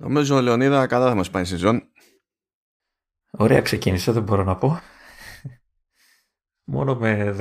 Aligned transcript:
Νομίζω 0.00 0.36
ο 0.36 0.40
Λεωνίδα 0.40 0.86
καλά 0.86 1.08
θα 1.08 1.14
μας 1.14 1.30
πάει 1.30 1.44
σεζόν. 1.44 1.82
Ωραία 3.30 3.60
ξεκίνησε, 3.60 4.12
δεν 4.12 4.22
μπορώ 4.22 4.44
να 4.44 4.56
πω. 4.56 4.80
Μόνο 6.64 6.94
με 6.94 7.36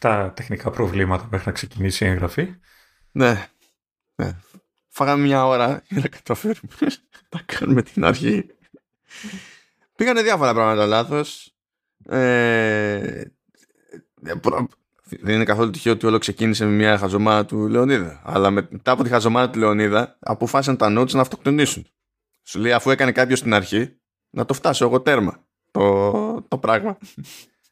17 0.00 0.30
τεχνικά 0.34 0.70
προβλήματα 0.70 1.28
μέχρι 1.30 1.46
να 1.46 1.52
ξεκινήσει 1.52 2.04
η 2.04 2.08
εγγραφή. 2.08 2.54
Ναι. 3.12 3.48
ναι. 4.14 4.36
Φάγαμε 4.88 5.22
μια 5.22 5.46
ώρα 5.46 5.82
για 5.88 6.00
να 6.00 6.08
καταφέρουμε 6.08 6.72
να 7.34 7.40
κάνουμε 7.46 7.82
την 7.82 8.04
αρχή. 8.04 8.46
Πήγανε 9.96 10.22
διάφορα 10.22 10.54
πράγματα 10.54 10.86
λάθος. 10.86 11.54
Ε, 12.08 13.22
δεν 15.20 15.34
είναι 15.34 15.44
καθόλου 15.44 15.70
τυχαίο 15.70 15.92
ότι 15.92 16.06
όλο 16.06 16.18
ξεκίνησε 16.18 16.64
με 16.64 16.72
μια 16.72 16.98
χαζομάρα 16.98 17.44
του 17.44 17.68
Λεωνίδα. 17.68 18.22
Αλλά 18.24 18.50
μετά 18.50 18.90
από 18.90 19.02
τη 19.02 19.08
χαζομάρα 19.08 19.50
του 19.50 19.58
Λεωνίδα 19.58 20.16
αποφάσισαν 20.20 20.76
τα 20.76 21.00
notes 21.00 21.10
να 21.10 21.20
αυτοκτονήσουν. 21.20 21.86
Σου 22.44 22.58
λέει 22.58 22.72
αφού 22.72 22.90
έκανε 22.90 23.12
κάποιος 23.12 23.38
στην 23.38 23.54
αρχή, 23.54 23.96
να 24.30 24.44
το 24.44 24.54
φτάσω 24.54 24.84
εγώ 24.84 25.00
τέρμα. 25.00 25.44
Το, 25.70 26.42
το 26.42 26.58
πράγμα. 26.58 26.98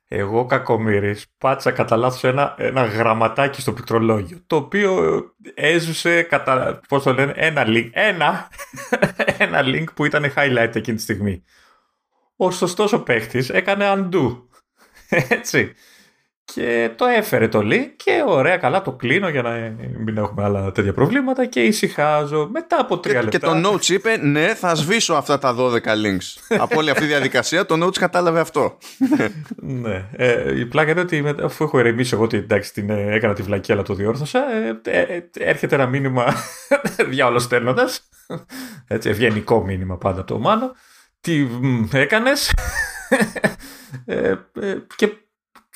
Εγώ 0.08 0.46
κακομύρης 0.46 1.26
πάτσα 1.38 1.70
κατά 1.70 1.96
λάθος 1.96 2.24
ένα, 2.24 2.54
ένα 2.58 2.84
γραμματάκι 2.84 3.60
στο 3.60 3.72
πληκτρολόγιο 3.72 4.40
το 4.46 4.56
οποίο 4.56 5.22
έζουσε 5.54 6.22
κατά, 6.22 6.80
πώς 6.88 7.02
το 7.02 7.12
λένε, 7.12 7.32
ένα 7.36 7.64
link, 7.66 7.90
ένα, 7.92 8.48
ένα 9.38 9.60
link 9.64 9.84
που 9.94 10.04
ήταν 10.04 10.32
highlight 10.36 10.70
εκείνη 10.74 10.96
τη 10.96 11.02
στιγμή. 11.02 11.44
Ο 12.36 12.50
σωστός 12.50 12.92
ο 12.92 13.02
παίχτης 13.02 13.50
έκανε 13.50 13.92
undo. 13.96 14.42
Έτσι. 15.08 15.74
Και 16.44 16.90
το 16.96 17.04
έφερε 17.04 17.48
το 17.48 17.58
link 17.62 17.90
και 17.96 18.22
ωραία 18.26 18.56
καλά 18.56 18.82
το 18.82 18.92
κλείνω 18.92 19.28
για 19.28 19.42
να 19.42 19.50
μην 20.04 20.16
έχουμε 20.16 20.44
άλλα 20.44 20.72
τέτοια 20.72 20.92
προβλήματα 20.92 21.46
και 21.46 21.62
ησυχάζω 21.62 22.48
μετά 22.52 22.80
από 22.80 22.98
τρία 22.98 23.18
και, 23.18 23.24
λεπτά. 23.24 23.38
Και 23.38 23.60
το 23.60 23.68
Notes 23.68 23.88
είπε 23.88 24.16
ναι 24.16 24.54
θα 24.54 24.74
σβήσω 24.74 25.14
αυτά 25.14 25.38
τα 25.38 25.54
12 25.58 25.72
links. 25.72 26.36
από 26.64 26.78
όλη 26.78 26.90
αυτή 26.90 27.02
τη 27.02 27.08
διαδικασία 27.08 27.66
το 27.66 27.86
Notes 27.86 27.98
κατάλαβε 27.98 28.40
αυτό. 28.40 28.78
ναι. 29.82 30.08
Ε, 30.12 30.58
η 30.58 30.66
πλάκα 30.66 30.90
είναι 30.90 31.00
ότι 31.00 31.22
μετά, 31.22 31.44
αφού 31.44 31.64
έχω 31.64 31.78
ερεμήσει 31.78 32.14
εγώ 32.14 32.22
ότι 32.22 32.36
εντάξει 32.36 32.72
την, 32.72 32.90
ε, 32.90 33.14
έκανα 33.14 33.34
τη 33.34 33.42
βλακή 33.42 33.72
αλλά 33.72 33.82
το 33.82 33.94
διόρθωσα 33.94 34.44
ε, 34.84 34.90
ε, 34.90 35.20
έρχεται 35.38 35.74
ένα 35.74 35.86
μήνυμα 35.86 36.34
διάολος 37.10 37.42
στέλνοντας 37.42 38.08
έτσι 38.86 39.08
ευγενικό 39.08 39.64
μήνυμα 39.64 39.98
πάντα 39.98 40.20
από 40.20 40.32
το 40.32 40.38
Μάνο 40.38 40.72
τι 41.20 41.46
έκανες; 41.92 42.52
Ε, 44.04 44.34
και 44.96 45.12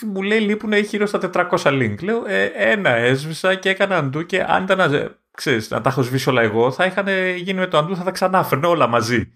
μου 0.03 0.23
λέει 0.23 0.41
λείπουν 0.41 0.73
γύρω 0.73 1.07
στα 1.07 1.31
400 1.33 1.49
link. 1.59 2.03
Λέω 2.03 2.27
ε, 2.27 2.45
ένα 2.45 2.91
έσβησα 2.91 3.55
και 3.55 3.69
έκανα 3.69 4.05
undo 4.05 4.27
και 4.27 4.43
αν 4.43 4.63
ήταν 4.63 4.79
να, 4.79 5.17
ξέρεις, 5.31 5.71
να 5.71 5.81
τα 5.81 5.89
έχω 5.89 6.03
σβήσει 6.03 6.29
όλα 6.29 6.43
εγώ 6.43 6.73
θα 6.73 6.85
είχαν 6.85 7.07
γίνει 7.37 7.59
με 7.59 7.67
το 7.67 7.79
undo 7.79 7.97
θα 7.97 8.05
τα 8.05 8.11
ξανάφερνε 8.11 8.67
όλα 8.67 8.87
μαζί. 8.87 9.33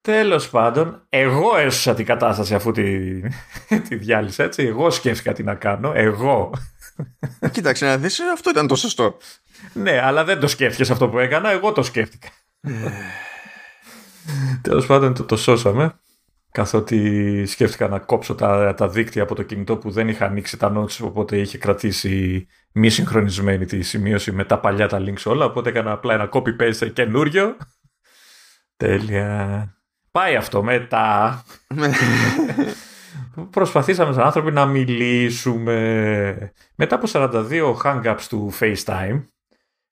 Τέλος 0.00 0.50
πάντων, 0.50 1.06
εγώ 1.08 1.56
έσωσα 1.56 1.94
την 1.94 2.04
κατάσταση 2.04 2.54
αφού 2.54 2.70
τη, 2.70 3.20
τη 3.88 3.96
διάλυσα 3.96 4.44
έτσι. 4.44 4.62
Εγώ 4.62 4.90
σκέφτηκα 4.90 5.32
τι 5.32 5.42
να 5.42 5.54
κάνω. 5.54 5.92
Εγώ. 5.94 6.50
Κοίταξε 7.50 7.86
να 7.86 7.96
δεις, 7.98 8.20
αυτό 8.32 8.50
ήταν 8.50 8.66
το 8.66 8.74
σωστό. 8.74 9.16
ναι, 9.72 10.00
αλλά 10.02 10.24
δεν 10.24 10.40
το 10.40 10.48
σκέφτηκες 10.48 10.90
αυτό 10.90 11.08
που 11.08 11.18
έκανα. 11.18 11.50
Εγώ 11.50 11.72
το 11.72 11.82
σκέφτηκα. 11.82 12.28
Τέλος 14.62 14.86
πάντων, 14.86 15.14
το, 15.14 15.24
το 15.24 15.36
σώσαμε 15.36 15.94
καθότι 16.52 17.46
σκέφτηκα 17.46 17.88
να 17.88 17.98
κόψω 17.98 18.34
τα, 18.34 18.74
τα 18.74 18.88
δίκτυα 18.88 19.22
από 19.22 19.34
το 19.34 19.42
κινητό 19.42 19.76
που 19.76 19.90
δεν 19.90 20.08
είχα 20.08 20.24
ανοίξει 20.24 20.58
τα 20.58 20.72
notes 20.76 20.98
οπότε 21.00 21.38
είχε 21.38 21.58
κρατήσει 21.58 22.46
μη 22.72 22.88
συγχρονισμένη 22.88 23.64
τη 23.64 23.82
σημείωση 23.82 24.32
με 24.32 24.44
τα 24.44 24.58
παλιά 24.58 24.88
τα 24.88 24.98
links 25.00 25.22
όλα 25.24 25.44
οπότε 25.44 25.68
έκανα 25.68 25.92
απλά 25.92 26.14
ένα 26.14 26.28
copy-paste 26.32 26.92
καινούριο. 26.92 27.56
Τέλεια. 28.76 29.74
Πάει 30.10 30.36
αυτό 30.36 30.62
μετά. 30.62 31.42
Προσπαθήσαμε 33.50 34.12
σαν 34.12 34.24
άνθρωποι 34.24 34.52
να 34.52 34.66
μιλήσουμε. 34.66 36.52
Μετά 36.74 36.94
από 36.94 37.06
42 37.12 37.74
hang-ups 37.84 38.22
του 38.28 38.52
FaceTime 38.60 39.22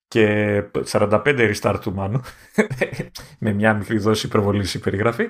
και 0.08 0.62
45 0.90 1.52
restart 1.54 1.78
του 1.80 1.94
Μάνου 1.94 2.20
με 3.38 3.52
μια 3.52 3.74
μικρή 3.74 3.98
δόση 3.98 4.26
υπερβολής 4.26 4.74
η 4.74 4.78
περιγραφή 4.78 5.28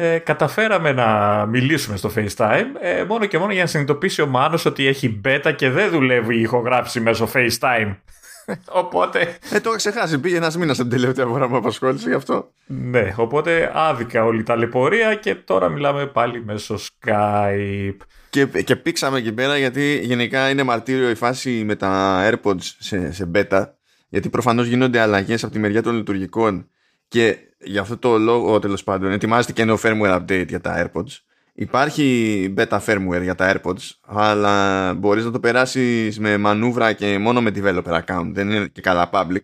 ε, 0.00 0.18
καταφέραμε 0.18 0.92
να 0.92 1.46
μιλήσουμε 1.46 1.96
στο 1.96 2.10
FaceTime 2.16 2.66
ε, 2.80 3.04
μόνο 3.04 3.26
και 3.26 3.38
μόνο 3.38 3.52
για 3.52 3.62
να 3.62 3.68
συνειδητοποιήσει 3.68 4.22
ο 4.22 4.26
Μάνος 4.26 4.64
ότι 4.64 4.86
έχει 4.86 5.20
beta 5.24 5.52
και 5.56 5.70
δεν 5.70 5.90
δουλεύει 5.90 6.36
η 6.36 6.40
ηχογράφηση 6.40 7.00
μέσω 7.00 7.28
FaceTime. 7.34 7.96
οπότε... 8.82 9.20
Ε, 9.50 9.60
το 9.60 9.68
είχα 9.68 9.76
ξεχάσει. 9.76 10.18
Πήγε 10.18 10.36
ένας 10.36 10.56
μήνας 10.56 10.76
την 10.76 10.88
τελευταία 10.88 11.26
φορά 11.26 11.48
που 11.48 11.56
απασχόλησε 11.56 12.08
γι' 12.08 12.14
αυτό. 12.14 12.50
Ναι, 12.66 13.14
οπότε 13.16 13.70
άδικα 13.74 14.24
όλη 14.24 14.42
τα 14.42 14.56
λεπορία 14.56 15.14
και 15.14 15.34
τώρα 15.34 15.68
μιλάμε 15.68 16.06
πάλι 16.06 16.44
μέσω 16.44 16.78
Skype. 16.78 17.96
Και, 18.30 18.46
και 18.46 18.76
πήξαμε 18.76 19.18
εκεί 19.18 19.32
πέρα 19.32 19.56
γιατί 19.56 20.00
γενικά 20.02 20.50
είναι 20.50 20.62
μαρτύριο 20.62 21.10
η 21.10 21.14
φάση 21.14 21.62
με 21.64 21.76
τα 21.76 22.20
AirPods 22.30 22.62
σε, 22.78 23.12
σε 23.12 23.30
beta. 23.34 23.64
Γιατί 24.08 24.28
προφανώς 24.28 24.66
γίνονται 24.66 25.00
αλλαγές 25.00 25.44
από 25.44 25.52
τη 25.52 25.58
μεριά 25.58 25.82
των 25.82 25.96
λειτουργικών 25.96 26.68
και 27.08 27.38
για 27.58 27.80
αυτό 27.80 27.96
το 27.96 28.18
λόγο 28.18 28.58
τέλος 28.58 28.84
πάντων 28.84 29.12
ετοιμάζεται 29.12 29.52
και 29.52 29.64
νέο 29.64 29.78
firmware 29.82 30.20
update 30.20 30.48
για 30.48 30.60
τα 30.60 30.90
AirPods. 30.92 31.18
Υπάρχει 31.54 32.54
beta 32.56 32.78
firmware 32.86 33.22
για 33.22 33.34
τα 33.34 33.54
AirPods, 33.54 33.90
αλλά 34.06 34.94
μπορείς 34.94 35.24
να 35.24 35.30
το 35.30 35.40
περάσεις 35.40 36.18
με 36.18 36.36
μανούβρα 36.36 36.92
και 36.92 37.18
μόνο 37.18 37.40
με 37.42 37.50
developer 37.54 38.00
account. 38.04 38.30
Δεν 38.32 38.50
είναι 38.50 38.66
και 38.66 38.80
καλά 38.80 39.10
public. 39.12 39.42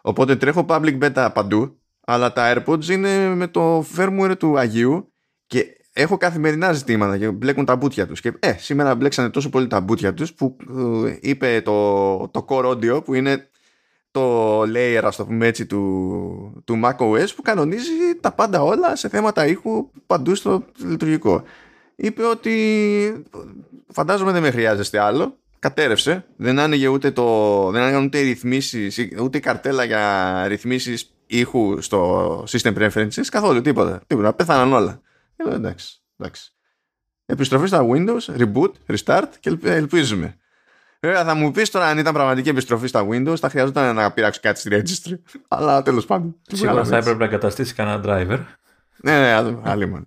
Οπότε 0.00 0.36
τρέχω 0.36 0.66
public 0.68 0.98
beta 0.98 1.28
παντού, 1.34 1.80
αλλά 2.00 2.32
τα 2.32 2.54
AirPods 2.54 2.84
είναι 2.84 3.34
με 3.34 3.46
το 3.46 3.84
firmware 3.96 4.34
του 4.38 4.58
Αγίου 4.58 5.12
και 5.46 5.66
έχω 5.92 6.16
καθημερινά 6.16 6.72
ζητήματα 6.72 7.18
και 7.18 7.30
μπλέκουν 7.30 7.64
τα 7.64 7.76
μπουτια 7.76 8.06
τους. 8.06 8.20
Και 8.20 8.32
ε, 8.38 8.52
σήμερα 8.58 8.94
μπλέξανε 8.94 9.30
τόσο 9.30 9.48
πολύ 9.48 9.66
τα 9.66 9.80
μπουτια 9.80 10.14
τους 10.14 10.34
που 10.34 10.56
ε, 11.06 11.16
είπε 11.20 11.60
το, 11.64 12.28
το 12.28 12.44
core 12.48 12.64
audio 12.64 13.04
που 13.04 13.14
είναι 13.14 13.50
το 14.10 14.60
layer 14.60 15.00
ας 15.04 15.16
το 15.16 15.26
πούμε 15.26 15.46
έτσι 15.46 15.66
του, 15.66 16.62
του 16.64 16.80
macOS 16.84 17.28
που 17.36 17.42
κανονίζει 17.42 18.14
τα 18.20 18.32
πάντα 18.32 18.62
όλα 18.62 18.96
σε 18.96 19.08
θέματα 19.08 19.46
ήχου 19.46 19.90
παντού 20.06 20.34
στο 20.34 20.64
λειτουργικό. 20.84 21.42
Είπε 21.96 22.24
ότι 22.24 23.24
φαντάζομαι 23.88 24.32
δεν 24.32 24.42
με 24.42 24.50
χρειάζεστε 24.50 24.98
άλλο. 24.98 25.38
Κατέρευσε. 25.58 26.24
Δεν 26.36 26.58
άνοιγε 26.58 26.88
ούτε 26.88 27.10
το 27.10 27.70
δεν 27.70 27.82
άνοιγε 27.82 28.04
ούτε 28.04 28.20
ρυθμίσεις 28.20 29.08
ούτε 29.20 29.38
καρτέλα 29.38 29.84
για 29.84 30.44
ρυθμίσεις 30.46 31.14
ήχου 31.26 31.80
στο 31.80 32.44
system 32.48 32.74
preferences 32.74 33.24
καθόλου 33.30 33.60
τίποτα, 33.60 34.02
τίποτα. 34.06 34.32
Πέθαναν 34.32 34.72
όλα. 34.72 35.00
Ε, 35.36 35.54
εντάξει, 35.54 36.02
εντάξει. 36.16 36.52
Επιστροφή 37.26 37.66
στα 37.66 37.86
Windows, 37.90 38.36
reboot, 38.38 38.70
restart 38.86 39.28
και 39.40 39.58
ελπίζουμε 39.62 40.39
Βέβαια 41.00 41.24
θα 41.24 41.34
μου 41.34 41.50
πεις 41.50 41.70
τώρα 41.70 41.86
αν 41.86 41.98
ήταν 41.98 42.14
πραγματική 42.14 42.48
επιστροφή 42.48 42.86
στα 42.86 43.06
Windows, 43.10 43.36
θα 43.36 43.48
χρειαζόταν 43.48 43.94
να 43.94 44.12
πειράξω 44.12 44.40
κάτι 44.42 44.58
στη 44.60 44.68
registry. 44.72 45.14
Αλλά 45.48 45.82
τέλος 45.82 46.06
πάντων. 46.06 46.36
Σίγουρα 46.42 46.84
θα 46.84 46.96
έπρεπε 46.96 47.18
να 47.18 47.24
εγκαταστήσει 47.24 47.74
κανένα 47.74 48.02
driver. 48.04 48.38
Ναι, 49.02 49.18
ναι, 49.18 49.54
άλλη 49.62 49.86
μόνο. 49.86 50.06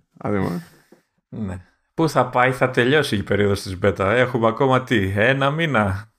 Ναι. 1.28 1.60
Πού 1.94 2.08
θα 2.08 2.26
πάει, 2.26 2.52
θα 2.52 2.70
τελειώσει 2.70 3.16
η 3.16 3.22
περίοδος 3.22 3.62
της 3.62 3.78
beta. 3.82 3.98
Έχουμε 3.98 4.46
ακόμα 4.46 4.82
τι, 4.82 5.12
ένα 5.16 5.50
μήνα; 5.50 6.12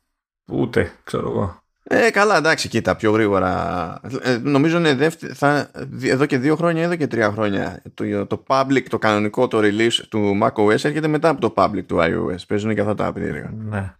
Ούτε, 0.52 0.92
ξέρω 1.04 1.30
εγώ. 1.30 1.64
Ε, 1.84 2.10
καλά, 2.12 2.38
εντάξει, 2.38 2.68
κοίτα, 2.70 2.96
πιο 2.96 3.12
γρήγορα. 3.12 4.00
Ε, 4.22 4.38
νομίζω 4.38 4.78
είναι 4.78 4.96
δεύτερη, 4.96 5.34
θα, 5.34 5.72
εδώ 6.04 6.26
και 6.26 6.38
δύο 6.38 6.56
χρόνια, 6.56 6.84
εδώ 6.84 6.96
και 6.96 7.08
τρία 7.08 7.32
χρόνια. 7.32 7.82
Το, 7.94 8.26
το 8.26 8.44
public, 8.48 8.84
το 8.90 8.98
κανονικό, 8.98 9.48
το 9.48 9.60
release 9.62 10.04
του 10.10 10.40
macOS 10.44 10.70
έρχεται 10.70 11.08
μετά 11.08 11.30
από 11.30 11.42
το 11.42 11.54
public 11.58 11.84
του 11.86 11.98
iOS. 12.00 12.46
Παίζουν 12.48 12.74
και 12.76 12.82
αυτά 12.82 12.96
τα 12.96 13.14
περίεργα. 13.14 13.52
Ναι. 13.56 13.96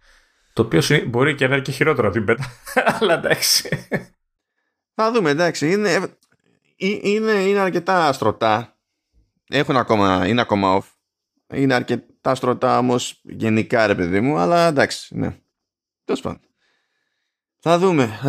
Το 0.56 0.62
οποίο 0.62 1.04
μπορεί 1.06 1.34
και 1.34 1.46
να 1.46 1.54
είναι 1.54 1.64
και 1.64 1.72
χειρότερο 1.72 2.08
από 2.08 2.16
την 2.16 2.26
πέτα. 2.26 2.44
Αλλά 3.00 3.14
εντάξει. 3.14 3.86
Θα 4.94 5.12
δούμε, 5.12 5.30
εντάξει. 5.30 5.72
Είναι, 5.72 5.92
ε, 5.92 6.06
είναι, 6.76 7.32
είναι 7.32 7.58
αρκετά 7.58 8.12
στρωτά. 8.12 8.76
Έχουν 9.48 9.76
ακόμα, 9.76 10.26
είναι 10.26 10.40
ακόμα 10.40 10.78
off. 10.80 10.86
Είναι 11.56 11.74
αρκετά 11.74 12.34
στρωτά 12.34 12.78
όμως 12.78 13.20
γενικά, 13.22 13.86
ρε 13.86 13.94
παιδί 13.94 14.20
μου. 14.20 14.36
Αλλά 14.36 14.66
εντάξει, 14.66 15.18
ναι. 15.18 15.38
Τέλος 16.04 16.20
πάντων. 16.20 16.40
Θα 17.58 17.78
δούμε. 17.78 18.20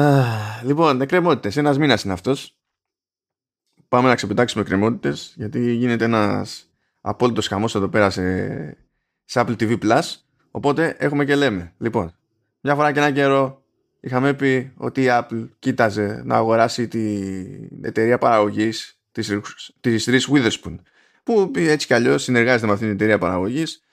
Λοιπόν, 0.63 1.01
εκκρεμότητες. 1.01 1.57
Ένας 1.57 1.77
μήνας 1.77 2.03
είναι 2.03 2.13
αυτός. 2.13 2.57
Πάμε 3.87 4.07
να 4.07 4.15
ξεπετάξουμε 4.15 4.61
εκκρεμότητες. 4.61 5.33
Γιατί 5.35 5.73
γίνεται 5.73 6.05
ένας 6.05 6.69
απόλυτος 7.01 7.47
χαμός 7.47 7.75
εδώ 7.75 7.87
πέρα 7.87 8.09
σε, 8.09 8.47
σε 9.23 9.43
Apple 9.45 9.55
TV 9.55 9.79
Plus. 9.79 10.26
Οπότε 10.57 10.95
έχουμε 10.99 11.25
και 11.25 11.35
λέμε. 11.35 11.73
Λοιπόν, 11.77 12.15
μια 12.61 12.75
φορά 12.75 12.91
και 12.91 12.99
ένα 12.99 13.11
καιρό 13.11 13.63
είχαμε 13.99 14.33
πει 14.33 14.71
ότι 14.75 15.01
η 15.01 15.07
Apple 15.09 15.47
κοίταζε 15.59 16.21
να 16.25 16.35
αγοράσει 16.35 16.87
την 16.87 17.85
εταιρεία 17.85 18.17
παραγωγής 18.17 18.99
της, 19.11 19.33
της 19.79 20.09
Reese 20.09 20.33
Witherspoon 20.33 20.75
που 21.23 21.51
έτσι 21.55 21.87
κι 21.87 21.93
αλλιώς 21.93 22.23
συνεργάζεται 22.23 22.65
με 22.65 22.71
αυτήν 22.71 22.87
την 22.87 22.95
εταιρεία 22.95 23.17
παραγωγής 23.17 23.83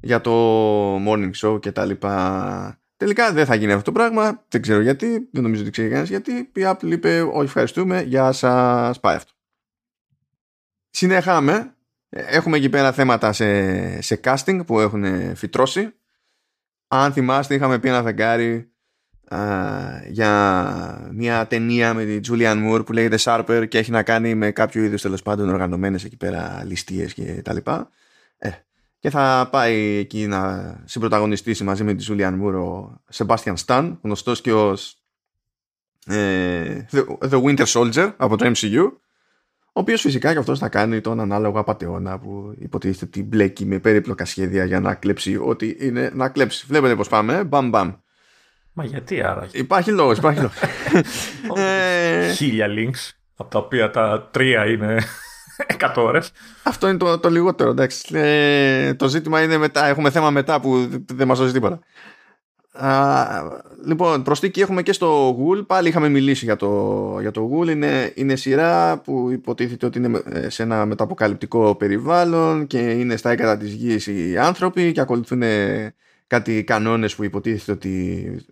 για 0.00 0.20
το 0.20 0.96
morning 0.96 1.30
show 1.36 1.60
και 1.60 1.72
τα 1.72 1.84
λοιπά. 1.84 2.80
Τελικά 2.96 3.32
δεν 3.32 3.46
θα 3.46 3.54
γίνει 3.54 3.72
αυτό 3.72 3.84
το 3.84 3.92
πράγμα. 3.92 4.44
Δεν 4.48 4.62
ξέρω 4.62 4.80
γιατί. 4.80 5.28
Δεν 5.32 5.42
νομίζω 5.42 5.62
ότι 5.62 5.70
ξέρει 5.70 5.88
κανένας 5.88 6.08
γιατί. 6.08 6.32
Η 6.32 6.62
Apple 6.64 6.90
είπε: 6.90 7.20
Όχι, 7.20 7.44
ευχαριστούμε. 7.44 8.02
Γεια 8.02 8.32
σας. 8.32 9.00
Πάει 9.00 9.16
αυτό. 9.16 9.32
Συνεχάμε. 10.90 11.74
Έχουμε 12.08 12.56
εκεί 12.56 12.68
πέρα 12.68 12.92
θέματα 12.92 13.32
σε, 13.32 14.00
σε 14.02 14.20
casting 14.24 14.60
που 14.66 14.80
έχουν 14.80 15.36
φυτρώσει. 15.36 15.94
Αν 16.92 17.12
θυμάστε, 17.12 17.54
είχαμε 17.54 17.78
πει 17.78 17.88
ένα 17.88 18.02
φεγγάρι 18.02 18.72
για 20.08 21.10
μια 21.12 21.46
ταινία 21.46 21.94
με 21.94 22.04
τη 22.04 22.20
Julian 22.30 22.68
Moore 22.68 22.86
που 22.86 22.92
λέγεται 22.92 23.16
Sharper 23.20 23.64
και 23.68 23.78
έχει 23.78 23.90
να 23.90 24.02
κάνει 24.02 24.34
με 24.34 24.50
κάποιο 24.50 24.82
είδους 24.82 25.02
τέλος 25.02 25.22
πάντων 25.22 25.48
οργανωμένες 25.48 26.04
εκεί 26.04 26.16
πέρα 26.16 26.62
ληστείες 26.64 27.14
και 27.14 27.42
τα 27.44 27.52
λοιπά. 27.52 27.90
Ε, 28.38 28.50
και 28.98 29.10
θα 29.10 29.48
πάει 29.50 29.96
εκεί 29.96 30.26
να 30.26 30.74
συμπροταγωνιστήσει 30.84 31.64
μαζί 31.64 31.84
με 31.84 31.94
τη 31.94 32.06
Julian 32.08 32.40
Moore 32.42 32.54
ο 32.54 33.00
Sebastian 33.12 33.54
Stan, 33.66 33.96
γνωστός 34.02 34.40
και 34.40 34.52
ως 34.52 35.02
ε, 36.06 36.86
The 37.20 37.42
Winter 37.42 37.66
Soldier 37.66 38.12
από 38.16 38.36
το 38.36 38.52
MCU 38.54 38.92
ο 39.72 39.80
οποίος 39.80 40.00
φυσικά 40.00 40.32
και 40.32 40.38
αυτός 40.38 40.58
θα 40.58 40.68
κάνει 40.68 41.00
τον 41.00 41.20
ανάλογο 41.20 41.58
απαταιώνα 41.58 42.18
που 42.18 42.54
υποτίθεται 42.58 43.04
ότι 43.04 43.22
μπλέκει 43.22 43.64
με 43.66 43.78
περίπλοκα 43.78 44.24
σχέδια 44.24 44.64
για 44.64 44.80
να 44.80 44.94
κλέψει 44.94 45.36
ό,τι 45.36 45.76
είναι 45.78 46.10
να 46.14 46.28
κλέψει. 46.28 46.64
Βλέπετε 46.68 46.96
πώς 46.96 47.08
πάμε, 47.08 47.44
μπαμ 47.44 47.68
μπαμ. 47.68 47.92
Μα 48.72 48.84
γιατί 48.84 49.22
άρα. 49.22 49.48
Υπάρχει 49.52 49.90
λόγος, 49.90 50.18
υπάρχει 50.18 50.40
λόγος. 50.40 50.56
Ε, 51.56 52.32
Χίλια 52.32 52.66
links, 52.68 53.10
από 53.36 53.50
τα 53.50 53.58
οποία 53.58 53.90
τα 53.90 54.28
τρία 54.32 54.66
είναι 54.66 55.02
100 55.78 55.92
ώρες. 55.96 56.32
Αυτό 56.62 56.88
είναι 56.88 56.96
το, 56.96 57.18
το 57.18 57.30
λιγότερο, 57.30 57.70
εντάξει. 57.70 58.18
Ε, 58.18 58.94
το 58.94 59.08
ζήτημα 59.08 59.42
είναι 59.42 59.56
μετά, 59.56 59.86
έχουμε 59.86 60.10
θέμα 60.10 60.30
μετά 60.30 60.60
που 60.60 60.88
δεν 61.12 61.26
μας 61.26 61.38
δώσει 61.38 61.52
τίποτα. 61.52 61.80
Α, 62.72 63.26
λοιπόν, 63.84 64.22
προσθήκη 64.22 64.60
έχουμε 64.60 64.82
και 64.82 64.92
στο 64.92 65.38
Google. 65.38 65.66
Πάλι 65.66 65.88
είχαμε 65.88 66.08
μιλήσει 66.08 66.44
για 66.44 66.56
το, 66.56 67.16
για 67.20 67.30
το 67.30 67.50
Google. 67.52 67.68
Είναι, 67.68 68.12
είναι 68.14 68.36
σειρά 68.36 68.98
που 68.98 69.30
υποτίθεται 69.30 69.86
ότι 69.86 69.98
είναι 69.98 70.22
ε, 70.24 70.48
σε 70.48 70.62
ένα 70.62 70.86
μεταποκαλυπτικό 70.86 71.74
περιβάλλον 71.74 72.66
και 72.66 72.78
είναι 72.78 73.16
στα 73.16 73.30
έκανα 73.30 73.56
της 73.56 73.72
γης 73.72 74.06
οι 74.06 74.38
άνθρωποι 74.38 74.92
και 74.92 75.00
ακολουθούν 75.00 75.42
κάτι 76.26 76.64
κανόνες 76.64 77.14
που 77.14 77.24
υποτίθεται 77.24 77.72
ότι 77.72 78.46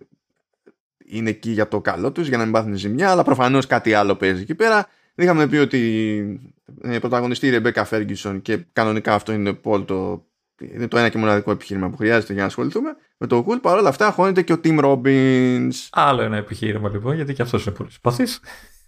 είναι 1.05 1.29
εκεί 1.29 1.51
για 1.51 1.67
το 1.67 1.81
καλό 1.81 2.11
τους 2.11 2.27
για 2.27 2.37
να 2.37 2.43
μην 2.43 2.53
πάθουν 2.53 2.75
ζημιά 2.75 3.09
αλλά 3.11 3.23
προφανώς 3.23 3.67
κάτι 3.67 3.93
άλλο 3.93 4.15
παίζει 4.15 4.41
εκεί 4.41 4.55
πέρα 4.55 4.87
είχαμε 5.15 5.47
πει 5.47 5.57
ότι 5.57 6.51
ε, 6.81 6.99
πρωταγωνιστεί 6.99 7.47
η 7.47 7.49
Ρεμπέκα 7.49 7.85
Φέργκισον 7.85 8.41
και 8.41 8.59
κανονικά 8.73 9.13
αυτό 9.13 9.31
είναι 9.31 9.53
Πολ 9.53 9.85
το 9.85 10.25
είναι 10.59 10.87
το 10.87 10.97
ένα 10.97 11.09
και 11.09 11.17
μοναδικό 11.17 11.51
επιχείρημα 11.51 11.89
που 11.89 11.97
χρειάζεται 11.97 12.33
για 12.33 12.41
να 12.41 12.47
ασχοληθούμε 12.47 12.95
με 13.17 13.27
το 13.27 13.45
Google. 13.47 13.59
Παρ' 13.61 13.77
όλα 13.77 13.89
αυτά, 13.89 14.11
χώνεται 14.11 14.41
και 14.41 14.53
ο 14.53 14.59
Tim 14.63 14.79
Robbins. 14.83 15.87
Άλλο 15.91 16.21
ένα 16.21 16.37
επιχείρημα 16.37 16.89
λοιπόν, 16.89 17.15
γιατί 17.15 17.33
και 17.33 17.41
αυτός 17.41 17.65
είναι 17.65 17.75
πολύ 17.75 17.91
συμπαθής. 17.91 18.39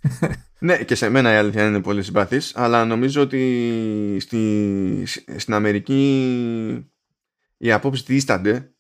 ναι, 0.60 0.84
και 0.84 0.96
σε 0.96 1.10
μένα 1.10 1.34
η 1.34 1.36
αλήθεια 1.36 1.68
είναι 1.68 1.82
πολύ 1.82 2.04
συμπαθής, 2.04 2.56
αλλά 2.56 2.86
νομίζω 2.86 3.22
ότι 3.22 4.18
στη, 4.20 5.04
στην 5.38 5.54
Αμερική 5.54 6.92
οι 7.58 7.72
απόψεις 7.72 8.06
δίστανται 8.06 8.74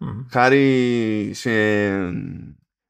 mm. 0.00 0.26
χάρη 0.30 1.30
σε, 1.34 1.50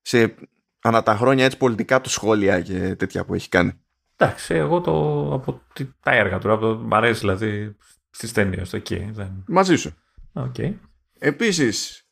σε 0.00 0.34
ανά 0.80 1.02
τα 1.02 1.16
χρόνια 1.16 1.44
έτσι 1.44 1.56
πολιτικά 1.56 2.00
του 2.00 2.10
σχόλια 2.10 2.60
και 2.60 2.94
τέτοια 2.94 3.24
που 3.24 3.34
έχει 3.34 3.48
κάνει. 3.48 3.72
Εντάξει, 4.16 4.54
εγώ 4.54 4.80
το, 4.80 4.94
από 5.34 5.62
τα 6.02 6.14
έργα 6.14 6.38
του, 6.38 6.52
από 6.52 6.60
το, 6.60 6.74
μ' 6.74 6.94
αρέσει 6.94 7.20
δηλαδή 7.20 7.76
Στις 8.10 8.32
ταινίες, 8.32 8.72
εκεί. 8.72 9.08
Δεν... 9.12 9.44
Μαζί 9.46 9.76
σου. 9.76 9.94
Okay. 10.34 10.74
Επίσης, 11.18 12.06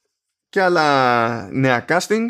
και 0.49 0.63
άλλα 0.63 1.49
νέα 1.53 1.85
casting. 1.89 2.27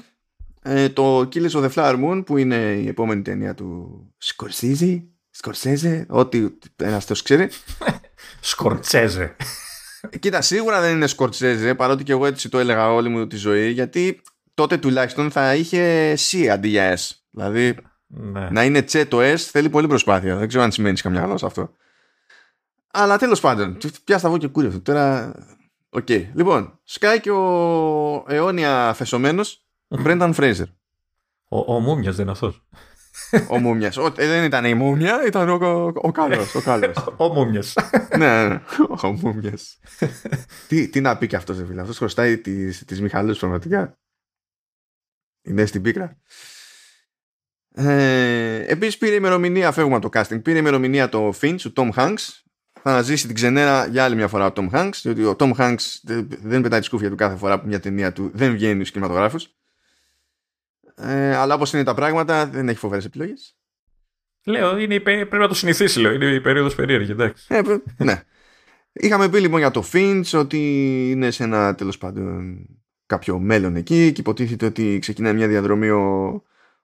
Ε, 0.63 0.89
το 0.89 1.19
Killers 1.19 1.51
of 1.51 1.69
the 1.69 1.71
Flower 1.71 2.05
Moon 2.05 2.23
που 2.27 2.37
είναι 2.37 2.57
η 2.57 2.89
επόμενη 2.89 3.23
ταινία 3.23 3.55
του 3.55 4.01
Σκορσίζη, 4.19 5.11
Σκορσέζε, 5.31 6.07
ό,τι 6.09 6.49
ένας 6.77 7.07
το 7.07 7.15
ξέρει. 7.15 7.49
Σκορτσέζε. 8.41 9.37
Κοίτα, 10.21 10.41
σίγουρα 10.41 10.81
δεν 10.81 10.95
είναι 10.95 11.07
Σκορτσέζε, 11.07 11.75
παρότι 11.75 12.05
και 12.05 12.13
εγώ 12.13 12.27
έτσι 12.27 12.49
το 12.49 12.59
έλεγα 12.59 12.93
όλη 12.93 13.09
μου 13.09 13.27
τη 13.27 13.37
ζωή, 13.37 13.71
γιατί 13.71 14.21
τότε 14.55 14.77
τουλάχιστον 14.77 15.31
θα 15.31 15.55
είχε 15.55 16.15
C 16.15 16.47
αντί 16.47 16.69
για 16.69 16.99
S. 16.99 17.11
Δηλαδή, 17.31 17.77
ναι. 18.07 18.49
να 18.51 18.65
είναι 18.65 18.83
C 18.83 19.05
το 19.05 19.19
S 19.21 19.37
θέλει 19.37 19.69
πολύ 19.69 19.87
προσπάθεια. 19.87 20.37
Δεν 20.37 20.49
ξέρω 20.49 20.65
αν 20.65 20.73
σημαίνει 20.73 20.97
καμιά 20.99 21.23
γλώσσα 21.23 21.47
αυτό. 21.47 21.71
Αλλά 22.99 23.19
τέλος 23.19 23.41
πάντων, 23.41 23.79
πιάσ' 24.05 24.19
τα 24.19 24.39
και 24.39 24.49
κούρευ' 24.49 24.71
το. 24.71 24.81
Τώρα. 24.81 25.35
OK. 25.89 26.07
Okay. 26.09 26.27
Λοιπόν, 26.35 26.79
σκάει 26.85 27.21
και 27.21 27.31
ο 27.31 28.25
αιώνια 28.29 28.93
φεσωμένο 28.95 29.43
Μπρένταν 29.89 30.33
Φρέιζερ. 30.33 30.67
Ο, 31.49 31.75
ο 31.75 31.81
Μούμιας 31.81 32.15
δεν 32.15 32.23
είναι 32.23 32.33
αυτός. 32.33 32.65
Ο 33.49 33.59
Μούμιας. 33.59 33.97
Ε, 33.97 34.27
δεν 34.27 34.45
ήταν 34.45 34.65
η 34.65 34.75
Μούμια, 34.75 35.27
ήταν 35.27 35.49
ο, 35.49 35.55
ο, 35.55 35.93
ο 35.95 36.13
καλό. 36.13 36.45
Ο, 36.55 36.61
καλός. 36.61 36.97
ο 37.17 37.29
Μούμιας. 37.29 37.75
ναι, 38.17 38.43
ναι, 38.43 38.49
ναι, 38.49 38.61
ο 39.03 39.13
Μούμιας. 39.13 39.79
τι, 40.69 40.89
τι 40.89 41.01
να 41.01 41.19
πει 41.19 41.27
και 41.27 41.37
αυτός, 41.37 41.57
φίλε. 41.67 41.81
Αυτός 41.81 41.99
χρωστάει 41.99 42.39
τι 42.39 42.85
τις 42.85 43.01
Μιχαλούς 43.01 43.39
πραγματικά. 43.39 43.99
Είναι 45.43 45.67
στην 45.67 45.83
πίκρα. 45.83 46.17
Ε, 47.75 48.65
Επίσης 48.67 48.99
πήρε 48.99 49.15
ημερομηνία, 49.15 49.73
φεύγουμε 49.73 49.97
από 49.97 50.09
το 50.09 50.21
casting, 50.21 50.43
πήρε 50.43 50.59
ημερομηνία 50.59 51.09
το 51.09 51.33
Finch, 51.41 51.61
ο 51.67 51.71
Tom 51.77 51.91
Hanks, 51.91 52.46
θα 52.83 52.91
αναζήσει 52.91 53.27
την 53.27 53.35
ξενέρα 53.35 53.87
για 53.87 54.05
άλλη 54.05 54.15
μια 54.15 54.29
φορά 54.29 54.47
ο 54.47 54.53
Tom 54.57 54.71
Hanks, 54.71 54.99
διότι 55.03 55.25
ο 55.25 55.37
Tom 55.39 55.53
Hanks 55.53 56.01
δεν 56.43 56.61
πετάει 56.61 56.81
τη 56.81 56.87
σκούφια 56.87 57.11
του 57.11 57.17
κάθε 57.17 57.37
φορά 57.37 57.61
που 57.61 57.67
μια 57.67 57.81
ταινία 57.81 58.13
του 58.13 58.31
δεν 58.35 58.53
βγαίνει 58.53 58.75
στους 58.75 58.91
κινηματογράφους. 58.91 59.49
Ε, 60.95 61.37
αλλά 61.37 61.55
όπως 61.55 61.73
είναι 61.73 61.85
τα 61.85 61.95
πράγματα, 61.95 62.47
δεν 62.47 62.69
έχει 62.69 62.79
φοβερές 62.79 63.05
επιλογές. 63.05 63.57
Λέω, 64.45 64.79
είναι, 64.79 65.01
πρέπει 65.01 65.37
να 65.37 65.49
το 65.49 65.55
συνηθίσει, 65.55 66.01
λέω. 66.01 66.13
Είναι 66.13 66.27
η 66.27 66.41
περίοδος 66.41 66.75
περίεργη, 66.75 67.11
εντάξει. 67.11 67.47
Ε, 67.49 67.61
ναι. 67.97 68.23
Είχαμε 68.93 69.29
πει 69.29 69.41
λοιπόν 69.41 69.59
για 69.59 69.71
το 69.71 69.85
Finch 69.93 70.31
ότι 70.33 70.59
είναι 71.11 71.31
σε 71.31 71.45
ένα 71.45 71.75
τέλος 71.75 71.99
πάντων 71.99 72.59
κάποιο 73.07 73.39
μέλλον 73.39 73.77
εκεί 73.77 74.13
και 74.13 74.21
υποτίθεται 74.21 74.67
ότι 74.67 74.99
ξεκινάει 74.99 75.35
μια 75.35 75.49
διαδρομή 75.49 75.89
ο, 75.89 76.27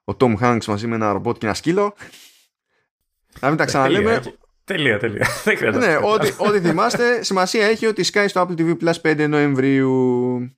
ο 0.03 0.15
Tom 0.19 0.37
Hanks 0.41 0.65
μαζί 0.67 0.87
με 0.87 0.95
ένα 0.95 1.11
ρομπότ 1.11 1.37
και 1.37 1.45
ένα 1.45 1.55
σκύλο. 1.55 1.95
Να 3.39 3.47
μην 3.47 3.57
τα 3.57 3.65
ξαναλέμε. 3.65 4.21
Τελεία, 4.63 4.99
τελεία. 4.99 5.27
Δεν 5.43 5.57
χρειάζεται. 5.57 5.87
Ναι, 5.87 5.95
ό,τι, 5.95 6.33
ό,τι 6.37 6.59
θυμάστε, 6.59 7.23
σημασία 7.23 7.65
έχει 7.65 7.85
ότι 7.85 8.03
σκάει 8.03 8.27
στο 8.27 8.47
Apple 8.47 8.59
TV 8.59 8.77
Plus 8.77 9.01
5 9.01 9.29
Νοεμβρίου. 9.29 10.57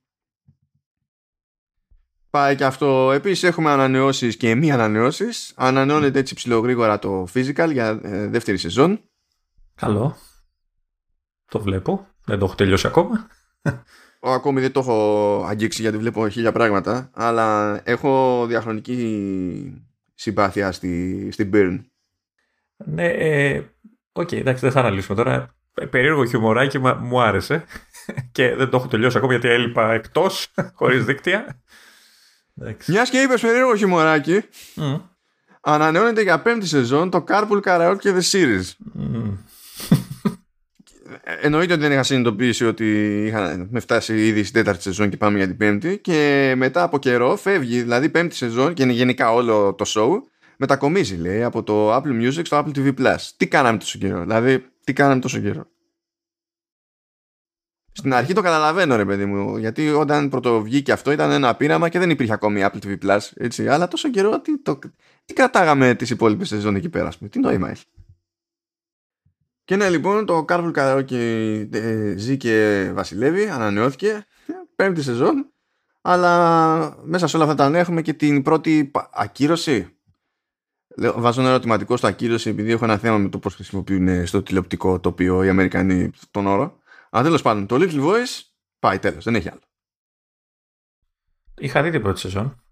Πάει 2.30 2.56
και 2.56 2.64
αυτό. 2.64 3.12
Επίσης 3.12 3.42
έχουμε 3.42 3.70
ανανεώσεις 3.70 4.36
και 4.36 4.54
μη 4.54 4.72
ανανεώσεις. 4.72 5.52
Ανανεώνεται 5.56 6.18
έτσι 6.18 6.34
ψηλογρήγορα 6.34 6.98
το 6.98 7.26
Physical 7.34 7.68
για 7.72 8.00
ε, 8.02 8.26
δεύτερη 8.26 8.56
σεζόν. 8.56 9.00
Καλό. 9.74 10.16
Το 11.50 11.60
βλέπω. 11.60 12.06
Δεν 12.24 12.38
το 12.38 12.44
έχω 12.44 12.54
τελειώσει 12.54 12.86
ακόμα. 12.86 13.26
Ο, 14.20 14.32
ακόμη 14.32 14.60
δεν 14.60 14.72
το 14.72 14.80
έχω 14.80 15.44
αγγίξει 15.48 15.82
γιατί 15.82 15.98
βλέπω 15.98 16.28
χίλια 16.28 16.52
πράγματα. 16.52 17.10
Αλλά 17.14 17.80
έχω 17.84 18.44
διαχρονική 18.46 19.84
συμπάθεια 20.14 20.72
στη, 20.72 21.28
στην 21.32 21.50
Burn. 21.54 21.80
Ναι, 22.76 23.06
ε, 23.06 23.62
OK, 24.18 24.28
okay, 24.28 24.36
εντάξει, 24.36 24.60
δεν 24.60 24.70
θα 24.72 24.80
αναλύσουμε 24.80 25.16
τώρα. 25.16 25.54
Περίεργο 25.90 26.24
χιουμοράκι 26.24 26.78
μου 26.78 27.20
άρεσε 27.20 27.64
και 28.32 28.54
δεν 28.54 28.68
το 28.68 28.76
έχω 28.76 28.88
τελειώσει 28.88 29.16
ακόμα 29.16 29.32
γιατί 29.32 29.48
έλειπα 29.48 29.92
εκτός, 29.92 30.48
χωρίς 30.78 31.04
δίκτυα. 31.04 31.62
Μιας 32.86 33.10
και 33.10 33.20
είπες 33.20 33.40
περίεργο 33.40 33.76
χιουμοράκι, 33.76 34.42
mm. 34.76 35.00
ανανεώνεται 35.60 36.22
για 36.22 36.40
πέμπτη 36.40 36.66
σεζόν 36.66 37.10
το 37.10 37.24
Carpool 37.28 37.60
Karaoke 37.64 37.96
The 38.04 38.20
Series. 38.30 38.64
Mm. 38.98 39.36
Εννοείται 41.40 41.72
ότι 41.72 41.82
δεν 41.82 41.92
είχα 41.92 42.02
συνειδητοποιήσει 42.02 42.66
ότι 42.66 43.16
είχαμε 43.26 43.80
φτάσει 43.80 44.26
ήδη 44.26 44.42
στην 44.42 44.54
τέταρτη 44.54 44.82
σεζόν 44.82 45.08
και 45.10 45.16
πάμε 45.16 45.36
για 45.36 45.46
την 45.46 45.56
πέμπτη 45.56 45.98
και 45.98 46.52
μετά 46.56 46.82
από 46.82 46.98
καιρό 46.98 47.36
φεύγει, 47.36 47.82
δηλαδή 47.82 48.08
πέμπτη 48.08 48.34
σεζόν 48.34 48.74
και 48.74 48.82
είναι 48.82 48.92
γενικά 48.92 49.32
όλο 49.32 49.74
το 49.74 49.84
show 49.88 50.10
μετακομίζει 50.56 51.16
λέει 51.16 51.42
από 51.42 51.62
το 51.62 51.96
Apple 51.96 52.22
Music 52.22 52.46
στο 52.46 52.58
Apple 52.58 52.76
TV 52.76 52.94
Plus. 52.98 53.16
Τι 53.36 53.48
κάναμε 53.48 53.78
τόσο 53.78 53.98
καιρό, 53.98 54.20
δηλαδή 54.20 54.66
τι 54.84 54.92
κάναμε 54.92 55.20
τόσο 55.20 55.40
καιρό. 55.40 55.66
Στην 57.92 58.14
αρχή 58.14 58.32
το 58.32 58.42
καταλαβαίνω 58.42 58.96
ρε 58.96 59.04
παιδί 59.04 59.24
μου, 59.24 59.56
γιατί 59.56 59.88
όταν 59.88 60.28
πρωτοβγήκε 60.28 60.92
αυτό 60.92 61.10
ήταν 61.10 61.30
ένα 61.30 61.54
πείραμα 61.54 61.88
και 61.88 61.98
δεν 61.98 62.10
υπήρχε 62.10 62.32
ακόμη 62.32 62.60
Apple 62.64 62.86
TV 62.86 62.98
Plus, 63.02 63.18
έτσι, 63.34 63.68
αλλά 63.68 63.88
τόσο 63.88 64.10
καιρό 64.10 64.40
τι, 64.40 64.62
το, 64.62 64.78
τι 65.24 65.34
κρατάγαμε 65.34 65.94
τις 65.94 66.10
υπόλοιπες 66.10 66.48
σεζόν 66.48 66.74
εκεί 66.74 66.88
πέρα, 66.88 67.12
τι 67.30 67.38
νόημα 67.38 67.70
έχει. 67.70 67.84
Και 69.64 69.76
ναι 69.76 69.88
λοιπόν 69.88 70.26
το 70.26 70.44
Carpool 70.48 70.72
Karaoke 70.72 71.68
ε, 71.72 72.14
ζει 72.16 72.36
και 72.36 72.90
βασιλεύει, 72.94 73.48
ανανεώθηκε, 73.48 74.26
πέμπτη 74.76 75.02
σεζόν, 75.02 75.52
αλλά 76.02 76.96
μέσα 77.04 77.26
σε 77.26 77.36
όλα 77.36 77.44
αυτά 77.44 77.56
τα 77.56 77.68
νέα 77.68 77.80
έχουμε 77.80 78.02
και 78.02 78.12
την 78.12 78.42
πρώτη 78.42 78.90
ακύρωση 79.12 79.95
βάζω 80.96 81.40
ένα 81.40 81.50
ερωτηματικό 81.50 81.96
στο 81.96 82.06
ακύρωση 82.06 82.48
επειδή 82.50 82.72
έχω 82.72 82.84
ένα 82.84 82.98
θέμα 82.98 83.18
με 83.18 83.28
το 83.28 83.38
πώς 83.38 83.54
χρησιμοποιούν 83.54 84.26
στο 84.26 84.42
τηλεοπτικό 84.42 85.00
τοπίο 85.00 85.44
οι 85.44 85.48
Αμερικανοί 85.48 86.10
τον 86.30 86.46
όρο. 86.46 86.78
Αλλά 87.10 87.22
τέλος 87.22 87.42
πάντων, 87.42 87.66
το 87.66 87.76
Little 87.78 88.04
Voice 88.04 88.42
πάει 88.78 88.98
τέλος, 88.98 89.24
δεν 89.24 89.34
έχει 89.34 89.48
άλλο. 89.48 89.60
είχα 91.58 91.82
δει 91.82 91.90
την 91.90 92.02
πρώτη 92.02 92.20
σεζόν. 92.20 92.62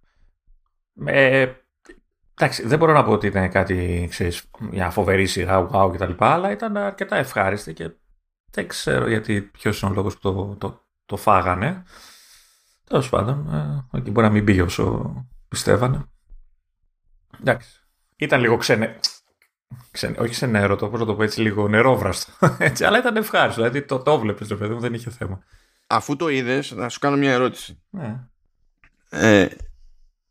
Ε, 1.04 1.52
εντάξει, 2.34 2.66
δεν 2.66 2.78
μπορώ 2.78 2.92
να 2.92 3.04
πω 3.04 3.12
ότι 3.12 3.26
ήταν 3.26 3.50
κάτι, 3.50 4.06
ξέρεις, 4.10 4.50
μια 4.58 4.90
φοβερή 4.90 5.26
σειρά, 5.26 5.68
wow 5.72 5.92
κτλ. 5.92 6.12
Αλλά 6.18 6.50
ήταν 6.50 6.76
αρκετά 6.76 7.16
ευχάριστη 7.16 7.72
και 7.72 7.90
δεν 8.50 8.68
ξέρω 8.68 9.08
γιατί 9.08 9.42
ποιος 9.42 9.80
είναι 9.80 9.90
ο 9.90 9.94
λόγος 9.94 10.14
που 10.14 10.20
το, 10.20 10.56
το, 10.56 10.84
το 11.06 11.16
φάγανε. 11.16 11.82
Τέλος 12.84 13.08
πάντων, 13.08 13.54
ε, 13.92 13.98
εκεί 13.98 14.10
μπορεί 14.10 14.26
να 14.26 14.32
μην 14.32 14.44
πήγε 14.44 14.62
όσο 14.62 15.14
πιστεύανε. 15.48 16.04
Εντάξει. 17.40 17.83
Ήταν 18.24 18.40
λίγο 18.40 18.56
ξενε... 18.56 19.00
ξενε... 19.90 20.16
όχι 20.18 20.30
ξενέρωτο, 20.30 20.88
πώς 20.88 21.00
να 21.00 21.06
το 21.06 21.14
πω 21.14 21.22
έτσι, 21.22 21.40
λίγο 21.40 21.68
νερόβραστο. 21.68 22.32
Έτσι, 22.58 22.84
αλλά 22.84 22.98
ήταν 22.98 23.16
ευχάριστο. 23.16 23.62
Δηλαδή 23.62 23.82
το, 23.82 23.98
το 23.98 24.18
βλέπεις, 24.18 24.48
το 24.48 24.56
παιδί 24.56 24.74
μου, 24.74 24.80
δεν 24.80 24.94
είχε 24.94 25.10
θέμα. 25.10 25.44
Αφού 25.86 26.16
το 26.16 26.28
είδες, 26.28 26.70
να 26.70 26.88
σου 26.88 26.98
κάνω 26.98 27.16
μια 27.16 27.32
ερώτηση. 27.32 27.78
Ναι. 27.90 28.20
Ε, 29.10 29.48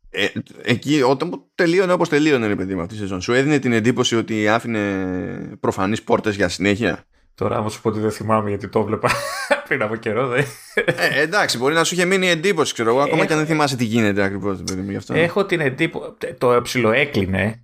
ε, 0.09 0.27
εκεί, 0.61 1.01
όταν 1.01 1.43
τελείωνε 1.55 1.93
όπως 1.93 2.09
τελείωνε, 2.09 2.47
ρε 2.47 2.55
παιδί 2.55 2.75
μου, 2.75 2.81
αυτή 2.81 2.95
η 2.95 2.97
σεζόν, 2.97 3.21
σου 3.21 3.33
έδινε 3.33 3.59
την 3.59 3.73
εντύπωση 3.73 4.15
ότι 4.15 4.47
άφηνε 4.47 5.57
προφανείς 5.59 6.03
πόρτες 6.03 6.35
για 6.35 6.49
συνέχεια; 6.49 7.05
Τώρα, 7.35 7.57
άμα 7.57 7.69
σου 7.69 7.81
πω 7.81 7.89
ότι 7.89 7.99
δεν 7.99 8.11
θυμάμαι 8.11 8.49
γιατί 8.49 8.67
το 8.67 8.79
έβλεπα 8.79 9.11
πριν 9.67 9.81
από 9.81 9.95
καιρό, 9.95 10.27
δεν. 10.27 10.45
Ε, 10.85 11.21
εντάξει, 11.21 11.57
μπορεί 11.57 11.73
να 11.73 11.83
σου 11.83 11.93
είχε 11.93 12.05
μείνει 12.05 12.29
εντύπωση, 12.29 12.73
ξέρω 12.73 12.89
εγώ, 12.89 12.99
ακόμα 12.99 13.25
και 13.25 13.33
αν 13.33 13.39
δεν 13.39 13.47
θυμάσαι 13.47 13.75
τι 13.75 13.83
γίνεται 13.83 14.23
ακριβώς. 14.23 14.63
Έχω 15.09 15.45
την 15.45 15.59
εντύπωση. 15.59 16.13
Το 16.37 16.59
ψηλό 16.63 16.91
έκλεινε, 16.91 17.62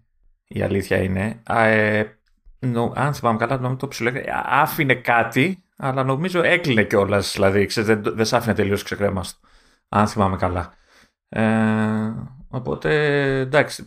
η 0.51 0.61
αλήθεια 0.61 0.97
είναι. 0.97 1.41
Ε, 1.49 2.03
νο, 2.59 2.93
αν 2.95 3.13
θυμάμαι 3.13 3.37
καλά, 3.37 3.57
νομίζω 3.57 3.75
το 3.75 3.87
ψηλό 3.87 4.11
Άφηνε 4.45 4.95
κάτι, 4.95 5.63
αλλά 5.77 6.03
νομίζω 6.03 6.41
έκλεινε 6.43 6.83
κιόλας. 6.83 7.31
Δηλαδή, 7.33 7.65
δεν, 7.65 8.01
δεν 8.03 8.25
σ' 8.25 8.33
άφηνε 8.33 8.53
τελείως 8.53 8.83
ξεκρέμαστο. 8.83 9.47
Αν 9.89 10.07
θυμάμαι 10.07 10.37
καλά. 10.37 10.73
Ε, 11.29 11.43
οπότε 12.47 12.89
εντάξει, 13.39 13.85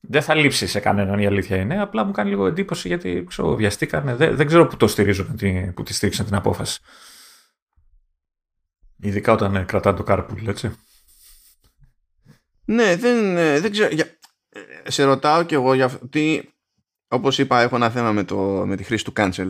δεν 0.00 0.22
θα 0.22 0.34
λείψει 0.34 0.66
σε 0.66 0.80
κανέναν 0.80 1.18
η 1.18 1.26
αλήθεια 1.26 1.56
είναι. 1.56 1.80
Απλά 1.80 2.04
μου 2.04 2.12
κάνει 2.12 2.28
λίγο 2.28 2.46
εντύπωση 2.46 2.88
γιατί 2.88 3.24
ξέρω, 3.28 3.54
βιαστήκανε. 3.54 4.14
Δεν, 4.14 4.36
δεν 4.36 4.46
ξέρω 4.46 4.66
που 4.66 4.76
το 4.76 4.86
στηρίζουν, 4.86 5.38
που 5.74 5.82
τη 5.82 5.94
στήριξαν 5.94 6.26
την 6.26 6.34
απόφαση. 6.34 6.80
Ειδικά 8.96 9.32
όταν 9.32 9.56
ε, 9.56 9.62
κρατάνε 9.62 9.96
το 9.96 10.04
carpool, 10.08 10.46
έτσι. 10.46 10.74
Ναι, 12.64 12.96
δεν, 12.96 13.36
ε, 13.36 13.60
δεν 13.60 13.70
ξέρω. 13.70 13.94
Για, 13.94 14.04
ε, 14.04 14.13
σε 14.86 15.04
ρωτάω 15.04 15.42
κι 15.42 15.54
εγώ 15.54 15.74
γιατί, 15.74 16.54
όπως 17.08 17.38
είπα, 17.38 17.60
έχω 17.60 17.76
ένα 17.76 17.90
θέμα 17.90 18.12
με, 18.12 18.24
το, 18.24 18.36
με 18.66 18.76
τη 18.76 18.82
χρήση 18.82 19.04
του 19.04 19.12
cancel. 19.16 19.48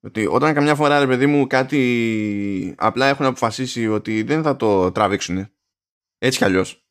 Ότι 0.00 0.26
όταν 0.26 0.54
καμιά 0.54 0.74
φορά, 0.74 0.98
ρε 0.98 1.06
παιδί 1.06 1.26
μου, 1.26 1.46
κάτι 1.46 2.74
απλά 2.78 3.06
έχουν 3.06 3.26
αποφασίσει 3.26 3.88
ότι 3.88 4.22
δεν 4.22 4.42
θα 4.42 4.56
το 4.56 4.92
τραβήξουν 4.92 5.48
έτσι 6.18 6.38
κι 6.38 6.44
αλλιώς. 6.44 6.86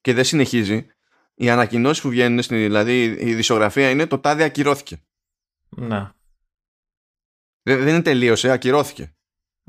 Και 0.00 0.14
δεν 0.14 0.24
συνεχίζει. 0.24 0.86
Οι 1.34 1.50
ανακοινώσεις 1.50 2.02
που 2.02 2.08
βγαίνουν, 2.08 2.42
στην, 2.42 2.56
δηλαδή 2.56 3.04
η 3.04 3.34
δισογραφία 3.34 3.90
είναι 3.90 4.06
το 4.06 4.18
τάδε 4.18 4.44
ακυρώθηκε. 4.44 5.02
Ναι. 5.68 6.10
Δεν, 7.62 7.78
δεν 7.78 7.88
είναι 7.88 8.02
τελείωσε, 8.02 8.50
ακυρώθηκε. 8.50 9.14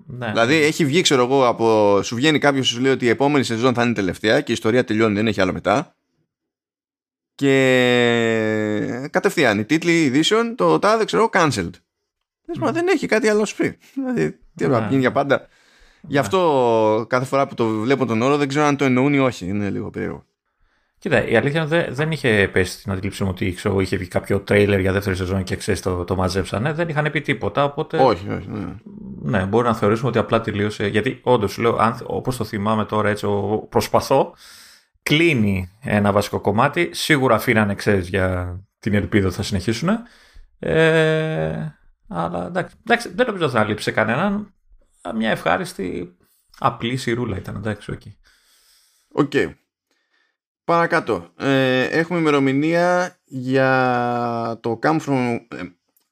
Ναι. 0.06 0.30
Δηλαδή 0.30 0.56
έχει 0.56 0.86
βγει, 0.86 1.02
ξέρω 1.02 1.24
εγώ, 1.24 1.48
από, 1.48 2.00
σου 2.04 2.16
βγαίνει 2.16 2.40
κάποιος 2.40 2.68
σου 2.68 2.82
λέει 2.82 2.92
ότι 2.92 3.06
η 3.06 3.10
επόμενη 3.10 3.44
σεζόν 3.44 3.74
θα 3.74 3.84
είναι 3.84 3.94
τελευταία 3.94 4.42
και 4.42 4.52
η 4.52 4.54
ιστορία 4.54 4.84
τελειώνει, 4.84 5.16
δεν 5.16 5.28
έχει 5.28 5.42
άλλο 5.42 5.54
μετά. 5.54 5.96
Και 7.42 9.08
κατευθείαν 9.12 9.60
οι 9.60 9.66
τίτλοι 9.66 10.04
ειδήσεων, 10.04 10.56
το 10.56 10.80
τάδε 10.80 11.06
ξέρω 11.06 11.30
cancelled. 11.34 11.70
Mm. 12.60 12.70
δεν 12.72 12.88
έχει 12.88 13.08
κάτι 13.08 13.28
άλλο 13.28 13.48
πει. 13.58 13.78
Δηλαδή, 13.94 14.40
τι 14.56 14.68
να 14.68 14.88
γίνει 14.90 15.00
για 15.00 15.12
πάντα. 15.12 15.48
Γι' 16.02 16.18
αυτό 16.18 17.06
κάθε 17.10 17.26
φορά 17.26 17.48
που 17.48 17.56
το 17.56 17.68
βλέπω 17.68 18.06
τον 18.06 18.22
όρο 18.22 18.38
δεν 18.38 18.48
ξέρω 18.48 18.66
αν 18.66 18.78
το 18.78 18.86
εννοούν 18.86 19.14
ή 19.14 19.20
όχι. 19.20 19.46
Είναι 19.46 19.70
λίγο 19.70 19.90
περίεργο. 19.90 20.26
Κοίτα, 20.98 21.28
η 21.28 21.36
αλήθεια 21.36 21.66
δεν, 21.66 21.86
δεν 21.90 22.12
είχε 22.12 22.50
πέσει 22.54 22.80
στην 22.80 22.92
αντίληψη 22.92 23.24
μου 23.24 23.30
ότι 23.32 23.54
ξέρω, 23.54 23.80
είχε 23.80 23.98
βγει 23.98 24.08
κάποιο 24.08 24.40
τρέιλερ 24.40 24.80
για 24.80 24.92
δεύτερη 24.92 25.16
σεζόν 25.16 25.44
και 25.44 25.56
ξέρεις 25.56 25.82
το, 25.82 26.04
το 26.04 26.16
μαζέψανε. 26.16 26.74
Δεν 26.74 26.90
είχαν 26.90 27.12
πει 27.12 27.22
τίποτα. 27.22 27.64
Οπότε. 27.64 27.98
Όχι, 27.98 28.30
όχι. 28.30 28.48
Ναι, 28.50 29.40
ναι 29.40 29.46
μπορεί 29.46 29.68
να 29.68 29.76
θεωρήσουμε 29.76 30.10
ότι 30.10 30.18
απλά 30.18 30.42
τελείωσε. 30.42 30.88
Γιατί 30.88 31.20
όντως, 31.24 31.58
λέω, 31.58 31.98
όπως 32.04 32.38
το 32.38 32.44
θυμάμαι 32.44 32.86
τώρα, 32.86 33.10
έτσι 33.10 33.28
προσπαθώ. 33.70 34.34
Κλείνει 35.04 35.72
ένα 35.82 36.12
βασικό 36.12 36.40
κομμάτι. 36.40 36.90
Σίγουρα 36.94 37.36
αφήνανε, 37.36 37.76
ξέρεις, 37.76 38.08
για 38.08 38.56
την 38.80 38.94
ελπίδα 38.94 39.28
ότι 39.28 39.36
θα 39.36 39.44
συνεχίσουν. 39.44 39.90
Ε, 40.60 41.68
αλλά 42.08 42.46
εντάξει, 42.46 42.76
εντάξει, 42.86 43.10
δεν 43.16 43.26
νομίζω 43.26 43.46
ότι 43.46 43.54
θα 43.54 43.64
λείψει 43.64 43.92
κανέναν 43.92 44.54
μια 45.16 45.30
ευχάριστη 45.30 46.16
απλή 46.60 46.98
σιρούλα 46.98 47.38
ήταν, 47.38 47.56
εντάξει, 47.56 47.92
εκεί. 47.94 48.18
OK. 49.12 49.32
Okay. 49.34 49.54
Παρακάτω. 50.64 51.34
Ε, 51.38 51.84
έχουμε 51.84 52.20
ημερομηνία 52.20 53.18
για 53.26 54.60
το 54.62 54.80
Come 54.84 55.00
From, 55.00 55.40
ε, 55.48 55.62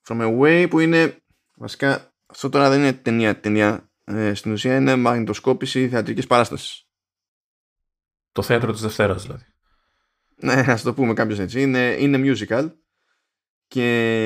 from 0.07 0.21
Away 0.21 0.67
που 0.69 0.79
είναι 0.79 1.17
βασικά 1.55 2.13
αυτό 2.25 2.49
τώρα 2.49 2.69
δεν 2.69 2.79
είναι 2.79 2.93
ταινία, 2.93 3.39
ταινία 3.39 3.89
ε, 4.03 4.33
στην 4.33 4.51
ουσία 4.51 4.75
είναι 4.75 4.95
μαγνητοσκόπηση 4.95 5.89
θεατρικής 5.89 6.27
παράστασης. 6.27 6.88
Το 8.31 8.41
θέατρο 8.41 8.71
της 8.71 8.81
Δευτέρας 8.81 9.23
δηλαδή. 9.23 9.45
Ναι, 10.35 10.53
ας 10.53 10.81
το 10.81 10.93
πούμε 10.93 11.13
κάποιος 11.13 11.39
έτσι. 11.39 11.61
Είναι, 11.61 11.95
είναι 11.99 12.19
musical 12.23 12.71
και 13.67 13.83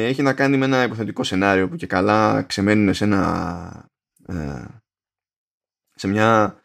έχει 0.07 0.21
να 0.21 0.33
κάνει 0.33 0.57
με 0.57 0.65
ένα 0.65 0.83
υποθετικό 0.83 1.23
σενάριο 1.23 1.69
που 1.69 1.75
και 1.75 1.87
καλά 1.87 2.43
ξεμένουν 2.43 2.93
σε 2.93 3.03
ένα 3.03 3.89
ε, 4.27 4.65
σε 5.95 6.07
μια 6.07 6.61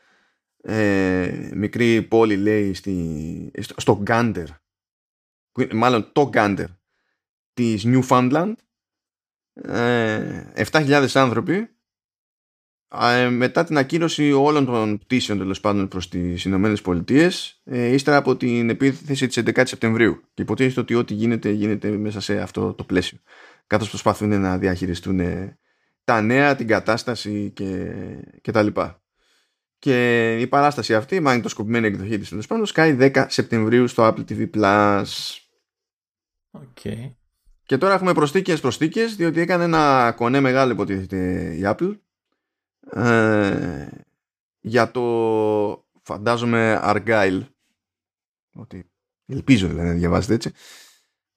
ε, 0.62 1.50
μικρή 1.54 2.02
πόλη 2.02 2.36
λέει 2.36 2.74
στη, 2.74 3.50
στο 3.76 4.00
Γκάντερ 4.02 4.46
μάλλον 5.72 6.12
το 6.12 6.28
Γκάντερ 6.28 6.68
της 7.54 7.84
Newfoundland 7.86 8.52
ε, 9.52 10.44
7.000 10.70 11.06
άνθρωποι 11.14 11.54
ε, 11.54 11.70
μετά 13.30 13.64
την 13.64 13.78
ακύρωση 13.78 14.32
όλων 14.32 14.64
των 14.64 14.98
πτήσεων 14.98 15.38
τέλος 15.38 15.60
πάντων 15.60 15.88
προς 15.88 16.08
τις 16.08 16.44
Ηνωμένες 16.44 16.80
Πολιτείες 16.80 17.60
ε, 17.64 17.86
ύστερα 17.86 18.16
από 18.16 18.36
την 18.36 18.70
επίθεση 18.70 19.26
της 19.26 19.42
11 19.46 19.62
Σεπτεμβρίου 19.66 20.22
και 20.34 20.42
υποτίθεται 20.42 20.80
ότι 20.80 20.94
ό,τι 20.94 21.14
γίνεται 21.14 21.50
γίνεται 21.50 21.88
μέσα 21.88 22.20
σε 22.20 22.40
αυτό 22.40 22.72
το 22.72 22.84
πλαίσιο 22.84 23.18
καθώς 23.66 23.88
προσπαθούν 23.88 24.40
να 24.40 24.58
διαχειριστούν 24.58 25.20
τα 26.04 26.20
νέα, 26.22 26.56
την 26.56 26.66
κατάσταση 26.66 27.50
και, 27.54 27.92
και 28.40 28.50
τα 28.50 28.62
λοιπά. 28.62 29.02
Και 29.78 30.36
η 30.40 30.46
παράσταση 30.46 30.94
αυτή, 30.94 31.14
η 31.14 31.20
μαγνητοσκοπημένη 31.20 31.86
εκδοχή 31.86 32.18
της 32.18 32.28
τέλος 32.28 32.46
πάντων, 32.46 32.66
σκάει 32.66 32.96
10 33.00 33.24
Σεπτεμβρίου 33.28 33.86
στο 33.86 34.06
Apple 34.06 34.24
TV+. 34.30 34.50
Plus. 34.54 35.04
Okay. 36.52 37.14
Και 37.64 37.78
τώρα 37.78 37.94
έχουμε 37.94 38.12
προστίκες 38.12 38.60
προστίκες, 38.60 39.16
διότι 39.16 39.40
έκανε 39.40 39.64
ένα 39.64 40.12
κονέ 40.16 40.40
μεγάλο 40.40 40.72
υποτίθεται 40.72 41.52
η 41.54 41.60
Apple 41.64 41.98
ε, 42.92 43.88
για 44.60 44.90
το 44.90 45.86
φαντάζομαι 46.02 46.80
Argylle 46.84 47.40
ότι 48.54 48.90
ελπίζω 49.26 49.68
δηλαδή 49.68 49.88
να 49.88 49.94
διαβάζετε 49.94 50.34
έτσι 50.34 50.52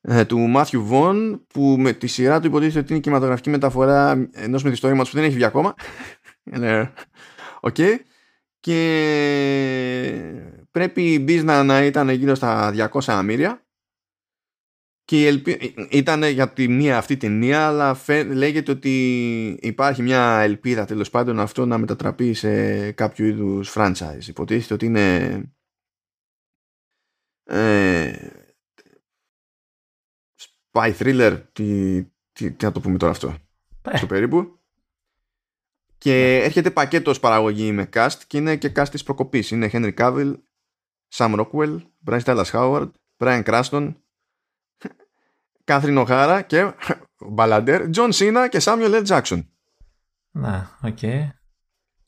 ε, 0.02 0.26
του 0.26 0.40
Μάθιου 0.40 0.86
Βον 0.86 1.46
που 1.48 1.76
με 1.80 1.94
τη 1.94 2.08
σειρά 2.08 2.40
του 2.40 2.48
υποτίθεται 2.48 2.80
ότι 2.80 2.92
είναι 2.92 3.02
κινηματογραφική 3.02 3.50
μεταφορά 3.50 4.30
ενός 4.32 4.64
μυθιστόρηματο 4.64 5.10
που 5.10 5.16
δεν 5.16 5.26
έχει 5.26 5.34
βγει 5.34 5.46
ακόμα. 5.46 5.74
Ναι. 6.44 6.92
Οκ. 7.60 7.76
Και 8.60 8.82
πρέπει 10.72 11.14
η 11.14 11.20
Μπίζνα 11.22 11.64
να 11.64 11.84
ήταν 11.86 12.10
γύρω 12.10 12.36
στα 12.36 12.74
200 12.92 13.00
εκατομμύρια 13.06 13.66
και 15.06 15.28
ελπι... 15.28 15.76
ήταν 15.90 16.24
για 16.24 16.54
τη 16.54 16.68
μία 16.68 16.98
αυτή 16.98 17.18
ταινία 17.18 17.68
αλλά 17.68 17.94
φε... 17.94 18.24
λέγεται 18.24 18.72
ότι 18.72 19.48
υπάρχει 19.62 20.02
μια 20.02 20.40
ελπίδα 20.40 20.86
τέλος 20.86 21.10
πάντων 21.10 21.40
αυτό 21.40 21.66
να 21.66 21.78
μετατραπεί 21.78 22.34
σε 22.34 22.92
κάποιο 22.92 23.26
είδους 23.26 23.74
franchise 23.76 24.28
υποτίθεται 24.28 24.74
ότι 24.74 24.86
είναι 24.86 25.42
ε, 27.44 28.32
spy 30.72 30.94
thriller, 30.98 31.42
τι, 31.54 32.02
τι, 32.32 32.52
τι 32.52 32.66
να 32.66 32.72
το 32.72 32.80
πούμε 32.80 32.98
τώρα 32.98 33.12
αυτό, 33.12 33.36
ε. 33.82 33.98
στο 33.98 34.06
περίπου. 34.06 34.60
Και 35.98 36.12
ναι. 36.12 36.38
έρχεται 36.38 36.72
πακέτο 36.72 37.20
παραγωγή 37.20 37.72
με 37.72 37.90
cast 37.94 38.20
και 38.28 38.38
είναι 38.38 38.58
και 38.58 38.72
cast 38.76 38.90
της 38.92 39.04
προκοπής. 39.04 39.52
Είναι 39.52 39.70
Henry 39.74 39.94
Cavill, 39.94 40.36
Sam 41.14 41.40
Rockwell, 41.40 41.82
Bryce 42.06 42.24
Dallas 42.24 42.52
Howard, 42.52 42.92
Bryan 43.18 43.44
Cranston, 43.44 43.96
Catherine 45.64 46.06
O'Hara 46.08 46.42
και 46.48 46.74
Μπαλαντέρ, 47.20 47.82
John 47.96 48.10
Cena 48.12 48.48
και 48.50 48.60
Samuel 48.62 49.04
L. 49.04 49.06
Jackson. 49.06 49.46
Να, 50.32 50.78
OK. 50.82 50.98
Okay. 51.02 51.30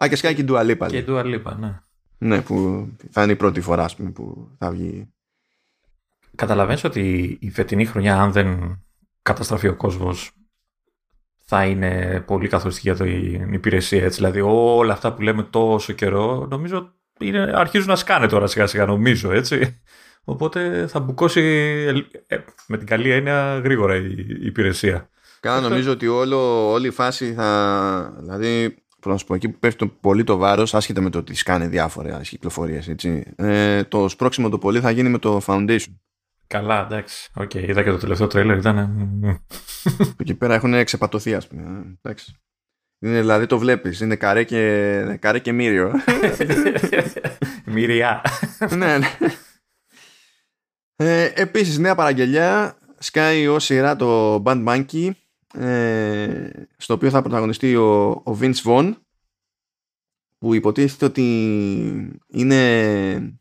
Α, 0.04 0.08
και 0.08 0.16
σκάει 0.16 0.36
και 0.36 0.42
η 0.42 0.46
Dua 0.50 0.62
Lipa. 0.62 0.88
Και 0.88 0.98
η 0.98 1.06
Dua 1.08 1.24
Lipa, 1.24 1.56
ναι. 1.60 1.80
Ναι, 2.18 2.42
που 2.42 2.88
θα 3.12 3.24
είναι 3.24 3.32
η 3.32 3.36
πρώτη 3.36 3.62
φορά 3.62 3.90
πούμε, 3.98 4.10
που 4.10 4.50
θα 4.58 4.72
βγει 4.72 5.14
Καταλαβαίνεις 6.36 6.84
ότι 6.84 7.38
η 7.42 7.50
φετινή 7.50 7.86
χρονιά, 7.86 8.22
αν 8.22 8.32
δεν 8.32 8.80
καταστραφεί 9.22 9.68
ο 9.68 9.76
κόσμος, 9.76 10.32
θα 11.40 11.66
είναι 11.66 12.24
πολύ 12.28 12.48
καθοριστική 12.48 12.92
για 12.92 13.06
την 13.06 13.54
υπηρεσία. 13.54 14.04
Έτσι. 14.04 14.18
Δηλαδή 14.18 14.42
όλα 14.42 14.94
αυτά 14.94 15.14
που 15.14 15.22
λέμε 15.22 15.44
τόσο 15.44 15.94
καιρό, 15.94 16.48
νομίζω 16.50 16.94
είναι, 17.20 17.52
αρχίζουν 17.56 17.88
να 17.88 17.96
σκάνε 17.96 18.28
τώρα 18.28 18.48
σιγά 18.48 18.68
σιγά 18.68 18.86
νομίζω 18.86 19.32
έτσι. 19.32 19.82
Οπότε 20.24 20.88
θα 20.88 21.00
μπουκώσει 21.00 21.42
ε, 22.28 22.38
με 22.68 22.78
την 22.78 22.88
καλή 22.88 23.12
έννοια 23.12 23.62
γρήγορα 23.64 23.96
η, 23.96 24.16
η 24.18 24.46
υπηρεσία. 24.46 25.10
Κάνα 25.40 25.70
νομίζω 25.70 25.92
ότι 25.92 26.08
όλο, 26.08 26.72
όλη 26.72 26.88
η 26.88 26.92
φάση 26.92 27.34
θα. 27.34 28.18
Δηλαδή, 28.20 28.76
να 29.06 29.18
σου 29.18 29.26
πω, 29.26 29.36
εκεί 29.36 29.50
που 29.50 29.60
πέφτει 29.60 29.78
το, 29.78 29.88
πολύ 30.02 30.24
το 30.24 30.38
βάρος, 30.38 30.74
άσχετα 30.74 31.02
με 31.02 31.10
το 31.10 31.18
ότι 31.18 31.36
σκάνε 31.36 31.68
διάφορες 31.68 32.20
κυκλοφορίες, 32.22 32.96
ε, 33.36 33.84
το 33.84 34.10
σπρώξιμο 34.10 34.50
το 34.50 34.58
πολύ 34.58 34.80
θα 34.80 34.92
γίνει 34.92 35.10
με 35.10 35.18
το 35.18 35.42
Foundation. 35.46 35.94
Καλά, 36.48 36.86
εντάξει. 36.86 37.30
OK, 37.36 37.50
okay, 37.54 37.68
είδα 37.68 37.84
και 37.84 37.90
το 37.90 37.98
τελευταίο 37.98 38.28
τρέλερ, 38.28 38.58
ήταν. 38.58 38.78
Εκεί 40.18 40.34
πέρα 40.34 40.54
έχουν 40.54 40.84
ξεπατωθεί, 40.84 41.34
ας 41.34 41.48
πούμε. 41.48 41.62
Ε, 41.62 41.98
εντάξει. 42.02 42.36
Είναι, 43.00 43.20
δηλαδή 43.20 43.46
το 43.46 43.58
βλέπεις. 43.58 44.00
Είναι 44.00 44.16
καρέ 44.16 44.44
και, 44.44 45.18
καρέ 45.20 45.40
και 45.40 45.52
μύριο. 45.52 45.92
Μύρια. 47.66 48.22
ναι, 48.70 48.98
ναι. 48.98 49.08
Ε, 50.96 51.32
επίσης 51.36 51.78
νέα 51.78 51.96
παραγγελία 51.96 52.78
σκάει 52.98 53.48
ως 53.48 53.64
σειρά 53.64 53.96
το 53.96 54.36
Bad 54.46 54.66
Monkey 54.68 55.12
ε, 55.54 56.50
στο 56.78 56.94
οποίο 56.94 57.10
θα 57.10 57.22
πρωταγωνιστεί 57.22 57.76
ο, 57.76 58.10
ο 58.10 58.38
Vince 58.42 58.62
Vaughn 58.64 58.94
που 60.38 60.54
υποτίθεται 60.54 61.06
ότι 61.06 61.24
είναι 62.28 63.40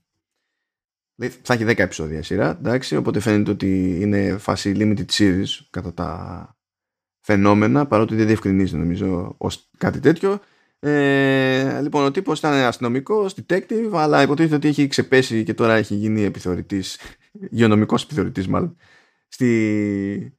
θα 1.42 1.54
έχει 1.54 1.64
10 1.64 1.78
επεισόδια 1.78 2.22
σειρά 2.22 2.50
εντάξει, 2.50 2.96
οπότε 2.96 3.20
φαίνεται 3.20 3.50
ότι 3.50 4.00
είναι 4.00 4.36
φάση 4.38 4.72
limited 4.76 5.18
series 5.18 5.46
κατά 5.70 5.94
τα 5.94 6.56
φαινόμενα 7.20 7.86
παρότι 7.86 8.14
δεν 8.14 8.26
διευκρινίζει 8.26 8.76
νομίζω 8.76 9.34
ως 9.38 9.70
κάτι 9.78 10.00
τέτοιο. 10.00 10.40
Ε, 10.78 11.80
λοιπόν 11.80 12.04
ο 12.04 12.10
τύπος 12.10 12.38
ήταν 12.38 12.52
αστυνομικός, 12.52 13.34
detective 13.34 13.90
αλλά 13.92 14.22
υποτίθεται 14.22 14.54
ότι 14.54 14.68
έχει 14.68 14.86
ξεπέσει 14.86 15.44
και 15.44 15.54
τώρα 15.54 15.74
έχει 15.74 15.94
γίνει 15.94 16.22
επιθεωρητής 16.22 16.98
υγειονομικός 17.50 18.02
επιθεωρητής 18.02 18.48
μάλλον 18.48 18.76
στη, 19.28 20.36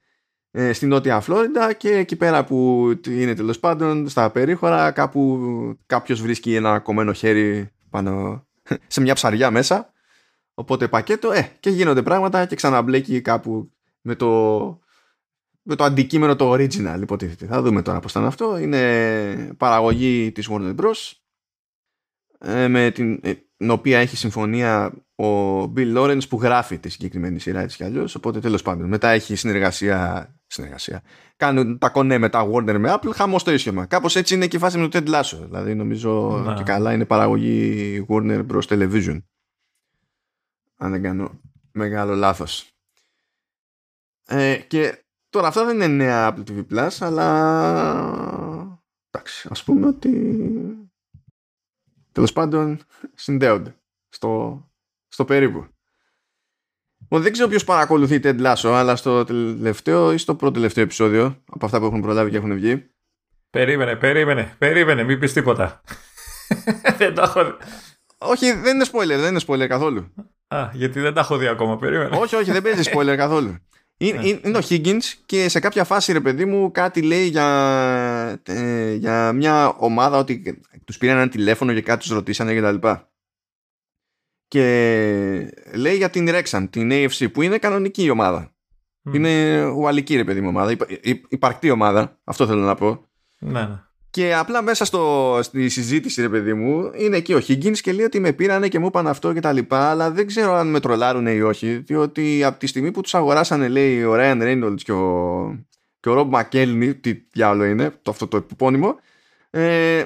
ε, 0.52 0.74
στη 0.74 0.86
Νότια 0.86 1.20
Φλόριντα 1.20 1.74
και 1.74 1.90
εκεί 1.90 2.16
πέρα 2.16 2.44
που 2.44 2.90
είναι 3.08 3.34
τέλος 3.34 3.60
πάντων 3.60 4.10
στα 4.10 4.30
περίχωρα 4.30 4.92
κάπου 4.92 5.40
κάποιος 5.86 6.22
βρίσκει 6.22 6.56
ένα 6.56 6.80
κομμένο 6.80 7.14
χέρι 7.14 7.70
πάνω 7.90 8.46
σε 8.88 9.02
μια 9.02 9.14
ψαριά 9.14 9.52
μέσα 9.52 9.94
οπότε 10.54 10.88
πακέτο 10.88 11.32
ε, 11.32 11.52
και 11.60 11.70
γίνονται 11.70 12.02
πράγματα 12.02 12.46
και 12.46 12.56
ξαναμπλέκει 12.56 13.22
κάπου 13.22 13.72
με 14.02 14.16
το, 14.16 14.30
με 15.62 15.76
το 15.76 15.84
αντικείμενο 15.84 16.36
το 16.36 16.52
original 16.54 17.00
υποτίθεται. 17.02 17.46
Θα 17.46 17.62
δούμε 17.62 17.82
τώρα 17.82 18.00
πώς 18.00 18.12
ήταν 18.12 18.26
αυτό. 18.26 18.58
Είναι 18.58 19.54
παραγωγή 19.58 20.32
της 20.32 20.50
Warner 20.52 20.76
Bros. 20.76 21.12
Ε, 22.40 22.68
με 22.68 22.92
την, 22.92 23.20
ε, 23.24 23.34
την 23.64 23.72
οποία 23.72 24.00
έχει 24.00 24.18
συμφωνία 24.18 24.94
ο 25.16 25.62
Bill 25.64 25.98
Lawrence 25.98 26.30
που 26.30 26.42
γράφει 26.42 26.80
τη 26.80 26.90
συγκεκριμένη 26.90 27.40
σειρά 27.40 27.60
έτσι 27.60 27.78
κι 27.78 27.84
αλλιώς. 27.84 28.16
Οπότε 28.16 28.40
τέλος 28.40 28.62
πάντων 28.62 28.88
μετά 28.88 29.10
έχει 29.10 29.36
συνεργασία 29.36 30.30
συνεργασία. 30.48 31.02
Κάνουν 31.36 31.78
τα 31.78 31.90
κονέ 31.90 32.18
με 32.18 32.30
τα 32.30 32.50
Warner 32.52 32.78
με 32.78 32.94
Apple 32.98 33.12
χαμό 33.14 33.38
το 33.38 33.52
ίσιομα 33.52 33.86
κάπως 33.86 34.16
έτσι 34.16 34.34
είναι 34.34 34.48
και 34.48 34.56
η 34.56 34.60
φάση 34.60 34.78
με 34.78 34.88
το 34.88 35.00
Ted 35.00 35.14
Lasso. 35.14 35.40
Δηλαδή 35.44 35.76
νομίζω 35.76 36.42
να. 36.46 36.54
και 36.54 36.64
καλά 36.64 36.94
είναι 36.94 37.06
παραγωγή 37.06 38.06
Warner 38.10 38.46
Bros. 38.48 38.62
Television. 38.68 39.18
Αν 40.78 40.92
δεν 40.92 41.02
κάνω 41.02 41.40
μεγάλο 41.72 42.16
λάθος. 42.16 42.68
Ε, 44.28 44.56
και 44.68 45.04
τώρα 45.30 45.48
αυτά 45.48 45.66
δεν 45.66 45.76
είναι 45.76 45.88
νέα 45.88 46.34
Apple 46.34 46.44
TV 46.50 46.66
Plus 46.72 46.98
αλλά 47.00 47.30
εντάξει 49.10 49.48
ας 49.52 49.64
πούμε 49.64 49.88
ότι 49.88 50.10
τέλος 52.14 52.34
πάντων 52.34 52.80
συνδέονται 53.14 53.76
στο, 54.10 54.64
στο 55.08 55.26
περίπου. 55.26 55.68
δεν 57.10 57.32
ξέρω 57.32 57.48
ποιος 57.48 57.64
παρακολουθεί 57.64 58.20
Ted 58.24 58.42
Lasso, 58.42 58.70
αλλά 58.70 58.96
στο 58.96 59.24
τελευταίο 59.26 60.14
ή 60.14 60.18
στο 60.18 60.36
πρώτο 60.36 60.54
τελευταίο 60.54 60.84
επεισόδιο 60.84 61.44
από 61.52 61.66
αυτά 61.66 61.80
που 61.80 61.86
έχουν 61.86 62.02
προλάβει 62.02 62.30
και 62.32 62.38
έχουν 62.38 62.54
βγει. 62.54 62.88
Περίμενε, 63.50 63.96
περίμενε, 63.96 64.56
περίμενε, 64.58 65.04
μην 65.04 65.20
πεις 65.20 65.34
τίποτα. 65.34 65.82
δεν 66.98 67.14
τα 67.14 67.22
έχω 67.22 67.58
Όχι, 68.18 68.52
δεν 68.52 68.76
είναι 68.76 68.86
spoiler, 68.92 69.20
δεν 69.20 69.28
είναι 69.30 69.42
spoiler 69.48 69.68
καθόλου. 69.68 70.14
Α, 70.48 70.70
γιατί 70.74 71.00
δεν 71.00 71.14
τα 71.14 71.20
έχω 71.20 71.38
δει 71.38 71.48
ακόμα, 71.48 71.78
περίμενε. 71.78 72.18
όχι, 72.18 72.36
όχι, 72.36 72.52
δεν 72.52 72.62
παίζει 72.62 72.92
spoiler 72.94 73.16
καθόλου. 73.18 73.56
Είναι, 74.08 74.22
ναι. 74.22 74.28
είναι 74.28 74.58
ο 74.58 74.62
Higgins 74.70 75.04
και 75.26 75.50
σε 75.50 75.60
κάποια 75.60 75.84
φάση 75.84 76.12
ρε 76.12 76.20
παιδί 76.20 76.46
μου 76.46 76.72
κάτι 76.72 77.02
λέει 77.02 77.26
για, 77.26 78.42
ε, 78.44 78.94
για 78.94 79.34
μια 79.34 79.68
ομάδα 79.68 80.18
ότι 80.18 80.62
τους 80.86 80.98
πήραν 80.98 81.18
ένα 81.18 81.30
τηλέφωνο 81.30 81.74
και 81.74 81.82
κάτι 81.82 82.00
τους 82.00 82.10
ρωτήσανε 82.10 82.56
κτλ. 82.56 82.76
Και, 82.78 83.00
και 84.48 85.78
λέει 85.78 85.96
για 85.96 86.10
την 86.10 86.28
Rexan, 86.30 86.68
την 86.70 86.90
AFC 86.92 87.32
που 87.34 87.42
είναι 87.42 87.58
κανονική 87.58 88.10
ομάδα. 88.10 88.56
Mm. 89.10 89.16
Είναι 89.16 89.64
ουαλική 89.66 90.16
ρε 90.16 90.24
παιδί 90.24 90.42
μου 90.42 90.48
ομάδα, 90.48 90.72
υπα, 90.72 90.86
υπαρκτή 91.30 91.70
ομάδα, 91.70 92.20
αυτό 92.24 92.48
θέλω 92.48 92.62
να 92.62 92.76
πω. 92.76 93.08
Ναι, 93.40 93.62
ναι. 93.62 93.84
Και 94.14 94.36
απλά 94.36 94.62
μέσα 94.62 94.86
στο, 94.86 95.40
στη 95.42 95.70
συζήτηση, 95.70 96.22
ρε 96.22 96.30
παιδί 96.30 96.54
μου, 96.54 96.92
είναι 96.96 97.18
εκεί 97.18 97.34
ο 97.34 97.42
Higgins 97.48 97.78
και 97.78 97.94
λέει 97.94 98.06
ότι 98.06 98.20
με 98.20 98.32
πήρανε 98.32 98.68
και 98.68 98.80
μου 98.80 98.86
είπαν 98.86 99.08
αυτό 99.08 99.34
και 99.34 99.40
τα 99.40 99.52
λοιπά, 99.52 99.90
αλλά 99.90 100.12
δεν 100.12 100.28
ξέρω 100.28 100.54
αν 100.54 100.68
με 100.68 100.80
τρολάρουν 100.80 101.28
ή 101.28 101.42
όχι, 101.42 101.76
διότι 101.76 102.44
από 102.44 102.60
τη 102.60 102.68
στιγμή 102.68 102.92
που 102.92 103.02
τους 103.02 103.16
αγοράσανε, 103.16 103.68
λέει, 103.68 104.04
ο 104.04 104.14
Ryan 104.16 104.42
Reynolds 104.42 104.82
και 104.84 104.92
ο, 104.92 105.66
και 106.00 106.10
ο 106.10 106.30
Rob 106.32 106.40
McElhenney, 106.40 106.94
τι 107.02 107.14
διάλογο 107.32 107.70
είναι, 107.70 107.94
το, 108.02 108.12
αυτό 108.12 108.28
το 108.28 108.38
επώνυμο, 108.52 109.00
ε, 109.50 110.04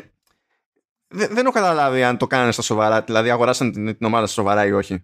δεν, 1.07 1.27
δεν 1.31 1.45
έχω 1.45 1.53
καταλάβει 1.53 2.03
αν 2.03 2.17
το 2.17 2.27
κάνανε 2.27 2.51
στα 2.51 2.61
σοβαρά, 2.61 3.01
δηλαδή 3.01 3.29
αγοράσανε 3.29 3.71
την, 3.71 3.97
την 3.97 4.05
ομάδα 4.05 4.25
στα 4.25 4.35
σοβαρά 4.41 4.65
ή 4.65 4.71
όχι. 4.71 5.03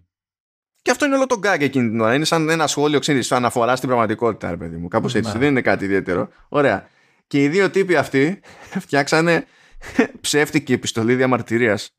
Και 0.82 0.90
αυτό 0.90 1.04
είναι 1.04 1.14
όλο 1.14 1.26
το 1.26 1.38
γκάγκ 1.38 1.62
εκείνη 1.62 1.88
την 1.88 2.00
ώρα. 2.00 2.14
Είναι 2.14 2.24
σαν 2.24 2.48
ένα 2.48 2.66
σχόλιο, 2.66 2.98
ξέρεις, 2.98 3.32
αναφορά 3.32 3.76
στην 3.76 3.88
πραγματικότητα, 3.88 4.50
ρε 4.50 4.56
παιδί 4.56 4.76
μου. 4.76 4.88
Κάπως 4.88 5.14
έτσι. 5.14 5.32
Ναι. 5.32 5.38
Δεν 5.38 5.48
είναι 5.48 5.60
κάτι 5.60 5.84
ιδιαίτερο. 5.84 6.28
Ωραία. 6.48 6.88
Και 7.26 7.42
οι 7.42 7.48
δύο 7.48 7.70
τύποι 7.70 7.96
αυτοί 7.96 8.40
φτιάξανε 8.84 9.46
ψεύτικη 10.20 10.72
επιστολή 10.72 11.14
διαμαρτυρίας. 11.14 11.96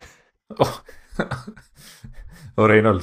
Ο 2.53 2.65
Reynolds. 2.65 3.01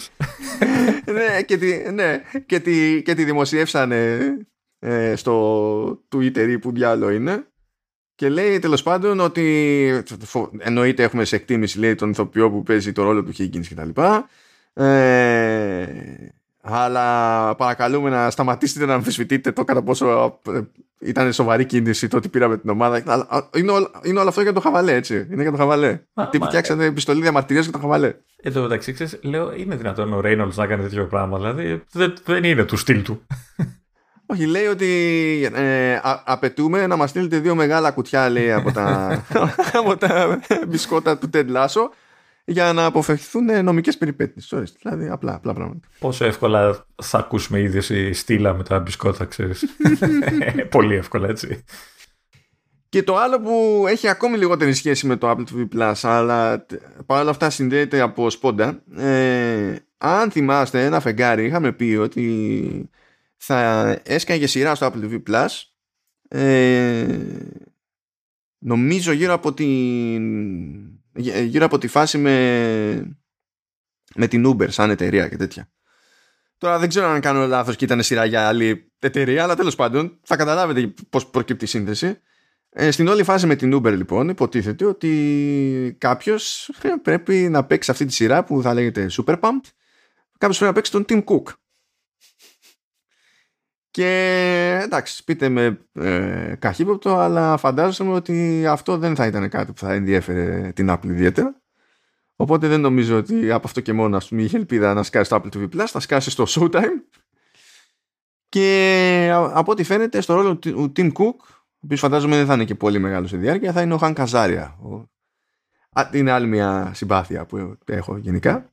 ναι, 1.12 1.42
και 1.42 1.56
τη, 1.56 1.92
ναι, 1.92 2.22
και 2.46 2.60
τη, 2.60 3.02
και 3.02 3.14
τη 3.14 3.24
δημοσιεύσανε 3.24 4.18
ε, 4.78 5.16
στο 5.16 6.04
Twitter 6.14 6.56
που 6.60 6.72
διάλο 6.72 7.10
είναι. 7.10 7.46
Και 8.14 8.28
λέει 8.28 8.58
τέλος 8.58 8.82
πάντων 8.82 9.20
ότι 9.20 10.04
εννοείται 10.58 11.02
έχουμε 11.02 11.24
σε 11.24 11.36
εκτίμηση 11.36 11.78
λέει 11.78 11.94
τον 11.94 12.10
ηθοποιό 12.10 12.50
που 12.50 12.62
παίζει 12.62 12.92
το 12.92 13.02
ρόλο 13.02 13.22
του 13.22 13.32
Higgins 13.38 13.66
κτλ. 13.68 14.00
Ε, 14.72 15.86
αλλά 16.62 17.54
παρακαλούμε 17.54 18.10
να 18.10 18.30
σταματήσετε 18.30 18.86
να 18.86 18.94
αμφισβητείτε 18.94 19.52
το 19.52 19.64
κατά 19.64 19.82
πόσο 19.82 20.38
ε, 20.48 20.60
ήταν 20.98 21.32
σοβαρή 21.32 21.64
κίνηση 21.64 22.08
το 22.08 22.16
ότι 22.16 22.28
πήραμε 22.28 22.58
την 22.58 22.70
ομάδα. 22.70 22.96
Είναι, 23.56 23.72
όλο, 23.72 23.90
είναι 24.02 24.18
όλο 24.18 24.28
αυτό 24.28 24.40
για 24.40 24.52
το 24.52 24.60
χαβαλέ, 24.60 24.94
έτσι. 24.94 25.26
Είναι 25.30 25.42
για 25.42 25.50
το 25.50 25.56
χαβαλέ. 25.56 26.00
Τι 26.30 26.38
φτιάξανε 26.38 26.84
επιστολή 26.84 27.20
διαμαρτυρίας 27.20 27.64
για 27.64 27.72
το 27.72 27.78
χαβαλέ. 27.78 28.14
Εν 28.42 28.52
τω 28.52 28.62
μεταξύ, 28.62 28.94
λέω, 29.22 29.52
είναι 29.54 29.76
δυνατόν 29.76 30.12
ο 30.12 30.20
Ρέινολτ 30.20 30.54
να 30.54 30.66
κάνει 30.66 30.82
τέτοιο 30.82 31.06
πράγμα. 31.06 31.38
Δηλαδή, 31.38 31.82
δεν, 31.92 32.14
δεν 32.24 32.44
είναι 32.44 32.64
του 32.64 32.76
στυλ 32.76 33.02
του. 33.02 33.26
Όχι, 34.26 34.46
λέει 34.46 34.66
ότι 34.66 34.88
ε, 35.54 35.94
α, 35.94 36.22
απαιτούμε 36.24 36.86
να 36.86 36.96
μας 36.96 37.10
στείλετε 37.10 37.38
δύο 37.38 37.54
μεγάλα 37.54 37.90
κουτιά 37.90 38.30
λέει, 38.30 38.52
από, 38.52 38.72
τα, 38.72 39.18
από 39.80 39.96
τα 39.96 40.40
μπισκότα 40.68 41.18
του 41.18 41.30
Ted 41.32 41.46
Lasso 41.46 41.88
για 42.44 42.72
να 42.72 42.84
αποφευχθούν 42.84 43.64
νομικές 43.64 43.98
περιπέτειες. 43.98 44.54
Δηλαδή 44.82 45.08
απλά, 45.08 45.34
απλά 45.34 45.52
πράγματα. 45.52 45.88
Πόσο 45.98 46.24
εύκολα 46.24 46.86
θα 47.02 47.18
ακούσουμε 47.18 47.60
ήδη 47.60 48.12
στήλα 48.12 48.54
με 48.54 48.62
τα 48.62 48.78
μπισκότα, 48.78 49.24
ξέρεις. 49.24 49.64
Πολύ 50.70 50.94
εύκολα, 50.94 51.28
έτσι. 51.28 51.64
Και 52.88 53.02
το 53.02 53.16
άλλο 53.16 53.40
που 53.40 53.84
έχει 53.88 54.08
ακόμη 54.08 54.36
λιγότερη 54.36 54.72
σχέση 54.72 55.06
με 55.06 55.16
το 55.16 55.30
Apple 55.30 55.44
TV 55.52 55.68
Plus, 55.76 55.94
αλλά 56.02 56.66
παρόλα 57.06 57.30
αυτά 57.30 57.50
συνδέεται 57.50 58.00
από 58.00 58.30
σπόντα. 58.30 58.82
Ε, 58.96 59.76
αν 59.98 60.30
θυμάστε, 60.30 60.84
ένα 60.84 61.00
φεγγάρι 61.00 61.44
είχαμε 61.44 61.72
πει 61.72 61.96
ότι 62.00 62.90
θα 63.36 63.90
έσκαγε 64.02 64.46
σειρά 64.46 64.74
στο 64.74 64.92
Apple 64.92 65.10
TV 65.10 65.22
Plus 65.30 65.46
ε, 66.34 67.06
νομίζω 68.58 69.12
γύρω 69.12 69.32
από 69.32 69.52
την 69.52 70.91
γύρω 71.14 71.64
από 71.64 71.78
τη 71.78 71.88
φάση 71.88 72.18
με, 72.18 73.16
με 74.14 74.26
την 74.26 74.46
Uber 74.46 74.70
σαν 74.70 74.90
εταιρεία 74.90 75.28
και 75.28 75.36
τέτοια. 75.36 75.70
Τώρα 76.58 76.78
δεν 76.78 76.88
ξέρω 76.88 77.06
αν 77.06 77.20
κάνω 77.20 77.46
λάθος 77.46 77.76
και 77.76 77.84
ήταν 77.84 78.02
σειρά 78.02 78.24
για 78.24 78.48
άλλη 78.48 78.92
εταιρεία, 78.98 79.42
αλλά 79.42 79.56
τέλος 79.56 79.74
πάντων 79.74 80.18
θα 80.22 80.36
καταλάβετε 80.36 80.94
πώς 81.10 81.26
προκύπτει 81.26 81.64
η 81.64 81.68
σύνθεση. 81.68 82.18
Ε, 82.70 82.90
στην 82.90 83.08
όλη 83.08 83.22
φάση 83.22 83.46
με 83.46 83.56
την 83.56 83.74
Uber 83.74 83.96
λοιπόν 83.96 84.28
υποτίθεται 84.28 84.84
ότι 84.84 85.96
κάποιος 85.98 86.70
πρέπει 87.02 87.34
να 87.34 87.64
παίξει 87.64 87.90
αυτή 87.90 88.04
τη 88.04 88.12
σειρά 88.12 88.44
που 88.44 88.62
θα 88.62 88.74
λέγεται 88.74 89.06
Super 89.10 89.40
Pumped. 89.40 89.70
Κάποιος 90.38 90.58
πρέπει 90.58 90.64
να 90.64 90.72
παίξει 90.72 90.92
τον 90.92 91.04
Tim 91.08 91.24
Cook. 91.24 91.52
Και 93.92 94.80
εντάξει, 94.82 95.24
πείτε 95.24 95.48
με 95.48 95.78
ε, 95.92 96.54
καχύποπτο, 96.58 97.16
αλλά 97.16 97.56
φαντάζομαι 97.56 98.12
ότι 98.12 98.66
αυτό 98.66 98.98
δεν 98.98 99.14
θα 99.14 99.26
ήταν 99.26 99.48
κάτι 99.48 99.72
που 99.72 99.78
θα 99.78 99.92
ενδιέφερε 99.92 100.72
την 100.72 100.90
Apple 100.90 101.04
ιδιαίτερα. 101.04 101.60
Οπότε 102.36 102.68
δεν 102.68 102.80
νομίζω 102.80 103.16
ότι 103.16 103.50
από 103.50 103.66
αυτό 103.66 103.80
και 103.80 103.92
μόνο 103.92 104.16
ας 104.16 104.28
πούμε, 104.28 104.42
είχε 104.42 104.56
ελπίδα 104.56 104.94
να 104.94 105.02
σκάσει 105.02 105.30
το 105.30 105.36
Apple 105.36 105.56
TV 105.56 105.68
Plus, 105.68 105.84
θα 105.86 106.00
σκάσει 106.00 106.30
στο 106.30 106.44
Showtime. 106.48 107.02
Και 108.48 109.30
από 109.32 109.72
ό,τι 109.72 109.82
φαίνεται 109.82 110.20
στο 110.20 110.34
ρόλο 110.34 110.56
του 110.56 110.92
Tim 110.96 111.12
Cook, 111.12 111.36
ο 111.38 111.84
οποίος 111.84 112.00
φαντάζομαι 112.00 112.36
δεν 112.36 112.46
θα 112.46 112.54
είναι 112.54 112.64
και 112.64 112.74
πολύ 112.74 112.98
μεγάλος 112.98 113.30
σε 113.30 113.36
διάρκεια, 113.36 113.72
θα 113.72 113.82
είναι 113.82 113.94
ο 113.94 113.98
Χαν 113.98 114.14
Καζάρια. 114.14 114.78
Είναι 116.12 116.30
άλλη 116.30 116.46
μια 116.46 116.90
συμπάθεια 116.94 117.46
που 117.46 117.78
έχω 117.84 118.16
γενικά. 118.16 118.72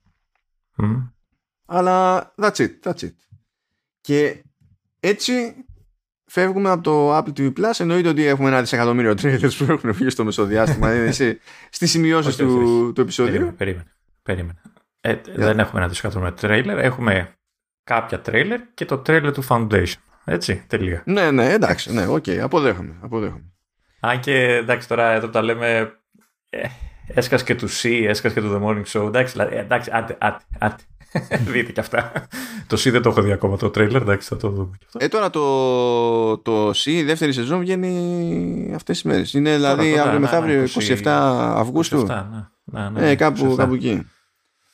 Αλλά 1.66 2.34
that's 2.38 2.56
it, 2.56 2.80
that's 2.84 3.00
it. 3.00 3.14
Και 4.02 4.44
έτσι 5.00 5.56
φεύγουμε 6.26 6.70
από 6.70 6.84
το 6.84 7.18
Apple 7.18 7.40
TV 7.40 7.54
Plus. 7.54 7.80
Εννοείται 7.80 8.10
ότι 8.10 8.26
έχουμε 8.26 8.48
ένα 8.48 8.60
δισεκατομμύριο 8.60 9.12
trailers 9.12 9.54
που 9.58 9.66
έχουν 9.70 9.94
βγει 9.94 10.10
στο 10.10 10.24
μεσοδιάστημα. 10.24 10.96
είναι 10.96 11.12
στις 11.70 11.92
σημειώσεις 11.92 12.36
του, 12.36 12.92
του 12.96 13.02
επεισοδίου. 13.02 13.54
Περίμενε. 13.58 13.86
περίμενε. 14.24 14.62
Ε, 15.02 15.16
Δεν 15.36 15.60
έχουμε 15.60 15.80
ένα 15.80 15.90
δισεκατομμύριο 15.90 16.36
trailer. 16.42 16.78
Έχουμε 16.78 17.34
κάποια 17.84 18.22
trailer 18.26 18.58
και 18.74 18.86
το 18.86 19.02
trailer 19.06 19.32
του 19.34 19.44
Foundation. 19.48 19.94
Έτσι, 20.26 20.64
τελεία. 20.68 21.04
Ναι, 21.06 21.32
ναι, 21.32 21.52
εντάξει. 21.52 21.94
Ναι, 21.94 22.08
OK, 22.08 22.24
okay, 22.28 22.38
αποδέχομαι, 22.38 22.96
αποδέχομαι. 23.02 23.44
Αν 24.00 24.20
και 24.20 24.56
εντάξει, 24.56 24.88
τώρα 24.88 25.12
εδώ 25.12 25.30
τα 25.30 25.42
λέμε. 25.42 26.00
Ε, 26.50 26.68
έσκασε 27.08 27.44
και 27.44 27.56
του 27.56 27.70
C, 27.70 28.04
έσκασε 28.08 28.34
και 28.34 28.42
του 28.42 28.54
The 28.54 28.68
Morning 28.68 28.86
Show. 28.86 29.08
Εντάξει, 29.08 29.32
δηλαδή, 29.32 29.56
εντάξει, 29.56 29.90
άντε, 29.94 30.18
άντε, 30.20 30.44
άντε. 30.60 30.84
Δείτε 31.52 31.72
και 31.72 31.80
αυτά. 31.80 32.12
το 32.68 32.78
C 32.80 32.92
δεν 32.92 33.02
το 33.02 33.10
έχω 33.10 33.22
δει 33.22 33.32
ακόμα 33.32 33.58
το 33.58 33.70
τρέιλερ, 33.70 34.02
εντάξει, 34.02 34.28
θα 34.28 34.38
το 34.38 34.50
δούμε. 34.50 34.78
Ε, 34.98 35.08
τώρα 35.08 35.30
το, 35.30 36.38
το 36.38 36.70
C, 36.70 36.86
η 36.86 37.04
δεύτερη 37.04 37.34
σεζόν 37.34 37.60
βγαίνει 37.60 38.72
αυτές 38.76 39.02
τις 39.02 39.12
μέρες. 39.12 39.34
Είναι 39.34 39.56
δηλαδή 39.56 39.98
αύριο 39.98 40.14
ναι, 40.14 40.20
μεθαύριο 40.20 40.64
27 40.64 41.02
Αυγούστου. 41.06 42.06
27, 42.10 42.26
ναι, 42.64 42.82
ναι, 42.82 42.90
ναι, 42.90 43.10
ε, 43.10 43.16
κάπου, 43.16 43.56
κάπου 43.58 43.74
εκεί. 43.74 44.08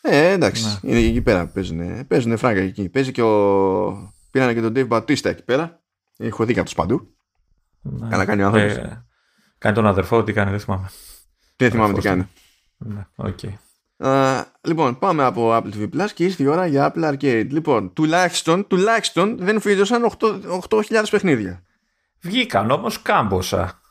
Ε, 0.02 0.32
εντάξει, 0.32 0.80
ναι. 0.82 0.92
είναι 0.92 1.08
εκεί 1.08 1.22
πέρα 1.22 1.46
που 1.46 1.52
παίζουν, 1.54 2.08
παίζουν 2.08 2.38
φράγκα 2.38 2.62
εκεί. 2.62 2.90
Παίζει 2.90 3.12
και 3.12 3.22
ο. 3.22 4.14
Πήρανε 4.32 4.54
και 4.54 4.62
τον 4.62 4.74
Dave 4.76 4.88
Bautista 4.88 5.26
εκεί 5.26 5.44
πέρα. 5.44 5.82
Έχω 6.18 6.46
δει 6.46 6.54
κάποιο 6.54 6.74
παντού. 6.76 7.16
Ναι. 7.82 8.08
Καλά 8.10 8.26
κάνει 8.26 8.44
ο 8.44 8.46
άνθρωπος. 8.46 8.76
Ε, 8.76 9.06
κάνει 9.58 9.76
τον 9.76 9.88
αδερφό, 9.88 10.24
τι 10.24 10.34
κάνει, 10.34 10.50
δεν 10.50 10.60
θυμάμαι. 10.60 10.90
Δεν 11.56 11.72
θυμάμαι 11.72 11.94
τι 11.94 12.02
κάνει. 12.02 12.28
Ναι, 12.78 13.06
okay 13.18 13.54
λοιπόν, 14.62 15.00
πάμε 15.00 15.24
από 15.24 15.58
Apple 15.58 15.74
TV 15.76 15.90
Plus 15.94 16.10
και 16.14 16.24
ήρθε 16.24 16.44
η 16.44 16.48
ώρα 16.48 16.66
για 16.66 16.94
Apple 16.94 17.14
Arcade. 17.14 17.48
Λοιπόν, 17.50 17.94
τουλάχιστον, 17.94 18.68
τουλάχιστον 18.68 19.38
δεν 19.38 19.62
φύγωσαν 19.62 20.12
8.000 20.70 20.82
παιχνίδια. 21.10 21.64
Βγήκαν 22.22 22.72
όμως 22.72 23.02
κάμποσα. 23.02 23.82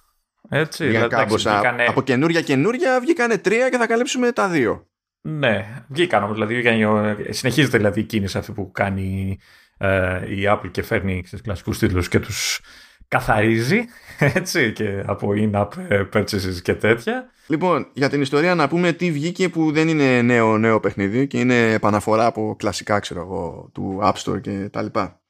Έτσι, 0.48 0.86
βγήκαν 0.86 1.08
κάμποσα. 1.08 1.52
Βγήκανε... 1.52 1.84
Από 1.84 2.02
καινούρια 2.02 2.40
καινούρια 2.40 3.00
βγήκανε 3.00 3.38
τρία 3.38 3.68
και 3.68 3.76
θα 3.76 3.86
καλύψουμε 3.86 4.32
τα 4.32 4.48
δύο. 4.48 4.86
Ναι, 5.20 5.84
βγήκαν 5.88 6.22
όμως. 6.22 6.34
Δηλαδή, 6.34 7.32
συνεχίζεται 7.32 7.76
δηλαδή 7.76 8.00
η 8.00 8.04
κίνηση 8.04 8.38
αυτή 8.38 8.52
που 8.52 8.70
κάνει 8.72 9.38
ε, 9.78 10.34
η 10.34 10.44
Apple 10.48 10.70
και 10.70 10.82
φέρνει 10.82 11.24
του 11.30 11.38
κλασικούς 11.42 11.78
τίτλους 11.78 12.08
και 12.08 12.20
τους 12.20 12.60
καθαρίζει 13.08 13.84
έτσι 14.34 14.72
και 14.72 15.02
από 15.06 15.32
in-app 15.36 15.68
purchases 16.12 16.60
και 16.62 16.74
τέτοια. 16.74 17.30
Λοιπόν, 17.46 17.90
για 17.92 18.08
την 18.08 18.20
ιστορία 18.20 18.54
να 18.54 18.68
πούμε 18.68 18.92
τι 18.92 19.12
βγήκε 19.12 19.48
που 19.48 19.72
δεν 19.72 19.88
είναι 19.88 20.22
νέο 20.22 20.58
νέο 20.58 20.80
παιχνίδι 20.80 21.26
και 21.26 21.40
είναι 21.40 21.72
επαναφορά 21.72 22.26
από 22.26 22.54
κλασικά 22.58 22.98
ξέρω 22.98 23.20
εγώ 23.20 23.70
του 23.72 23.98
App 24.02 24.14
Store 24.14 24.40
και 24.40 24.68
τα 24.72 24.82
λοιπά. 24.82 25.22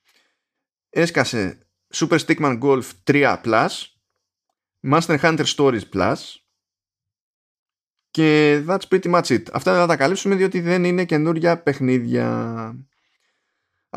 Έσκασε 0.90 1.58
Super 1.94 2.18
Stickman 2.18 2.60
Golf 2.60 2.82
3 3.04 3.36
Plus 3.42 3.68
Master 4.90 5.18
Hunter 5.18 5.44
Stories 5.56 5.88
Plus 5.94 6.14
και 8.10 8.58
that's 8.66 8.88
pretty 8.88 9.14
much 9.14 9.26
it. 9.26 9.42
Αυτά 9.52 9.72
δεν 9.72 9.80
θα 9.80 9.86
τα 9.86 9.96
καλύψουμε 9.96 10.34
διότι 10.34 10.60
δεν 10.60 10.84
είναι 10.84 11.04
καινούργια 11.04 11.62
παιχνίδια. 11.62 12.76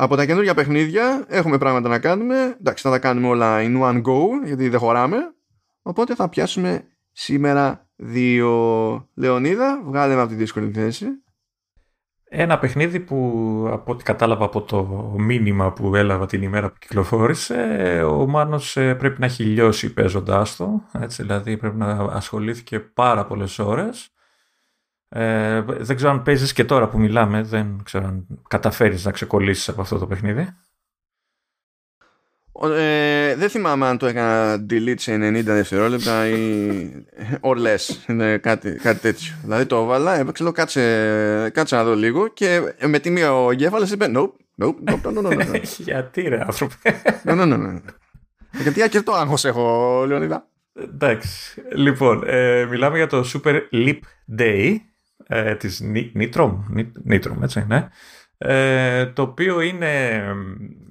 Από 0.00 0.16
τα 0.16 0.26
καινούργια 0.26 0.54
παιχνίδια 0.54 1.24
έχουμε 1.28 1.58
πράγματα 1.58 1.88
να 1.88 1.98
κάνουμε. 1.98 2.56
Εντάξει, 2.60 2.82
θα 2.82 2.90
τα 2.90 2.98
κάνουμε 2.98 3.28
όλα 3.28 3.58
in 3.60 3.82
one 3.82 4.02
go, 4.02 4.44
γιατί 4.44 4.68
δεν 4.68 4.78
χωράμε. 4.78 5.16
Οπότε 5.82 6.14
θα 6.14 6.28
πιάσουμε 6.28 6.84
σήμερα 7.12 7.88
δύο. 7.96 9.08
Λεωνίδα, 9.14 9.82
βγάλε 9.84 10.14
με 10.14 10.20
από 10.20 10.28
τη 10.30 10.34
δύσκολη 10.34 10.70
θέση. 10.70 11.06
Ένα 12.24 12.58
παιχνίδι 12.58 13.00
που 13.00 13.16
από 13.70 13.92
ό,τι 13.92 14.04
κατάλαβα 14.04 14.44
από 14.44 14.62
το 14.62 14.84
μήνυμα 15.18 15.72
που 15.72 15.94
έλαβα 15.94 16.26
την 16.26 16.42
ημέρα 16.42 16.70
που 16.70 16.78
κυκλοφόρησε 16.78 17.54
ο 18.06 18.26
Μάνος 18.26 18.76
ε, 18.76 18.94
πρέπει 18.94 19.20
να 19.20 19.26
έχει 19.26 19.44
λιώσει 19.44 19.92
παίζοντάς 19.92 20.56
το 20.56 20.82
έτσι, 21.00 21.22
δηλαδή 21.22 21.56
πρέπει 21.56 21.76
να 21.76 21.90
ασχολήθηκε 21.90 22.78
πάρα 22.78 23.26
πολλές 23.26 23.58
ώρες 23.58 24.12
ε, 25.08 25.60
δεν 25.62 25.96
ξέρω 25.96 26.10
αν 26.10 26.22
παίζεις 26.22 26.52
και 26.52 26.64
τώρα 26.64 26.88
που 26.88 26.98
μιλάμε, 26.98 27.42
δεν 27.42 27.80
ξέρω 27.84 28.06
αν 28.06 28.26
καταφέρεις 28.48 29.04
να 29.04 29.10
ξεκολλήσεις 29.10 29.68
από 29.68 29.80
αυτό 29.80 29.98
το 29.98 30.06
παιχνίδι. 30.06 30.48
Ε, 32.62 33.34
δεν 33.34 33.48
θυμάμαι 33.48 33.86
αν 33.86 33.98
το 33.98 34.06
έκανα 34.06 34.66
delete 34.70 34.98
σε 34.98 35.14
90 35.14 35.42
δευτερόλεπτα 35.44 36.28
ή 36.28 36.90
or 37.40 37.56
less. 37.56 38.08
Είναι 38.08 38.38
κάτι, 38.38 38.72
κάτι 38.72 39.00
τέτοιο. 39.00 39.32
Δηλαδή 39.42 39.66
το 39.66 39.76
έβαλα, 39.76 40.18
έπαιξε, 40.18 40.42
λέω 40.42 40.52
κάτσε, 40.52 41.50
κάτσε 41.50 41.76
να 41.76 41.84
δω 41.84 41.94
λίγο 41.94 42.28
και 42.28 42.74
με 42.86 42.98
τιμή 42.98 43.22
ο 43.22 43.50
εγκέφαλος 43.50 43.90
είπε 43.90 44.10
nope, 44.14 44.30
nope, 44.64 44.90
nope, 44.90 45.02
no, 45.02 45.22
no, 45.22 45.32
no, 45.32 45.54
no. 45.54 45.62
Γιατί 45.78 46.22
ρε 46.22 46.40
άνθρωπε. 46.40 47.00
Ναι, 47.22 47.34
ναι, 47.34 47.56
ναι. 47.56 47.80
Γιατί 48.62 48.82
αρκετό 48.82 49.12
άγχος 49.12 49.44
έχω, 49.44 50.04
Λεωνίδα. 50.06 50.48
Εντάξει. 50.72 51.62
Λοιπόν, 51.74 52.22
ε, 52.26 52.66
μιλάμε 52.70 52.96
για 52.96 53.06
το 53.06 53.30
Super 53.32 53.60
Leap 53.72 53.98
Day 54.38 54.76
ε, 55.28 55.54
της 55.54 55.82
Nitrom, 56.14 56.58
Nitrom 57.08 57.42
έτσι, 57.42 57.64
ναι, 57.66 57.88
ε, 58.38 59.06
το 59.06 59.22
οποίο 59.22 59.60
είναι 59.60 60.22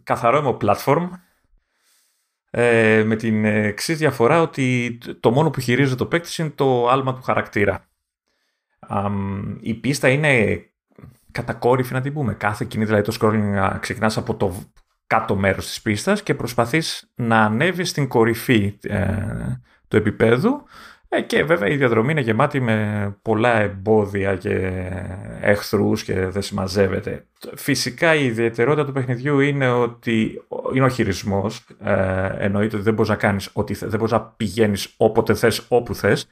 καθαρό 0.04 0.58
platform 0.62 1.10
ε, 2.50 3.04
με 3.06 3.16
την 3.16 3.46
εξής 3.46 3.98
διαφορά 3.98 4.42
ότι 4.42 4.98
το 5.20 5.32
μόνο 5.32 5.50
που 5.50 5.60
χειρίζεται 5.60 5.96
το 5.96 6.06
παίκτη 6.06 6.42
είναι 6.42 6.52
το 6.56 6.88
άλμα 6.88 7.14
του 7.14 7.22
χαρακτήρα. 7.22 7.88
η 9.60 9.74
πίστα 9.74 10.10
είναι 10.10 10.62
κατακόρυφη 11.32 11.94
να 11.94 12.02
την 12.02 12.14
πούμε. 12.14 12.34
Κάθε 12.34 12.66
κινήτρα, 12.66 13.02
δηλαδή 13.02 13.18
το 13.18 13.28
scrolling 13.28 13.78
ξεκινάς 13.80 14.18
από 14.18 14.36
το 14.36 14.72
κάτω 15.08 15.36
μέρος 15.36 15.66
της 15.66 15.82
πίστας 15.82 16.24
και 16.24 16.34
προσπαθείς 16.34 17.12
να 17.16 17.44
ανέβεις 17.44 17.90
στην 17.90 18.08
κορυφή 18.08 18.78
ε, 18.82 19.62
του 19.88 19.98
επίπεδου 19.98 20.64
ε, 21.10 21.22
και 21.22 21.44
βέβαια 21.44 21.70
η 21.70 21.76
διαδρομή 21.76 22.12
είναι 22.12 22.22
γεμάτη 22.22 22.60
με 22.60 23.18
πολλά 23.22 23.60
εμπόδια 23.60 24.36
και 24.36 24.82
εχθρούς 25.42 26.04
και 26.04 26.28
δεν 26.28 26.42
συμμαζεύεται. 26.42 27.26
Φυσικά 27.56 28.16
η 28.16 28.26
ιδιαιτερότητα 28.26 28.86
του 28.86 28.92
παιχνιδιού 28.92 29.40
είναι 29.40 29.70
ότι 29.70 30.42
είναι 30.74 30.86
ο 30.86 30.90
χειρισμός. 30.90 31.66
Ε, 31.84 32.30
εννοείται 32.38 32.76
ότι 32.76 32.86
δεν 32.86 32.94
μπορείς 32.94 33.10
να 33.10 33.16
κάνεις 33.16 33.50
ό,τι 33.54 33.74
θες, 33.74 33.90
δεν 33.90 33.98
μπορείς 34.00 34.14
να 34.14 34.22
πηγαίνεις 34.22 34.94
όποτε 34.98 35.34
θες, 35.34 35.66
όπου 35.68 35.96
θες. 35.96 36.28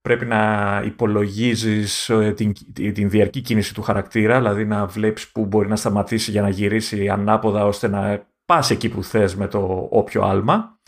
Πρέπει 0.00 0.24
να 0.24 0.82
υπολογίζεις 0.84 2.08
ε, 2.08 2.32
την, 2.32 2.52
την 2.72 3.10
διαρκή 3.10 3.40
κίνηση 3.40 3.74
του 3.74 3.82
χαρακτήρα, 3.82 4.38
δηλαδή 4.38 4.64
να 4.64 4.86
βλέπεις 4.86 5.28
που 5.28 5.46
μπορεί 5.46 5.68
να 5.68 5.76
σταματήσει 5.76 6.30
για 6.30 6.42
να 6.42 6.48
γυρίσει 6.48 7.08
ανάποδα 7.08 7.64
ώστε 7.66 7.88
να 7.88 8.26
πας 8.44 8.70
εκεί 8.70 8.88
που 8.88 9.02
θες 9.04 9.36
με 9.36 9.46
το 9.46 9.88
όποιο 9.90 10.22
άλμα. 10.22 10.78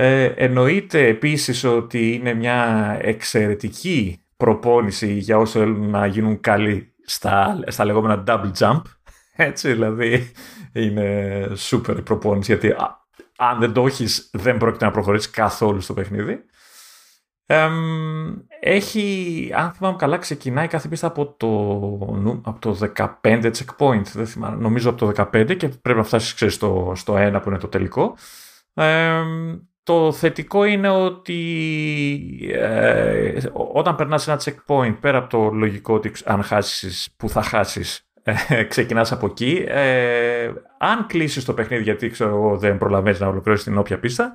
Ε, 0.00 0.24
εννοείται 0.24 1.06
επίσης 1.06 1.64
ότι 1.64 2.12
είναι 2.12 2.34
μια 2.34 2.98
εξαιρετική 3.00 4.22
προπόνηση 4.36 5.12
για 5.12 5.38
όσοι 5.38 5.58
θέλουν 5.58 5.90
να 5.90 6.06
γίνουν 6.06 6.40
καλοί 6.40 6.94
στα, 7.04 7.58
στα 7.66 7.84
λεγόμενα 7.84 8.24
double 8.26 8.50
jump. 8.58 8.82
Έτσι, 9.36 9.72
δηλαδή 9.72 10.32
είναι 10.72 11.46
super 11.56 12.04
προπόνηση 12.04 12.52
γιατί 12.52 12.74
αν 13.36 13.58
δεν 13.58 13.72
το 13.72 13.86
έχεις 13.86 14.30
δεν 14.32 14.56
πρόκειται 14.56 14.84
να 14.84 14.90
προχωρήσεις 14.90 15.30
καθόλου 15.30 15.80
στο 15.80 15.94
παιχνίδι. 15.94 16.44
έχει, 18.60 19.50
αν 19.54 19.72
θυμάμαι 19.72 19.96
καλά, 19.96 20.16
ξεκινάει 20.16 20.66
κάθε 20.66 20.88
πίστα 20.88 21.06
από 21.06 21.34
το, 21.36 21.48
από 22.44 22.58
το 22.60 22.92
15 22.96 23.52
checkpoint, 23.52 24.06
δεν 24.12 24.26
θυμάμαι, 24.26 24.56
νομίζω 24.56 24.90
από 24.90 24.98
το 24.98 25.28
15 25.32 25.56
και 25.56 25.68
πρέπει 25.68 25.98
να 25.98 26.04
φτάσεις 26.04 26.34
ξέρεις, 26.34 26.54
στο, 26.54 26.92
στο 26.96 27.14
1 27.14 27.40
που 27.42 27.48
είναι 27.48 27.58
το 27.58 27.68
τελικό. 27.68 28.14
Το 29.88 30.12
θετικό 30.12 30.64
είναι 30.64 30.88
ότι 30.88 31.40
ε, 32.52 33.38
όταν 33.72 33.96
περνάς 33.96 34.28
ένα 34.28 34.40
checkpoint 34.44 34.96
πέρα 35.00 35.18
από 35.18 35.28
το 35.28 35.50
λογικό 35.50 35.94
ότι 35.94 36.12
αν 36.24 36.42
χάσεις 36.42 37.08
που 37.16 37.28
θα 37.28 37.42
χάσεις 37.42 38.08
ε, 38.22 38.62
ξεκινάς 38.62 39.12
από 39.12 39.26
εκεί 39.26 39.64
ε, 39.68 40.52
αν 40.78 41.06
κλείσεις 41.06 41.44
το 41.44 41.54
παιχνίδι 41.54 41.82
γιατί 41.82 42.08
ξέρω 42.08 42.30
εγώ 42.30 42.58
δεν 42.58 42.78
προλαβαίνεις 42.78 43.20
να 43.20 43.26
ολοκληρώσεις 43.26 43.64
την 43.64 43.78
όποια 43.78 43.98
πίστα 43.98 44.32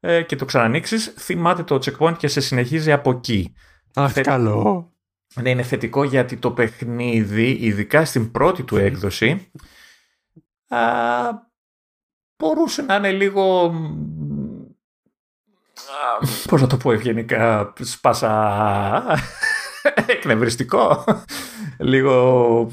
ε, 0.00 0.22
και 0.22 0.36
το 0.36 0.44
ξανανοίξεις 0.44 1.14
θυμάται 1.18 1.62
το 1.62 1.78
checkpoint 1.84 2.16
και 2.18 2.28
σε 2.28 2.40
συνεχίζει 2.40 2.92
από 2.92 3.10
εκεί. 3.10 3.54
Αχ, 3.94 4.12
Θε... 4.12 4.20
καλό. 4.20 4.92
Ναι, 5.34 5.50
είναι 5.50 5.62
θετικό 5.62 6.04
γιατί 6.04 6.36
το 6.36 6.50
παιχνίδι, 6.50 7.58
ειδικά 7.60 8.04
στην 8.04 8.30
πρώτη 8.30 8.62
του 8.62 8.76
έκδοση, 8.76 9.50
α, 10.68 10.78
μπορούσε 12.36 12.82
να 12.82 12.94
είναι 12.94 13.12
λίγο 13.12 13.72
πώς 16.48 16.60
να 16.60 16.66
το 16.66 16.76
πω 16.76 16.92
ευγενικά, 16.92 17.72
σπάσα... 17.80 19.02
εκνευριστικό. 20.06 21.04
Λίγο... 21.78 22.68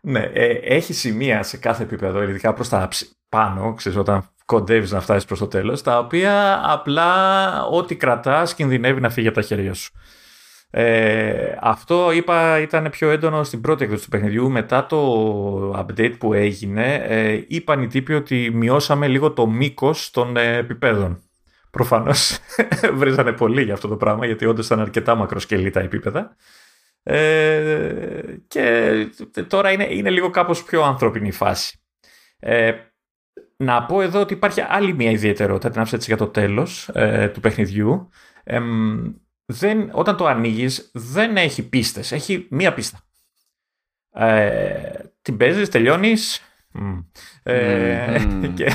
Ναι, 0.00 0.20
ε, 0.20 0.58
έχει 0.62 0.92
σημεία 0.92 1.42
σε 1.42 1.56
κάθε 1.56 1.82
επίπεδο, 1.82 2.22
ειδικά 2.22 2.52
προς 2.52 2.68
τα 2.68 2.88
πάνω, 3.28 3.74
ξέρεις, 3.74 3.98
όταν 3.98 4.24
κοντεύεις 4.44 4.90
να 4.90 5.00
φτάσεις 5.00 5.24
προς 5.24 5.38
το 5.38 5.46
τέλος, 5.46 5.82
τα 5.82 5.98
οποία 5.98 6.60
απλά 6.64 7.64
ό,τι 7.64 7.96
κρατάς 7.96 8.54
κινδυνεύει 8.54 9.00
να 9.00 9.10
φύγει 9.10 9.26
από 9.26 9.40
τα 9.40 9.46
χέρια 9.46 9.74
σου. 9.74 9.92
Ε, 10.70 11.56
αυτό 11.60 12.12
είπα 12.12 12.60
ήταν 12.60 12.90
πιο 12.90 13.10
έντονο 13.10 13.44
στην 13.44 13.60
πρώτη 13.60 13.84
έκδοση 13.84 14.04
του 14.04 14.08
παιχνιδιού. 14.08 14.50
Μετά 14.50 14.86
το 14.86 15.70
update 15.70 16.14
που 16.18 16.32
έγινε, 16.32 16.94
ε, 16.94 17.44
είπαν 17.48 17.82
οι 17.82 17.86
τύποι 17.86 18.14
ότι 18.14 18.50
μειώσαμε 18.54 19.08
λίγο 19.08 19.32
το 19.32 19.46
μήκος 19.46 20.10
των 20.10 20.36
ε, 20.36 20.56
επιπέδων. 20.56 21.22
Προφανώς 21.78 22.38
βρίζανε 22.98 23.32
πολύ 23.32 23.62
για 23.62 23.74
αυτό 23.74 23.88
το 23.88 23.96
πράγμα, 23.96 24.26
γιατί 24.26 24.46
όντως 24.46 24.66
ήταν 24.66 24.80
αρκετά 24.80 25.14
μακροσκελή 25.14 25.70
τα 25.70 25.80
επίπεδα. 25.80 26.36
Ε, 27.02 28.36
και 28.48 29.08
τώρα 29.48 29.72
είναι, 29.72 29.86
είναι 29.90 30.10
λίγο 30.10 30.30
κάπως 30.30 30.64
πιο 30.64 30.82
ανθρώπινη 30.82 31.28
η 31.28 31.32
φάση. 31.32 31.80
Ε, 32.38 32.72
να 33.56 33.84
πω 33.84 34.00
εδώ 34.00 34.20
ότι 34.20 34.32
υπάρχει 34.34 34.60
άλλη 34.60 34.92
μια 34.94 35.10
ιδιαιτερότητα, 35.10 35.70
την 35.70 35.80
άφησα 35.80 35.96
έτσι 35.96 36.08
για 36.08 36.18
το 36.18 36.26
τέλος 36.26 36.88
ε, 36.92 37.28
του 37.28 37.40
παιχνιδιού. 37.40 38.08
δεν, 39.44 39.90
όταν 39.92 40.16
το 40.16 40.26
ανοίγεις 40.26 40.90
δεν 40.94 41.36
έχει 41.36 41.68
πίστες, 41.68 42.12
έχει 42.12 42.46
μία 42.50 42.74
πίστα. 42.74 42.98
την 45.22 45.36
παίζεις, 45.36 45.68
τελειώνεις, 45.68 46.36
ε, 46.36 46.42
και... 48.54 48.72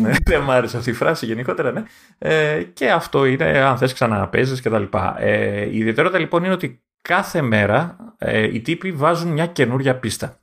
ναι, 0.00 0.12
δεν 0.24 0.40
μ' 0.40 0.50
άρεσε 0.50 0.76
αυτή 0.76 0.90
η 0.90 0.92
φράση 0.92 1.26
γενικότερα, 1.26 1.72
ναι. 1.72 1.82
Ε, 2.18 2.62
και 2.62 2.90
αυτό 2.90 3.24
είναι 3.24 3.44
αν 3.44 3.78
θες 3.78 3.92
ξαναπέζεις 3.92 4.60
και 4.60 4.70
τα 4.70 4.78
λοιπά. 4.78 5.16
Ε, 5.18 5.64
η 5.64 5.78
ιδιαιτερότητα 5.78 6.20
λοιπόν 6.20 6.44
είναι 6.44 6.52
ότι 6.52 6.82
κάθε 7.02 7.42
μέρα 7.42 7.96
ε, 8.18 8.42
οι 8.42 8.60
τύποι 8.60 8.92
βάζουν 8.92 9.32
μια 9.32 9.46
καινούρια 9.46 9.96
πίστα. 9.96 10.34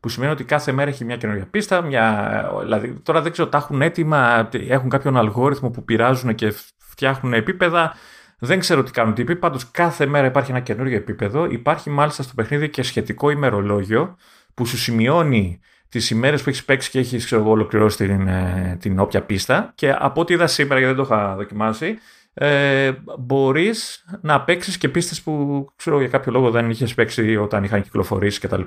Που 0.00 0.08
σημαίνει 0.08 0.32
ότι 0.32 0.44
κάθε 0.44 0.72
μέρα 0.72 0.90
έχει 0.90 1.04
μια 1.04 1.16
καινούργια 1.16 1.46
πίστα. 1.46 1.82
Μια, 1.82 2.50
δηλαδή, 2.62 2.92
τώρα 2.92 3.22
δεν 3.22 3.32
ξέρω, 3.32 3.48
τα 3.48 3.58
έχουν 3.58 3.82
έτοιμα, 3.82 4.48
έχουν 4.68 4.88
κάποιον 4.88 5.16
αλγόριθμο 5.16 5.70
που 5.70 5.84
πειράζουν 5.84 6.34
και 6.34 6.54
φτιάχνουν 6.78 7.32
επίπεδα. 7.32 7.94
Δεν 8.38 8.58
ξέρω 8.58 8.82
τι 8.82 8.90
κάνουν 8.90 9.14
τύποι. 9.14 9.36
Πάντως 9.36 9.70
κάθε 9.70 10.06
μέρα 10.06 10.26
υπάρχει 10.26 10.50
ένα 10.50 10.60
καινούργιο 10.60 10.96
επίπεδο. 10.96 11.44
Υπάρχει 11.44 11.90
μάλιστα 11.90 12.22
στο 12.22 12.32
παιχνίδι 12.34 12.68
και 12.68 12.82
σχετικό 12.82 13.30
ημερολόγιο 13.30 14.16
που 14.54 14.66
σου 14.66 14.78
σημειώνει 14.78 15.60
τις 15.88 16.10
ημέρες 16.10 16.42
που 16.42 16.48
έχεις 16.48 16.64
παίξει 16.64 16.90
και 16.90 16.98
έχεις 16.98 17.32
ολοκληρώσει 17.32 17.96
την, 17.96 18.28
ε, 18.28 18.76
την 18.80 18.98
όποια 18.98 19.22
πίστα. 19.22 19.72
Και 19.74 19.92
από 19.92 20.20
ό,τι 20.20 20.32
είδα 20.34 20.46
σήμερα, 20.46 20.80
γιατί 20.80 20.94
δεν 20.94 21.06
το 21.06 21.14
είχα 21.14 21.34
δοκιμάσει, 21.36 21.98
ε, 22.34 22.92
μπορείς 23.18 24.04
να 24.20 24.44
παίξεις 24.44 24.78
και 24.78 24.88
πίστες 24.88 25.22
που 25.22 25.66
ξέρω 25.76 25.98
για 25.98 26.08
κάποιο 26.08 26.32
λόγο 26.32 26.50
δεν 26.50 26.70
είχες 26.70 26.94
παίξει 26.94 27.36
όταν 27.36 27.64
είχαν 27.64 27.82
κυκλοφορήσει 27.82 28.40
κτλ. 28.40 28.62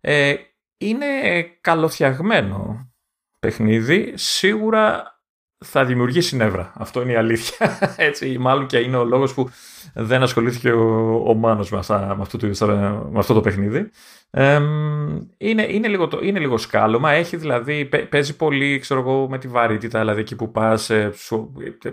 Ε, 0.00 0.34
είναι 0.76 1.06
καλοφτιαγμένο 1.60 2.92
παιχνίδι. 3.38 4.12
Σίγουρα 4.16 5.13
θα 5.64 5.84
δημιουργήσει 5.84 6.36
νεύρα. 6.36 6.72
Αυτό 6.76 7.02
είναι 7.02 7.12
η 7.12 7.16
αλήθεια. 7.16 7.78
Έτσι, 7.96 8.38
μάλλον 8.38 8.66
και 8.66 8.78
είναι 8.78 8.96
ο 8.96 9.04
λόγος 9.04 9.34
που 9.34 9.50
δεν 9.94 10.22
ασχολήθηκε 10.22 10.72
ο, 10.72 11.14
ο 11.26 11.34
Μάνος 11.34 11.70
με, 11.70 11.78
αυτά, 11.78 12.14
με, 12.16 12.22
αυτό 12.22 12.38
το, 12.38 12.66
με 13.10 13.18
αυτό 13.18 13.34
το 13.34 13.40
παιχνίδι. 13.40 13.90
Ε, 14.30 14.60
είναι, 15.38 15.66
είναι, 15.68 15.88
λίγο, 15.88 16.08
είναι 16.22 16.38
λίγο 16.38 16.58
σκάλωμα. 16.58 17.10
Έχει 17.10 17.36
δηλαδή, 17.36 17.88
παίζει 18.08 18.36
πολύ 18.36 18.78
ξέρω 18.78 19.00
εγώ, 19.00 19.28
με 19.28 19.38
τη 19.38 19.48
βαρύτητα, 19.48 19.98
δηλαδή 19.98 20.20
εκεί 20.20 20.36
που 20.36 20.50
πας 20.50 20.90
ε, 20.90 21.12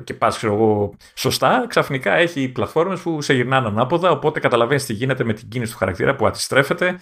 και 0.03 0.13
πας 0.13 0.37
ξέρω 0.37 0.53
εγώ, 0.53 0.95
σωστά, 1.13 1.65
ξαφνικά 1.67 2.13
έχει 2.13 2.47
πλατφόρμες 2.47 2.99
που 2.99 3.21
σε 3.21 3.33
γυρνάνε 3.33 3.67
ανάποδα, 3.67 4.11
οπότε 4.11 4.39
καταλαβαίνεις 4.39 4.85
τι 4.85 4.93
γίνεται 4.93 5.23
με 5.23 5.33
την 5.33 5.47
κίνηση 5.47 5.71
του 5.71 5.77
χαρακτήρα 5.77 6.15
που 6.15 6.27
αντιστρέφεται. 6.27 6.99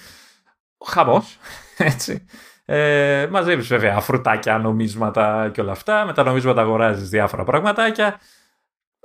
Χαμός, 0.86 1.38
έτσι. 1.77 2.25
Ε, 2.71 3.27
μαζεύεις 3.32 3.67
βέβαια 3.67 3.99
φρουτάκια, 3.99 4.58
νομίσματα 4.58 5.49
και 5.53 5.62
όλα 5.62 5.71
αυτά. 5.71 6.05
Με 6.05 6.13
τα 6.13 6.23
νομίσματα 6.23 6.62
αγοράζεις 6.62 7.10
διάφορα 7.10 7.43
πραγματάκια. 7.43 8.19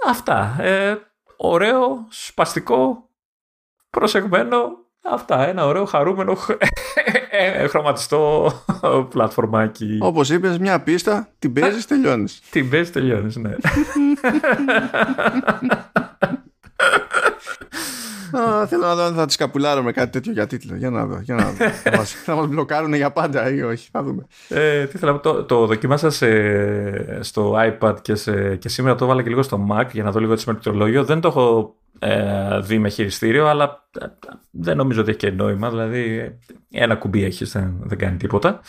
Αυτά. 0.06 0.56
Ε, 0.60 0.96
ωραίο, 1.36 2.06
σπαστικό, 2.08 3.08
προσεγμένο. 3.90 4.58
Αυτά. 5.02 5.46
Ένα 5.48 5.66
ωραίο, 5.66 5.84
χαρούμενο, 5.84 6.36
ε, 7.30 7.66
χρωματιστό 7.72 8.52
πλατφορμάκι. 9.08 9.98
Όπως 10.02 10.30
είπες, 10.30 10.58
μια 10.58 10.80
πίστα, 10.80 11.28
την 11.38 11.52
παίζεις, 11.52 11.86
τελειώνεις. 11.86 12.40
την 12.50 12.70
παίζεις, 12.70 12.92
τελειώνεις, 12.92 13.36
ναι. 13.36 13.56
θέλω 18.66 18.82
να 18.82 18.94
δω 18.94 19.02
αν 19.02 19.14
θα 19.14 19.26
τη 19.26 19.36
καπουλάρω 19.36 19.82
με 19.82 19.92
κάτι 19.92 20.10
τέτοιο 20.10 20.32
για 20.32 20.46
τίτλο. 20.46 20.76
Για 20.76 20.90
να 20.90 21.06
δω. 21.06 21.20
Για 21.22 21.34
να 21.34 21.44
δω. 21.44 21.68
θα, 21.84 21.96
μας, 21.96 22.12
θα 22.12 22.34
μας 22.34 22.46
μπλοκάρουν 22.46 22.94
για 22.94 23.10
πάντα 23.10 23.50
ή 23.50 23.62
όχι. 23.62 23.88
Θα 23.92 24.02
δούμε. 24.02 24.26
Ε, 24.48 24.86
τι 24.86 24.98
θέλω, 24.98 25.18
το, 25.18 25.44
το 25.44 25.66
δοκιμάσα 25.66 26.10
στο 27.20 27.56
iPad 27.58 27.96
και, 28.02 28.14
σε, 28.14 28.56
και 28.56 28.68
σήμερα 28.68 28.94
το 28.94 29.04
έβαλα 29.04 29.22
και 29.22 29.28
λίγο 29.28 29.42
στο 29.42 29.66
Mac 29.70 29.86
για 29.92 30.02
να 30.02 30.10
δω 30.10 30.20
λίγο 30.20 30.32
έτσι 30.32 30.44
με 30.46 30.52
πληκτρολόγιο. 30.52 31.04
Δεν 31.04 31.20
το 31.20 31.28
έχω 31.28 31.74
ε, 31.98 32.60
δει 32.60 32.78
με 32.78 32.88
χειριστήριο, 32.88 33.46
αλλά 33.46 33.88
ε, 34.00 34.06
δεν 34.50 34.76
νομίζω 34.76 35.00
ότι 35.00 35.10
έχει 35.10 35.18
και 35.18 35.30
νόημα. 35.30 35.70
Δηλαδή, 35.70 36.34
ένα 36.70 36.96
κουμπί 36.96 37.24
έχεις, 37.24 37.52
δεν, 37.52 37.80
δεν 37.82 37.98
κάνει 37.98 38.16
τίποτα. 38.16 38.60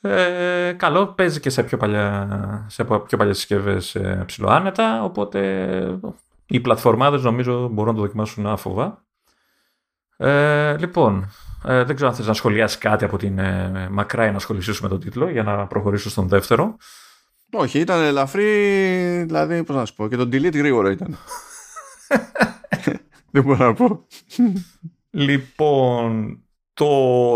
Ε, 0.00 0.72
καλό, 0.76 1.06
παίζει 1.06 1.40
και 1.40 1.50
σε 1.50 1.62
πιο, 1.62 1.76
παλιά, 1.76 2.66
σε 2.68 2.84
πιο 2.84 3.16
παλιές 3.18 3.36
συσκευές 3.36 3.94
ε, 3.94 4.22
ψηλοάνετα, 4.26 5.04
οπότε 5.04 5.40
οι 6.52 6.60
πλατφορμάδες 6.60 7.22
νομίζω 7.22 7.68
μπορούν 7.68 7.92
να 7.92 7.98
το 7.98 8.06
δοκιμάσουν 8.06 8.46
άφοβα. 8.46 9.04
Ε, 10.16 10.76
λοιπόν, 10.76 11.30
ε, 11.64 11.84
δεν 11.84 11.94
ξέρω 11.94 12.10
αν 12.10 12.16
θες 12.16 12.26
να 12.26 12.32
σχολιάσεις 12.32 12.78
κάτι 12.78 13.04
από 13.04 13.16
την 13.16 13.38
ε, 13.38 13.88
μακρά 13.90 14.30
να 14.30 14.36
ασχοληθείς 14.36 14.80
με 14.80 14.88
τον 14.88 15.00
τίτλο 15.00 15.28
για 15.28 15.42
να 15.42 15.66
προχωρήσω 15.66 16.10
στον 16.10 16.28
δεύτερο. 16.28 16.76
Όχι, 17.52 17.78
ήταν 17.78 18.02
ελαφρύ, 18.02 18.44
δηλαδή, 19.22 19.64
πώς 19.64 19.76
να 19.76 19.84
σου 19.84 19.94
πω, 19.94 20.08
και 20.08 20.16
τον 20.16 20.28
delete 20.28 20.54
γρήγορο 20.54 20.88
ήταν. 20.90 21.18
δεν 23.32 23.42
μπορώ 23.42 23.64
να 23.64 23.74
πω. 23.74 24.06
Λοιπόν, 25.10 26.38
το 26.74 26.88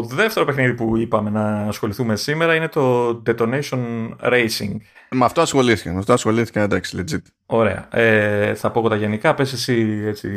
δεύτερο 0.03 0.47
παιχνίδι 0.47 0.75
που 0.75 0.97
είπαμε 0.97 1.31
να 1.31 1.67
ασχοληθούμε 1.67 2.17
σήμερα 2.17 2.55
είναι 2.55 2.69
το 2.69 3.09
Detonation 3.27 4.11
Racing. 4.21 4.77
Με 5.11 5.25
αυτό 5.25 5.41
ασχολήθηκα. 5.41 5.93
Με 5.93 5.99
αυτό 5.99 6.13
ασχολήθηκα, 6.13 6.63
εντάξει, 6.63 6.97
legit. 7.01 7.23
Ωραία. 7.47 7.89
Ε, 7.91 8.55
θα 8.55 8.71
πω 8.71 8.79
εγώ 8.79 8.89
τα 8.89 8.97
γενικά. 8.97 9.35
Πες 9.35 9.53
εσύ 9.53 10.03
έτσι, 10.07 10.31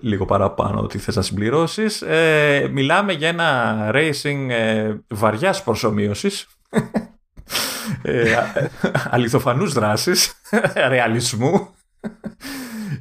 λίγο 0.00 0.24
παραπάνω 0.24 0.80
ότι 0.80 0.98
θες 0.98 1.16
να 1.16 1.22
συμπληρώσεις. 1.22 2.02
Ε, 2.02 2.68
μιλάμε 2.72 3.12
για 3.12 3.28
ένα 3.28 3.90
racing 3.94 4.46
ε, 4.48 4.94
βαριάς 5.08 5.62
προσωμείωσης. 5.62 6.46
ε, 8.02 8.36
αληθοφανούς 9.10 9.72
δράσεις, 9.72 10.32
ρεαλισμού. 10.88 11.68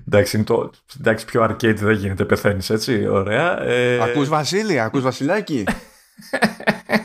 Εντάξει, 0.08 0.36
είναι 0.36 0.46
το, 0.46 0.72
εντάξει, 1.00 1.26
πιο 1.26 1.44
arcade 1.44 1.76
δεν 1.76 1.96
γίνεται, 1.96 2.26
πεθαίνεις 2.26 2.70
έτσι, 2.70 3.08
ωραία. 3.08 3.62
Ε... 3.64 4.02
Ακούς 4.02 4.28
Βασίλη, 4.30 4.80
ακούς 4.80 5.02
Βασιλάκι. 5.02 5.64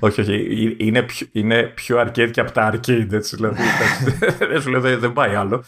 όχι, 0.00 0.20
όχι, 0.20 0.76
είναι 0.78 1.02
πιο, 1.02 1.26
είναι 1.32 1.62
πιο 1.62 2.00
arcade 2.00 2.30
και 2.30 2.40
από 2.40 2.52
τα 2.52 2.72
arcade, 2.72 3.12
έτσι, 3.12 3.36
δηλαδή, 3.36 3.62
δεν 4.50 4.60
σου 4.60 4.70
λέω, 4.70 4.98
δεν 4.98 5.12
πάει 5.12 5.34
άλλο. 5.34 5.64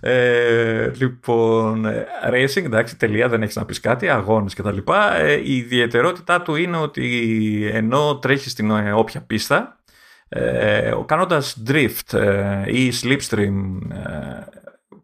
Ε, 0.00 0.90
λοιπόν, 0.94 1.86
racing, 2.30 2.64
εντάξει, 2.64 2.96
τελεία, 2.96 3.28
δεν 3.28 3.42
έχεις 3.42 3.56
να 3.56 3.64
πεις 3.64 3.80
κάτι, 3.80 4.08
αγώνες 4.08 4.54
κτλ. 4.54 4.78
Ε, 5.18 5.32
η 5.32 5.56
ιδιαιτερότητά 5.56 6.42
του 6.42 6.54
είναι 6.54 6.76
ότι 6.76 7.70
ενώ 7.72 8.18
τρέχεις 8.18 8.52
στην 8.52 8.70
ε, 8.70 8.92
όποια 8.92 9.20
πίστα, 9.20 9.76
ε, 10.28 10.92
κάνοντας 11.06 11.62
drift 11.66 12.18
ε, 12.18 12.72
ή 12.72 12.92
slipstream 13.02 13.78
ε, 13.90 14.46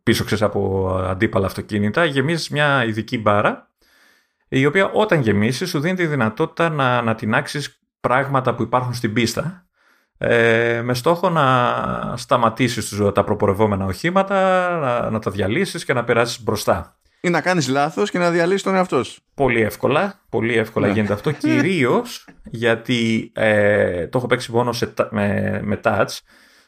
πίσω 0.03 0.25
ξέρεις, 0.25 0.43
από 0.43 0.91
αντίπαλα 1.09 1.47
αυτοκίνητα, 1.47 2.05
γεμίζεις 2.05 2.49
μια 2.49 2.85
ειδική 2.85 3.19
μπάρα, 3.19 3.71
η 4.49 4.67
οποία 4.67 4.91
όταν 4.91 5.21
γεμίσεις 5.21 5.69
σου 5.69 5.81
δίνει 5.81 5.97
τη 5.97 6.07
δυνατότητα 6.07 6.69
να 6.69 6.99
ανατινάξεις 6.99 7.81
πράγματα 8.09 8.55
που 8.55 8.63
υπάρχουν 8.63 8.95
στην 8.95 9.13
πίστα, 9.13 9.67
ε, 10.19 10.81
με 10.85 10.95
στόχο 10.95 11.31
να 11.31 11.47
σταματήσεις 12.17 13.01
τα 13.15 13.25
προπορευόμενα 13.25 13.85
οχήματα, 13.85 14.69
να, 14.79 15.11
να 15.11 15.19
τα 15.19 15.31
διαλύσεις 15.31 15.85
και 15.85 15.93
να 15.93 16.05
περάσεις 16.05 16.43
μπροστά. 16.43 16.97
Ή 17.21 17.31
να 17.31 17.41
κάνεις 17.41 17.69
λάθος 17.69 18.11
και 18.11 18.19
να 18.19 18.31
διαλύσεις 18.31 18.63
τον 18.63 18.75
εαυτό 18.75 19.05
σου. 19.05 19.21
Πολύ 19.35 19.61
εύκολα, 19.61 20.21
πολύ 20.29 20.57
εύκολα 20.57 20.87
ναι. 20.87 20.93
γίνεται 20.93 21.13
αυτό, 21.13 21.31
κυρίως 21.45 22.27
γιατί 22.45 23.33
ε, 23.35 24.07
το 24.07 24.19
έχω 24.19 24.27
παίξει 24.27 24.53
μόνο 24.53 24.73
σε, 24.73 24.95
με, 25.11 25.61
με 25.63 25.81
touch, 25.85 26.19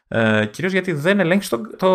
ε, 0.08 0.46
κυρίως 0.46 0.72
γιατί 0.72 0.92
δεν 0.92 1.20
ελέγχεις 1.20 1.48
το, 1.48 1.76
το 1.76 1.88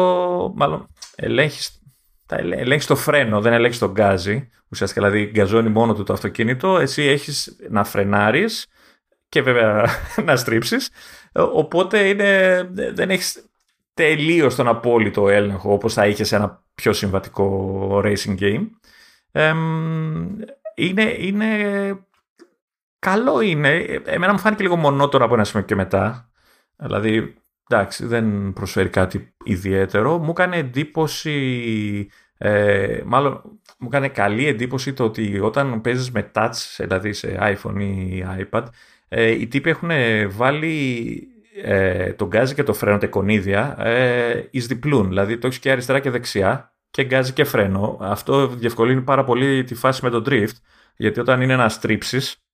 μάλλον 0.56 0.88
ελέγχεις, 1.16 1.82
τα 2.26 2.36
ελέγχεις 2.36 2.86
το 2.86 2.96
φρένο, 2.96 3.42
δεν 3.42 3.54
ελέγχεις 3.54 3.80
τον 3.80 3.92
γκάζι. 3.92 4.50
Ουσιαστικά 4.70 5.08
δηλαδή 5.08 5.32
γκαζώνει 5.32 5.70
μόνο 5.70 5.94
του 5.94 6.04
το 6.04 6.14
αυτοκίνητο. 6.14 6.78
Εσύ 6.78 7.04
έχεις 7.04 7.56
να 7.70 7.84
φρενάρεις 7.84 8.68
και 9.36 9.42
βέβαια 9.42 9.86
να 10.26 10.36
στρίψεις. 10.36 10.90
Οπότε 11.34 12.08
είναι, 12.08 12.62
δεν 12.94 13.10
έχεις 13.10 13.50
τελείως 13.94 14.56
τον 14.56 14.68
απόλυτο 14.68 15.30
έλεγχο 15.30 15.74
όπως 15.74 15.94
θα 15.94 16.08
είχες 16.08 16.28
σε 16.28 16.36
ένα 16.36 16.64
πιο 16.76 16.94
συμβατικό 16.94 18.02
racing 18.04 18.38
game. 18.40 18.68
είναι, 20.76 21.16
είναι 21.18 21.48
καλό 23.00 23.42
είναι. 23.42 24.02
Εμένα 24.06 24.32
μου 24.32 24.40
φάνηκε 24.40 24.64
λίγο 24.64 24.76
μονότονο 24.76 25.26
από 25.26 25.34
ένα 25.34 25.44
σημείο 25.44 25.66
και 25.66 25.76
μετά. 25.76 26.30
Δηλαδή, 26.76 27.36
εντάξει, 27.70 28.06
δεν 28.06 28.54
προσφέρει 28.54 28.90
κάτι 28.90 29.34
ιδιαίτερο. 29.44 30.18
Μου 30.18 30.30
έκανε 30.30 30.58
εντύπωση, 30.58 32.10
ε, 32.38 33.02
μάλλον 33.06 33.42
μου 33.80 33.88
έκανε 33.88 34.08
καλή 34.08 34.48
εντύπωση 34.48 34.94
το 34.94 35.04
ότι 35.04 35.40
όταν 35.40 35.82
παίζεις 35.82 36.12
με 36.12 36.32
touch, 36.36 36.52
δηλαδή 36.78 37.14
σε 37.14 37.38
iPhone 37.42 37.80
ή 37.80 38.24
iPad, 38.40 38.64
ε, 39.18 39.32
οι 39.32 39.48
τύποι 39.48 39.70
έχουν 39.70 39.90
βάλει 40.28 41.28
ε, 41.64 42.14
τον 42.14 42.28
γκάζι 42.28 42.54
και 42.54 42.64
το 42.64 42.74
φρένο, 42.74 42.98
τα 42.98 43.06
εικονίδια, 43.06 43.76
ε, 43.80 44.48
εις 44.52 44.68
διπλούν. 44.68 45.08
Δηλαδή 45.08 45.38
το 45.38 45.48
έχεις 45.48 45.60
και 45.60 45.72
αριστερά 45.72 46.00
και 46.00 46.10
δεξιά 46.10 46.74
και 46.90 47.04
γκάζι 47.04 47.34
και 47.34 47.44
φρένο. 47.44 47.98
Αυτό 48.02 48.48
διευκολύνει 48.48 49.02
πάρα 49.02 49.24
πολύ 49.24 49.64
τη 49.64 49.76
φάση 49.76 50.04
με 50.04 50.10
το 50.10 50.24
drift, 50.26 50.56
γιατί 50.96 51.20
όταν 51.20 51.42
είναι 51.42 51.56
να 51.56 51.70
στρίψεις, 51.70 52.46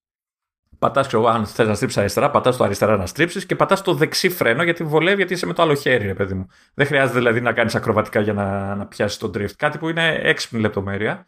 πατάς, 0.80 1.08
ξέρω 1.08 1.26
αν 1.26 1.45
θες 1.45 1.67
να 1.67 1.74
στρίψεις 1.74 2.00
αριστερά, 2.00 2.30
πατάς 2.30 2.58
το 2.58 2.63
αριστερά 2.63 2.97
να 2.97 3.06
στρίψεις 3.06 3.45
και 3.45 3.56
πατάς 3.56 3.82
το 3.82 3.93
δεξί 3.93 4.30
φρένο 4.30 4.63
γιατί 4.63 4.84
βολεύει 4.84 5.15
γιατί 5.15 5.34
είσαι 5.34 5.45
με 5.45 5.54
το 5.54 5.62
άλλο 5.62 5.76
χέρι, 5.76 6.06
ρε 6.06 6.13
παιδί 6.13 6.34
μου. 6.34 6.47
Δεν 6.74 6.86
χρειάζεται 6.86 7.17
δηλαδή 7.17 7.41
να 7.41 7.54
κάνεις 7.54 7.76
ακροβατικά 7.76 8.21
για 8.21 8.34
να, 8.34 8.76
να 8.76 8.86
πιάσεις 8.86 9.17
τον 9.17 9.32
drift. 9.36 9.56
Κάτι 9.56 9.78
που 9.78 9.89
είναι 9.89 10.19
έξυπνη 10.21 10.62
λεπτομέρεια. 10.62 11.26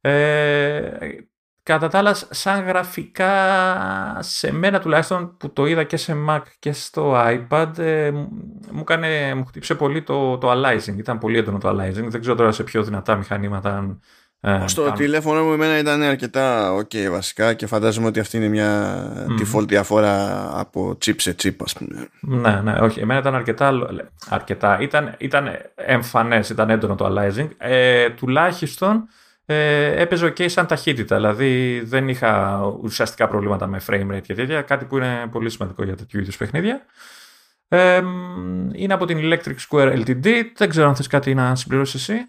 Ε, 0.00 0.90
κατά 1.68 1.88
τα 1.88 1.98
άλλα, 1.98 2.16
σαν 2.30 2.64
γραφικά, 2.64 3.32
σε 4.20 4.52
μένα 4.52 4.80
τουλάχιστον 4.80 5.36
που 5.36 5.52
το 5.52 5.66
είδα 5.66 5.84
και 5.84 5.96
σε 5.96 6.16
Mac 6.28 6.42
και 6.58 6.72
στο 6.72 7.14
iPad, 7.16 7.78
ε, 7.78 8.10
μου, 8.70 8.84
κάνε, 8.84 9.34
μου 9.34 9.44
χτύψε 9.44 9.74
πολύ 9.74 10.02
το, 10.02 10.38
το 10.38 10.52
aliasing. 10.52 10.96
Ήταν 10.96 11.18
πολύ 11.18 11.38
έντονο 11.38 11.58
το 11.58 11.68
aliasing. 11.68 12.08
Δεν 12.08 12.20
ξέρω 12.20 12.34
τώρα 12.34 12.52
σε 12.52 12.62
πιο 12.62 12.82
δυνατά 12.82 13.16
μηχανήματα 13.16 13.98
ε, 14.40 14.62
Στο 14.64 14.92
τηλέφωνο 14.92 15.44
μου 15.44 15.52
εμένα 15.52 15.78
ήταν 15.78 16.02
αρκετά 16.02 16.76
ok 16.76 17.10
βασικά 17.10 17.54
και 17.54 17.66
φαντάζομαι 17.66 18.06
ότι 18.06 18.20
αυτή 18.20 18.36
είναι 18.36 18.48
μια 18.48 19.02
mm. 19.28 19.40
default 19.40 19.66
διαφορά 19.68 20.48
από 20.58 20.98
chip 21.04 21.14
σε 21.16 21.34
chip 21.42 21.56
ας 21.64 21.72
πούμε. 21.72 22.08
Ναι, 22.20 22.60
ναι, 22.60 22.78
όχι. 22.80 23.00
Εμένα 23.00 23.20
ήταν 23.20 23.34
αρκετά, 23.34 23.72
αρκετά. 24.28 24.78
Ήταν, 24.80 25.14
ήταν 25.18 25.48
εμφανές, 25.74 26.48
ήταν 26.48 26.70
έντονο 26.70 26.94
το 26.94 27.06
aliasing. 27.06 27.48
Ε, 27.58 28.10
τουλάχιστον 28.10 29.08
ε, 29.50 30.00
έπαιζε 30.00 30.26
ok 30.26 30.50
σαν 30.50 30.66
ταχύτητα. 30.66 31.16
Δηλαδή 31.16 31.80
δεν 31.84 32.08
είχα 32.08 32.60
ουσιαστικά 32.82 33.28
προβλήματα 33.28 33.66
με 33.66 33.80
frame 33.86 34.14
rate 34.14 34.22
και 34.22 34.34
τέτοια. 34.34 34.62
Κάτι 34.62 34.84
που 34.84 34.96
είναι 34.96 35.28
πολύ 35.30 35.50
σημαντικό 35.50 35.84
για 35.84 35.96
τέτοιου 35.96 36.20
είδους 36.20 36.36
παιχνίδια. 36.36 36.80
Ε, 37.68 38.02
είναι 38.72 38.94
από 38.94 39.04
την 39.04 39.18
Electric 39.22 39.54
Square 39.68 40.04
LTD. 40.04 40.42
Δεν 40.56 40.68
ξέρω 40.68 40.88
αν 40.88 40.96
θες 40.96 41.06
κάτι 41.06 41.34
να 41.34 41.54
συμπληρώσεις 41.54 41.94
εσύ. 41.94 42.26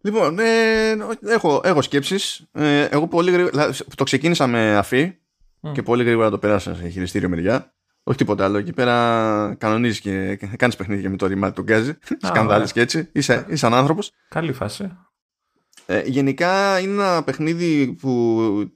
Λοιπόν, 0.00 0.38
ε, 0.38 0.96
έχω, 1.26 1.60
έχω 1.64 1.82
σκέψεις. 1.82 2.48
Ε, 2.52 2.84
εγώ 2.84 3.08
πολύ 3.08 3.30
γρήγορα, 3.30 3.70
το 3.94 4.04
ξεκίνησα 4.04 4.46
με 4.46 4.76
αφή 4.76 5.18
και 5.72 5.82
πολύ 5.82 6.04
γρήγορα 6.04 6.30
το 6.30 6.38
πέρασα 6.38 6.74
σε 6.74 6.88
χειριστήριο 6.88 7.28
μεριά. 7.28 7.72
Όχι 8.02 8.18
τίποτα 8.18 8.44
άλλο. 8.44 8.58
Εκεί 8.58 8.72
πέρα 8.72 9.54
κανονίζεις 9.58 10.00
και 10.00 10.36
κάνεις 10.56 10.76
παιχνίδια 10.76 11.10
με 11.10 11.16
το 11.16 11.26
ρημάτι 11.26 11.54
τον 11.54 11.64
γκάζι. 11.64 11.98
Σκανδάλες 12.22 12.72
και 12.72 12.80
έτσι. 12.80 13.08
Είσαι, 13.12 13.46
είσαι 13.48 13.66
ένα 13.66 13.78
άνθρωπος. 13.78 14.12
Καλή 14.28 14.52
φάση. 14.52 15.07
Ε, 15.90 16.02
γενικά 16.04 16.78
είναι 16.78 16.92
ένα 16.92 17.22
παιχνίδι 17.22 17.96
που 18.00 18.70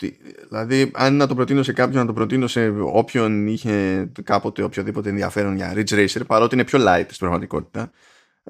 δηλαδή 0.48 0.90
αν 0.94 1.16
να 1.16 1.26
το 1.26 1.34
προτείνω 1.34 1.62
σε 1.62 1.72
κάποιον 1.72 2.00
να 2.00 2.06
το 2.06 2.12
προτείνω 2.12 2.46
σε 2.46 2.72
όποιον 2.92 3.46
είχε 3.46 4.08
κάποτε 4.22 4.62
οποιοδήποτε 4.62 5.08
ενδιαφέρον 5.08 5.56
για 5.56 5.72
Ridge 5.76 5.92
Racer 5.92 6.20
παρότι 6.26 6.54
είναι 6.54 6.64
πιο 6.64 6.78
light 6.82 7.04
στην 7.06 7.18
πραγματικότητα 7.18 7.90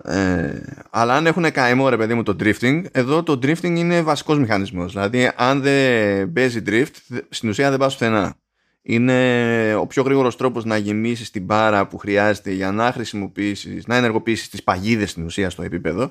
ε, 0.05 0.61
αλλά 0.91 1.15
αν 1.15 1.27
έχουν 1.27 1.53
καημό 1.53 1.89
ρε 1.89 1.97
παιδί 1.97 2.15
μου 2.15 2.23
το 2.23 2.37
drifting, 2.41 2.83
εδώ 2.93 3.23
το 3.23 3.33
drifting 3.33 3.77
είναι 3.77 4.03
βασικός 4.03 4.39
μηχανισμός. 4.39 4.93
Δηλαδή 4.93 5.31
αν 5.37 5.61
δεν 5.63 6.33
παίζει 6.33 6.63
drift, 6.67 7.21
στην 7.29 7.49
ουσία 7.49 7.71
δεν 7.71 7.79
πας 7.79 7.93
πουθενά. 7.93 8.35
Είναι 8.83 9.75
ο 9.75 9.87
πιο 9.87 10.03
γρήγορος 10.03 10.37
τρόπος 10.37 10.65
να 10.65 10.77
γεμίσεις 10.77 11.31
την 11.31 11.45
μπάρα 11.45 11.87
που 11.87 11.99
χρειάζεται 11.99 12.51
για 12.51 12.73
να 12.73 12.93
χρησιμοποιήσεις, 12.93 13.87
να 13.87 13.97
ενεργοποιήσεις 13.97 14.49
τις 14.49 14.63
παγίδες 14.63 15.11
στην 15.11 15.25
ουσία 15.25 15.51
στο 15.51 15.63
επίπεδο 15.63 16.03
ε, 16.03 16.11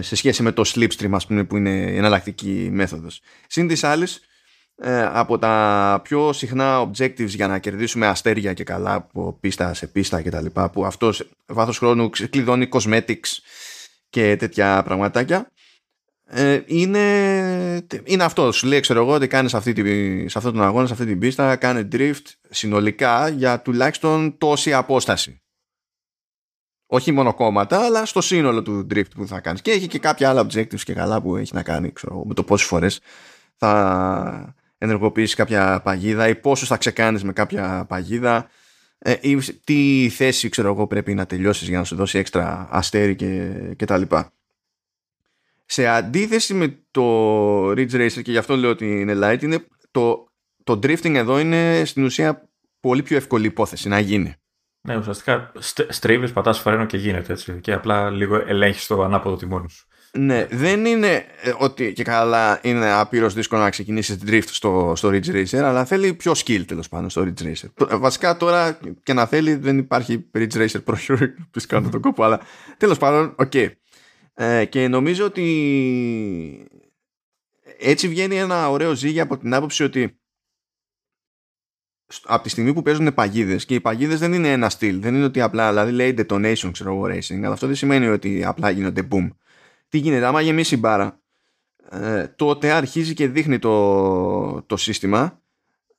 σε 0.00 0.16
σχέση 0.16 0.42
με 0.42 0.52
το 0.52 0.62
slipstream 0.74 1.10
ας 1.12 1.26
πούμε 1.26 1.44
που 1.44 1.56
είναι 1.56 1.70
η 1.70 1.96
εναλλακτική 1.96 2.68
μέθοδος. 2.72 3.20
Συν 3.46 3.68
της 3.68 3.84
άλλης, 3.84 4.20
ε, 4.76 5.08
από 5.12 5.38
τα 5.38 6.00
πιο 6.04 6.32
συχνά 6.32 6.90
objectives 6.90 7.26
για 7.26 7.46
να 7.46 7.58
κερδίσουμε 7.58 8.06
αστέρια 8.06 8.52
και 8.52 8.64
καλά 8.64 8.94
από 8.94 9.36
πίστα 9.40 9.74
σε 9.74 9.86
πίστα 9.86 10.22
και 10.22 10.30
τα 10.30 10.40
λοιπά 10.40 10.70
που 10.70 10.84
αυτό 10.84 11.12
βάθος 11.46 11.78
χρόνου 11.78 12.10
κλειδώνει 12.30 12.68
cosmetics 12.72 13.38
και 14.08 14.36
τέτοια 14.36 14.82
πραγματάκια 14.82 15.52
ε, 16.26 16.60
είναι, 16.66 17.06
είναι 18.04 18.24
αυτός 18.24 18.56
σου 18.56 18.66
λέει 18.66 18.80
ξέρω 18.80 19.00
εγώ 19.00 19.12
ότι 19.12 19.26
κάνεις 19.26 19.54
αυτή 19.54 19.72
τη, 19.72 20.28
σε 20.28 20.38
αυτόν 20.38 20.52
τον 20.52 20.62
αγώνα 20.62 20.86
σε 20.86 20.92
αυτή 20.92 21.06
την 21.06 21.18
πίστα 21.18 21.56
κάνει 21.56 21.88
drift 21.92 22.24
συνολικά 22.50 23.28
για 23.28 23.60
τουλάχιστον 23.60 24.38
τόση 24.38 24.72
απόσταση 24.72 25.42
όχι 26.86 27.12
μόνο 27.12 27.34
κόμματα 27.34 27.84
αλλά 27.84 28.04
στο 28.04 28.20
σύνολο 28.20 28.62
του 28.62 28.86
drift 28.90 29.10
που 29.14 29.26
θα 29.26 29.40
κάνεις 29.40 29.62
και 29.62 29.70
έχει 29.70 29.86
και 29.86 29.98
κάποια 29.98 30.28
άλλα 30.28 30.46
objectives 30.46 30.80
και 30.80 30.94
καλά 30.94 31.22
που 31.22 31.36
έχει 31.36 31.54
να 31.54 31.62
κάνει 31.62 31.92
ξέρω, 31.92 32.24
με 32.24 32.34
το 32.34 32.44
πόσες 32.44 32.66
φορές 32.66 33.00
θα 33.56 34.54
ενεργοποιήσεις 34.78 35.34
κάποια 35.34 35.80
παγίδα 35.84 36.28
ή 36.28 36.34
πόσο 36.34 36.66
θα 36.66 36.76
ξεκάνεις 36.76 37.24
με 37.24 37.32
κάποια 37.32 37.84
παγίδα 37.88 38.48
ε, 38.98 39.14
ή 39.20 39.36
τι 39.64 40.08
θέση 40.08 40.48
ξέρω 40.48 40.68
εγώ 40.68 40.86
πρέπει 40.86 41.14
να 41.14 41.26
τελειώσεις 41.26 41.68
για 41.68 41.78
να 41.78 41.84
σου 41.84 41.96
δώσει 41.96 42.18
έξτρα 42.18 42.68
αστέρι 42.70 43.16
και, 43.16 43.52
και 43.76 43.84
τα 43.84 43.98
λοιπά. 43.98 44.32
Σε 45.66 45.86
αντίθεση 45.86 46.54
με 46.54 46.78
το 46.90 47.70
Ridge 47.70 47.92
Racer 47.92 48.22
και 48.22 48.30
γι' 48.30 48.36
αυτό 48.36 48.56
λέω 48.56 48.70
ότι 48.70 49.00
είναι 49.00 49.18
light 49.22 49.42
είναι 49.42 49.66
το, 49.90 50.28
το 50.64 50.72
drifting 50.72 51.14
εδώ 51.14 51.38
είναι 51.38 51.82
στην 51.84 52.04
ουσία 52.04 52.48
πολύ 52.80 53.02
πιο 53.02 53.16
εύκολη 53.16 53.46
υπόθεση 53.46 53.88
να 53.88 53.98
γίνει. 53.98 54.34
Ναι, 54.86 54.96
ουσιαστικά 54.96 55.52
στρίβεις, 55.88 56.32
πατάς 56.32 56.58
φρένο 56.58 56.84
και 56.84 56.96
γίνεται 56.96 57.32
έτσι 57.32 57.60
και 57.60 57.72
απλά 57.72 58.10
λίγο 58.10 58.42
ελέγχεις 58.46 58.86
το 58.86 59.02
ανάποδο 59.02 59.36
τιμόνι 59.36 59.70
σου. 59.70 59.86
Ναι, 60.18 60.46
δεν 60.50 60.84
είναι 60.84 61.24
ε, 61.40 61.52
ότι 61.58 61.92
και 61.92 62.02
καλά 62.02 62.60
είναι 62.62 62.92
απείρως 62.92 63.34
δύσκολο 63.34 63.62
να 63.62 63.70
ξεκινήσεις 63.70 64.18
drift 64.26 64.46
στο, 64.46 64.92
στο 64.96 65.08
Ridge 65.08 65.26
Racer, 65.26 65.56
αλλά 65.56 65.84
θέλει 65.84 66.14
πιο 66.14 66.32
skill 66.32 66.64
τέλος 66.66 66.88
πάντων 66.88 67.10
στο 67.10 67.22
Ridge 67.22 67.42
Racer. 67.42 67.90
Ε, 67.90 67.96
βασικά 67.96 68.36
τώρα 68.36 68.78
και 69.02 69.12
να 69.12 69.26
θέλει 69.26 69.54
δεν 69.54 69.78
υπάρχει 69.78 70.30
Ridge 70.34 70.52
Racer 70.52 70.84
Pro 70.84 70.94
Hero, 70.94 71.26
που 71.50 71.60
κάνω 71.68 71.88
τον 71.88 72.00
κόπο, 72.00 72.24
αλλά 72.24 72.40
τέλος 72.76 72.98
πάντων, 72.98 73.34
OK. 73.36 73.50
Okay. 73.54 73.68
Ε, 74.34 74.64
και 74.64 74.88
νομίζω 74.88 75.24
ότι 75.24 76.68
έτσι 77.78 78.08
βγαίνει 78.08 78.36
ένα 78.36 78.70
ωραίο 78.70 78.94
ζύγι 78.94 79.20
από 79.20 79.38
την 79.38 79.54
άποψη 79.54 79.82
ότι 79.82 80.18
από 82.24 82.42
τη 82.42 82.48
στιγμή 82.48 82.72
που 82.72 82.82
παίζουν 82.82 83.14
παγίδες 83.14 83.64
και 83.64 83.74
οι 83.74 83.80
παγίδες 83.80 84.18
δεν 84.18 84.32
είναι 84.32 84.52
ένα 84.52 84.68
στυλ, 84.68 85.00
δεν 85.00 85.14
είναι 85.14 85.24
ότι 85.24 85.40
απλά 85.40 85.68
δηλαδή 85.70 85.92
λέει 85.92 86.14
detonation, 86.18 86.70
ξέρω 86.72 86.90
εγώ, 86.90 87.04
racing, 87.04 87.42
αλλά 87.42 87.52
αυτό 87.52 87.66
δεν 87.66 87.76
σημαίνει 87.76 88.06
ότι 88.06 88.44
απλά 88.44 88.70
γίνονται 88.70 89.08
boom 89.10 89.28
τι 89.94 90.00
γίνεται, 90.00 90.26
άμα 90.26 90.40
γεμίσει 90.40 90.74
η 90.74 90.78
μπάρα, 90.80 91.20
ε, 91.90 92.26
τότε 92.26 92.70
αρχίζει 92.70 93.14
και 93.14 93.28
δείχνει 93.28 93.58
το, 93.58 94.62
το 94.62 94.76
σύστημα, 94.76 95.40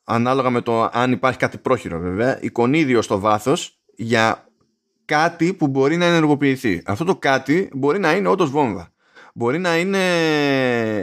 ανάλογα 0.03 0.49
με 0.49 0.61
το 0.61 0.89
αν 0.93 1.11
υπάρχει 1.11 1.37
κάτι 1.37 1.57
πρόχειρο 1.57 1.99
βέβαια, 1.99 2.41
εικονίδιο 2.41 3.01
στο 3.01 3.19
βάθος 3.19 3.79
για 3.95 4.47
κάτι 5.05 5.53
που 5.53 5.67
μπορεί 5.67 5.97
να 5.97 6.05
ενεργοποιηθεί. 6.05 6.81
Αυτό 6.85 7.05
το 7.05 7.15
κάτι 7.15 7.69
μπορεί 7.73 7.99
να 7.99 8.15
είναι 8.15 8.27
όντως 8.27 8.49
βόμβα. 8.49 8.93
Μπορεί 9.37 9.59
να 9.59 9.77
είναι 9.77 9.99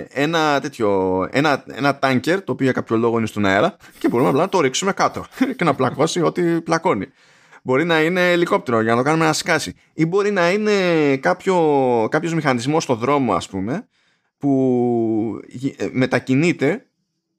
ένα 0.09 0.61
τέτοιο, 0.61 1.29
ένα, 1.31 1.65
ένα 1.67 1.99
τάνκερ 1.99 2.43
το 2.43 2.53
οποίο 2.53 2.65
για 2.65 2.75
κάποιο 2.75 2.97
λόγο 2.97 3.19
είναι 3.19 3.27
στον 3.27 3.45
αέρα 3.45 3.77
και 3.99 4.09
μπορούμε 4.09 4.29
απλά 4.29 4.41
να 4.41 4.49
το 4.49 4.61
ρίξουμε 4.61 4.93
κάτω 4.93 5.27
και 5.57 5.65
να 5.65 5.75
πλακώσει 5.75 6.23
ό,τι 6.23 6.61
πλακώνει. 6.61 7.07
Μπορεί 7.63 7.85
να 7.85 8.03
είναι 8.03 8.33
ελικόπτερο 8.33 8.81
για 8.81 8.91
να 8.91 8.97
το 8.97 9.03
κάνουμε 9.05 9.25
να 9.25 9.33
σκάσει. 9.33 9.75
Ή 9.93 10.07
μπορεί 10.07 10.31
να 10.31 10.51
είναι 10.51 10.73
κάποιο, 11.17 11.57
κάποιος 12.11 12.35
μηχανισμός 12.35 12.83
στο 12.83 12.95
δρόμο 12.95 13.35
ας 13.35 13.49
πούμε 13.49 13.89
που 14.39 15.41
ε, 15.77 15.89
μετακινείται 15.93 16.87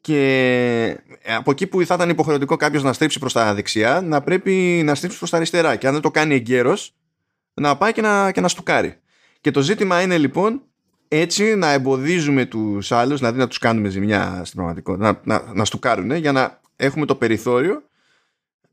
και 0.01 0.97
από 1.37 1.51
εκεί 1.51 1.67
που 1.67 1.85
θα 1.85 1.93
ήταν 1.93 2.09
υποχρεωτικό 2.09 2.55
κάποιος 2.55 2.83
να 2.83 2.93
στρίψει 2.93 3.19
προς 3.19 3.33
τα 3.33 3.53
δεξιά 3.53 4.01
να 4.01 4.21
πρέπει 4.21 4.81
να 4.85 4.95
στρίψει 4.95 5.17
προς 5.17 5.29
τα 5.29 5.37
αριστερά 5.37 5.75
και 5.75 5.87
αν 5.87 5.93
δεν 5.93 6.01
το 6.01 6.11
κάνει 6.11 6.35
εγκαίρος 6.35 6.95
να 7.53 7.77
πάει 7.77 7.91
και 7.91 8.01
να, 8.01 8.31
και 8.31 8.41
να 8.41 8.47
στουκάρει. 8.47 8.97
Και 9.41 9.51
το 9.51 9.61
ζήτημα 9.61 10.01
είναι 10.01 10.17
λοιπόν 10.17 10.61
έτσι 11.19 11.55
να 11.55 11.71
εμποδίζουμε 11.71 12.45
τους 12.45 12.91
άλλους, 12.91 13.19
δηλαδή 13.19 13.37
να 13.37 13.47
τους 13.47 13.57
κάνουμε 13.57 13.89
ζημιά 13.89 14.41
στην 14.43 14.55
πραγματικότητα, 14.55 15.19
να, 15.23 15.39
να, 15.39 15.53
να 15.53 15.65
στουκάρουν 15.65 16.11
για 16.15 16.31
να 16.31 16.59
έχουμε 16.75 17.05
το 17.05 17.15
περιθώριο 17.15 17.83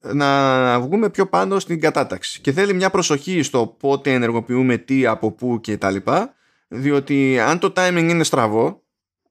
να 0.01 0.81
βγούμε 0.81 1.11
πιο 1.11 1.27
πάνω 1.27 1.59
στην 1.59 1.81
κατάταξη. 1.81 2.41
Και 2.41 2.53
θέλει 2.53 2.75
μια 2.75 2.91
προσοχή 2.91 3.43
στο 3.43 3.77
πότε 3.79 4.13
ενεργοποιούμε 4.13 4.77
τι, 4.77 5.07
από 5.07 5.31
πού 5.31 5.61
και 5.61 5.77
τα 5.77 5.91
λοιπά 5.91 6.35
διότι 6.69 7.41
αν 7.41 7.59
το 7.59 7.73
timing 7.77 8.07
είναι 8.11 8.25
στραβό 8.25 8.83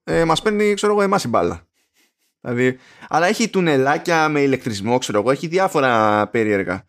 ε, 0.03 0.25
μας 0.25 0.41
παίρνει 0.41 0.73
ξέρω 0.73 0.91
εγώ 0.91 1.01
εμάς 1.01 1.23
η 1.23 1.27
μπάλα. 1.27 1.67
Δηλαδή, 2.41 2.77
αλλά 3.09 3.27
έχει 3.27 3.49
τουνελάκια 3.49 4.29
με 4.29 4.41
ηλεκτρισμό 4.41 4.97
ξέρω 4.97 5.19
εγώ 5.19 5.31
έχει 5.31 5.47
διάφορα 5.47 6.27
περίεργα. 6.27 6.85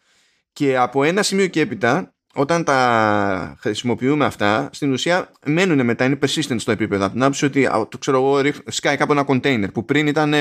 Και 0.53 0.77
από 0.77 1.05
ένα 1.05 1.23
σημείο 1.23 1.47
και 1.47 1.61
έπειτα, 1.61 2.14
όταν 2.35 2.64
τα 2.64 3.57
χρησιμοποιούμε 3.61 4.24
αυτά, 4.24 4.68
στην 4.72 4.93
ουσία 4.93 5.31
μένουν 5.45 5.85
μετά, 5.85 6.05
είναι 6.05 6.18
persistent 6.22 6.57
στο 6.61 6.70
επίπεδο. 6.70 7.05
Από 7.05 7.12
την 7.12 7.22
άποψη 7.22 7.45
ότι, 7.45 7.68
το 7.89 7.99
ξέρω 7.99 8.16
εγώ, 8.16 8.53
σκάει 8.66 8.97
κάπου 8.97 9.12
ένα 9.12 9.24
container 9.26 9.72
που 9.72 9.85
πριν 9.85 10.07
ήταν 10.07 10.35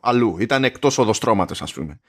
αλλού, 0.00 0.36
ήταν 0.38 0.64
εκτός 0.64 0.98
οδοστρώματος, 0.98 1.62
ας 1.62 1.72
πούμε. 1.72 2.00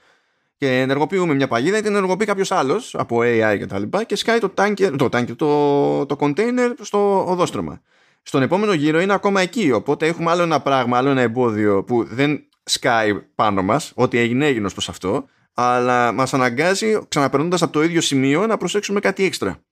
Και 0.56 0.80
ενεργοποιούμε 0.80 1.34
μια 1.34 1.48
παγίδα 1.48 1.78
ή 1.78 1.82
την 1.82 1.94
ενεργοποιεί 1.94 2.26
κάποιος 2.26 2.50
άλλος 2.50 2.94
από 2.94 3.18
AI 3.22 3.56
και 3.58 3.66
τα 3.66 3.78
λοιπά 3.78 4.04
και 4.04 4.16
σκάει 4.16 4.38
το 4.38 4.52
tanker, 4.56 4.94
το, 4.96 5.08
tanker, 5.12 5.36
το, 5.36 6.06
το 6.06 6.16
container 6.20 6.72
στο 6.80 7.26
οδόστρωμα. 7.30 7.80
Στον 8.22 8.42
επόμενο 8.42 8.72
γύρο 8.72 9.00
είναι 9.00 9.12
ακόμα 9.12 9.40
εκεί. 9.40 9.72
Οπότε 9.72 10.06
έχουμε 10.06 10.30
άλλο 10.30 10.42
ένα 10.42 10.60
πράγμα, 10.60 10.96
άλλο 10.96 11.08
ένα 11.10 11.20
εμπόδιο 11.20 11.84
που 11.84 12.04
δεν 12.04 12.44
σκάει 12.64 13.14
πάνω 13.34 13.62
μας, 13.62 13.92
ότι 13.94 14.18
έγινε 14.18 14.46
έγινε 14.46 14.70
προς 14.70 14.88
αυτό, 14.88 15.24
αλλά 15.54 16.12
μας 16.12 16.34
αναγκάζει 16.34 16.98
ξαναπερνώντας 17.08 17.62
από 17.62 17.72
το 17.72 17.82
ίδιο 17.82 18.00
σημείο 18.00 18.46
να 18.46 18.56
προσέξουμε 18.56 19.00
κάτι 19.00 19.24
έξτρα. 19.24 19.64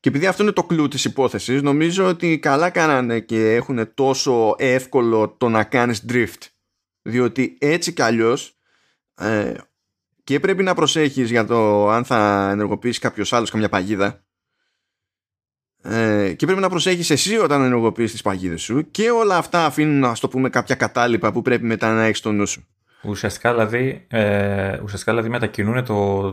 Και 0.00 0.08
επειδή 0.08 0.26
αυτό 0.26 0.42
είναι 0.42 0.52
το 0.52 0.64
κλου 0.64 0.88
της 0.88 1.04
υπόθεσης, 1.04 1.62
νομίζω 1.62 2.06
ότι 2.06 2.38
καλά 2.38 2.70
κάνανε 2.70 3.20
και 3.20 3.54
έχουν 3.54 3.94
τόσο 3.94 4.54
εύκολο 4.58 5.28
το 5.38 5.48
να 5.48 5.64
κάνεις 5.64 6.04
drift. 6.08 6.48
Διότι 7.02 7.56
έτσι 7.60 7.92
κι 7.92 8.02
αλλιώς 8.02 8.58
ε, 9.14 9.54
και 10.24 10.40
πρέπει 10.40 10.62
να 10.62 10.74
προσέχεις 10.74 11.30
για 11.30 11.46
το 11.46 11.88
αν 11.88 12.04
θα 12.04 12.50
ενεργοποιήσει 12.50 13.00
κάποιος 13.00 13.32
άλλος 13.32 13.50
καμιά 13.50 13.68
παγίδα 13.68 14.24
ε, 15.82 16.34
και 16.36 16.46
πρέπει 16.46 16.60
να 16.60 16.68
προσέχεις 16.68 17.10
εσύ 17.10 17.36
όταν 17.36 17.62
ενεργοποιείς 17.62 18.10
τις 18.10 18.22
παγίδες 18.22 18.62
σου 18.62 18.90
και 18.90 19.10
όλα 19.10 19.36
αυτά 19.36 19.64
αφήνουν 19.64 19.98
να 19.98 20.14
το 20.14 20.28
πούμε 20.28 20.50
κάποια 20.50 20.74
κατάλοιπα 20.74 21.32
που 21.32 21.42
πρέπει 21.42 21.64
μετά 21.64 21.94
να 21.94 22.04
έχεις 22.04 22.18
στο 22.18 22.32
νου 22.32 22.46
σου. 22.46 22.66
Ουσιαστικά 23.06 23.52
δηλαδή, 23.52 24.06
ε, 24.10 24.80
ουσιαστικά 24.82 25.12
δηλαδή 25.12 25.28
μετακινούν 25.28 25.84
το, 25.84 26.30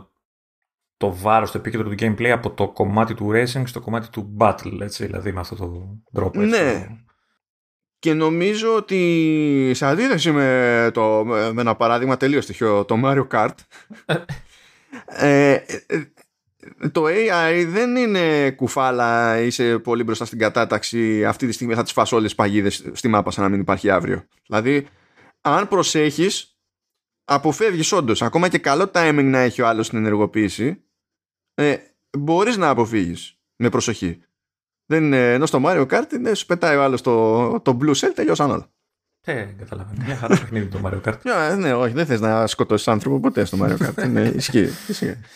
το 0.98 1.14
βάρος, 1.16 1.52
το 1.52 1.58
επίκεντρο 1.58 1.90
του 1.90 1.96
gameplay 2.00 2.28
από 2.28 2.52
το 2.52 2.70
κομμάτι 2.70 3.14
του 3.14 3.32
racing 3.34 3.64
στο 3.66 3.80
κομμάτι 3.80 4.10
του 4.10 4.36
battle, 4.40 4.80
έτσι, 4.82 5.06
δηλαδή 5.06 5.32
με 5.32 5.40
αυτό 5.40 5.56
το 5.56 6.02
τρόπο. 6.12 6.42
Έτσι, 6.42 6.62
ναι. 6.62 6.88
Και 8.00 8.14
νομίζω 8.14 8.76
ότι 8.76 9.72
σε 9.74 9.86
αντίθεση 9.86 10.32
με, 10.32 10.90
το, 10.94 11.24
με 11.26 11.62
ένα 11.62 11.76
παράδειγμα 11.76 12.18
τελείως 12.18 12.46
τυχαίο, 12.46 12.86
το 12.86 13.02
Mario 13.04 13.28
Kart, 13.28 13.56
ε, 15.06 15.52
ε, 15.52 16.90
το 16.92 17.04
AI 17.06 17.66
δεν 17.68 17.96
είναι 17.96 18.52
κουφάλα, 18.52 19.40
είσαι 19.40 19.80
πολύ 19.80 20.04
μπροστά 20.04 20.26
στην 20.26 20.40
κατάταξη, 20.40 21.26
αυτή 21.26 21.48
τη 21.48 21.52
στιγμή 21.52 21.74
θα 21.74 21.84
τις 21.84 21.92
φας 21.92 22.12
όλες 22.12 22.26
τις 22.26 22.36
παγίδες 22.36 22.90
στη 22.94 23.08
μάπα 23.08 23.32
σαν 23.32 23.44
να 23.44 23.50
μην 23.50 23.60
υπάρχει 23.60 23.90
αύριο. 23.90 24.24
Δηλαδή, 24.48 24.88
αν 25.42 25.68
προσέχεις, 25.68 26.53
αποφεύγεις 27.26 27.92
όντως, 27.92 28.22
ακόμα 28.22 28.50
και 28.50 28.58
καλό 28.58 28.92
timing 28.94 29.24
να 29.24 29.40
έχει 29.40 29.62
ο 29.62 29.68
άλλος 29.68 29.86
στην 29.86 29.98
ενεργοποίηση, 29.98 30.84
ε, 31.54 31.76
μπορείς 32.18 32.58
να 32.58 32.70
αποφύγεις 32.70 33.38
με 33.56 33.70
προσοχή. 33.70 34.22
Δεν 34.86 35.04
είναι, 35.04 35.34
ενώ 35.34 35.46
στο 35.46 35.62
Mario 35.66 35.88
Kart 35.88 36.14
είναι, 36.14 36.34
σου 36.34 36.46
πετάει 36.46 36.76
ο 36.76 36.84
άλλος 36.84 37.02
το, 37.02 37.60
το 37.60 37.78
blue 37.82 37.94
shell, 37.96 38.12
τελειώσαν 38.16 38.52
όλα. 38.52 38.72
Ε, 39.26 39.48
καταλαβαίνω. 39.58 40.04
Μια 40.06 40.16
χαρά 40.16 40.38
παιχνίδι 40.38 40.66
το 40.66 40.80
Mario 40.84 41.02
Kart. 41.10 41.18
Yeah, 41.24 41.58
ναι, 41.58 41.74
όχι, 41.74 41.94
δεν 41.94 42.06
θες 42.06 42.20
να 42.20 42.48
σκοτώσεις 42.48 42.88
άνθρωπο 42.88 43.20
ποτέ 43.20 43.46
στο 43.46 43.58
Mario 43.62 43.78
Kart. 43.78 44.10
ναι, 44.10 44.22
ισχύει. 44.22 44.70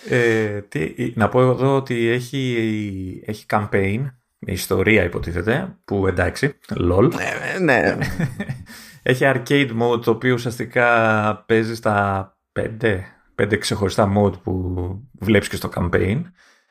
Ε, 0.10 0.62
τι, 0.62 1.14
να 1.16 1.30
πω 1.30 1.42
εδώ 1.42 1.76
ότι 1.76 2.08
έχει, 2.08 3.22
έχει 3.26 3.46
campaign, 3.50 4.06
ιστορία 4.40 5.04
υποτίθεται, 5.04 5.78
που 5.86 6.08
εντάξει, 6.08 6.54
lol. 6.70 7.12
Ναι, 7.14 7.60
ναι. 7.60 7.98
έχει 9.10 9.24
arcade 9.26 9.82
mode 9.82 10.02
το 10.04 10.12
οποίο 10.12 10.34
ουσιαστικά 10.34 11.44
παίζει 11.48 11.76
στα 11.76 12.38
πέντε, 12.52 13.06
πέντε 13.36 13.58
ξεχωριστά 13.58 14.14
mode 14.18 14.42
που 14.42 14.74
βλέπεις 15.20 15.48
και 15.48 15.56
στο 15.56 15.70
campaign 15.76 16.22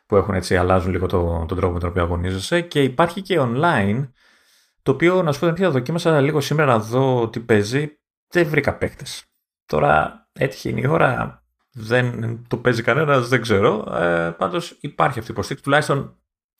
που 0.07 0.17
έχουν 0.17 0.35
έτσι, 0.35 0.57
αλλάζουν 0.57 0.91
λίγο 0.91 1.07
το, 1.07 1.45
τον 1.49 1.57
τρόπο 1.57 1.73
με 1.73 1.81
τον 1.81 1.89
οποίο 1.89 2.03
αγωνίζεσαι. 2.03 2.61
Και 2.61 2.83
υπάρχει 2.83 3.23
και 3.23 3.39
online 3.41 4.09
το 4.83 4.93
οποίο 4.93 5.23
να 5.23 5.33
σου 5.33 5.41
πω 5.41 5.53
την 5.53 5.71
δοκίμασα 5.71 6.21
λίγο 6.21 6.41
σήμερα 6.41 6.73
να 6.73 6.79
δω 6.79 7.29
τι 7.29 7.41
παίζει. 7.41 7.99
Δεν 8.29 8.47
βρήκα 8.47 8.75
παίκτες. 8.75 9.25
Τώρα 9.67 10.27
έτυχε 10.33 10.69
η 10.69 10.87
ώρα 10.87 11.43
δεν 11.73 12.39
το 12.49 12.57
παίζει 12.57 12.83
κανένας, 12.83 13.29
δεν 13.29 13.41
ξέρω. 13.41 13.95
Ε, 13.95 14.35
πάντως 14.39 14.77
υπάρχει 14.81 15.19
αυτή 15.19 15.31
η 15.31 15.35
υποστήριξη. 15.35 15.65
Τουλάχιστον 15.65 16.17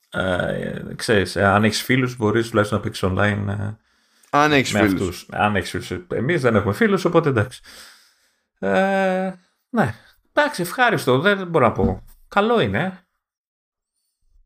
ε, 0.09 0.81
ξέρεις, 0.95 1.35
ε, 1.35 1.45
αν 1.45 1.63
έχεις 1.63 1.83
φίλους 1.83 2.17
μπορείς 2.17 2.49
τουλάχιστον 2.49 2.77
να 2.77 2.83
παίξεις 2.83 3.09
online 3.09 3.47
ε, 3.47 3.77
αν 4.29 4.51
έχεις 4.51 4.71
φίλους. 4.71 5.25
Αν 5.31 5.55
έχεις 5.55 5.69
φίλους. 5.69 5.91
Εμείς 6.07 6.41
δεν 6.41 6.55
έχουμε 6.55 6.73
φίλους, 6.73 7.05
οπότε 7.05 7.29
εντάξει. 7.29 7.61
Ε, 8.59 9.31
ναι. 9.69 9.95
Εντάξει, 10.33 10.61
ευχάριστο. 10.61 11.19
Δεν 11.19 11.47
μπορώ 11.47 11.65
να 11.65 11.71
πω. 11.71 12.03
Καλό 12.27 12.59
είναι. 12.59 13.07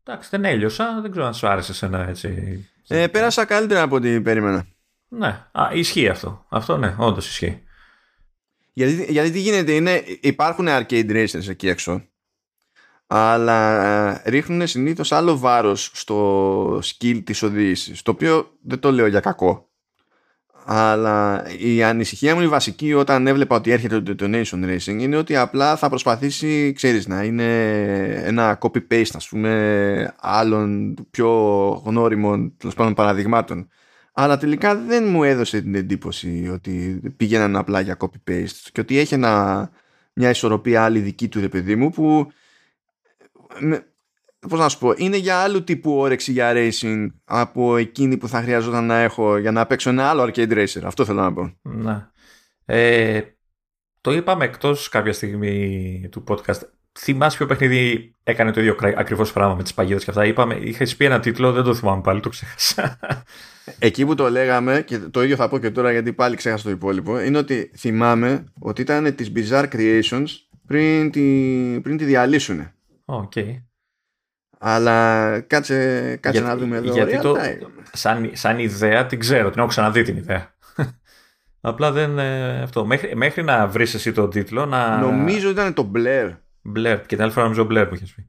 Εντάξει, 0.04 0.28
δεν 0.30 0.44
έλειωσα. 0.44 1.00
Δεν 1.00 1.10
ξέρω 1.10 1.26
αν 1.26 1.34
σου 1.34 1.46
άρεσε 1.46 1.86
ένα 1.86 2.08
έτσι. 2.08 2.66
Ε, 2.88 3.06
πέρασα 3.06 3.44
καλύτερα 3.44 3.82
από 3.82 3.96
ό,τι 3.96 4.20
περίμενα. 4.20 4.66
Ναι, 5.08 5.46
Α, 5.52 5.68
ισχύει 5.72 6.08
αυτό. 6.08 6.44
Αυτό 6.48 6.76
ναι, 6.76 6.94
όντως 6.98 7.28
ισχύει. 7.28 7.62
Γιατί, 8.72 9.12
γιατί 9.12 9.30
τι 9.30 9.38
γίνεται, 9.38 9.72
είναι, 9.72 10.04
υπάρχουν 10.20 10.66
arcade 10.68 11.10
racers 11.10 11.48
εκεί 11.48 11.68
έξω, 11.68 12.06
αλλά 13.06 13.84
ε, 13.84 14.22
ρίχνουν 14.30 14.66
συνήθως 14.66 15.12
άλλο 15.12 15.38
βάρος 15.38 15.90
στο 15.94 16.78
skill 16.78 17.22
της 17.24 17.42
οδήγησης, 17.42 18.02
το 18.02 18.10
οποίο 18.10 18.56
δεν 18.62 18.78
το 18.78 18.92
λέω 18.92 19.06
για 19.06 19.20
κακό. 19.20 19.71
Αλλά 20.64 21.44
η 21.58 21.82
ανησυχία 21.82 22.34
μου 22.34 22.40
η 22.40 22.48
βασική 22.48 22.94
όταν 22.94 23.26
έβλεπα 23.26 23.56
ότι 23.56 23.70
έρχεται 23.70 24.00
το 24.00 24.14
Detonation 24.18 24.64
Racing 24.64 24.96
είναι 24.98 25.16
ότι 25.16 25.36
απλά 25.36 25.76
θα 25.76 25.88
προσπαθήσει, 25.88 26.72
ξέρεις, 26.72 27.06
να 27.06 27.22
είναι 27.22 27.44
ένα 28.24 28.58
copy-paste, 28.60 29.14
ας 29.14 29.28
πούμε, 29.28 30.14
άλλων 30.20 30.94
πιο 31.10 31.30
γνώριμων 31.84 32.54
τέλος 32.56 32.74
πάντων 32.74 32.94
παραδειγμάτων. 32.94 33.68
Αλλά 34.12 34.38
τελικά 34.38 34.76
δεν 34.76 35.08
μου 35.08 35.22
έδωσε 35.22 35.60
την 35.60 35.74
εντύπωση 35.74 36.50
ότι 36.52 37.00
πήγαιναν 37.16 37.56
απλά 37.56 37.80
για 37.80 37.96
copy-paste 37.98 38.68
και 38.72 38.80
ότι 38.80 38.98
έχει 38.98 39.14
ένα, 39.14 39.70
μια 40.12 40.30
ισορροπία 40.30 40.84
άλλη 40.84 40.98
δική 40.98 41.28
του, 41.28 41.40
ρε 41.40 41.48
παιδί 41.48 41.76
μου, 41.76 41.90
που 41.90 42.32
πώς 44.48 44.58
να 44.58 44.68
σου 44.68 44.78
πω, 44.78 44.94
είναι 44.96 45.16
για 45.16 45.36
άλλου 45.36 45.64
τύπου 45.64 45.96
όρεξη 45.98 46.32
για 46.32 46.52
racing 46.54 47.06
από 47.24 47.76
εκείνη 47.76 48.16
που 48.16 48.28
θα 48.28 48.42
χρειαζόταν 48.42 48.86
να 48.86 48.98
έχω 48.98 49.36
για 49.36 49.52
να 49.52 49.66
παίξω 49.66 49.90
ένα 49.90 50.08
άλλο 50.08 50.22
arcade 50.22 50.52
racer. 50.52 50.80
Αυτό 50.84 51.04
θέλω 51.04 51.20
να 51.20 51.32
πω. 51.32 51.52
Να. 51.62 52.10
Ε, 52.64 53.20
το 54.00 54.12
είπαμε 54.12 54.44
εκτός 54.44 54.88
κάποια 54.88 55.12
στιγμή 55.12 56.08
του 56.10 56.24
podcast. 56.28 56.60
Θυμάσαι 56.98 57.36
ποιο 57.36 57.46
παιχνίδι 57.46 58.14
έκανε 58.22 58.50
το 58.50 58.60
ίδιο 58.60 58.76
ακριβώς 58.96 59.32
πράγμα 59.32 59.54
με 59.54 59.62
τις 59.62 59.74
παγίδες 59.74 60.04
και 60.04 60.10
αυτά. 60.10 60.26
Είπαμε, 60.26 60.54
είχα 60.54 60.86
πει 60.96 61.04
ένα 61.04 61.20
τίτλο, 61.20 61.52
δεν 61.52 61.62
το 61.62 61.74
θυμάμαι 61.74 62.00
πάλι, 62.00 62.20
το 62.20 62.28
ξέχασα. 62.28 62.98
Εκεί 63.78 64.06
που 64.06 64.14
το 64.14 64.30
λέγαμε, 64.30 64.82
και 64.86 64.98
το 64.98 65.22
ίδιο 65.22 65.36
θα 65.36 65.48
πω 65.48 65.58
και 65.58 65.70
τώρα 65.70 65.92
γιατί 65.92 66.12
πάλι 66.12 66.36
ξέχασα 66.36 66.64
το 66.64 66.70
υπόλοιπο, 66.70 67.20
είναι 67.20 67.38
ότι 67.38 67.70
θυμάμαι 67.76 68.44
ότι 68.58 68.80
ήταν 68.80 69.14
τις 69.14 69.32
Bizarre 69.34 69.68
Creations 69.72 70.26
πριν 70.66 71.10
τη, 71.10 71.20
πριν 71.82 71.96
τη 71.96 72.04
διαλύσουν. 72.04 72.70
Okay. 73.04 73.62
Αλλά 74.64 75.40
κάτσε, 75.40 76.16
κάτσε 76.16 76.40
να 76.40 76.56
δούμε 76.56 76.76
εδώ. 76.76 76.92
Γιατί 76.92 77.18
το, 77.18 77.36
σαν, 77.92 78.30
σαν 78.32 78.58
ιδέα 78.58 79.06
την 79.06 79.18
ξέρω, 79.18 79.50
την 79.50 79.58
έχω 79.58 79.68
ξαναδεί 79.68 80.02
την 80.02 80.16
ιδέα. 80.16 80.54
Απλά 81.60 81.92
δεν. 81.92 82.18
Ε, 82.18 82.62
αυτό. 82.62 82.86
Μέχρι, 82.86 83.16
μέχρι 83.16 83.42
να 83.42 83.66
βρεις 83.66 83.94
εσύ 83.94 84.12
τον 84.12 84.30
τίτλο. 84.30 84.66
Να... 84.66 84.98
Νομίζω 84.98 85.50
ήταν 85.50 85.74
το 85.74 85.90
Blair. 85.94 86.36
Blair. 86.76 86.98
Και 87.06 87.14
την 87.14 87.22
άλλη 87.22 87.32
φορά 87.32 87.44
νομίζω 87.44 87.66
Blair 87.70 87.86
που 87.88 87.94
είχες 87.94 88.12
πει. 88.12 88.26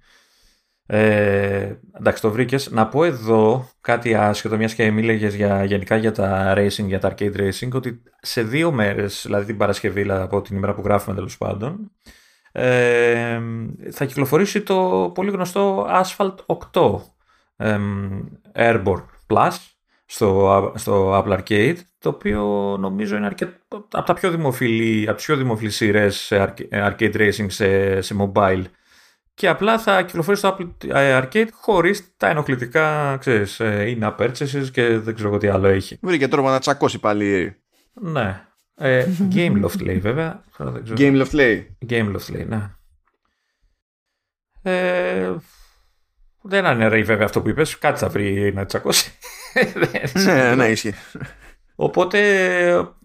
Ε, 0.86 1.76
εντάξει, 2.00 2.22
το 2.22 2.32
βρήκες. 2.32 2.72
Να 2.72 2.88
πω 2.88 3.04
εδώ 3.04 3.70
κάτι 3.82 4.16
άσχετο, 4.16 4.58
μιας 4.58 4.74
και 4.74 4.92
μίλεγε 4.92 5.28
για, 5.28 5.64
γενικά 5.64 5.96
για 5.96 6.12
τα 6.12 6.54
racing, 6.58 6.86
για 6.86 7.00
τα 7.00 7.14
arcade 7.14 7.36
racing, 7.36 7.70
ότι 7.72 8.02
σε 8.22 8.44
δύο 8.44 8.72
μέρες, 8.72 9.22
δηλαδή 9.26 9.46
την 9.46 9.58
Παρασκευή, 9.58 10.02
δηλαδή 10.02 10.24
από 10.24 10.42
την 10.42 10.56
ημέρα 10.58 10.74
που 10.74 10.82
γράφουμε 10.86 11.16
τέλος 11.16 11.38
πάντων, 11.38 11.92
ε, 12.56 13.40
θα 13.92 14.06
κυκλοφορήσει 14.06 14.62
το 14.62 15.12
πολύ 15.14 15.32
γνωστό 15.32 15.88
Asphalt 15.90 16.36
8 16.74 17.00
ε, 17.56 17.80
Airborne 18.56 19.06
Plus 19.28 19.52
στο, 20.06 20.72
στο 20.76 21.24
Apple 21.24 21.40
Arcade 21.40 21.78
το 22.00 22.10
οποίο 22.10 22.42
νομίζω 22.80 23.16
είναι 23.16 23.26
αρκετ, 23.26 23.50
από 23.68 24.04
τα 24.06 24.14
πιο 24.14 24.30
δημοφιλή, 24.30 25.08
από 25.08 25.16
τις 25.16 25.26
πιο 25.26 25.36
δημοφιλείς 25.36 25.76
σειρές 25.76 26.16
σε 26.16 26.54
arcade 26.72 27.16
racing 27.16 27.46
σε, 27.48 28.02
σε 28.02 28.16
mobile 28.20 28.64
και 29.34 29.48
απλά 29.48 29.80
θα 29.80 30.02
κυκλοφορήσει 30.02 30.42
στο 30.46 30.58
Apple 30.60 30.92
Arcade 31.22 31.48
χωρίς 31.52 32.18
τα 32.18 32.28
ενοχλητικά, 32.28 33.18
ξέρεις, 33.18 33.62
in-app 33.62 34.16
purchases 34.18 34.68
και 34.72 34.98
δεν 34.98 35.16
ξέρω 35.16 35.38
τι 35.38 35.48
άλλο 35.48 35.68
έχει. 35.68 35.98
Βρήκε 36.02 36.28
τρόπο 36.28 36.50
να 36.50 36.60
τσακώσει 36.60 37.00
πάλι. 37.00 37.56
Ναι. 37.94 38.46
Ε, 38.76 39.08
Gameloft 39.34 39.82
λέει 39.82 40.00
βέβαια. 40.00 40.44
Gameloft 40.98 41.32
λέει. 41.32 41.78
Gameloft 41.90 42.32
λέει, 42.32 42.46
ναι. 42.46 42.72
Ε, 44.62 45.36
δεν 46.42 46.66
αναιρεί 46.66 47.04
βέβαια 47.04 47.26
αυτό 47.26 47.42
που 47.42 47.50
είπες. 47.50 47.78
Κάτι 47.78 48.00
θα 48.00 48.10
βρει 48.10 48.54
να 48.54 48.66
τσακώσει. 48.66 49.12
ναι, 50.14 50.56
ναι, 50.56 50.68
ισχύει. 50.68 50.94
Οπότε 51.76 52.20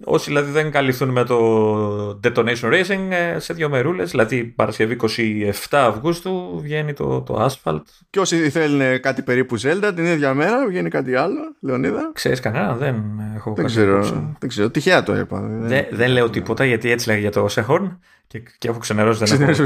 όσοι 0.04 0.30
δηλαδή 0.30 0.50
δεν 0.50 0.70
καλυφθούν 0.70 1.08
με 1.08 1.24
το 1.24 2.20
Detonation 2.24 2.72
Racing 2.72 3.10
ε, 3.10 3.38
σε 3.38 3.54
δύο 3.54 3.68
μερούλες, 3.68 4.10
δηλαδή 4.10 4.44
Παρασκευή 4.44 4.96
27 5.00 5.52
Αυγούστου 5.70 6.60
βγαίνει 6.62 6.92
το, 6.92 7.22
το 7.22 7.46
Asphalt. 7.46 7.82
Και 8.10 8.20
όσοι 8.20 8.50
θέλουν 8.50 9.00
κάτι 9.00 9.22
περίπου 9.22 9.60
Zelda 9.60 9.92
την 9.94 10.04
ίδια 10.04 10.34
μέρα 10.34 10.66
βγαίνει 10.66 10.88
κάτι 10.88 11.14
άλλο, 11.14 11.38
Λεωνίδα. 11.60 12.10
Ξέρεις 12.14 12.40
κανένα, 12.40 12.74
δεν 12.74 13.04
έχω 13.34 13.52
δεν 13.56 13.66
ξέρω, 13.66 14.02
δεν 14.38 14.48
ξέρω, 14.48 14.70
τυχαία 14.70 15.02
το 15.02 15.16
είπα. 15.16 15.40
Δεν, 15.40 15.86
δεν 15.90 16.10
λέω 16.10 16.30
τίποτα 16.30 16.64
γιατί 16.64 16.90
έτσι 16.90 17.08
λέγει 17.08 17.20
για 17.20 17.30
το 17.30 17.46
Sehorn 17.50 17.96
και, 18.26 18.42
και 18.58 18.68
έχω 18.68 18.78
ξενερώσει. 18.78 19.36
Δεν 19.36 19.48
έχω, 19.48 19.62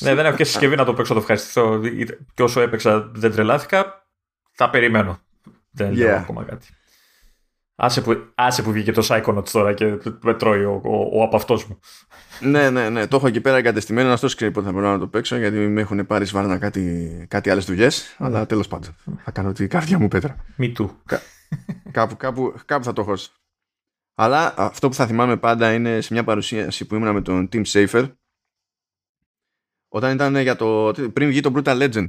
ναι, 0.00 0.14
δεν 0.14 0.26
έχω 0.26 0.36
και 0.36 0.44
συσκευή 0.44 0.76
να 0.76 0.84
το 0.84 0.94
παίξω, 0.94 1.14
το 1.14 1.20
ευχαριστήσω. 1.20 1.80
Και 2.34 2.42
όσο 2.42 2.60
έπαιξα 2.60 3.10
δεν 3.14 3.32
τρελάθηκα, 3.32 4.06
θα 4.52 4.70
περιμένω. 4.70 5.18
Δεν 5.70 5.92
yeah. 5.92 5.96
λέω 5.96 6.16
ακόμα 6.16 6.44
κάτι. 6.44 6.68
Άσε 7.80 8.00
που, 8.00 8.32
άσε 8.34 8.62
που 8.62 8.72
βγήκε 8.72 8.92
το 8.92 9.06
Psychonauts 9.08 9.48
τώρα 9.48 9.74
και 9.74 9.98
με 10.22 10.34
τρώει 10.34 10.64
ο, 10.64 10.80
ο, 10.84 11.18
ο 11.18 11.22
από 11.22 11.36
αυτός 11.36 11.66
μου. 11.66 11.80
ναι, 12.40 12.70
ναι, 12.70 12.88
ναι. 12.88 13.06
Το 13.06 13.16
έχω 13.16 13.26
εκεί 13.26 13.40
πέρα 13.40 13.56
εγκατεστημένο. 13.56 14.12
Αυτός 14.12 14.34
ξέρει 14.34 14.50
πότε 14.50 14.66
θα 14.66 14.72
μπορώ 14.72 14.90
να 14.90 14.98
το 14.98 15.06
παίξω 15.06 15.36
γιατί 15.36 15.56
με 15.56 15.80
έχουν 15.80 16.06
πάρει 16.06 16.24
σβάρνα 16.24 16.58
κάτι, 16.58 17.26
κάτι 17.30 17.50
άλλες 17.50 17.64
δουλειές. 17.64 18.16
Αλλά 18.18 18.46
τέλος 18.46 18.68
πάντων. 18.68 18.96
Θα 19.24 19.30
κάνω 19.30 19.52
τη 19.52 19.66
καρδιά 19.66 19.98
μου 19.98 20.08
πέτρα. 20.08 20.44
Μη 20.56 20.72
του. 20.72 21.00
Κα, 21.06 21.20
κάπου, 21.90 22.16
κάπου, 22.16 22.54
κάπου 22.64 22.84
θα 22.84 22.92
το 22.92 23.00
έχω. 23.00 23.14
Αλλά 24.14 24.54
αυτό 24.56 24.88
που 24.88 24.94
θα 24.94 25.06
θυμάμαι 25.06 25.36
πάντα 25.36 25.72
είναι 25.72 26.00
σε 26.00 26.12
μια 26.12 26.24
παρουσίαση 26.24 26.86
που 26.86 26.94
ήμουν 26.94 27.12
με 27.12 27.22
τον 27.22 27.48
Team 27.52 27.64
Safer. 27.64 28.12
Όταν 29.88 30.14
ήταν 30.14 30.36
για 30.36 30.56
το. 30.56 30.94
πριν 31.12 31.28
βγει 31.28 31.40
το 31.40 31.52
Brutal 31.54 31.82
Legend. 31.82 32.06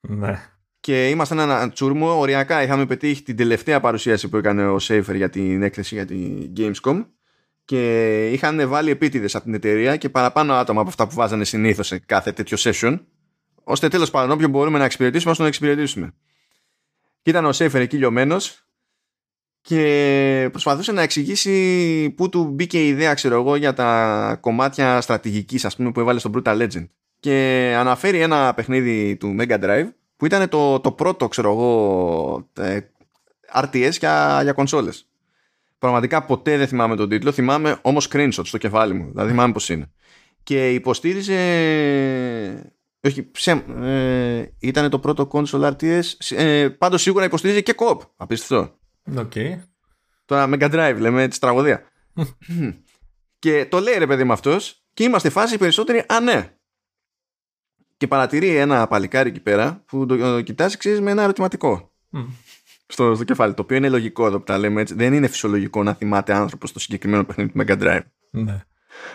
Ναι 0.00 0.57
και 0.80 1.08
ήμασταν 1.08 1.38
ένα 1.38 1.70
τσούρμο. 1.70 2.18
Οριακά 2.18 2.62
είχαμε 2.62 2.86
πετύχει 2.86 3.22
την 3.22 3.36
τελευταία 3.36 3.80
παρουσίαση 3.80 4.28
που 4.28 4.36
έκανε 4.36 4.68
ο 4.68 4.78
Σέιφερ 4.78 5.14
για 5.14 5.30
την 5.30 5.62
έκθεση 5.62 5.94
για 5.94 6.06
την 6.06 6.52
Gamescom 6.56 7.06
και 7.64 8.26
είχαν 8.30 8.68
βάλει 8.68 8.90
επίτηδες 8.90 9.34
από 9.34 9.44
την 9.44 9.54
εταιρεία 9.54 9.96
και 9.96 10.08
παραπάνω 10.08 10.52
άτομα 10.54 10.80
από 10.80 10.88
αυτά 10.88 11.06
που 11.06 11.14
βάζανε 11.14 11.44
συνήθως 11.44 11.86
σε 11.86 11.98
κάθε 11.98 12.32
τέτοιο 12.32 12.56
session 12.60 13.00
ώστε 13.64 13.88
τέλος 13.88 14.10
πάντων 14.10 14.30
όποιον 14.30 14.50
μπορούμε 14.50 14.78
να 14.78 14.84
εξυπηρετήσουμε 14.84 15.30
να 15.30 15.36
τον 15.36 15.46
εξυπηρετήσουμε. 15.46 16.14
Και 17.22 17.30
ήταν 17.30 17.44
ο 17.44 17.52
Σέιφερ 17.52 17.80
εκεί 17.80 17.96
λιωμένος 17.96 18.62
και 19.60 20.48
προσπαθούσε 20.50 20.92
να 20.92 21.02
εξηγήσει 21.02 22.10
πού 22.16 22.28
του 22.28 22.44
μπήκε 22.44 22.84
η 22.84 22.88
ιδέα 22.88 23.14
ξέρω 23.14 23.34
εγώ 23.34 23.56
για 23.56 23.72
τα 23.72 24.38
κομμάτια 24.40 25.00
στρατηγικής 25.00 25.64
ας 25.64 25.76
πούμε 25.76 25.92
που 25.92 26.00
έβαλε 26.00 26.18
στο 26.18 26.30
Brutal 26.34 26.62
Legend 26.62 26.86
και 27.20 27.74
αναφέρει 27.78 28.20
ένα 28.20 28.54
παιχνίδι 28.54 29.16
του 29.16 29.36
Mega 29.38 29.60
Drive 29.60 29.88
που 30.18 30.26
ήταν 30.26 30.48
το, 30.48 30.80
το 30.80 30.92
πρώτο, 30.92 31.28
ξέρω 31.28 31.50
εγώ, 31.50 32.50
RTS 33.54 33.92
για, 33.98 34.40
για 34.42 34.52
κονσόλες. 34.52 35.08
Πραγματικά 35.78 36.24
ποτέ 36.24 36.56
δεν 36.56 36.68
θυμάμαι 36.68 36.96
τον 36.96 37.08
τίτλο, 37.08 37.32
θυμάμαι 37.32 37.78
όμως 37.82 38.08
screenshots 38.10 38.46
στο 38.46 38.58
κεφάλι 38.58 38.94
μου, 38.94 39.08
δηλαδή 39.10 39.30
θυμάμαι 39.30 39.52
πώς 39.52 39.68
είναι. 39.68 39.90
Και 40.42 40.72
υποστήριζε... 40.72 41.34
Όχι, 43.00 43.30
ε, 43.82 44.44
ήταν 44.58 44.90
το 44.90 44.98
πρώτο 44.98 45.28
console 45.32 45.72
RTS, 45.72 46.02
ε, 46.28 46.68
πάντως 46.68 47.02
σίγουρα 47.02 47.24
υποστήριζε 47.24 47.60
και 47.60 47.74
co 47.78 47.98
απίστευτο. 48.16 48.78
Okay. 49.16 49.58
Τώρα 50.24 50.48
Mega 50.52 50.70
Drive, 50.70 50.96
λέμε, 50.98 51.28
τη 51.28 51.38
τραγωδία. 51.38 51.82
και 53.38 53.66
το 53.66 53.80
λέει 53.80 53.94
ρε 53.98 54.06
παιδί 54.06 54.24
με 54.24 54.32
αυτός 54.32 54.82
και 54.94 55.04
είμαστε 55.04 55.30
φάση 55.30 55.58
περισσότεροι, 55.58 55.98
α 55.98 56.20
ναι, 56.20 56.57
και 57.98 58.06
παρατηρεί 58.06 58.56
ένα 58.56 58.86
παλικάρι 58.86 59.28
εκεί 59.28 59.40
πέρα 59.40 59.82
που 59.86 60.06
το, 60.06 60.16
το 60.16 60.40
κοιτάζει 60.40 60.76
ξέρεις, 60.76 61.00
με 61.00 61.10
ένα 61.10 61.22
ερωτηματικό 61.22 61.92
mm. 62.12 62.26
στο, 62.86 63.14
στο 63.14 63.24
κεφάλι. 63.24 63.54
Το 63.54 63.62
οποίο 63.62 63.76
είναι 63.76 63.88
λογικό 63.88 64.26
εδώ 64.26 64.38
που 64.38 64.44
τα 64.44 64.58
λέμε 64.58 64.80
έτσι. 64.80 64.94
Δεν 64.94 65.12
είναι 65.12 65.26
φυσιολογικό 65.26 65.82
να 65.82 65.94
θυμάται 65.94 66.32
άνθρωπος 66.32 66.72
το 66.72 66.78
συγκεκριμένο 66.78 67.24
παιχνίδι 67.24 67.52
του 67.52 67.64
Mega 67.64 67.82
Drive. 67.82 68.00
Ναι. 68.30 68.64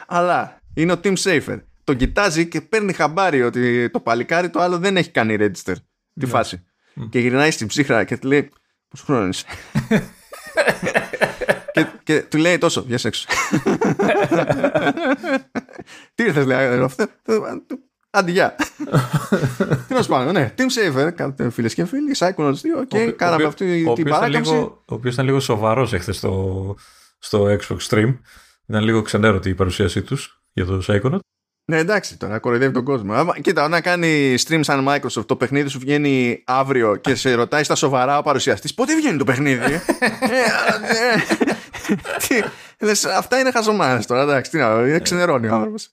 Αλλά 0.07 0.61
είναι 0.73 0.91
ο 0.91 0.99
Tim 1.03 1.15
Safer. 1.15 1.59
Τον 1.83 1.97
κοιτάζει 1.97 2.47
και 2.47 2.61
παίρνει 2.61 2.93
χαμπάρι 2.93 3.41
ότι 3.41 3.89
το 3.89 3.99
παλικάρι 3.99 4.49
το 4.49 4.59
άλλο 4.59 4.77
δεν 4.77 4.97
έχει 4.97 5.09
κάνει 5.09 5.35
register. 5.39 5.75
Τη 6.13 6.25
ναι. 6.25 6.27
φάση. 6.27 6.63
Mm. 6.95 7.07
Και 7.09 7.19
γυρνάει 7.19 7.51
στην 7.51 7.67
ψύχρα 7.67 8.03
και 8.03 8.17
του 8.17 8.27
λέει 8.27 8.49
Πόσο 8.93 9.05
χρόνο 9.05 9.27
είσαι; 9.27 9.45
και, 11.73 11.87
και 12.03 12.21
του 12.21 12.37
λέει 12.37 12.57
τόσο, 12.57 12.83
βγες 12.83 13.05
έξω. 13.05 13.27
Τι 16.15 16.23
ήρθες 16.23 16.45
λέει 16.45 16.79
αυτό. 16.79 17.07
Αντιγεια. 18.15 18.55
Τι 19.87 19.93
να 19.93 20.01
σου 20.01 20.09
πω, 20.09 20.19
ναι. 20.23 20.53
Team 20.57 20.61
Saver, 20.61 21.31
φίλες 21.51 21.73
και 21.73 21.85
φίλοι, 21.85 22.15
Psychonauts 22.19 22.51
2 22.51 22.53
και 22.87 23.11
κάναμε 23.11 23.43
αυτή 23.43 23.93
την 23.95 24.09
παράκαμψη. 24.09 24.53
Ο 24.53 24.83
οποίος 24.85 25.13
ήταν 25.13 25.25
λίγο 25.25 25.39
σοβαρός 25.39 25.93
εχθές 25.93 26.17
στο, 26.17 26.75
στο 27.17 27.45
Xbox 27.45 27.77
Stream. 27.89 28.17
Ήταν 28.67 28.83
λίγο 28.83 29.01
ξενέρωτη 29.01 29.49
η 29.49 29.55
παρουσίασή 29.55 30.01
τους 30.01 30.41
για 30.53 30.65
το 30.65 30.83
Psychonaut. 30.87 31.19
Ναι, 31.65 31.77
εντάξει, 31.77 32.17
τώρα 32.17 32.39
κοροϊδεύει 32.39 32.73
τον 32.73 32.83
κόσμο. 32.83 33.33
Κοίτα, 33.41 33.65
όταν 33.65 33.81
κάνει 33.81 34.35
stream 34.47 34.59
σαν 34.63 34.85
Microsoft, 34.89 35.25
το 35.25 35.35
παιχνίδι 35.35 35.69
σου 35.69 35.79
βγαίνει 35.79 36.43
αύριο 36.45 36.95
και 36.95 37.15
σε 37.15 37.33
ρωτάει 37.33 37.63
στα 37.63 37.75
σοβαρά 37.75 38.17
ο 38.17 38.21
παρουσιαστής, 38.21 38.73
πότε 38.73 38.95
βγαίνει 38.95 39.17
το 39.17 39.23
παιχνίδι; 39.23 39.81
Ε, 42.77 42.91
αυτά 43.17 43.39
είναι 43.39 43.51
χαζομάνε 43.51 44.03
τώρα, 44.03 44.21
εντάξει, 44.21 44.51
τι 44.51 44.57
να 44.57 44.99
ξενερώνει 44.99 45.47
ο 45.47 45.53
άνθρωπος. 45.53 45.89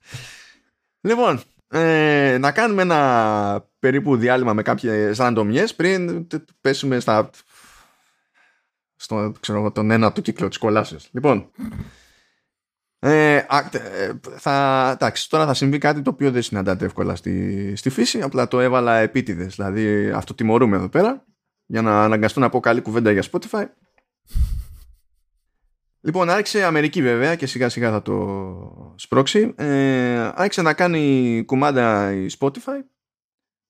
Λοιπόν, 1.01 1.41
ε, 1.71 2.37
να 2.39 2.51
κάνουμε 2.51 2.81
ένα 2.81 3.69
περίπου 3.79 4.17
διάλειμμα 4.17 4.53
με 4.53 4.61
κάποιες 4.61 5.17
ραντομιές 5.17 5.75
πριν 5.75 6.27
πέσουμε 6.61 6.99
στα 6.99 7.29
στο, 8.95 9.31
ξέρω, 9.39 9.71
τον 9.71 9.91
ένα 9.91 10.11
του 10.11 10.21
κύκλο 10.21 10.47
της 10.47 10.57
κολάσεως. 10.57 11.09
Λοιπόν, 11.11 11.51
ε, 12.99 13.35
ε, 13.35 13.43
θα, 14.37 14.89
εντάξει, 14.93 15.29
τώρα 15.29 15.45
θα 15.45 15.53
συμβεί 15.53 15.77
κάτι 15.77 16.01
το 16.01 16.09
οποίο 16.09 16.31
δεν 16.31 16.41
συναντάται 16.41 16.85
εύκολα 16.85 17.15
στη, 17.15 17.75
στη 17.75 17.89
φύση, 17.89 18.21
απλά 18.21 18.47
το 18.47 18.59
έβαλα 18.59 18.97
επίτηδες, 18.97 19.55
δηλαδή 19.55 20.11
αυτό 20.11 20.33
τιμωρούμε 20.33 20.75
εδώ 20.75 20.89
πέρα 20.89 21.25
για 21.65 21.81
να 21.81 22.03
αναγκαστώ 22.03 22.39
να 22.39 22.49
πω 22.49 22.59
καλή 22.59 22.81
κουβέντα 22.81 23.11
για 23.11 23.23
Spotify. 23.31 23.65
Λοιπόν, 26.01 26.29
άρχισε 26.29 26.63
Αμερική 26.63 27.01
βέβαια 27.01 27.35
και 27.35 27.45
σιγά 27.45 27.69
σιγά 27.69 27.91
θα 27.91 28.01
το 28.01 28.93
σπρώξει. 28.95 29.53
Ε, 29.55 30.31
άρχισε 30.33 30.61
να 30.61 30.73
κάνει 30.73 31.43
κουμάντα 31.45 32.13
η 32.13 32.25
Spotify 32.39 32.83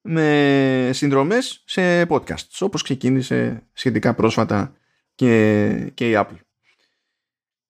με 0.01 0.89
συνδρομές 0.93 1.63
σε 1.65 2.01
podcasts 2.01 2.57
όπως 2.59 2.81
ξεκίνησε 2.81 3.63
σχετικά 3.73 4.13
πρόσφατα 4.13 4.75
και, 5.15 5.91
και 5.93 6.09
η 6.09 6.13
Apple. 6.15 6.37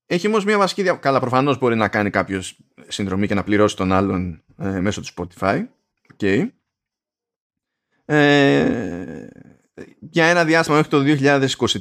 Έχει 0.05 0.27
όμως 0.27 0.45
μια 0.45 0.57
βασική 0.57 0.81
δια... 0.81 0.93
Καλά 0.93 1.19
προφανώς 1.19 1.57
μπορεί 1.57 1.75
να 1.75 1.87
κάνει 1.87 2.09
κάποιος 2.09 2.59
συνδρομή 2.87 3.27
και 3.27 3.33
να 3.33 3.43
πληρώσει 3.43 3.75
τον 3.75 3.91
άλλον 3.91 4.43
ε, 4.57 4.79
μέσω 4.79 5.01
του 5.01 5.07
Spotify. 5.15 5.65
Okay. 6.17 6.47
Ε, 8.05 9.27
για 9.99 10.25
ένα 10.25 10.45
διάστημα 10.45 10.77
μέχρι 10.77 10.91
το 10.91 11.03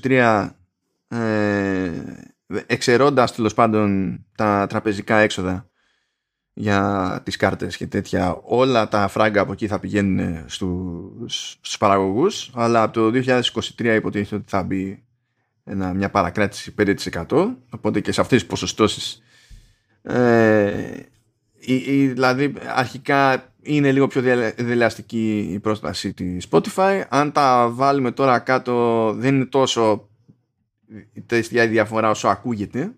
2023 0.03 0.51
ε, 1.09 1.91
εξαιρώντας 2.66 3.34
τέλος 3.34 3.55
πάντων 3.55 4.18
τα 4.36 4.66
τραπεζικά 4.68 5.16
έξοδα 5.16 5.68
για 6.53 7.20
τις 7.24 7.36
κάρτες 7.36 7.76
και 7.76 7.86
τέτοια 7.86 8.40
όλα 8.42 8.88
τα 8.88 9.09
φράγκα 9.09 9.40
από 9.40 9.53
εκεί 9.53 9.66
θα 9.66 9.78
πηγαίνουν 9.78 10.44
στους, 10.46 11.51
στους 11.61 11.78
παραγωγούς 11.78 12.51
αλλά 12.55 12.82
από 12.82 12.92
το 12.92 13.20
2023 13.78 13.94
υποτίθεται 13.96 14.34
ότι 14.34 14.44
θα 14.46 14.62
μπει 14.62 15.05
ένα, 15.64 15.94
μια 15.94 16.11
παρακράτηση 16.11 16.74
5% 17.26 17.55
οπότε 17.70 18.01
και 18.01 18.12
σε 18.12 18.20
αυτές 18.20 18.40
τις 18.40 18.48
ποσοστώσεις 18.48 19.22
ε, 20.03 20.72
δηλαδή 22.12 22.55
αρχικά 22.74 23.53
είναι 23.62 23.92
λίγο 23.92 24.07
πιο 24.07 24.22
δελεαστική 24.57 25.48
η 25.53 25.59
πρόσταση 25.59 26.12
της 26.12 26.46
Spotify. 26.51 27.03
Αν 27.09 27.32
τα 27.32 27.68
βάλουμε 27.72 28.11
τώρα 28.11 28.38
κάτω 28.38 29.12
δεν 29.16 29.34
είναι 29.34 29.44
τόσο 29.44 30.09
η 31.51 31.66
διαφορά 31.66 32.11
όσο 32.11 32.28
ακούγεται 32.28 32.93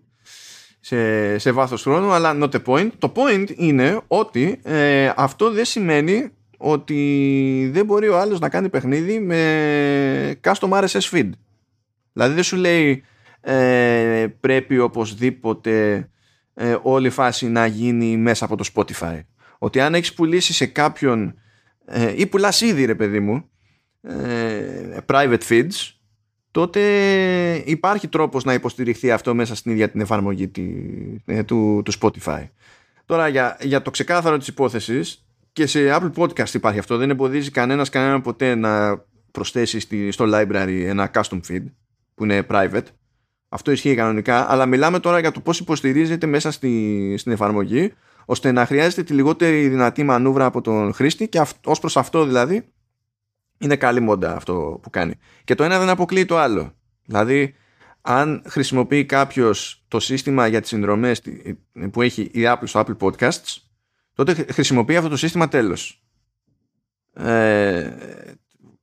σε, 0.79 1.37
σε 1.37 1.51
βάθος 1.51 1.81
χρόνου 1.81 2.11
αλλά 2.11 2.37
not 2.41 2.49
the 2.49 2.63
point. 2.65 2.89
Το 2.97 3.11
point 3.15 3.53
είναι 3.55 4.01
ότι 4.07 4.59
ε, 4.63 5.11
αυτό 5.15 5.51
δεν 5.51 5.65
σημαίνει 5.65 6.29
ότι 6.57 7.69
δεν 7.73 7.85
μπορεί 7.85 8.07
ο 8.07 8.19
άλλος 8.19 8.39
να 8.39 8.49
κάνει 8.49 8.69
παιχνίδι 8.69 9.19
με 9.19 10.39
custom 10.43 10.69
RSS 10.69 11.09
feed. 11.11 11.29
Δηλαδή 12.13 12.33
δεν 12.33 12.43
σου 12.43 12.55
λέει 12.55 13.03
ε, 13.41 14.27
πρέπει 14.39 14.79
οπωσδήποτε 14.79 16.07
ε, 16.53 16.77
όλη 16.81 17.07
η 17.07 17.09
φάση 17.09 17.47
να 17.47 17.65
γίνει 17.65 18.17
μέσα 18.17 18.45
από 18.45 18.55
το 18.55 18.69
Spotify. 18.73 19.19
Ότι 19.57 19.79
αν 19.79 19.93
έχεις 19.93 20.13
πουλήσει 20.13 20.53
σε 20.53 20.65
κάποιον 20.65 21.39
ε, 21.85 22.13
ή 22.17 22.27
πουλάς 22.27 22.61
ήδη 22.61 22.85
ρε 22.85 22.95
παιδί 22.95 23.19
μου 23.19 23.49
ε, 24.01 24.97
private 25.05 25.41
feeds 25.49 25.91
τότε 26.53 26.81
υπάρχει 27.65 28.07
τρόπος 28.07 28.43
να 28.43 28.53
υποστηριχθεί 28.53 29.11
αυτό 29.11 29.35
μέσα 29.35 29.55
στην 29.55 29.71
ίδια 29.71 29.89
την 29.89 30.01
εφαρμογή 30.01 30.51
ε, 31.25 31.43
του, 31.43 31.81
του 31.85 31.93
Spotify. 31.99 32.47
Τώρα 33.05 33.27
για, 33.27 33.57
για 33.61 33.81
το 33.81 33.91
ξεκάθαρο 33.91 34.37
της 34.37 34.47
υπόθεσης 34.47 35.25
και 35.53 35.65
σε 35.65 35.79
Apple 35.99 36.11
Podcast 36.15 36.53
υπάρχει 36.53 36.79
αυτό, 36.79 36.97
δεν 36.97 37.09
εμποδίζει 37.09 37.51
κανένας 37.51 37.89
κανέναν 37.89 38.21
ποτέ 38.21 38.55
να 38.55 39.03
προσθέσει 39.31 39.79
στη, 39.79 40.11
στο 40.11 40.25
library 40.27 40.83
ένα 40.85 41.11
custom 41.13 41.39
feed 41.49 41.63
που 42.15 42.23
είναι 42.23 42.45
private 42.49 42.85
Αυτό 43.49 43.71
ισχύει 43.71 43.95
κανονικά, 43.95 44.51
αλλά 44.51 44.65
μιλάμε 44.65 44.99
τώρα 44.99 45.19
για 45.19 45.31
το 45.31 45.39
πώς 45.39 45.59
υποστηρίζεται 45.59 46.25
μέσα 46.25 46.51
στη, 46.51 47.15
στην 47.17 47.31
εφαρμογή, 47.31 47.93
ώστε 48.25 48.51
να 48.51 48.65
χρειάζεται 48.65 49.03
τη 49.03 49.13
λιγότερη 49.13 49.67
δυνατή 49.67 50.03
μανούβρα 50.03 50.45
από 50.45 50.61
τον 50.61 50.93
χρήστη 50.93 51.27
και 51.27 51.41
ως 51.63 51.79
προς 51.79 51.97
αυτό 51.97 52.25
δηλαδή 52.25 52.72
είναι 53.57 53.75
καλή 53.75 53.99
μόντα 53.99 54.35
αυτό 54.35 54.79
που 54.81 54.89
κάνει. 54.89 55.13
Και 55.43 55.55
το 55.55 55.63
ένα 55.63 55.79
δεν 55.79 55.89
αποκλείει 55.89 56.25
το 56.25 56.37
άλλο. 56.37 56.73
Δηλαδή, 57.05 57.55
αν 58.01 58.43
χρησιμοποιεί 58.47 59.05
κάποιος 59.05 59.83
το 59.87 59.99
σύστημα 59.99 60.47
για 60.47 60.59
τις 60.59 60.69
συνδρομές 60.69 61.21
που 61.91 62.01
έχει 62.01 62.21
η 62.21 62.41
Apple 62.41 62.63
στο 62.63 62.83
Apple 62.85 62.97
Podcasts, 62.97 63.57
τότε 64.13 64.45
χρησιμοποιεί 64.51 64.95
αυτό 64.95 65.09
το 65.09 65.17
σύστημα 65.17 65.47
τέλος. 65.47 66.03
Ε, 67.13 67.91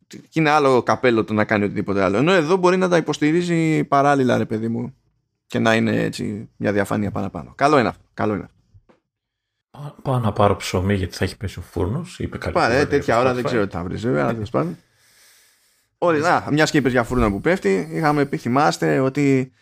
και 0.07 0.21
είναι 0.33 0.51
άλλο 0.51 0.83
καπέλο 0.83 1.25
το 1.25 1.33
να 1.33 1.45
κάνει 1.45 1.65
οτιδήποτε 1.65 2.03
άλλο. 2.03 2.17
Ενώ 2.17 2.33
εδώ 2.33 2.57
μπορεί 2.57 2.77
να 2.77 2.89
τα 2.89 2.97
υποστηρίζει 2.97 3.85
παράλληλα, 3.85 4.37
ρε 4.39 4.45
παιδί 4.45 4.69
μου, 4.69 4.95
και 5.47 5.59
να 5.59 5.75
είναι 5.75 6.03
έτσι 6.03 6.49
μια 6.57 6.73
διαφάνεια 6.73 7.11
παραπάνω. 7.11 7.53
Καλό 7.57 7.79
είναι 7.79 7.89
αυτό. 7.89 8.05
Καλό 8.15 8.35
είναι 8.35 8.49
Πάω 10.03 10.19
να 10.19 10.33
πάρω 10.33 10.57
ψωμί 10.57 10.95
γιατί 10.95 11.17
θα 11.17 11.25
έχει 11.25 11.37
πέσει 11.37 11.59
ο 11.59 11.63
φούρνος. 11.63 12.19
Είπε 12.19 12.39
κάτι. 12.39 12.53
Πάρε, 12.53 12.87
τέτοια 12.87 13.19
ώρα 13.19 13.35
δεν 13.35 13.45
ξέρω 13.45 13.67
τι 13.67 13.73
θα 13.73 13.83
βρεις, 13.83 14.03
βέβαια, 14.03 14.23
αλλά 14.23 14.33
τέλος 14.39 14.51
πάντων. 14.51 14.77
Όλοι, 15.99 16.21
να, 16.21 16.47
μια 16.51 16.65
και 16.65 16.79
είπες 16.79 16.93
για 16.93 17.03
φούρνο 17.03 17.31
που 17.31 17.41
πέφτει, 17.41 17.89
είχαμε 17.93 18.25
πει, 18.25 18.37
θυμάστε 18.37 18.99
ότι 18.99 19.53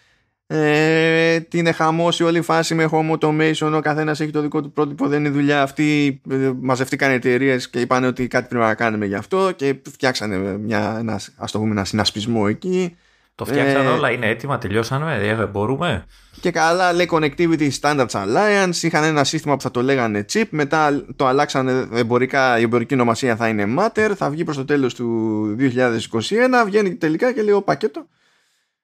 ε, 0.51 1.41
την 1.41 1.59
είναι 1.59 1.73
χαμώσει 1.73 2.23
όλη 2.23 2.39
η 2.39 2.43
φάση 2.43 2.75
με 2.75 2.89
home 2.91 3.19
automation, 3.19 3.73
ο 3.75 3.81
καθένας 3.81 4.21
έχει 4.21 4.31
το 4.31 4.41
δικό 4.41 4.63
του 4.63 4.73
πρότυπο, 4.73 5.09
δεν 5.09 5.21
είναι 5.21 5.29
δουλειά 5.29 5.63
αυτή. 5.63 6.21
Ε, 6.31 6.51
μαζευτήκαν 6.61 7.11
εταιρείες 7.11 7.71
και 7.71 7.81
είπαν 7.81 8.05
ότι 8.05 8.27
κάτι 8.27 8.49
πρέπει 8.49 8.65
να 8.65 8.75
κάνουμε 8.75 9.07
γι' 9.07 9.15
αυτό 9.15 9.53
και 9.57 9.77
φτιάξανε 9.91 10.37
μια, 10.59 10.97
ένας, 10.99 11.35
ας 11.37 11.53
το 11.53 11.59
πούμε, 11.59 11.71
ένα 11.71 11.85
συνασπισμό 11.85 12.45
εκεί. 12.49 12.97
Το 13.39 13.45
φτιάξαν 13.45 13.87
ε, 13.87 13.89
όλα, 13.89 14.11
είναι 14.11 14.27
έτοιμα, 14.27 14.59
τελειώσαμε, 14.59 15.15
ε, 15.15 15.47
μπορούμε. 15.47 16.05
Και 16.41 16.51
καλά, 16.51 16.93
λέει 16.93 17.09
Connectivity 17.13 17.71
Standards 17.81 18.11
Alliance, 18.11 18.83
είχαν 18.83 19.05
ένα 19.05 19.25
σύστημα 19.25 19.57
που 19.57 19.63
θα 19.63 19.71
το 19.71 19.83
λέγανε 19.83 20.25
chip, 20.33 20.45
μετά 20.51 21.05
το 21.17 21.27
αλλάξανε 21.27 21.89
εμπορικά, 21.93 22.59
η 22.59 22.63
εμπορική 22.63 22.95
ονομασία 22.95 23.37
θα 23.37 23.49
είναι 23.49 23.65
Matter, 23.79 24.13
θα 24.17 24.31
βγει 24.31 24.45
προς 24.45 24.57
το 24.57 24.65
τέλος 24.65 24.95
του 24.95 25.57
2021, 25.59 26.65
βγαίνει 26.65 26.97
τελικά 26.97 27.33
και 27.33 27.43
λέει 27.43 27.55
ο 27.55 27.63
πακέτο 27.63 28.07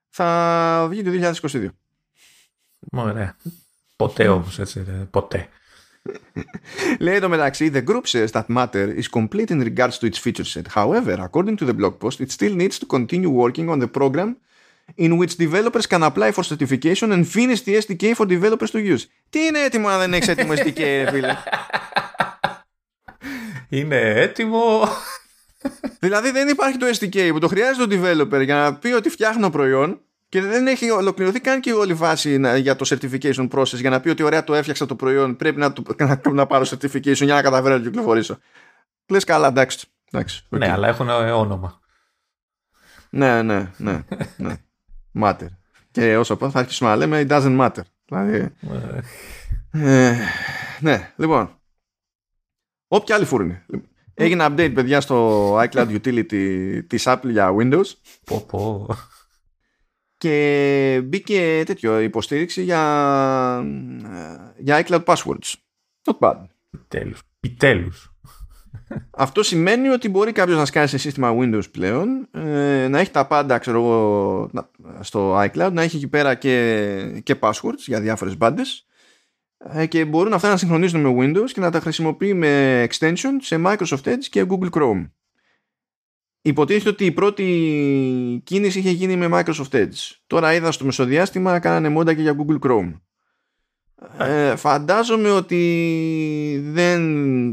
θα 0.09 0.87
βγει 0.91 1.03
το 1.03 1.33
2022. 1.43 1.67
Ωραία. 2.93 3.37
Ποτέ 3.97 4.29
όμως 4.29 4.59
έτσι, 4.59 4.85
ποτέ. 5.11 5.49
Λέει 6.99 7.19
το 7.19 7.29
μεταξύ, 7.29 7.71
the 7.75 7.85
group 7.85 8.07
says 8.07 8.31
that 8.31 8.47
matter 8.49 8.95
is 8.99 9.09
complete 9.09 9.51
in 9.51 9.61
regards 9.61 9.99
to 9.99 10.07
its 10.11 10.19
feature 10.19 10.45
set. 10.45 10.67
However, 10.75 11.17
according 11.29 11.57
to 11.57 11.65
the 11.65 11.75
blog 11.75 11.95
post, 11.99 12.21
it 12.21 12.31
still 12.31 12.55
needs 12.55 12.79
to 12.79 12.87
continue 12.87 13.31
working 13.31 13.69
on 13.69 13.79
the 13.79 13.91
program 13.99 14.37
in 15.05 15.11
which 15.19 15.37
developers 15.47 15.87
can 15.87 16.03
apply 16.03 16.31
for 16.37 16.45
certification 16.53 17.09
and 17.15 17.23
finish 17.39 17.61
the 17.67 17.75
SDK 17.85 18.05
for 18.19 18.27
developers 18.27 18.71
to 18.71 18.81
use. 18.95 19.07
Τι 19.31 19.45
είναι 19.45 19.59
έτοιμο 19.59 19.89
αν 19.89 19.99
δεν 19.99 20.15
έχει 20.15 20.31
έτοιμο 20.31 20.53
SDK, 20.53 21.07
φίλε. 21.11 21.37
Είναι 23.69 23.97
έτοιμο. 23.97 24.89
δηλαδή 26.01 26.31
δεν 26.31 26.49
υπάρχει 26.49 26.79
το 26.79 26.87
SDK 26.87 27.29
που 27.33 27.39
το 27.39 27.49
χρειάζεται 27.49 27.97
ο 27.97 28.01
developer 28.01 28.45
για 28.45 28.55
να 28.55 28.75
πει 28.75 28.93
ότι 28.93 29.09
φτιάχνω 29.09 29.51
προϊόν 29.51 30.01
και 30.35 30.41
δεν 30.41 30.66
έχει 30.66 30.91
ολοκληρωθεί 30.91 31.41
καν 31.41 31.61
και 31.61 31.70
η 31.70 31.72
όλη 31.72 31.95
βάση 31.95 32.41
για 32.61 32.76
το 32.76 32.87
certification 32.89 33.49
process 33.49 33.74
για 33.74 33.91
να 33.91 34.01
πει 34.01 34.09
ότι 34.09 34.22
ωραία 34.22 34.45
το 34.45 34.55
έφτιαξα 34.55 34.87
το 34.87 34.95
προϊόν 34.95 35.37
πρέπει 35.37 35.59
να, 35.59 35.72
το, 35.72 35.82
να, 35.99 36.20
να 36.32 36.47
πάρω 36.47 36.64
certification 36.64 37.14
για 37.14 37.35
να 37.35 37.43
καταφέρω 37.43 37.74
να 37.76 37.82
το 37.82 37.89
κυκλοφορήσω. 37.91 38.39
Λες 39.07 39.24
καλά, 39.24 39.49
εντάξει. 39.49 39.87
εντάξει 40.11 40.47
okay. 40.51 40.59
Ναι, 40.59 40.70
αλλά 40.70 40.89
έχουν 40.89 41.09
όνομα. 41.09 41.80
Ναι, 43.11 43.43
ναι, 43.43 43.70
ναι. 43.76 44.05
ναι. 44.37 44.57
matter. 45.20 45.49
Και 45.91 46.16
όσο 46.16 46.37
πω 46.37 46.51
θα 46.51 46.59
αρχίσουμε 46.59 46.91
να 46.91 46.97
λέμε 46.97 47.26
it 47.28 47.32
doesn't 47.32 47.61
matter. 47.61 47.82
Δηλαδή, 48.05 48.53
ε, 49.70 50.16
ναι, 50.80 51.12
λοιπόν. 51.16 51.59
Όποια 52.89 53.14
άλλη 53.14 53.24
φούρνη. 53.24 53.62
Έγινε 54.14 54.47
update, 54.49 54.72
παιδιά, 54.74 55.01
στο 55.01 55.49
iCloud 55.59 56.01
Utility 56.03 56.80
της 56.87 57.05
Apple 57.07 57.30
για 57.30 57.55
Windows. 57.59 57.87
Πω, 58.24 58.41
πω 58.41 58.87
και 60.17 61.01
μπήκε 61.05 61.62
τέτοιο 61.67 62.01
υποστήριξη 62.01 62.62
για, 62.62 62.81
για 64.59 64.85
iCloud 64.87 65.05
passwords. 65.05 65.55
Not 66.05 66.19
bad. 66.19 66.37
Επιτέλους. 66.71 67.23
Επιτέλους. 67.41 68.15
Αυτό 69.11 69.43
σημαίνει 69.43 69.89
ότι 69.89 70.09
μπορεί 70.09 70.33
κάποιος 70.33 70.59
να 70.59 70.65
σκάσει 70.65 70.89
σε 70.89 70.99
σύστημα 70.99 71.37
Windows 71.39 71.71
πλέον, 71.71 72.29
ε, 72.31 72.89
να 72.89 72.99
έχει 72.99 73.11
τα 73.11 73.27
πάντα 73.27 73.59
ξέρω 73.59 73.79
εγώ, 73.79 74.51
στο 75.01 75.41
iCloud, 75.41 75.71
να 75.73 75.83
έχει 75.83 75.97
εκεί 75.97 76.09
πέρα 76.09 76.35
και, 76.35 77.21
και 77.23 77.37
passwords 77.41 77.79
για 77.87 78.01
διάφορες 78.01 78.37
μπάντες 78.37 78.87
ε, 79.73 79.87
και 79.87 80.05
μπορούν 80.05 80.33
αυτά 80.33 80.49
να 80.49 80.57
συγχρονίζουν 80.57 81.01
με 81.01 81.15
Windows 81.19 81.51
και 81.53 81.61
να 81.61 81.71
τα 81.71 81.81
χρησιμοποιεί 81.81 82.35
με 82.35 82.85
extension 82.91 83.37
σε 83.41 83.62
Microsoft 83.65 84.05
Edge 84.05 84.25
και 84.31 84.47
Google 84.49 84.71
Chrome. 84.71 85.11
Υποτίθεται 86.47 86.88
ότι 86.88 87.05
η 87.05 87.12
πρώτη 87.12 87.45
κίνηση 88.45 88.78
είχε 88.78 88.90
γίνει 88.90 89.16
με 89.16 89.28
Microsoft 89.32 89.70
Edge. 89.70 90.11
Τώρα 90.26 90.55
είδα 90.55 90.72
στο 90.72 90.84
μεσοδιάστημα 90.84 91.59
κάνανε 91.59 91.88
μόντα 91.88 92.14
και 92.14 92.22
για 92.22 92.36
Google 92.38 92.59
Chrome. 92.68 93.01
Ε, 94.18 94.57
φαντάζομαι 94.57 95.30
ότι 95.30 96.61
δεν, 96.64 97.03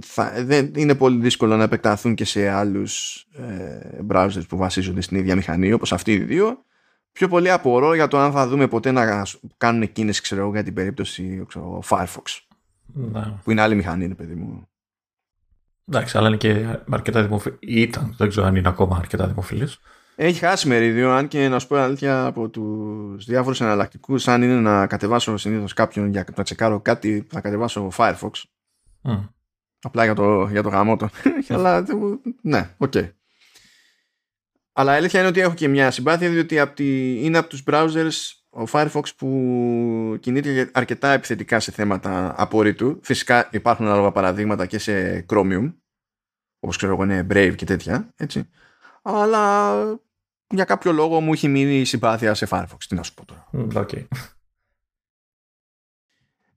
θα, 0.03 0.33
δεν 0.37 0.71
είναι 0.75 0.95
πολύ 0.95 1.21
δύσκολο 1.21 1.57
να 1.57 1.63
επεκταθούν 1.63 2.15
και 2.15 2.25
σε 2.25 2.49
άλλους 2.49 3.15
ε, 3.33 3.99
browsers 4.09 4.47
που 4.47 4.57
βασίζονται 4.57 5.01
στην 5.01 5.17
ίδια 5.17 5.35
μηχανή 5.35 5.73
όπως 5.73 5.93
αυτοί 5.93 6.11
οι 6.11 6.19
δύο. 6.19 6.65
Πιο 7.11 7.27
πολύ 7.27 7.51
απορώ 7.51 7.93
για 7.93 8.07
το 8.07 8.17
αν 8.17 8.31
θα 8.31 8.47
δούμε 8.47 8.67
ποτέ 8.67 8.91
να 8.91 9.25
κάνουν 9.57 9.91
κίνηση 9.91 10.21
ξέρω, 10.21 10.49
για 10.51 10.63
την 10.63 10.73
περίπτωση 10.73 11.43
ξέρω, 11.47 11.83
Firefox. 11.89 12.39
Να. 12.93 13.39
Που 13.43 13.51
είναι 13.51 13.61
άλλη 13.61 13.75
μηχανή, 13.75 14.15
παιδί 14.15 14.35
μου. 14.35 14.70
Εντάξει, 15.93 16.17
αλλά 16.17 16.27
είναι 16.27 16.37
και 16.37 16.65
αρκετά 16.89 17.21
δημοφιλή. 17.23 17.57
Ήταν, 17.59 18.15
δεν 18.17 18.29
ξέρω 18.29 18.45
αν 18.45 18.55
είναι 18.55 18.67
ακόμα 18.67 18.97
αρκετά 18.97 19.27
δημοφιλής. 19.27 19.79
Έχει 20.15 20.39
χάσει 20.39 20.67
μερίδιο, 20.67 21.11
αν 21.11 21.27
και 21.27 21.47
να 21.47 21.59
σου 21.59 21.67
πω 21.67 21.75
αλήθεια 21.75 22.25
από 22.25 22.49
τους 22.49 23.25
διάφορους 23.25 23.61
εναλλακτικούς, 23.61 24.27
αν 24.27 24.41
είναι 24.41 24.59
να 24.59 24.87
κατεβάσω 24.87 25.37
συνήθως 25.37 25.73
κάποιον 25.73 26.09
για 26.09 26.25
να 26.35 26.43
τσεκάρω 26.43 26.79
κάτι, 26.79 27.27
θα 27.29 27.41
κατεβάσω 27.41 27.91
Firefox. 27.97 28.31
Mm. 29.03 29.29
Απλά 29.81 30.03
για 30.03 30.13
το, 30.13 30.47
για 30.51 30.63
το 30.63 30.69
γαμώτο 30.69 30.97
αλλά 31.49 31.85
ναι, 32.41 32.69
OK. 32.77 32.91
Okay. 32.95 33.09
Αλλά 34.73 34.93
η 34.93 34.97
αλήθεια 34.97 35.19
είναι 35.19 35.29
ότι 35.29 35.39
έχω 35.39 35.53
και 35.53 35.67
μια 35.67 35.91
συμπάθεια, 35.91 36.29
διότι 36.29 36.59
από 36.59 36.75
τη, 36.75 37.19
είναι 37.25 37.37
από 37.37 37.49
τους 37.49 37.63
browsers 37.65 38.41
ο 38.49 38.63
Firefox 38.71 39.03
που 39.17 40.17
κινείται 40.19 40.69
αρκετά 40.73 41.11
επιθετικά 41.11 41.59
σε 41.59 41.71
θέματα 41.71 42.33
απορρήτου. 42.37 42.99
Φυσικά 43.03 43.47
υπάρχουν 43.51 43.87
άλλα 43.87 44.11
παραδείγματα 44.11 44.65
και 44.65 44.79
σε 44.79 45.25
Chromium, 45.29 45.73
όπως 46.61 46.77
ξέρω 46.77 46.93
εγώ 46.93 47.03
είναι 47.03 47.27
Brave 47.29 47.53
και 47.55 47.65
τέτοια, 47.65 48.09
έτσι. 48.15 48.49
Αλλά 49.01 49.73
για 50.47 50.63
κάποιο 50.63 50.91
λόγο 50.91 51.19
μου 51.19 51.33
έχει 51.33 51.47
μείνει 51.47 51.79
η 51.79 51.85
συμπάθεια 51.85 52.33
σε 52.33 52.47
Firefox. 52.49 52.83
Τι 52.87 52.95
να 52.95 53.03
σου 53.03 53.13
πω 53.13 53.25
τώρα. 53.25 53.49
Okay. 53.73 54.07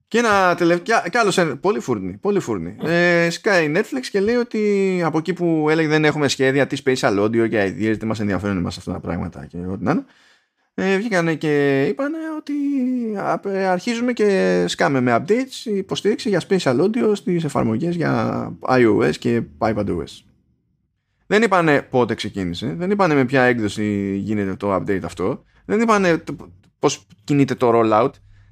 Και 0.07 0.17
ένα 0.17 0.55
τελευταίο. 0.55 0.99
Κι 1.09 1.17
άλλος 1.17 1.39
Πολύ 1.59 1.79
φούρνη. 1.79 2.17
Πολύ 2.17 2.39
φούρνη. 2.39 2.75
Ε, 2.83 3.27
Sky 3.41 3.77
Netflix 3.77 4.05
και 4.11 4.19
λέει 4.19 4.35
ότι 4.35 5.01
από 5.03 5.17
εκεί 5.17 5.33
που 5.33 5.67
έλεγε 5.69 5.87
δεν 5.87 6.05
έχουμε 6.05 6.27
σχέδια, 6.27 6.67
τι 6.67 6.81
spatial 6.85 7.19
audio 7.19 7.49
και 7.49 7.65
ideas, 7.65 7.97
δεν 7.97 8.07
μας 8.07 8.19
ενδιαφέρουν 8.19 8.57
εμάς 8.57 8.77
αυτά 8.77 8.91
τα 8.91 8.99
πράγματα 8.99 9.45
και 9.45 9.57
ό,τι 9.57 9.83
να 9.83 9.91
είναι 9.91 10.05
ε, 10.77 10.97
βγήκανε 10.97 11.35
και 11.35 11.85
είπαν 11.85 12.13
ότι 12.37 12.53
αρχίζουμε 13.67 14.13
και 14.13 14.63
σκάμε 14.67 15.01
με 15.01 15.15
updates 15.19 15.65
υποστήριξη 15.65 16.29
για 16.29 16.41
special 16.47 16.79
audio 16.81 17.11
στις 17.13 17.43
εφαρμογές 17.43 17.95
για 17.95 18.51
iOS 18.61 19.11
και 19.19 19.43
iPadOS. 19.57 20.23
Δεν 21.27 21.41
είπανε 21.41 21.81
πότε 21.81 22.13
ξεκίνησε, 22.13 22.73
δεν 22.73 22.91
είπανε 22.91 23.13
με 23.13 23.25
ποια 23.25 23.43
έκδοση 23.43 24.15
γίνεται 24.15 24.55
το 24.55 24.75
update 24.75 25.03
αυτό, 25.03 25.43
δεν 25.65 25.81
είπανε 25.81 26.23
πώς 26.79 27.07
κινείται 27.23 27.55
το 27.55 27.71
rollout, 27.73 28.11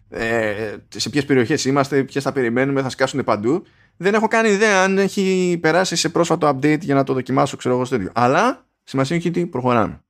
ε, 0.10 0.76
σε 0.88 1.10
ποιες 1.10 1.26
περιοχές 1.26 1.66
είμαστε, 1.66 2.04
ποιες 2.04 2.24
θα 2.24 2.32
περιμένουμε, 2.32 2.82
θα 2.82 2.90
σκάσουν 2.90 3.24
παντού. 3.24 3.64
Δεν 3.98 4.14
έχω 4.14 4.28
κάνει 4.28 4.50
ιδέα 4.50 4.84
αν 4.84 4.98
έχει 4.98 5.58
περάσει 5.62 5.96
σε 5.96 6.10
πρόσφατο 6.10 6.50
update 6.50 6.80
για 6.80 6.96
να 6.96 7.04
το 7.04 7.14
δοκιμάσω, 7.14 7.58
ξέρω 7.58 7.76
εγώ 7.76 7.86
στο 7.86 7.96
τέτοιο. 7.98 8.12
Αλλά 8.16 8.66
σημασία 8.84 9.16
έχει 9.16 9.28
ότι 9.28 9.46
προχωράμε. 9.46 10.04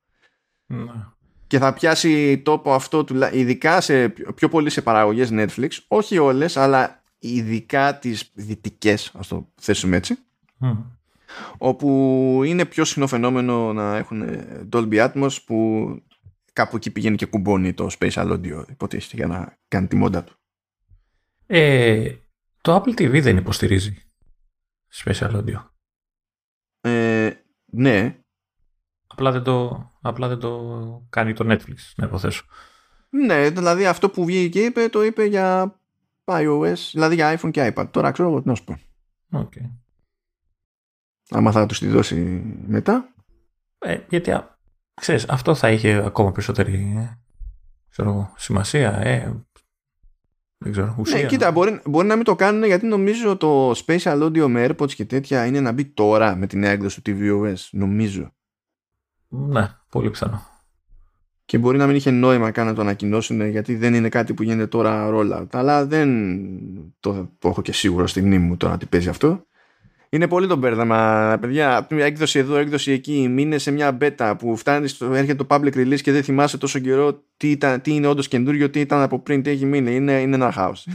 Ναι 0.66 1.13
και 1.54 1.60
θα 1.60 1.74
πιάσει 1.74 2.40
τόπο 2.40 2.74
αυτό 2.74 3.06
ειδικά 3.34 3.82
σε, 3.82 4.10
πιο 4.10 4.50
πολύ 4.50 4.70
σε 4.70 4.82
παραγωγές 4.82 5.30
Netflix 5.32 5.70
όχι 5.88 6.18
όλες 6.18 6.58
αλλά 6.58 7.04
ειδικά 7.20 8.00
τις 8.00 8.32
δυτικές 8.34 9.12
ας 9.14 9.28
το 9.28 9.52
θέσουμε 9.62 9.96
έτσι 9.96 10.18
όπου 11.58 12.42
είναι 12.46 12.66
πιο 12.66 12.86
συχνό 12.86 13.08
φαινόμενο 13.08 13.74
να 13.74 13.98
έχουν 13.98 14.24
Dolby 14.72 15.10
Atmos 15.10 15.38
που 15.46 15.88
κάπου 16.54 16.76
εκεί 16.76 16.92
πηγαίνει 16.92 17.16
και 17.16 17.26
κουμπώνει 17.26 17.74
το 17.74 17.90
Spatial 18.00 18.32
Audio 18.32 18.64
υποτίθεται 18.70 19.16
για 19.16 19.28
να 19.28 19.58
κάνει 19.68 19.88
τη 19.88 19.96
μόντα 19.96 20.24
του. 20.24 20.36
Ε, 21.46 22.16
το 22.62 22.76
Apple 22.76 23.02
TV 23.02 23.22
δεν 23.22 23.38
υποστηρίζει 23.38 23.98
Spatial 24.94 25.36
Audio. 25.36 25.66
Ε, 26.82 27.32
ναι 27.66 28.23
Απλά 29.14 29.32
δεν 29.32 29.44
το, 29.44 29.92
απλά 30.02 30.28
δεν 30.28 30.40
το 30.40 31.06
κάνει 31.10 31.34
το 31.34 31.46
Netflix, 31.52 31.76
να 31.96 32.06
υποθέσω. 32.06 32.44
Ναι, 33.10 33.50
δηλαδή 33.50 33.86
αυτό 33.86 34.10
που 34.10 34.26
βγήκε 34.26 34.60
και 34.60 34.66
είπε, 34.66 34.90
το 34.90 35.04
είπε 35.04 35.24
για 35.24 35.76
iOS, 36.26 36.74
δηλαδή 36.92 37.16
για 37.16 37.40
iPhone 37.40 37.52
και 37.52 37.74
iPad. 37.76 37.88
Τώρα 37.92 38.12
ξέρω 38.12 38.30
εγώ 38.30 38.42
τι 38.42 38.48
να 38.48 38.56
σου 38.56 38.64
πω. 38.64 38.80
Okay. 39.32 39.70
Άμα 41.30 41.52
θα 41.52 41.66
τους 41.66 41.80
τη 41.80 41.88
δώσει 41.88 42.16
μετά. 42.68 43.14
Ε, 43.78 44.00
γιατί 44.10 44.40
ξέρεις, 44.94 45.30
αυτό 45.30 45.56
θα 45.56 45.72
είχε 45.72 46.04
ακόμα 46.06 46.32
περισσότερη 46.32 46.94
ε, 46.98 47.18
ξέρω, 47.90 48.34
σημασία. 48.36 48.92
Ε, 48.92 49.46
δεν 50.58 50.72
ξέρω, 50.72 50.96
ουσία. 51.00 51.22
Ναι, 51.22 51.26
κοίτα, 51.26 51.52
μπορεί, 51.52 51.82
μπορεί 51.86 52.08
να 52.08 52.16
μην 52.16 52.24
το 52.24 52.36
κάνουν 52.36 52.64
γιατί 52.64 52.86
νομίζω 52.86 53.38
το 53.38 53.72
Special 53.72 54.24
Audio 54.24 54.48
με 54.48 54.66
AirPods 54.68 54.92
και 54.92 55.06
τέτοια 55.06 55.46
είναι 55.46 55.60
να 55.60 55.72
μπει 55.72 55.86
τώρα 55.86 56.36
με 56.36 56.48
την 56.48 56.60
νέα 56.60 56.72
έκδοση 56.72 57.02
του 57.02 57.12
tvOS. 57.12 57.68
Νομίζω. 57.72 58.34
Ναι, 59.36 59.70
πολύ 59.90 60.10
πιθανό. 60.10 60.42
Και 61.46 61.58
μπορεί 61.58 61.78
να 61.78 61.88
μην 61.88 61.96
είχε 61.96 62.12
νόημα 62.12 62.52
καν 62.52 62.66
να 62.66 62.74
το 62.74 62.82
ανακοινώσουν 62.82 63.48
γιατί 63.50 63.76
δεν 63.76 63.94
είναι 63.94 64.10
κάτι 64.10 64.34
που 64.34 64.44
γίνεται 64.44 64.68
τώρα 64.68 65.10
rollout. 65.14 65.48
Αλλά 65.52 65.86
δεν 65.86 66.10
το, 67.00 67.30
το 67.40 67.48
έχω 67.48 67.62
και 67.62 67.74
σίγουρο 67.74 68.08
στη 68.08 68.22
μνήμη 68.22 68.46
μου 68.46 68.58
τώρα 68.58 68.74
ότι 68.74 68.86
παίζει 68.86 69.10
αυτό. 69.10 69.46
Είναι 70.14 70.28
πολύ 70.28 70.48
το 70.48 70.56
μπέρδεμα, 70.56 71.38
παιδιά. 71.42 71.88
Μια 71.90 72.06
έκδοση 72.06 72.40
εδώ, 72.40 72.56
έκδοση 72.56 72.92
εκεί. 72.92 73.28
Μείνε 73.30 73.58
σε 73.58 73.72
μια 73.72 73.98
beta 74.02 74.34
που 74.38 74.58
φτάνει, 74.58 74.88
στο, 74.88 75.14
έρχεται 75.14 75.44
το 75.44 75.46
public 75.50 75.76
release 75.76 76.02
και 76.02 76.12
δεν 76.12 76.24
θυμάσαι 76.24 76.58
τόσο 76.58 76.80
καιρό 76.80 77.24
τι, 77.38 77.52
ήταν, 77.52 77.82
τι 77.82 77.94
είναι 77.94 78.08
όντως 78.08 78.28
καινούριο, 78.28 78.70
τι 78.70 78.80
ήταν 78.80 79.02
από 79.02 79.20
πριν, 79.20 79.44
τι 79.44 79.50
έχει 79.50 79.66
μείνει. 79.66 79.96
Είναι, 79.96 80.12
είναι 80.12 80.36
ένα 80.36 80.52
χάος. 80.52 80.88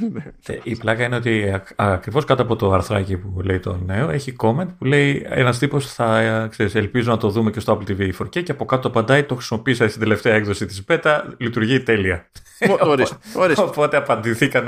Η 0.62 0.76
πλάκα 0.76 1.04
είναι 1.04 1.16
ότι 1.16 1.60
ακριβώς 1.76 2.24
κάτω 2.24 2.42
από 2.42 2.56
το 2.56 2.72
αρθράκι 2.72 3.16
που 3.16 3.40
λέει 3.40 3.58
το 3.58 3.80
νέο 3.86 4.10
έχει 4.10 4.36
comment 4.38 4.68
που 4.78 4.84
λέει 4.84 5.26
ένας 5.28 5.58
τύπος 5.58 5.92
θα 5.92 6.46
ξέρεις, 6.50 6.74
ελπίζω 6.74 7.10
να 7.10 7.16
το 7.16 7.28
δούμε 7.28 7.50
και 7.50 7.60
στο 7.60 7.78
Apple 7.78 7.90
TV 7.90 8.10
4K 8.18 8.42
και 8.42 8.52
από 8.52 8.64
κάτω 8.64 8.88
απαντάει 8.88 9.22
το 9.22 9.34
χρησιμοποίησα 9.34 9.88
στην 9.88 10.00
τελευταία 10.00 10.34
έκδοση 10.34 10.66
της 10.66 10.84
beta, 10.88 11.22
λειτουργεί 11.36 11.80
τέλεια. 11.80 12.30
Οπότε 13.56 13.96
απαντηθήκαν 13.96 14.66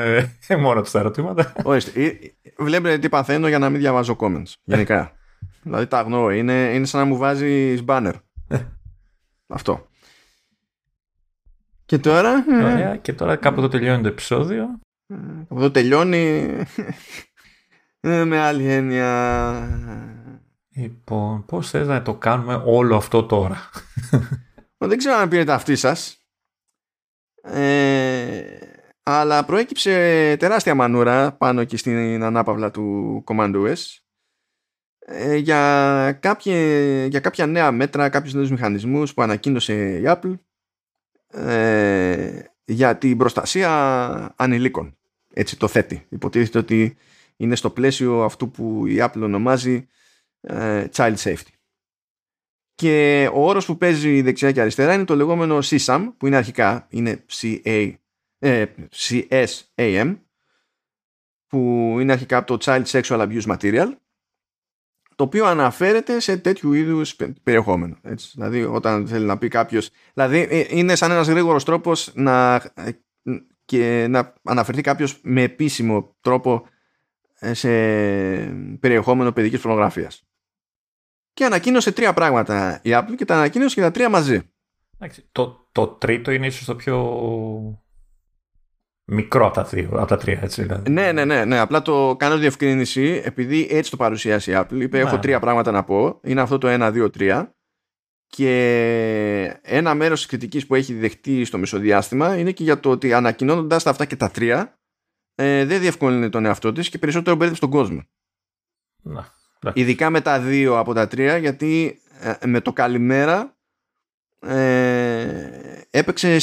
μόνο 0.59 0.81
τους 0.81 0.91
τα 0.91 0.99
ερωτήματα. 0.99 1.53
Ορίστε. 1.63 2.19
Βλέπετε 2.59 2.99
τι 2.99 3.09
παθαίνω 3.09 3.49
για 3.49 3.59
να 3.59 3.71
μην 3.71 3.81
διαβάζω 3.81 4.15
comments. 4.41 4.53
Γενικά. 4.65 5.13
δηλαδή 5.63 5.87
τα 5.87 5.99
αγνοώ. 5.99 6.31
Είναι, 6.31 6.73
είναι 6.75 6.87
σαν 6.87 7.01
να 7.01 7.07
μου 7.07 7.17
βάζει 7.17 7.85
banner. 7.87 8.15
Αυτό. 9.47 9.89
Και 11.85 11.99
τώρα. 11.99 12.45
Ωραία, 12.49 12.97
και 12.97 13.13
τώρα 13.13 13.37
κάπου 13.37 13.59
εδώ 13.59 13.69
τελειώνει 13.69 14.03
το 14.03 14.09
επεισόδιο. 14.09 14.81
Κάπου 15.39 15.57
εδώ 15.57 15.71
τελειώνει. 15.71 16.57
με 18.01 18.39
άλλη 18.39 18.67
έννοια. 18.69 20.11
Λοιπόν, 20.75 21.45
πώς 21.45 21.71
θες 21.71 21.87
να 21.87 22.03
το 22.03 22.15
κάνουμε 22.15 22.63
όλο 22.65 22.97
αυτό 22.97 23.25
τώρα; 23.27 23.71
Δεν 24.79 24.99
ξέρω 24.99 25.17
αν 25.17 25.29
πήρετε 25.29 25.53
αυτή 25.53 25.77
σας. 25.77 26.25
Ε, 27.43 28.43
αλλά 29.03 29.45
προέκυψε 29.45 29.91
τεράστια 30.39 30.75
μανούρα 30.75 31.33
πάνω 31.33 31.61
εκεί 31.61 31.77
στην 31.77 32.23
ανάπαυλα 32.23 32.71
του 32.71 33.25
Command 33.27 33.55
OS 33.55 33.67
ε, 33.67 33.75
για, 35.37 36.19
κάποια, 36.21 37.07
για 37.07 37.21
κάποια 37.21 37.47
νέα 37.47 37.73
μέτρα, 37.73 38.09
κάποιους 38.09 38.35
νέους 38.35 38.51
μηχανισμούς 38.51 39.15
που 39.15 39.23
ανακοίνωσε 39.23 39.99
η 39.99 40.03
Apple 40.07 40.35
ε, 41.33 42.43
για 42.65 42.99
την 42.99 43.17
προστασία 43.17 44.35
ανηλίκων. 44.37 44.99
Έτσι 45.35 45.59
το 45.59 45.69
θέτει. 45.69 46.07
Υποτίθεται 46.09 46.59
ότι 46.59 46.97
είναι 47.37 47.57
στο 47.57 47.71
πλαίσιο 47.71 48.23
αυτού 48.25 48.51
που 48.51 48.87
η 48.87 48.97
Apple 48.99 49.21
ονομάζει 49.23 49.89
ε, 50.41 50.87
child 50.95 51.15
safety. 51.17 51.53
Και 52.75 53.29
ο 53.33 53.49
όρος 53.49 53.67
που 53.67 53.77
παίζει 53.77 54.23
δεξιά 54.23 54.53
και 54.53 54.61
αριστερά 54.61 54.95
είναι 54.95 55.05
το 55.05 55.17
λεγόμενο 55.17 55.59
CSAM 55.59 56.13
που 56.17 56.27
είναι 56.27 56.37
αρχικά 56.37 56.87
είναι 56.91 57.25
CA, 57.31 57.95
ε, 58.39 58.65
CSAM 58.95 60.19
που 61.47 61.59
είναι 62.01 62.13
αρχικά 62.13 62.37
από 62.37 62.57
το 62.57 62.59
Child 62.61 62.85
Sexual 62.85 63.29
Abuse 63.29 63.57
Material 63.57 63.93
το 65.21 65.27
οποίο 65.27 65.47
αναφέρεται 65.47 66.21
σε 66.21 66.37
τέτοιου 66.37 66.73
είδους 66.73 67.17
περιεχόμενο. 67.43 67.97
Έτσι. 68.03 68.31
Δηλαδή 68.35 68.63
όταν 68.63 69.07
θέλει 69.07 69.25
να 69.25 69.39
πει 69.39 69.49
κάποιος 69.49 69.91
δηλαδή 70.15 70.47
ε, 70.51 70.65
είναι 70.69 70.95
σαν 70.95 71.11
ένας 71.11 71.29
γρήγορος 71.29 71.65
τρόπος 71.65 72.11
να, 72.15 72.55
ε, 72.55 72.91
και 73.65 74.07
να 74.09 74.35
αναφερθεί 74.43 74.83
κάποιος 74.83 75.21
με 75.23 75.43
επίσημο 75.43 76.17
τρόπο 76.21 76.67
ε, 77.39 77.55
σε 77.55 77.69
περιεχόμενο 78.81 79.33
παιδικής 79.33 79.61
φωτογραφίας 79.61 80.29
και 81.33 81.45
ανακοίνωσε 81.45 81.93
τρία 81.93 82.13
πράγματα 82.13 82.81
η 82.83 82.91
Apple 82.93 83.15
και 83.17 83.25
τα 83.25 83.35
ανακοίνωσε 83.35 83.75
και 83.75 83.81
τα 83.81 83.91
τρία 83.91 84.09
μαζί. 84.09 84.51
Το, 85.33 85.69
το 85.73 85.87
τρίτο 85.87 86.31
είναι 86.31 86.47
ίσως 86.47 86.65
το 86.65 86.77
πιο 86.77 86.97
μικρό 89.11 89.47
από 89.47 89.55
τα, 89.55 89.65
δύο, 89.65 89.89
από 89.93 90.07
τα 90.07 90.17
τρία, 90.17 90.41
έτσι 90.43 90.63
δηλαδή. 90.63 90.91
Ναι, 90.91 91.13
ναι, 91.13 91.25
ναι, 91.25 91.45
ναι. 91.45 91.59
Απλά 91.59 91.83
το 91.83 92.17
κάνω 92.19 92.37
διευκρίνηση 92.37 93.23
επειδή 93.25 93.69
έτσι 93.71 93.91
το 93.91 93.97
παρουσίασε 93.97 94.53
η 94.53 94.55
Apple. 94.57 94.81
Είπε: 94.81 94.99
Έχω 94.99 95.15
ναι. 95.15 95.21
τρία 95.21 95.41
πράγματα 95.41 95.71
να 95.71 95.85
πω. 95.85 96.21
Είναι 96.23 96.41
αυτό 96.41 96.59
το 96.59 96.69
1, 96.71 96.93
2, 96.93 97.09
3. 97.19 97.47
Και 98.27 99.59
ένα 99.63 99.95
μέρος 99.95 100.19
της 100.19 100.29
κριτικής 100.29 100.67
που 100.67 100.75
έχει 100.75 100.95
δεχτεί 100.95 101.45
στο 101.45 101.59
μεσοδιάστημα 101.59 102.39
είναι 102.39 102.53
και 102.53 102.63
για 102.63 102.81
το 102.81 102.91
ότι 102.91 103.13
ανακοινώνοντας 103.13 103.83
τα 103.83 103.91
αυτά 103.91 104.05
και 104.05 104.17
τα 104.17 104.31
τρία, 104.31 104.79
ε, 105.35 105.65
δεν 105.65 105.81
διευκολύνει 105.81 106.29
τον 106.29 106.45
εαυτό 106.45 106.73
της 106.73 106.89
και 106.89 106.99
περισσότερο 106.99 107.37
μπέρδευε 107.37 107.61
τον 107.61 107.71
κόσμο. 107.71 108.03
Να. 109.03 109.39
Ειδικά 109.75 110.11
με 110.11 110.21
τα 110.21 110.41
δύο 110.41 110.79
από 110.79 110.95
τα 110.95 111.09
τρία, 111.09 111.37
γιατί 111.37 112.01
ε, 112.21 112.47
με 112.47 112.61
το 112.61 112.73
καλημέρα 112.73 113.57
ε, 114.41 115.83
έπαιξε 115.91 116.39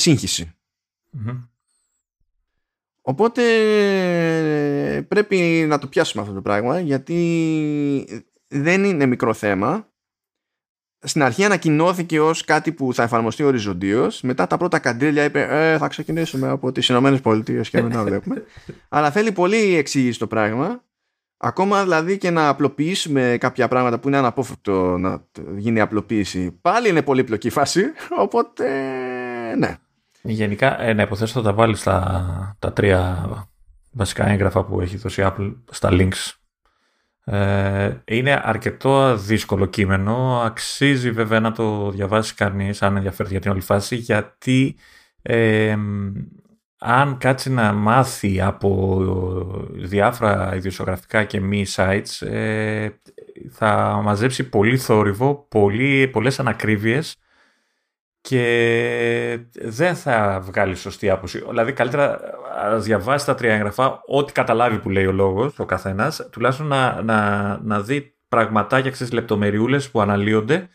Οπότε 3.08 3.44
πρέπει 5.08 5.66
να 5.68 5.78
το 5.78 5.88
πιάσουμε 5.88 6.24
αυτό 6.24 6.36
το 6.36 6.42
πράγμα 6.42 6.80
γιατί 6.80 8.24
δεν 8.48 8.84
είναι 8.84 9.06
μικρό 9.06 9.34
θέμα. 9.34 9.88
Στην 11.00 11.24
αρχή 11.24 11.44
ανακοινώθηκε 11.44 12.22
ως 12.22 12.44
κάτι 12.44 12.72
που 12.72 12.94
θα 12.94 13.04
εφαρμοστεί 13.04 13.44
οριζοντίως. 13.44 14.22
Μετά 14.22 14.48
τα 14.48 14.58
πρώτα 14.58 14.80
καντήλια 14.80 15.24
είπε 15.24 15.48
ε, 15.50 15.78
θα 15.78 15.88
ξεκινήσουμε 15.88 16.50
από 16.50 16.72
τις 16.72 16.90
Ηνωμένες 16.90 17.22
Πολιτείες 17.22 17.70
και 17.70 17.82
μετά 17.82 18.04
βλέπουμε. 18.04 18.44
Αλλά 18.90 19.12
θέλει 19.12 19.32
πολύ 19.32 19.76
εξήγηση 19.76 20.20
το 20.20 20.28
πράγμα 20.28 20.82
Ακόμα 21.40 21.84
δηλαδή 21.84 22.18
και 22.18 22.30
να 22.30 22.48
απλοποιήσουμε 22.48 23.38
κάποια 23.40 23.68
πράγματα 23.68 24.00
που 24.00 24.08
είναι 24.08 24.18
αναπόφευκτο 24.18 24.98
να 24.98 25.28
γίνει 25.58 25.80
απλοποίηση. 25.80 26.52
Πάλι 26.62 26.90
είναι 26.90 27.02
πολύπλοκη 27.02 27.50
φάση, 27.50 27.84
οπότε 28.18 28.66
ναι. 29.58 29.78
Γενικά, 30.28 30.82
ε, 30.82 30.94
να 30.94 31.02
υποθέσω 31.02 31.34
θα 31.34 31.42
τα 31.42 31.54
βάλει 31.54 31.76
στα 31.76 32.56
τα 32.60 32.74
τρία 32.74 33.28
βασικά 33.92 34.28
έγγραφα 34.28 34.64
που 34.64 34.82
έχει 34.82 34.98
δώσει 34.98 35.22
η 35.22 35.26
Apple 35.28 35.56
στα 35.72 35.90
links. 35.92 36.32
Ε, 37.24 37.96
είναι 38.06 38.42
αρκετό 38.44 39.18
δύσκολο 39.18 39.66
κείμενο. 39.66 40.42
Αξίζει 40.46 41.12
βέβαια 41.12 41.40
να 41.40 41.52
το 41.52 41.92
διαβάσει 41.92 42.34
κανείς 42.34 42.82
αν 42.82 42.96
ενδιαφέρει 42.96 43.30
για 43.30 43.40
την 43.40 43.52
όλη 43.52 43.62
φάση 43.62 43.96
γιατί 43.96 44.76
ε, 45.22 45.78
αν 46.80 47.18
κάτσει 47.18 47.52
να 47.52 47.74
μάθει 47.74 48.42
από 48.42 49.02
διάφορα 49.74 50.56
ιδιοσιογραφικά 50.56 51.24
και 51.24 51.40
μη 51.40 51.66
sites 51.76 52.28
ε, 52.28 52.90
θα 53.52 54.00
μαζέψει 54.04 54.50
πολύ 54.50 54.78
θόρυβο, 54.78 55.46
πολύ, 55.50 56.08
πολλές 56.08 56.40
ανακρίβειες 56.40 57.16
και 58.28 59.40
δεν 59.54 59.96
θα 59.96 60.40
βγάλει 60.44 60.76
σωστή 60.76 61.10
άποψη. 61.10 61.44
Δηλαδή 61.50 61.74
καλύτερα 61.74 62.20
να 62.72 62.78
διαβάσει 62.78 63.26
τα 63.26 63.36
τρία 63.36 63.54
έγγραφα, 63.54 64.02
ό,τι 64.06 64.32
καταλάβει 64.32 64.78
που 64.78 64.90
λέει 64.90 65.06
ο 65.06 65.12
λόγος, 65.12 65.60
ο 65.60 65.66
καθένας, 65.66 66.28
τουλάχιστον 66.32 66.68
να, 66.68 67.02
να, 67.02 67.60
να 67.64 67.82
δει 67.82 68.16
πραγματάκια, 68.28 68.92
ξέρεις, 68.92 69.14
λεπτομεριούλες 69.14 69.90
που 69.90 70.02
αναλύονται 70.02 70.70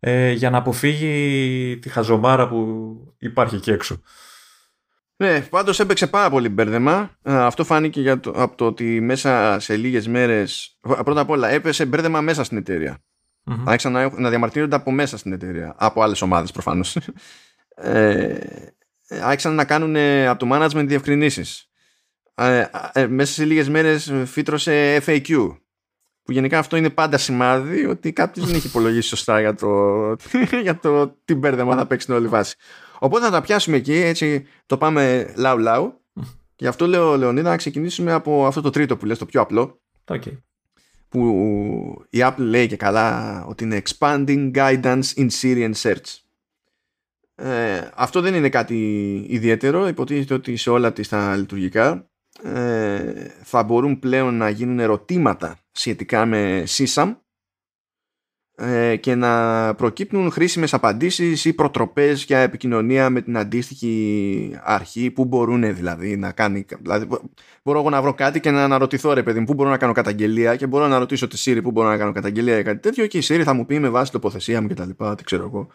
ε, 0.00 0.30
για 0.30 0.50
να 0.50 0.58
αποφύγει 0.58 1.78
τη 1.78 1.88
χαζομάρα 1.88 2.48
που 2.48 3.14
υπάρχει 3.18 3.54
εκεί 3.54 3.70
έξω. 3.70 4.02
Ναι, 5.16 5.40
πάντως 5.40 5.80
έπαιξε 5.80 6.06
πάρα 6.06 6.30
πολύ 6.30 6.48
μπέρδεμα. 6.48 7.10
Αυτό 7.22 7.64
φάνηκε 7.64 8.00
για 8.00 8.20
το, 8.20 8.30
από 8.36 8.56
το 8.56 8.66
ότι 8.66 9.00
μέσα 9.00 9.56
σε 9.60 9.76
λίγες 9.76 10.08
μέρες. 10.08 10.78
Πρώτα 11.04 11.20
απ' 11.20 11.30
όλα, 11.30 11.48
έπεσε 11.48 11.86
μπέρδεμα 11.86 12.20
μέσα 12.20 12.44
στην 12.44 12.56
εταιρεία. 12.56 13.02
Mm-hmm. 13.48 13.62
Άρχισαν 13.64 13.92
να, 13.92 14.20
να 14.20 14.28
διαμαρτύρονται 14.28 14.76
από 14.76 14.90
μέσα 14.90 15.16
στην 15.16 15.32
εταιρεία. 15.32 15.74
Από 15.78 16.02
άλλες 16.02 16.22
ομάδες 16.22 16.52
προφανώς. 16.52 16.96
ε, 17.74 18.38
άρχισαν 19.22 19.54
να 19.54 19.64
κάνουν 19.64 19.96
από 20.28 20.46
το 20.46 20.48
management 20.52 20.86
διευκρινήσεις. 20.86 21.68
Ε, 22.34 22.64
ε, 22.92 23.06
μέσα 23.06 23.32
σε 23.32 23.44
λίγες 23.44 23.68
μέρες 23.68 24.12
φύτρωσε 24.24 25.02
FAQ. 25.06 25.56
Που 26.22 26.32
γενικά 26.32 26.58
αυτό 26.58 26.76
είναι 26.76 26.90
πάντα 26.90 27.18
σημάδι 27.18 27.86
ότι 27.86 28.12
κάποιος 28.12 28.46
δεν 28.46 28.54
έχει 28.54 28.66
υπολογίσει 28.66 29.08
σωστά 29.08 29.40
για 29.40 29.54
το, 29.54 29.68
για 30.62 30.78
το 30.78 31.16
τι 31.24 31.34
μπέρδεμα 31.34 31.76
θα 31.76 31.86
παίξει 31.86 32.06
την 32.06 32.14
όλη 32.14 32.28
βάση. 32.28 32.56
Οπότε 32.98 33.24
θα 33.24 33.30
τα 33.30 33.40
πιάσουμε 33.40 33.76
εκεί, 33.76 33.94
έτσι 33.94 34.46
το 34.66 34.78
πάμε 34.78 35.32
λαου 35.36 35.58
λαου. 35.58 36.00
Γι' 36.56 36.66
αυτό 36.66 36.86
λέω, 36.86 37.16
Λεωνίδα, 37.16 37.50
να 37.50 37.56
ξεκινήσουμε 37.56 38.12
από 38.12 38.46
αυτό 38.46 38.60
το 38.60 38.70
τρίτο 38.70 38.96
που 38.96 39.06
λες, 39.06 39.18
το 39.18 39.26
πιο 39.26 39.40
απλό. 39.40 39.80
Okay. 40.04 40.36
Που 41.08 42.06
η 42.10 42.18
Apple 42.20 42.34
λέει 42.36 42.66
και 42.66 42.76
καλά 42.76 43.44
ότι 43.44 43.64
είναι 43.64 43.82
Expanding 43.84 44.50
Guidance 44.54 45.02
in 45.16 45.28
Syrian 45.40 45.72
Search. 45.82 46.18
Ε, 47.34 47.88
αυτό 47.94 48.20
δεν 48.20 48.34
είναι 48.34 48.48
κάτι 48.48 49.14
ιδιαίτερο. 49.28 49.88
Υποτίθεται 49.88 50.34
ότι 50.34 50.56
σε 50.56 50.70
όλα 50.70 50.92
τις 50.92 51.08
τα 51.08 51.36
λειτουργικά 51.36 52.10
ε, 52.42 53.26
θα 53.42 53.62
μπορούν 53.62 53.98
πλέον 53.98 54.34
να 54.36 54.48
γίνουν 54.48 54.78
ερωτήματα 54.78 55.58
σχετικά 55.72 56.26
με 56.26 56.64
SysAM 56.68 57.08
ε, 57.08 57.12
και 59.00 59.14
να 59.14 59.74
προκύπτουν 59.74 60.30
χρήσιμες 60.30 60.74
απαντήσεις 60.74 61.44
ή 61.44 61.52
προτροπές 61.52 62.24
για 62.24 62.38
επικοινωνία 62.38 63.10
με 63.10 63.20
την 63.20 63.36
αντίστοιχη 63.36 64.58
αρχή. 64.62 65.10
Που 65.10 65.24
μπορούν 65.24 65.74
δηλαδή 65.74 66.16
να 66.16 66.32
κάνει 66.32 66.66
δηλαδή 66.80 67.06
μπορώ 67.62 67.78
εγώ 67.78 67.90
να 67.90 68.02
βρω 68.02 68.14
κάτι 68.14 68.40
και 68.40 68.50
να 68.50 68.64
αναρωτηθώ 68.64 69.12
ρε 69.12 69.22
παιδί 69.22 69.38
μου 69.38 69.44
που 69.44 69.54
μπορώ 69.54 69.70
να 69.70 69.76
κάνω 69.76 69.92
καταγγελία 69.92 70.56
και 70.56 70.66
μπορώ 70.66 70.86
να 70.86 70.98
ρωτήσω 70.98 71.28
τη 71.28 71.42
Siri 71.44 71.60
που 71.62 71.70
μπορώ 71.70 71.88
να 71.88 71.96
κάνω 71.96 72.12
καταγγελία 72.12 72.58
ή 72.58 72.62
κάτι 72.62 72.78
τέτοιο 72.78 73.06
και 73.06 73.18
η 73.18 73.22
Siri 73.28 73.42
θα 73.44 73.52
μου 73.52 73.66
πει 73.66 73.78
με 73.78 73.88
βάση 73.88 74.12
τοποθεσία 74.12 74.62
μου 74.62 74.68
και 74.68 74.74
τα 74.74 74.86
λοιπά 74.86 75.14
τι 75.14 75.24
ξέρω 75.24 75.44
εγώ 75.44 75.68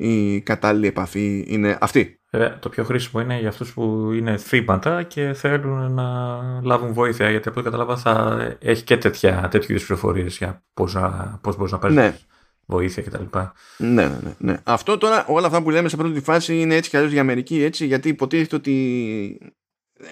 η 0.00 0.40
κατάλληλη 0.40 0.86
επαφή 0.86 1.44
είναι 1.48 1.78
αυτή. 1.80 2.20
Ε, 2.30 2.48
το 2.48 2.68
πιο 2.68 2.84
χρήσιμο 2.84 3.22
είναι 3.22 3.38
για 3.38 3.48
αυτούς 3.48 3.72
που 3.72 4.12
είναι 4.12 4.36
θύματα 4.36 5.02
και 5.02 5.32
θέλουν 5.32 5.92
να 5.92 6.38
λάβουν 6.62 6.92
βοήθεια 6.92 7.30
γιατί 7.30 7.48
από 7.48 7.60
ό,τι 7.60 7.70
κατάλαβα 7.70 7.96
θα 7.96 8.56
έχει 8.60 8.84
και 8.84 8.96
τέτοια, 8.96 9.48
τέτοιου 9.50 9.72
είδους 9.72 9.86
πληροφορίες 9.86 10.36
για 10.36 10.62
πώς, 10.74 10.94
να, 10.94 11.38
πώς 11.42 11.56
μπορείς 11.56 11.72
να 11.72 11.78
παίρνεις 11.78 11.98
ναι. 11.98 12.16
βοήθεια 12.66 13.02
κτλ. 13.02 13.24
Ναι, 13.76 13.88
ναι, 13.88 14.06
ναι, 14.22 14.34
ναι. 14.38 14.60
Αυτό 14.64 14.98
τώρα 14.98 15.24
όλα 15.28 15.46
αυτά 15.46 15.62
που 15.62 15.70
λέμε 15.70 15.88
σε 15.88 15.96
πρώτη 15.96 16.20
φάση 16.20 16.60
είναι 16.60 16.74
έτσι 16.74 16.90
κι 16.90 16.96
αλλιώς 16.96 17.12
για 17.12 17.24
μερική 17.24 17.62
έτσι 17.62 17.86
γιατί 17.86 18.08
υποτίθεται 18.08 18.56
ότι 18.56 18.72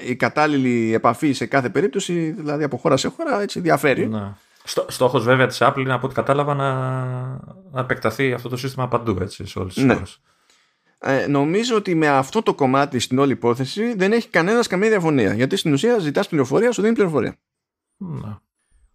η 0.07 0.17
κατάλληλη 0.17 0.95
επαφή 0.95 1.33
σε 1.33 1.47
κάθε 1.47 1.69
περίπτωση 1.69 2.31
δηλαδή 2.31 2.65
από 2.65 2.77
χώρα 2.77 2.97
σε 2.97 3.09
χώρα 3.09 3.41
έτσι 3.41 3.61
διαφέρει. 3.61 4.07
Ναι. 4.07 4.33
Στο, 4.65 4.87
στόχος 4.89 5.25
βέβαια 5.25 5.47
της 5.47 5.59
Apple 5.61 5.79
είναι 5.79 5.93
από 5.93 6.07
ό,τι 6.07 6.15
κατάλαβα 6.15 6.55
να, 6.55 6.71
να 7.77 7.83
επεκταθεί 7.83 8.33
αυτό 8.33 8.49
το 8.49 8.57
σύστημα 8.57 8.89
παντού 8.89 9.17
έτσι, 9.21 9.47
σε 9.47 9.59
όλες 9.59 9.75
τις 9.75 9.85
ναι. 9.85 10.03
Ε, 10.99 11.27
νομίζω 11.27 11.77
ότι 11.77 11.95
με 11.95 12.09
αυτό 12.09 12.43
το 12.43 12.55
κομμάτι 12.55 12.99
στην 12.99 13.19
όλη 13.19 13.33
υπόθεση 13.33 13.95
δεν 13.95 14.13
έχει 14.13 14.29
κανένας 14.29 14.67
καμία 14.67 14.89
διαφωνία. 14.89 15.35
Γιατί 15.35 15.57
στην 15.57 15.73
ουσία 15.73 15.99
ζητάς 15.99 16.29
πληροφορία, 16.29 16.73
σου 16.73 16.83
δίνει 16.83 16.95
πληροφορία. 16.95 17.37
Ναι. 17.97 18.37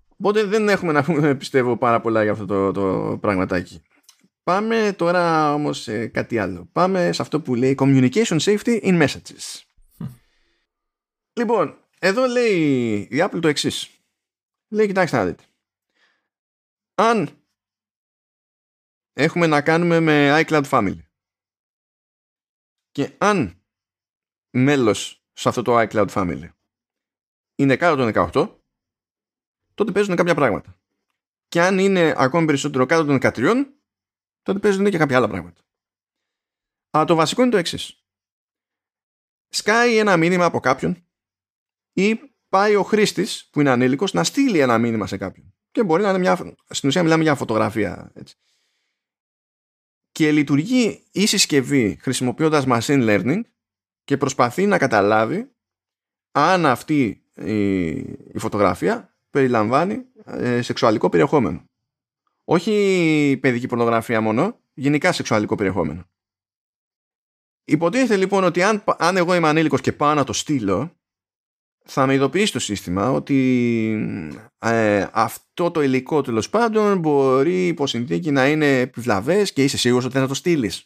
Οπότε 0.07 0.43
δεν 0.43 0.69
έχουμε 0.69 0.91
να 0.91 1.03
πούμε, 1.03 1.35
πιστεύω, 1.35 1.77
πάρα 1.77 2.01
πολλά 2.01 2.23
για 2.23 2.31
αυτό 2.31 2.45
το, 2.45 2.71
το 2.71 3.17
πραγματάκι. 3.21 3.81
Πάμε 4.43 4.93
τώρα 4.97 5.53
όμως 5.53 5.81
σε 5.81 6.07
κάτι 6.07 6.37
άλλο. 6.37 6.69
Πάμε 6.71 7.11
σε 7.11 7.21
αυτό 7.21 7.41
που 7.41 7.55
λέει 7.55 7.75
Communication 7.79 8.39
Safety 8.39 8.81
in 8.81 9.01
Messages. 9.01 9.61
λοιπόν, 11.33 11.77
εδώ 11.99 12.25
λέει 12.25 13.07
η 13.11 13.17
Apple 13.17 13.39
το 13.41 13.47
εξής. 13.47 13.89
Λέει, 14.69 14.87
κοιτάξτε 14.87 15.17
να 15.17 15.25
δείτε 15.25 15.43
αν 17.01 17.29
έχουμε 19.21 19.47
να 19.47 19.61
κάνουμε 19.61 19.99
με 19.99 20.43
iCloud 20.45 20.63
Family 20.69 20.99
και 22.91 23.15
αν 23.17 23.63
μέλος 24.49 25.25
σε 25.33 25.49
αυτό 25.49 25.61
το 25.61 25.79
iCloud 25.79 26.07
Family 26.07 26.49
είναι 27.55 27.75
κάτω 27.75 27.95
των 27.95 28.29
18 28.33 28.55
τότε 29.73 29.91
παίζουν 29.91 30.15
κάποια 30.15 30.35
πράγματα 30.35 30.79
και 31.47 31.61
αν 31.61 31.79
είναι 31.79 32.13
ακόμη 32.17 32.45
περισσότερο 32.45 32.85
κάτω 32.85 33.05
των 33.05 33.17
13 33.21 33.65
τότε 34.41 34.59
παίζουν 34.59 34.89
και 34.89 34.97
κάποια 34.97 35.17
άλλα 35.17 35.27
πράγματα 35.27 35.61
αλλά 36.89 37.05
το 37.05 37.15
βασικό 37.15 37.41
είναι 37.41 37.51
το 37.51 37.57
εξής. 37.57 38.05
σκάει 39.49 39.97
ένα 39.97 40.17
μήνυμα 40.17 40.45
από 40.45 40.59
κάποιον 40.59 41.05
ή 41.93 42.19
πάει 42.49 42.75
ο 42.75 42.83
χρήστης 42.83 43.49
που 43.51 43.59
είναι 43.59 43.69
ανήλικος 43.69 44.13
να 44.13 44.23
στείλει 44.23 44.59
ένα 44.59 44.77
μήνυμα 44.77 45.07
σε 45.07 45.17
κάποιον 45.17 45.53
και 45.71 45.83
μπορεί 45.83 46.03
να 46.03 46.09
είναι 46.09 46.17
μια. 46.17 46.55
Στην 46.69 46.89
ουσία, 46.89 47.03
μιλάμε 47.03 47.23
για 47.23 47.35
φωτογραφία. 47.35 48.11
Έτσι. 48.13 48.35
Και 50.21 50.31
λειτουργεί 50.31 51.03
η 51.11 51.25
συσκευή 51.25 51.97
χρησιμοποιώντας 52.01 52.65
machine 52.67 53.09
learning 53.09 53.41
και 54.03 54.17
προσπαθεί 54.17 54.65
να 54.65 54.77
καταλάβει 54.77 55.51
αν 56.31 56.65
αυτή 56.65 57.23
η, 58.33 58.39
φωτογραφία 58.39 59.15
περιλαμβάνει 59.29 60.05
ε, 60.25 60.61
σεξουαλικό 60.61 61.09
περιεχόμενο. 61.09 61.69
Όχι 62.43 63.37
παιδική 63.41 63.67
πορνογραφία 63.67 64.21
μόνο, 64.21 64.59
γενικά 64.73 65.11
σεξουαλικό 65.11 65.55
περιεχόμενο. 65.55 66.05
Υποτίθεται 67.63 68.15
λοιπόν 68.15 68.43
ότι 68.43 68.63
αν, 68.63 68.83
αν 68.97 69.17
εγώ 69.17 69.35
είμαι 69.35 69.47
ανήλικος 69.47 69.81
και 69.81 69.91
πάω 69.91 70.13
να 70.13 70.23
το 70.23 70.33
στείλω, 70.33 70.95
θα 71.85 72.05
με 72.05 72.13
ειδοποιήσει 72.13 72.51
το 72.51 72.59
σύστημα 72.59 73.11
ότι 73.11 73.37
ε, 74.59 75.05
αυτό 75.11 75.71
το 75.71 75.81
υλικό 75.81 76.21
τέλος 76.21 76.49
πάντων 76.49 76.99
μπορεί 76.99 77.67
υπό 77.67 77.87
συνθήκη 77.87 78.31
να 78.31 78.47
είναι 78.47 78.79
επιβλαβές 78.79 79.53
και 79.53 79.63
είσαι 79.63 79.77
σίγουρος 79.77 80.05
ότι 80.05 80.17
θα 80.17 80.27
το 80.27 80.33
στείλεις. 80.33 80.85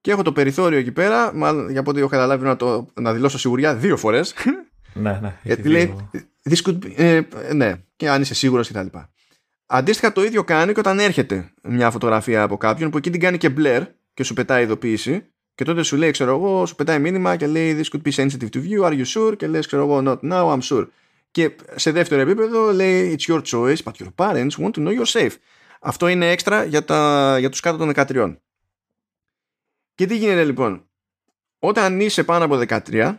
Και 0.00 0.10
έχω 0.10 0.22
το 0.22 0.32
περιθώριο 0.32 0.78
εκεί 0.78 0.92
πέρα, 0.92 1.34
μάλλον 1.34 1.70
για 1.70 1.82
πότε 1.82 2.00
έχω 2.00 2.08
καταλάβει 2.08 2.44
να, 2.44 2.56
το, 2.56 2.86
να 3.00 3.12
δηλώσω 3.12 3.38
σιγουριά 3.38 3.74
δύο 3.74 3.96
φορές. 3.96 4.34
Ναι, 4.96 5.18
ναι. 5.22 5.38
Γιατί 5.42 5.68
λέει. 5.68 5.94
ε, 6.96 7.20
ναι, 7.52 7.74
και 7.96 8.10
αν 8.10 8.22
είσαι 8.22 8.34
σίγουρος 8.34 8.68
κτλ. 8.68 8.86
Αντίστοιχα 9.66 10.12
το 10.12 10.24
ίδιο 10.24 10.44
κάνει 10.44 10.72
και 10.72 10.80
όταν 10.80 10.98
έρχεται 10.98 11.52
μια 11.62 11.90
φωτογραφία 11.90 12.42
από 12.42 12.56
κάποιον 12.56 12.90
που 12.90 12.96
εκεί 12.96 13.10
την 13.10 13.20
κάνει 13.20 13.38
και 13.38 13.48
μπλερ 13.48 13.82
και 14.14 14.24
σου 14.24 14.34
πετάει 14.34 14.62
ειδοποίηση 14.62 15.33
και 15.54 15.64
τότε 15.64 15.82
σου 15.82 15.96
λέει, 15.96 16.10
ξέρω 16.10 16.34
εγώ, 16.36 16.66
σου 16.66 16.74
πετάει 16.74 16.98
μήνυμα 16.98 17.36
και 17.36 17.46
λέει 17.46 17.80
This 17.80 17.96
could 17.96 18.02
be 18.02 18.12
sensitive 18.12 18.48
to 18.52 18.62
view, 18.62 18.84
are 18.84 19.02
you 19.02 19.04
sure? 19.04 19.36
Και 19.36 19.46
λες, 19.46 19.66
ξέρω 19.66 19.82
εγώ, 19.82 20.02
Not 20.04 20.32
now, 20.32 20.52
I'm 20.52 20.60
sure. 20.60 20.86
Και 21.30 21.56
σε 21.74 21.90
δεύτερο 21.90 22.20
επίπεδο 22.20 22.72
λέει 22.72 23.16
It's 23.18 23.32
your 23.32 23.42
choice, 23.42 23.76
but 23.76 23.92
your 23.92 24.14
parents 24.16 24.50
want 24.50 24.70
to 24.70 24.86
know 24.86 25.00
you're 25.00 25.20
safe. 25.20 25.36
Αυτό 25.80 26.08
είναι 26.08 26.30
έξτρα 26.30 26.64
για, 26.64 26.84
τα, 26.84 27.36
για 27.38 27.50
τους 27.50 27.60
κάτω 27.60 27.76
των 27.76 27.92
13. 27.94 28.36
Και 29.94 30.06
τι 30.06 30.16
γίνεται 30.16 30.44
λοιπόν; 30.44 30.88
Όταν 31.58 32.00
είσαι 32.00 32.24
πάνω 32.24 32.44
από 32.44 32.62
13 32.68 33.18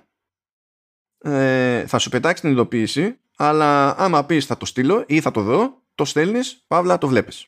ε, 1.17 1.87
θα 1.87 1.97
σου 1.97 2.09
πετάξει 2.09 2.41
την 2.41 2.51
ειδοποίηση 2.51 3.19
αλλά 3.37 3.97
άμα 3.97 4.25
πεις 4.25 4.45
θα 4.45 4.57
το 4.57 4.65
στείλω 4.65 5.03
ή 5.07 5.21
θα 5.21 5.31
το 5.31 5.41
δω 5.41 5.81
το 5.95 6.05
στέλνεις, 6.05 6.63
παύλα 6.67 6.97
το 6.97 7.07
βλέπεις. 7.07 7.47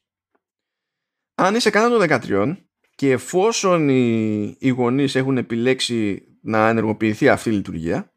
Αν 1.35 1.55
είσαι 1.55 1.69
κάτω 1.69 1.97
των 1.97 2.07
13 2.09 2.57
και 2.97 3.11
εφόσον 3.11 3.89
οι, 3.89 4.55
οι 4.59 4.69
γονείς 4.69 5.15
έχουν 5.15 5.37
επιλέξει 5.37 6.27
να 6.41 6.67
ενεργοποιηθεί 6.67 7.29
αυτή 7.29 7.49
η 7.49 7.53
λειτουργία 7.53 8.13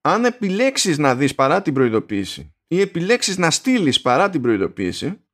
αν 0.00 0.24
επιλέξεις 0.24 0.98
να 0.98 1.14
δεις 1.14 1.34
παρά 1.34 1.62
την 1.62 1.74
προειδοποίηση 1.74 2.54
ή 2.66 2.80
επιλέξεις 2.80 3.38
να 3.38 3.50
στείλεις 3.50 4.00
παρά 4.00 4.30
την 4.30 4.42
προειδοποίηση 4.42 5.24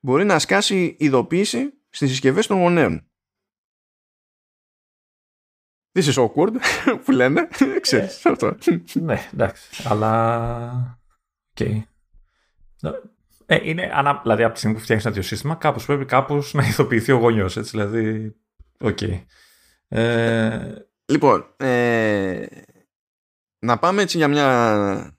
μπορεί 0.00 0.24
να 0.24 0.38
σκάσει 0.38 0.96
ειδοποίηση 0.98 1.72
στις 1.88 2.10
συσκευές 2.10 2.46
των 2.46 2.58
γονέων. 2.58 3.10
This 5.92 6.12
is 6.12 6.24
awkward 6.24 6.54
που 7.04 7.12
λένε. 7.12 7.48
Ξέρεις 7.80 8.24
ε, 8.24 8.30
αυτό. 8.30 8.56
Ναι, 8.92 9.28
εντάξει. 9.32 9.82
Αλλά... 9.88 11.00
Okay. 11.54 11.82
Ε, 13.46 13.58
είναι, 13.62 13.90
ανα, 13.94 14.20
δηλαδή 14.22 14.42
από 14.42 14.52
τη 14.52 14.58
στιγμή 14.58 14.76
που 14.76 14.82
φτιάχνεις 14.82 15.06
ένα 15.06 15.14
τέτοιο 15.14 15.28
σύστημα, 15.28 15.54
κάπως 15.54 15.86
πρέπει 15.86 16.04
κάπως 16.04 16.54
να 16.54 16.66
ειδοποιηθεί 16.66 17.12
ο 17.12 17.16
γονιός. 17.16 17.56
Έτσι, 17.56 17.70
δηλαδή. 17.70 18.34
OK. 18.80 18.98
Okay. 19.00 19.22
Ε... 19.88 20.74
Λοιπόν, 21.06 21.46
ε, 21.56 22.46
να 23.58 23.78
πάμε 23.78 24.02
έτσι 24.02 24.16
για 24.16 24.28
μια 24.28 25.18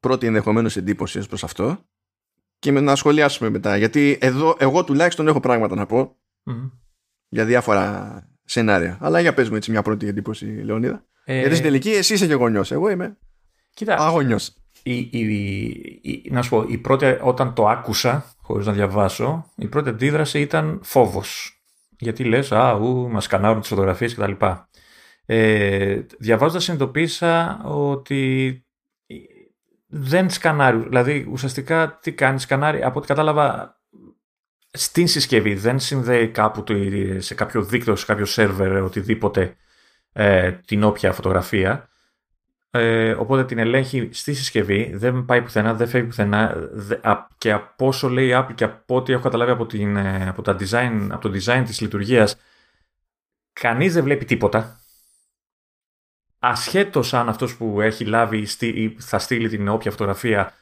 πρώτη 0.00 0.26
ενδεχομένως 0.26 0.76
εντύπωση 0.76 1.28
προς 1.28 1.44
αυτό 1.44 1.84
και 2.58 2.72
με, 2.72 2.80
να 2.80 2.96
σχολιάσουμε 2.96 3.48
μετά. 3.48 3.76
Γιατί 3.76 4.18
εδώ, 4.20 4.56
εγώ 4.58 4.84
τουλάχιστον 4.84 5.28
έχω 5.28 5.40
πράγματα 5.40 5.74
να 5.74 5.86
πω 5.86 6.16
για 7.28 7.44
διάφορα 7.44 8.22
σενάρια. 8.44 8.98
Αλλά 9.00 9.20
για 9.20 9.34
πες 9.34 9.50
μου 9.50 9.56
έτσι 9.56 9.70
μια 9.70 9.82
πρώτη 9.82 10.06
εντύπωση, 10.06 10.44
Λεωνίδα. 10.44 11.04
Ε... 11.24 11.38
Γιατί 11.38 11.54
στην 11.54 11.66
τελική 11.66 11.90
εσύ 11.90 12.14
είσαι 12.14 12.26
και 12.26 12.34
γονιός. 12.34 12.72
Εγώ 12.72 12.90
είμαι 12.90 13.18
Κοίτα, 13.74 13.96
αγωνιός 13.96 14.57
η, 14.92 15.08
η, 16.02 16.30
να 16.30 16.42
σου 16.42 16.50
πω, 16.50 16.64
η 16.68 16.78
πρώτη, 16.78 17.18
όταν 17.20 17.54
το 17.54 17.68
άκουσα, 17.68 18.24
χωρίς 18.42 18.66
να 18.66 18.72
διαβάσω, 18.72 19.50
η 19.56 19.66
πρώτη 19.66 19.88
αντίδραση 19.88 20.40
ήταν 20.40 20.80
φόβος. 20.82 21.52
Γιατί 21.98 22.24
λες, 22.24 22.52
α, 22.52 22.72
ου, 22.72 23.08
μας 23.10 23.24
σκανάρουν 23.24 23.60
τις 23.60 23.68
φωτογραφίες 23.68 24.14
κτλ. 24.14 24.32
Ε, 25.26 26.00
διαβάζοντας 26.18 26.64
συνειδητοποίησα 26.64 27.60
ότι 27.64 28.62
δεν 29.86 30.30
σκανάρει, 30.30 30.78
δηλαδή 30.78 31.28
ουσιαστικά 31.30 31.98
τι 32.02 32.12
κάνει, 32.12 32.40
σκανάρει, 32.40 32.82
από 32.82 32.98
ό,τι 32.98 33.06
κατάλαβα 33.06 33.76
στην 34.70 35.06
συσκευή, 35.06 35.54
δεν 35.54 35.78
συνδέει 35.78 36.28
κάπου 36.28 36.64
σε 37.18 37.34
κάποιο 37.34 37.62
δίκτυο, 37.62 37.96
σε 37.96 38.06
κάποιο 38.06 38.24
σερβερ, 38.24 38.82
οτιδήποτε 38.82 39.56
ε, 40.12 40.52
την 40.52 40.84
όποια 40.84 41.12
φωτογραφία 41.12 41.88
ε, 42.70 43.10
οπότε 43.10 43.44
την 43.44 43.58
ελέγχει 43.58 44.08
στη 44.12 44.34
συσκευή, 44.34 44.92
δεν 44.94 45.24
πάει 45.24 45.42
πουθενά, 45.42 45.74
δεν 45.74 45.88
φεύγει 45.88 46.06
πουθενά 46.06 46.56
και 47.38 47.52
από 47.52 47.86
όσο 47.86 48.08
λέει 48.08 48.28
η 48.28 48.32
Apple 48.34 48.54
και 48.54 48.64
από 48.64 48.96
ό,τι 48.96 49.12
έχω 49.12 49.22
καταλάβει 49.22 49.50
από, 49.50 49.66
την, 49.66 49.96
ε, 49.96 50.28
από, 50.28 50.42
τα 50.42 50.56
design, 50.60 51.08
από 51.10 51.28
το 51.28 51.38
design 51.38 51.62
της 51.66 51.80
λειτουργίας 51.80 52.36
κανείς 53.52 53.94
δεν 53.94 54.04
βλέπει 54.04 54.24
τίποτα. 54.24 54.80
Ασχέτως 56.38 57.14
αν 57.14 57.28
αυτός 57.28 57.56
που 57.56 57.80
έχει 57.80 58.04
λάβει 58.04 58.46
ή 58.60 58.96
θα 58.98 59.18
στείλει 59.18 59.48
την 59.48 59.68
όποια 59.68 59.90
φωτογραφία 59.90 60.52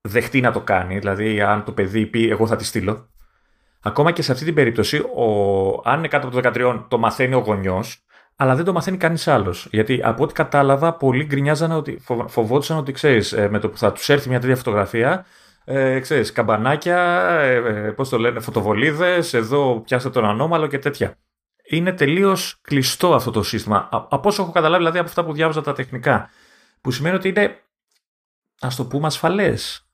δεχτεί 0.00 0.40
να 0.40 0.52
το 0.52 0.60
κάνει, 0.60 0.98
δηλαδή 0.98 1.40
αν 1.40 1.64
το 1.64 1.72
παιδί 1.72 2.06
πει 2.06 2.28
εγώ 2.28 2.46
θα 2.46 2.56
τη 2.56 2.64
στείλω 2.64 3.10
ακόμα 3.82 4.12
και 4.12 4.22
σε 4.22 4.32
αυτή 4.32 4.44
την 4.44 4.54
περίπτωση, 4.54 4.98
ο, 4.98 5.82
αν 5.84 5.98
είναι 5.98 6.08
κάτω 6.08 6.26
από 6.26 6.40
το 6.40 6.50
13 6.54 6.84
το 6.88 6.98
μαθαίνει 6.98 7.34
ο 7.34 7.38
γονιός, 7.38 8.04
αλλά 8.40 8.54
δεν 8.54 8.64
το 8.64 8.72
μαθαίνει 8.72 8.96
κανείς 8.96 9.28
άλλος. 9.28 9.68
Γιατί 9.70 10.00
από 10.04 10.22
ό,τι 10.22 10.32
κατάλαβα, 10.32 10.92
πολλοί 10.92 11.24
γκρινιάζανε 11.24 11.74
ότι 11.74 12.02
φοβόντουσαν 12.26 12.76
ότι 12.76 12.92
ξέρεις, 12.92 13.32
ε, 13.32 13.48
με 13.48 13.58
το 13.58 13.68
που 13.68 13.78
θα 13.78 13.92
τους 13.92 14.08
έρθει 14.08 14.28
μια 14.28 14.40
τέτοια 14.40 14.56
φωτογραφία, 14.56 15.26
ε, 15.64 16.00
ξέρεις, 16.00 16.32
καμπανάκια, 16.32 17.00
ε, 17.40 17.54
ε 17.54 17.90
πώς 17.90 18.08
το 18.08 18.18
λένε, 18.18 18.40
φωτοβολίδες, 18.40 19.34
εδώ 19.34 19.80
πιάστε 19.80 20.10
τον 20.10 20.24
ανώμαλο 20.24 20.66
και 20.66 20.78
τέτοια. 20.78 21.16
Είναι 21.62 21.92
τελείως 21.92 22.60
κλειστό 22.60 23.14
αυτό 23.14 23.30
το 23.30 23.42
σύστημα. 23.42 23.88
Από 23.90 24.28
όσο 24.28 24.42
έχω 24.42 24.52
καταλάβει, 24.52 24.78
δηλαδή 24.78 24.98
από 24.98 25.08
αυτά 25.08 25.24
που 25.24 25.32
διάβαζα 25.32 25.62
τα 25.62 25.72
τεχνικά. 25.72 26.30
Που 26.80 26.90
σημαίνει 26.90 27.16
ότι 27.16 27.28
είναι, 27.28 27.60
ας 28.60 28.76
το 28.76 28.84
πούμε, 28.84 29.06
ασφαλές. 29.06 29.86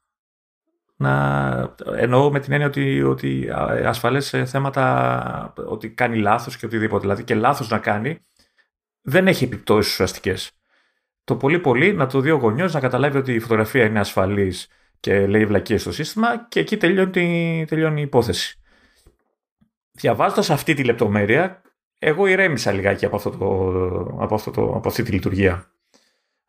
Να... 0.97 1.75
Εννοώ 1.97 2.31
με 2.31 2.41
την 2.41 2.53
έννοια 2.53 2.67
ότι, 2.69 3.03
ότι 3.03 3.49
ασφαλές 3.85 4.27
σε 4.27 4.45
θέματα 4.45 5.53
ότι 5.67 5.91
κάνει 5.91 6.19
λάθος 6.19 6.57
και 6.57 6.67
οτιδήποτε. 6.67 7.01
Δηλαδή 7.01 7.25
και 7.25 7.35
λάθος 7.35 7.69
να 7.69 7.79
κάνει 7.79 8.21
δεν 9.09 9.29
έχει 9.29 9.45
επιπτώσεις 9.45 9.93
ουσιαστικές. 9.93 10.51
Το 11.25 11.37
πολύ 11.37 11.59
πολύ 11.59 11.93
να 11.93 12.07
το 12.07 12.21
δει 12.21 12.31
ο 12.31 12.37
γονιός 12.37 12.73
να 12.73 12.81
καταλάβει 12.81 13.19
ότι 13.19 13.33
η 13.35 13.39
φωτογραφία 13.41 13.85
είναι 13.85 13.99
ασφαλής 13.99 14.69
και 15.01 15.27
λέει 15.27 15.47
βλακίες 15.47 15.81
στο 15.81 15.93
σύστημα 15.93 16.47
και 16.49 16.61
εκεί 16.61 16.77
τελειώνει, 16.77 17.65
τελειώνει 17.69 18.01
η 18.01 18.03
υπόθεση. 18.03 18.61
Διαβάζοντας 19.93 20.51
αυτή 20.51 20.75
τη 20.75 20.85
λεπτομέρεια, 20.85 21.63
εγώ 21.99 22.27
ηρέμησα 22.27 22.73
λιγάκι 22.73 23.05
από, 23.05 23.17
αυτό 23.17 23.31
το, 23.31 23.47
από, 24.23 24.35
αυτό 24.35 24.51
το, 24.51 24.63
από 24.63 24.89
αυτή 24.89 25.03
τη 25.03 25.13
λειτουργία. 25.13 25.71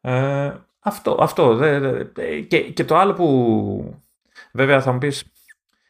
Ε, 0.02 0.54
αυτό, 0.80 1.18
αυτό 1.20 1.56
δε, 1.56 1.80
δε, 1.80 2.40
και, 2.40 2.62
και 2.62 2.84
το 2.84 2.98
άλλο 2.98 3.14
που 3.14 4.02
βέβαια 4.52 4.82
θα 4.82 4.92
μου 4.92 4.98
πεις 4.98 5.32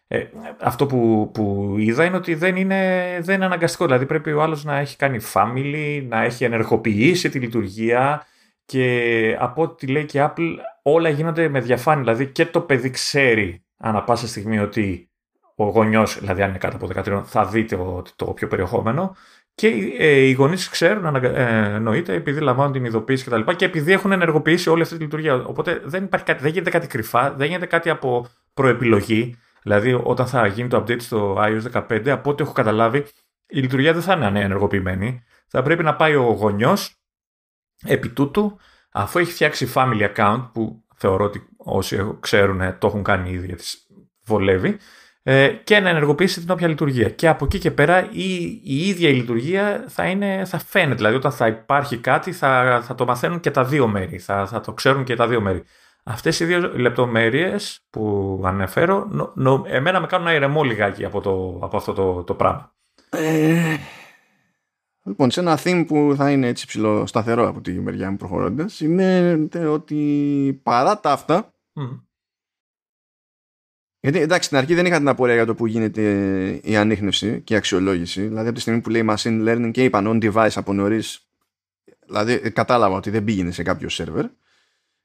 ε, 0.07 0.23
αυτό 0.59 0.85
που, 0.85 1.29
που 1.33 1.75
είδα 1.77 2.05
είναι 2.05 2.15
ότι 2.15 2.35
δεν 2.35 2.55
είναι, 2.55 3.19
δεν 3.21 3.35
είναι 3.35 3.45
αναγκαστικό. 3.45 3.85
Δηλαδή 3.85 4.05
πρέπει 4.05 4.31
ο 4.31 4.41
άλλος 4.41 4.63
να 4.63 4.77
έχει 4.77 4.95
κάνει 4.95 5.19
family, 5.33 6.05
να 6.07 6.23
έχει 6.23 6.43
ενεργοποιήσει 6.43 7.29
τη 7.29 7.39
λειτουργία 7.39 8.25
και 8.65 9.37
από 9.39 9.61
ό,τι 9.61 9.87
λέει 9.87 10.05
και 10.05 10.19
η 10.19 10.21
Apple 10.25 10.55
όλα 10.81 11.09
γίνονται 11.09 11.49
με 11.49 11.59
διαφάνεια. 11.59 12.03
Δηλαδή 12.03 12.31
και 12.31 12.45
το 12.45 12.61
παιδί 12.61 12.89
ξέρει 12.89 13.63
ανά 13.77 14.03
πάσα 14.03 14.27
στιγμή 14.27 14.59
ότι 14.59 15.09
ο 15.55 15.63
γονιός, 15.65 16.19
δηλαδή 16.19 16.41
αν 16.41 16.49
είναι 16.49 16.57
κάτω 16.57 16.75
από 16.75 17.19
13, 17.19 17.23
θα 17.25 17.45
δείτε 17.45 17.75
το, 17.75 18.03
το 18.15 18.25
πιο 18.25 18.47
περιεχόμενο. 18.47 19.15
Και 19.55 19.67
ε, 19.97 20.19
οι 20.19 20.31
γονείς 20.31 20.69
ξέρουν, 20.69 21.15
ε, 21.15 21.73
εννοείται, 21.75 22.13
επειδή 22.13 22.39
λαμβάνουν 22.39 22.71
την 22.71 22.85
ειδοποίηση 22.85 23.25
κτλ. 23.25 23.41
Και, 23.41 23.53
και 23.53 23.65
επειδή 23.65 23.91
έχουν 23.91 24.11
ενεργοποιήσει 24.11 24.69
όλη 24.69 24.81
αυτή 24.81 24.97
τη 24.97 25.03
λειτουργία. 25.03 25.33
Οπότε 25.33 25.81
δεν, 25.83 26.03
υπάρχει 26.03 26.25
κάτι, 26.25 26.41
δεν 26.41 26.51
γίνεται 26.51 26.69
κάτι 26.69 26.87
κρυφά, 26.87 27.33
δεν 27.33 27.47
γίνεται 27.47 27.65
κάτι 27.65 27.89
από 27.89 28.27
προεπιλογή. 28.53 29.37
Δηλαδή, 29.67 30.01
όταν 30.03 30.27
θα 30.27 30.47
γίνει 30.47 30.69
το 30.69 30.77
update 30.77 31.01
στο 31.01 31.37
iOS 31.39 31.87
15, 31.89 32.09
από 32.09 32.29
ό,τι 32.29 32.43
έχω 32.43 32.51
καταλάβει, 32.51 33.05
η 33.47 33.59
λειτουργία 33.59 33.93
δεν 33.93 34.01
θα 34.01 34.13
είναι 34.13 34.41
ενεργοποιημένη. 34.41 35.23
Θα 35.47 35.61
πρέπει 35.61 35.83
να 35.83 35.95
πάει 35.95 36.15
ο 36.15 36.21
γονιός 36.21 36.95
επί 37.83 38.09
τούτου, 38.09 38.57
αφού 38.91 39.19
έχει 39.19 39.31
φτιάξει 39.31 39.71
family 39.75 40.15
account, 40.15 40.49
που 40.53 40.83
θεωρώ 40.95 41.25
ότι 41.25 41.47
όσοι 41.57 42.17
ξέρουν 42.19 42.77
το 42.77 42.87
έχουν 42.87 43.03
κάνει 43.03 43.29
ήδη 43.29 43.45
γιατί 43.45 43.63
βολεύει, 44.23 44.77
ε, 45.23 45.47
και 45.47 45.79
να 45.79 45.89
ενεργοποιήσει 45.89 46.39
την 46.39 46.49
όποια 46.49 46.67
λειτουργία. 46.67 47.09
Και 47.09 47.27
από 47.27 47.45
εκεί 47.45 47.59
και 47.59 47.71
πέρα 47.71 48.09
η, 48.11 48.43
η 48.63 48.87
ίδια 48.87 49.09
η 49.09 49.13
λειτουργία 49.13 49.85
θα, 49.87 50.05
είναι, 50.05 50.45
θα 50.45 50.57
φαίνεται. 50.57 50.95
Δηλαδή 50.95 51.15
όταν 51.15 51.31
θα 51.31 51.47
υπάρχει 51.47 51.97
κάτι 51.97 52.31
θα, 52.31 52.81
θα 52.85 52.95
το 52.95 53.05
μαθαίνουν 53.05 53.39
και 53.39 53.51
τα 53.51 53.63
δύο 53.63 53.87
μέρη. 53.87 54.17
Θα, 54.17 54.47
θα 54.47 54.61
το 54.61 54.73
ξέρουν 54.73 55.03
και 55.03 55.15
τα 55.15 55.27
δύο 55.27 55.41
μέρη. 55.41 55.63
Αυτές 56.09 56.39
οι 56.39 56.45
δύο 56.45 56.59
λεπτομέρειες 56.77 57.85
που 57.89 58.41
αναφέρω, 58.45 59.07
νο, 59.09 59.31
νο, 59.35 59.63
εμένα 59.67 59.99
με 59.99 60.07
κάνουν 60.07 60.25
να 60.25 60.33
ηρεμώ 60.33 60.63
λιγάκι 60.63 61.05
από, 61.05 61.21
το, 61.21 61.59
από 61.61 61.77
αυτό 61.77 61.93
το, 61.93 62.23
το 62.23 62.33
πράγμα. 62.33 62.73
Ε, 63.09 63.77
Λοιπόν, 65.03 65.31
σε 65.31 65.39
ένα 65.39 65.59
theme 65.63 65.83
που 65.87 66.13
θα 66.17 66.31
είναι 66.31 66.47
έτσι 66.47 66.67
ψηλό 66.67 67.05
σταθερό 67.05 67.47
από 67.47 67.61
τη 67.61 67.71
μεριά 67.71 68.11
μου 68.11 68.17
προχωρώντας, 68.17 68.79
είναι 68.79 69.47
ότι 69.67 70.59
παρά 70.63 70.99
τα 70.99 71.11
αυτά. 71.11 71.53
Γιατί 73.99 74.19
εντάξει, 74.19 74.45
στην 74.45 74.57
αρχή 74.57 74.73
δεν 74.73 74.85
είχα 74.85 74.97
την 74.97 75.07
απορία 75.07 75.33
για 75.33 75.45
το 75.45 75.55
που 75.55 75.65
γίνεται 75.65 76.01
η 76.63 76.75
ανείχνευση 76.75 77.41
και 77.41 77.53
η 77.53 77.57
αξιολόγηση. 77.57 78.21
Δηλαδή, 78.21 78.45
από 78.45 78.55
τη 78.55 78.61
στιγμή 78.61 78.81
που 78.81 78.89
λέει 78.89 79.05
machine 79.09 79.47
learning 79.47 79.71
και 79.71 79.83
είπαν 79.83 80.21
on 80.21 80.31
device 80.31 80.55
από 80.55 80.73
νωρίς, 80.73 81.27
δηλαδή 82.05 82.51
κατάλαβα 82.51 82.95
ότι 82.95 83.09
δεν 83.09 83.23
πήγαινε 83.23 83.51
σε 83.51 83.63
κάποιο 83.63 83.89
σερβερ 83.89 84.25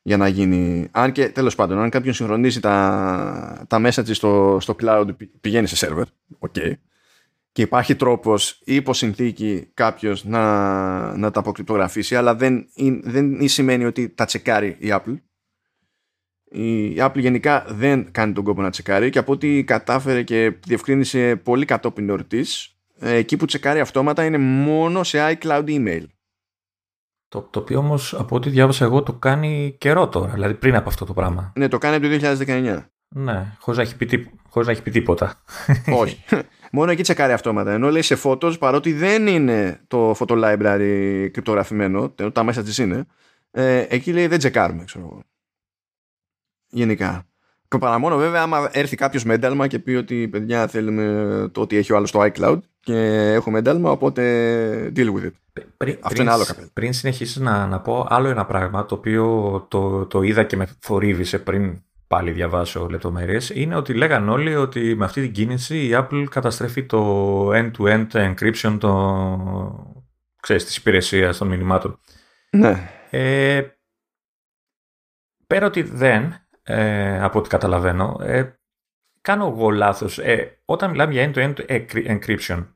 για 0.03 0.17
να 0.17 0.29
γίνει. 0.29 0.89
Αν 0.91 1.13
και 1.13 1.29
τέλος 1.29 1.55
πάντων, 1.55 1.79
αν 1.79 1.91
κάποιον 1.91 2.15
συγχρονίζει 2.15 2.61
τα, 2.61 3.65
τα 3.69 3.81
messages 3.87 4.15
στο, 4.15 4.59
στο 4.61 4.77
cloud, 4.83 5.07
πηγαίνει 5.41 5.67
σε 5.67 5.77
server. 5.77 6.07
OK. 6.39 6.55
Okay 6.59 6.73
και 7.53 7.63
υπάρχει 7.63 7.95
τρόπος 7.95 8.61
ή 8.65 8.75
υπό 8.75 8.95
συνθήκη 8.95 9.71
κάποιος 9.75 10.25
να, 10.25 11.17
να 11.17 11.31
τα 11.31 11.41
αποκρυπτογραφήσει 11.41 12.17
αλλά 12.17 12.35
δεν, 12.35 12.67
δεν 13.03 13.49
σημαίνει 13.49 13.85
ότι 13.85 14.09
τα 14.09 14.25
τσεκάρει 14.25 14.77
η 14.79 14.89
Apple 14.91 15.17
η 16.45 16.97
Apple 16.99 17.19
γενικά 17.19 17.65
δεν 17.69 18.11
κάνει 18.11 18.33
τον 18.33 18.45
κόπο 18.45 18.63
να 18.63 18.71
τσεκάρει 18.71 19.11
και 19.11 19.19
από 19.19 19.33
ό,τι 19.33 19.65
κατάφερε 19.65 20.23
και 20.23 20.53
διευκρίνησε 20.67 21.37
πολύ 21.37 21.65
κατόπιν 21.65 22.09
εορτής 22.09 22.77
ε, 22.99 23.15
εκεί 23.15 23.37
που 23.37 23.45
τσεκάρει 23.45 23.81
αυτόματα 23.81 24.25
είναι 24.25 24.39
μόνο 24.39 25.03
σε 25.03 25.19
iCloud 25.39 25.65
email 25.67 26.05
το, 27.33 27.49
το 27.51 27.59
οποίο 27.59 27.79
όμως 27.79 28.15
από 28.15 28.37
ό,τι 28.37 28.51
διάβασα 28.51 28.85
εγώ 28.85 29.03
το 29.03 29.13
κάνει 29.13 29.75
καιρό 29.79 30.09
τώρα, 30.09 30.33
δηλαδή 30.33 30.55
πριν 30.55 30.75
από 30.75 30.89
αυτό 30.89 31.05
το 31.05 31.13
πράγμα. 31.13 31.53
Ναι, 31.57 31.69
το 31.69 31.79
κάνει 31.79 31.97
από 31.97 32.09
το 32.09 32.35
2019. 32.47 32.85
Ναι, 33.09 33.57
χωρίς 33.59 33.79
να 33.79 33.83
έχει 33.83 33.97
πει, 33.97 34.31
χωρίς 34.49 34.67
να 34.67 34.73
έχει 34.73 34.83
πει 34.83 34.91
τίποτα. 34.91 35.43
Όχι. 36.03 36.25
Μόνο 36.73 36.91
εκεί 36.91 37.03
τσεκάρει 37.03 37.33
αυτόματα. 37.33 37.73
Ενώ 37.73 37.91
λέει 37.91 38.03
σε 38.03 38.19
photos, 38.25 38.59
παρότι 38.59 38.93
δεν 38.93 39.27
είναι 39.27 39.81
το 39.87 40.11
photo 40.19 40.45
library 40.45 41.29
κρυπτογραφημένο, 41.33 42.11
τα 42.11 42.43
μέσα 42.43 42.63
της 42.63 42.79
είναι, 42.79 43.07
ε, 43.51 43.87
εκεί 43.89 44.13
λέει 44.13 44.27
δεν 44.27 44.39
τσεκάρουμε, 44.39 44.85
ξέρω 44.85 45.05
εγώ. 45.05 45.23
Γενικά. 46.69 47.27
Και 47.69 47.79
παρά 47.79 47.99
μόνο 47.99 48.17
βέβαια, 48.17 48.43
άμα 48.43 48.69
έρθει 48.73 48.97
κάποιος 48.97 49.25
με 49.25 49.35
ένταλμα 49.35 49.67
και 49.67 49.79
πει 49.79 49.93
ότι 49.93 50.29
παιδιά 50.29 50.67
θέλουμε 50.67 51.49
το 51.53 51.61
ότι 51.61 51.77
έχει 51.77 51.93
ο 51.93 51.97
άλλος 51.97 52.11
το 52.11 52.23
iCloud 52.23 52.59
και 52.81 52.97
έχουμε 53.33 53.59
ένταλμα, 53.59 53.91
οπότε 53.91 54.93
deal 54.97 55.15
with 55.15 55.25
it. 55.25 55.42
Πριν, 55.77 55.99
Αυτό 56.01 56.23
είναι 56.23 56.31
άλλο 56.31 56.45
καπέλο. 56.45 56.69
Πριν 56.73 56.93
συνεχίσει 56.93 57.43
να, 57.43 57.67
να 57.67 57.81
πω 57.81 58.07
άλλο 58.09 58.29
ένα 58.29 58.47
πράγμα 58.47 58.87
το 58.87 58.95
οποίο 58.95 59.67
το, 59.71 60.07
το 60.07 60.23
είδα 60.23 60.45
και 60.45 60.57
με 60.57 60.69
θορύβησε 60.81 61.39
πριν 61.39 61.83
πάλι 62.07 62.31
διαβάσω 62.31 62.89
λεπτομέρειες, 62.89 63.51
είναι 63.51 63.77
ότι 63.77 63.95
λέγαν 63.95 64.29
όλοι 64.29 64.55
ότι 64.55 64.95
με 64.95 65.05
αυτή 65.05 65.21
την 65.21 65.33
κίνηση 65.33 65.87
η 65.87 65.91
Apple 65.95 66.25
καταστρέφει 66.31 66.87
το 66.87 67.51
end-to-end 67.51 68.07
encryption 68.11 68.77
το, 68.81 70.03
ξέρεις, 70.43 70.65
της 70.65 70.77
υπηρεσίας 70.77 71.39
των 71.39 71.49
μηνυμάτων. 71.49 72.01
Ναι. 72.51 72.91
Ε, 73.11 73.63
πέρα 75.47 75.67
ότι 75.67 75.83
δεν, 75.83 76.35
ε, 76.63 77.23
από 77.23 77.39
ό,τι 77.39 77.49
καταλαβαίνω, 77.49 78.19
ε, 78.23 78.59
κάνω 79.21 79.47
εγώ 79.47 79.71
λάθος. 79.71 80.19
Ε, 80.19 80.59
όταν 80.65 80.91
μιλάμε 80.91 81.13
για 81.13 81.33
end-to-end 81.35 81.81
encryption, 81.93 82.67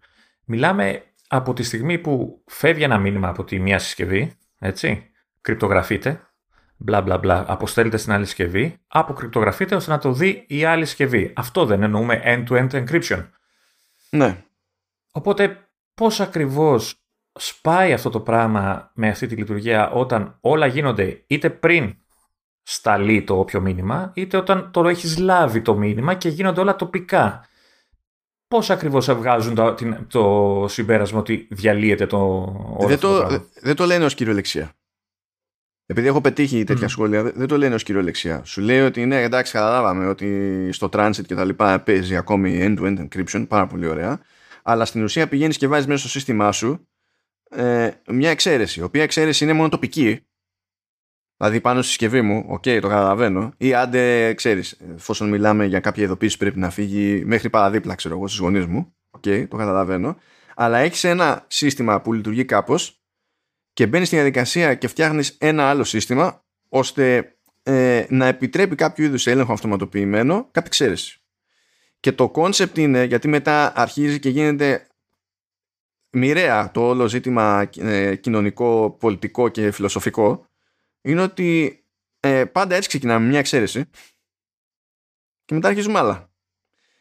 μιλάμε 0.45 1.03
από 1.29 1.53
τη 1.53 1.63
στιγμή 1.63 1.99
που 1.99 2.43
φεύγει 2.47 2.83
ένα 2.83 2.99
μήνυμα 2.99 3.29
από 3.29 3.45
τη 3.45 3.59
μία 3.59 3.79
συσκευή, 3.79 4.39
έτσι, 4.59 5.11
κρυπτογραφείται, 5.41 6.21
μπλα 6.77 7.01
μπλα 7.01 7.19
μπλα, 7.19 7.45
αποστέλλεται 7.49 7.97
στην 7.97 8.13
άλλη 8.13 8.25
συσκευή, 8.25 8.79
αποκρυπτογραφείται 8.87 9.75
ώστε 9.75 9.91
να 9.91 9.99
το 9.99 10.13
δει 10.13 10.45
η 10.49 10.65
άλλη 10.65 10.85
συσκευή. 10.85 11.33
Αυτό 11.37 11.65
δεν 11.65 11.83
εννοούμε 11.83 12.23
end-to-end 12.25 12.71
encryption. 12.71 13.29
Ναι. 14.11 14.45
Οπότε 15.13 15.69
πώς 15.95 16.21
ακριβώς 16.21 16.95
σπάει 17.33 17.93
αυτό 17.93 18.11
το 18.11 18.21
πράγμα 18.21 18.91
με 18.95 19.09
αυτή 19.09 19.27
τη 19.27 19.35
λειτουργία 19.35 19.91
όταν 19.91 20.39
όλα 20.41 20.67
γίνονται 20.67 21.25
είτε 21.27 21.51
πριν 21.51 21.97
σταλεί 22.63 23.25
το 23.25 23.39
όποιο 23.39 23.61
μήνυμα, 23.61 24.13
είτε 24.15 24.37
όταν 24.37 24.71
το 24.71 24.89
έχεις 24.89 25.19
λάβει 25.19 25.63
το 25.63 25.77
μήνυμα 25.77 26.15
και 26.15 26.29
γίνονται 26.29 26.61
όλα 26.61 26.77
τοπικά; 26.77 27.49
Πώς 28.57 28.71
ακριβώς 28.71 29.15
βγάζουν 29.15 29.55
το, 29.55 29.75
το 30.09 30.65
συμπέρασμα 30.69 31.19
ότι 31.19 31.47
διαλύεται 31.51 32.07
το 32.07 32.57
δεν 32.79 32.99
το, 32.99 33.29
δεν 33.61 33.77
το 33.77 33.85
λένε 33.85 34.05
ως 34.05 34.15
κυριολεξία. 34.15 34.73
Επειδή 35.87 36.07
έχω 36.07 36.21
πετύχει 36.21 36.65
τέτοια 36.65 36.87
mm. 36.87 36.91
σχόλια, 36.91 37.23
δεν 37.23 37.47
το 37.47 37.57
λένε 37.59 37.75
ως 37.75 37.83
κυριολεξία. 37.83 38.45
Σου 38.45 38.61
λέει 38.61 38.81
ότι 38.81 39.07
ναι, 39.07 39.23
εντάξει, 39.23 39.53
καταλάβαμε 39.53 40.07
ότι 40.07 40.69
στο 40.73 40.89
transit 40.93 41.25
και 41.27 41.35
τα 41.35 41.45
λοιπά 41.45 41.81
παίζει 41.81 42.17
ακόμη 42.17 42.59
end-to-end 42.63 43.07
encryption, 43.09 43.45
πάρα 43.49 43.67
πολύ 43.67 43.87
ωραία. 43.87 44.21
Αλλά 44.63 44.85
στην 44.85 45.03
ουσία 45.03 45.29
πηγαίνεις 45.29 45.57
και 45.57 45.69
βάζεις 45.69 45.87
μέσα 45.87 46.01
στο 46.01 46.09
σύστημά 46.09 46.53
σου 46.53 46.89
ε, 47.51 47.91
μια 48.09 48.31
εξαίρεση, 48.31 48.81
η 48.81 48.83
οποία 48.83 49.03
εξαίρεση 49.03 49.45
είναι 49.45 49.53
μόνο 49.53 49.69
τοπική. 49.69 50.27
Δηλαδή 51.37 51.61
πάνω 51.61 51.81
στη 51.81 51.89
συσκευή 51.89 52.23
μου, 52.23 52.45
OK, 52.49 52.63
okay, 52.67 52.79
το 52.81 52.89
καταλαβαίνω. 52.89 53.53
Ή 53.57 53.75
άντε, 53.75 54.35
ξέρεις, 54.35 54.79
εφόσον 54.95 55.29
μιλάμε 55.29 55.65
για 55.65 55.81
κάποια 55.81 56.05
ειδοποίηση 56.05 56.37
πρέπει 56.37 56.59
να 56.59 56.71
φύγει 56.71 57.25
μέχρι 57.25 57.51
παραδίπλα, 57.51 57.95
ξέρω 57.95 58.15
εγώ, 58.15 58.29
στους 58.29 58.43
γονείς 58.43 58.67
μου. 58.67 58.95
OK, 59.11 59.23
okay, 59.27 59.47
το 59.49 59.57
καταλαβαίνω. 59.57 60.17
Αλλά 60.55 60.79
έχεις 60.79 61.05
ένα 61.05 61.45
σύστημα 61.47 62.01
που 62.01 62.13
λειτουργεί 62.13 62.45
κάπως 62.45 63.01
και 63.73 63.87
μπαίνεις 63.87 64.07
στη 64.07 64.17
διαδικασία 64.17 64.75
και 64.75 64.89
φτιάχνεις 64.89 65.37
ένα 65.39 65.69
άλλο 65.69 65.85
σύστημα 65.85 66.45
ώστε 66.69 67.37
ε, 67.63 68.05
να 68.09 68.27
επιτρέπει 68.27 68.75
κάποιο 68.75 69.05
είδους 69.05 69.27
έλεγχο 69.27 69.53
αυτοματοποιημένο 69.53 70.35
κάποια 70.43 70.63
εξαίρεση. 70.67 71.21
Και 72.01 72.13
το 72.13 72.29
concept 72.29 72.77
είναι, 72.79 73.05
γιατί 73.05 73.29
μετά 73.29 73.73
αρχίζει 73.77 74.19
και 74.19 74.29
γίνεται 74.29 74.87
μοιραία 76.11 76.71
το 76.71 76.89
όλο 76.89 77.09
ζήτημα 77.09 77.71
ε, 77.77 78.15
κοινωνικό, 78.15 78.97
πολιτικό 79.01 79.49
και 79.49 79.71
φιλοσοφικό, 79.71 80.46
είναι 81.07 81.23
ότι 81.23 81.81
ε, 82.21 82.45
πάντα 82.45 82.75
έτσι 82.75 82.89
ξεκινάμε 82.89 83.27
μια 83.27 83.39
εξαίρεση 83.39 83.91
και 85.45 85.55
μετά 85.55 85.69
αρχίζουμε 85.69 85.99
άλλα. 85.99 86.31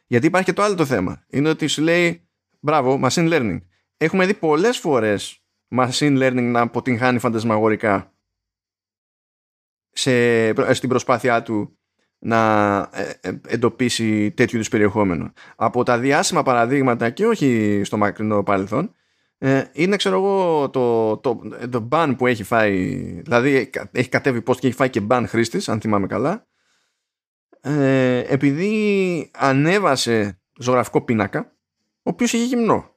Γιατί 0.08 0.26
υπάρχει 0.26 0.48
και 0.48 0.54
το 0.54 0.62
άλλο 0.62 0.76
το 0.76 0.86
θέμα. 0.86 1.26
Είναι 1.30 1.50
ότι 1.50 1.68
σου 1.68 1.82
λέει, 1.82 2.28
μπράβο, 2.60 3.00
machine 3.04 3.34
learning. 3.34 3.60
Έχουμε 3.98 4.26
δει 4.26 4.34
πολλές 4.34 4.78
φορές 4.78 5.44
machine 5.76 6.18
learning 6.22 6.50
να 6.52 6.62
αποτυγχάνει 6.62 7.20
φαντασμαγορικά 7.20 8.14
σε, 9.90 10.74
στην 10.74 10.90
προσπάθειά 10.90 11.42
του 11.42 11.78
να 12.20 12.78
ε, 12.94 13.14
ε, 13.22 13.40
εντοπίσει 13.48 14.32
τέτοιου 14.32 14.56
είδους 14.56 14.70
περιεχόμενο. 14.70 15.34
Από 15.56 15.84
τα 15.84 16.00
διάσημα 16.00 16.44
παραδείγματα 16.44 17.10
και 17.10 17.26
όχι 17.26 17.82
στο 17.84 17.98
μακρινό 17.98 18.44
παρελθόν 18.44 18.84
ε, 18.86 18.90
είναι 19.74 19.96
ξέρω 19.96 20.16
εγώ 20.16 20.70
το, 20.70 21.18
το, 21.18 21.42
το 21.70 21.88
ban 21.92 22.14
που 22.18 22.28
έχει 22.28 22.44
φάει 22.44 22.96
δηλαδή 23.22 23.70
έχει 23.92 24.10
κατέβει 24.10 24.44
post 24.48 24.58
και 24.58 24.68
έχει 24.68 24.76
φάει 24.76 24.90
και 24.90 25.08
ban 25.10 25.24
χρήστης 25.28 25.70
αν 25.70 25.82
θυμάμαι 25.82 26.08
καλά. 26.08 26.48
Επειδή 28.28 29.32
ανέβασε 29.34 30.42
ζωγραφικό 30.60 31.02
πίνακα 31.02 31.56
ο 31.80 32.10
οποίος 32.10 32.34
είχε 32.34 32.46
γυμνό. 32.46 32.96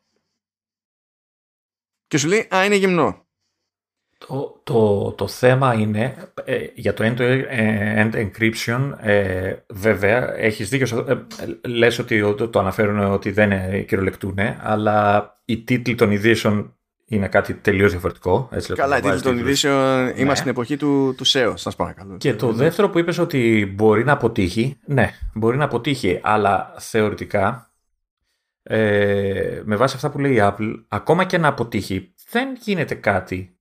Και 2.06 2.18
σου 2.18 2.28
λέει 2.28 2.48
α 2.54 2.64
είναι 2.64 2.76
γυμνό 2.76 3.27
το, 4.26 4.60
το, 4.64 5.12
το 5.12 5.28
θέμα 5.28 5.74
είναι 5.74 6.14
ε, 6.44 6.58
για 6.74 6.94
το 6.94 7.04
end-to-end 7.04 8.10
encryption 8.14 8.92
ε, 9.00 9.52
βέβαια 9.68 10.34
έχεις 10.36 10.68
δίκιο 10.68 11.04
ε, 11.08 11.68
λες 11.68 11.98
ότι 11.98 12.20
το, 12.20 12.48
το 12.48 12.58
αναφέρουν 12.58 12.98
ότι 12.98 13.30
δεν 13.30 13.50
κυριολεκτούν 13.86 14.38
αλλά 14.62 15.28
οι 15.44 15.58
τίτλοι 15.58 15.94
των 15.94 16.10
ειδήσεων 16.10 16.72
είναι 17.08 17.28
κάτι 17.28 17.54
τελείως 17.54 17.90
διαφορετικό. 17.90 18.48
Έτσι 18.52 18.74
Καλά, 18.74 18.98
οι 18.98 19.00
τίτλοι 19.00 19.20
των 19.20 19.38
ειδήσεων 19.38 20.04
ναι. 20.04 20.12
είμαστε 20.16 20.34
στην 20.34 20.50
εποχή 20.50 20.76
του, 20.76 21.14
του 21.16 21.26
SEO, 21.26 21.52
σας 21.54 21.76
παρακαλώ. 21.76 22.16
Και 22.16 22.34
το 22.34 22.52
δεύτερο 22.52 22.90
που 22.90 22.98
είπες 22.98 23.18
ότι 23.18 23.72
μπορεί 23.74 24.04
να 24.04 24.12
αποτύχει, 24.12 24.78
ναι, 24.84 25.10
μπορεί 25.34 25.56
να 25.56 25.64
αποτύχει, 25.64 26.20
αλλά 26.22 26.74
θεωρητικά 26.78 27.72
ε, 28.62 29.62
με 29.64 29.76
βάση 29.76 29.96
αυτά 29.96 30.10
που 30.10 30.18
λέει 30.18 30.32
η 30.32 30.38
Apple, 30.40 30.74
ακόμα 30.88 31.24
και 31.24 31.38
να 31.38 31.48
αποτύχει, 31.48 32.14
δεν 32.30 32.48
γίνεται 32.60 32.94
κάτι 32.94 33.57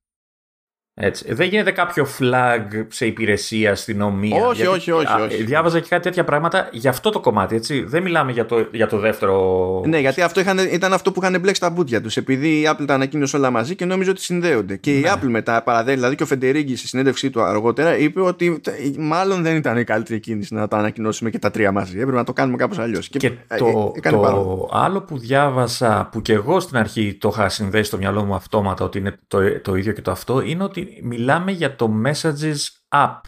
έτσι. 1.00 1.34
Δεν 1.34 1.48
γίνεται 1.48 1.72
κάποιο 1.72 2.08
flag 2.20 2.86
σε 2.88 3.06
υπηρεσία, 3.06 3.72
αστυνομία. 3.72 4.46
Όχι, 4.46 4.56
γιατί, 4.62 4.72
όχι, 4.72 4.92
όχι, 4.92 5.22
όχι. 5.22 5.44
Διάβαζα 5.44 5.80
και 5.80 5.88
κάτι 5.90 6.04
τέτοια 6.04 6.24
πράγματα 6.24 6.70
για 6.72 6.90
αυτό 6.90 7.10
το 7.10 7.20
κομμάτι. 7.20 7.56
Έτσι. 7.56 7.84
Δεν 7.88 8.04
μιλάμε 8.04 8.32
για 8.32 8.46
το, 8.46 8.68
για 8.72 8.88
το 8.88 9.00
δεύτερο. 9.00 9.84
Ναι, 9.86 10.00
γιατί 10.00 10.22
αυτό 10.22 10.40
είχαν, 10.40 10.58
ήταν 10.58 10.94
αυτό 10.94 11.12
που 11.12 11.24
είχαν 11.24 11.40
μπλέξει 11.40 11.62
τα 11.62 11.70
μπούτια 11.70 12.02
τους. 12.02 12.18
Επειδή 12.18 12.48
η 12.48 12.70
Apple 12.72 12.84
τα 12.88 12.94
ανακοίνωσε 12.94 13.38
όλα 13.38 13.50
μαζί 13.50 13.76
και 13.76 13.86
νόμιζε 13.86 14.10
ότι 14.10 14.22
συνδέονται. 14.22 14.76
Και 14.76 14.92
ναι. 14.92 14.98
η 14.98 15.04
Apple 15.06 15.28
μετά 15.28 15.64
παραδέχει, 15.64 15.96
δηλαδή 15.96 16.16
και 16.16 16.24
ο 16.24 16.26
Φεντερίγκη 16.26 16.76
στη 16.76 16.88
συνέντευξή 16.88 17.30
του 17.30 17.42
αργότερα 17.42 17.98
είπε 17.98 18.22
ότι 18.22 18.62
μάλλον 18.98 19.44
δεν 19.44 19.56
ήταν 19.56 19.78
η 19.78 19.84
καλύτερη 19.84 20.20
κίνηση 20.20 20.54
να 20.54 20.68
τα 20.68 20.78
ανακοινώσουμε 20.78 21.30
και 21.30 21.40
τα 21.40 21.52
τρία 21.52 21.72
μαζί. 21.72 22.00
Έπρεπε 22.00 22.18
να 22.18 22.24
το 22.24 22.34
κάνουμε 22.34 22.58
κάπως 22.58 22.80
αλλιώς. 22.80 23.10
Και, 23.10 23.18
και 23.18 23.32
ε, 23.48 23.58
το, 23.58 23.94
ε, 24.02 24.10
το 24.10 24.70
άλλο 24.72 25.02
που 25.02 25.18
διάβασα, 25.18 26.10
που 26.12 26.22
και 26.22 26.34
εγώ 26.34 26.60
στην 26.60 26.78
αρχή 26.78 27.18
το 27.20 27.30
είχα 27.34 27.50
συνδέσει 27.50 27.84
στο 27.84 27.98
μυαλό 27.98 28.24
μου 28.24 28.36
αυτόματα 28.36 28.86
ότι 28.86 28.98
είναι 28.98 29.20
το, 29.28 29.60
το 29.62 29.76
ίδιο 29.76 29.94
και 29.94 30.02
το 30.02 30.12
αυτό, 30.12 30.42
είναι 30.42 30.64
ότι 30.64 30.87
μιλάμε 31.04 31.52
για 31.52 31.76
το 31.76 32.02
Messages 32.06 32.58
App, 32.90 33.20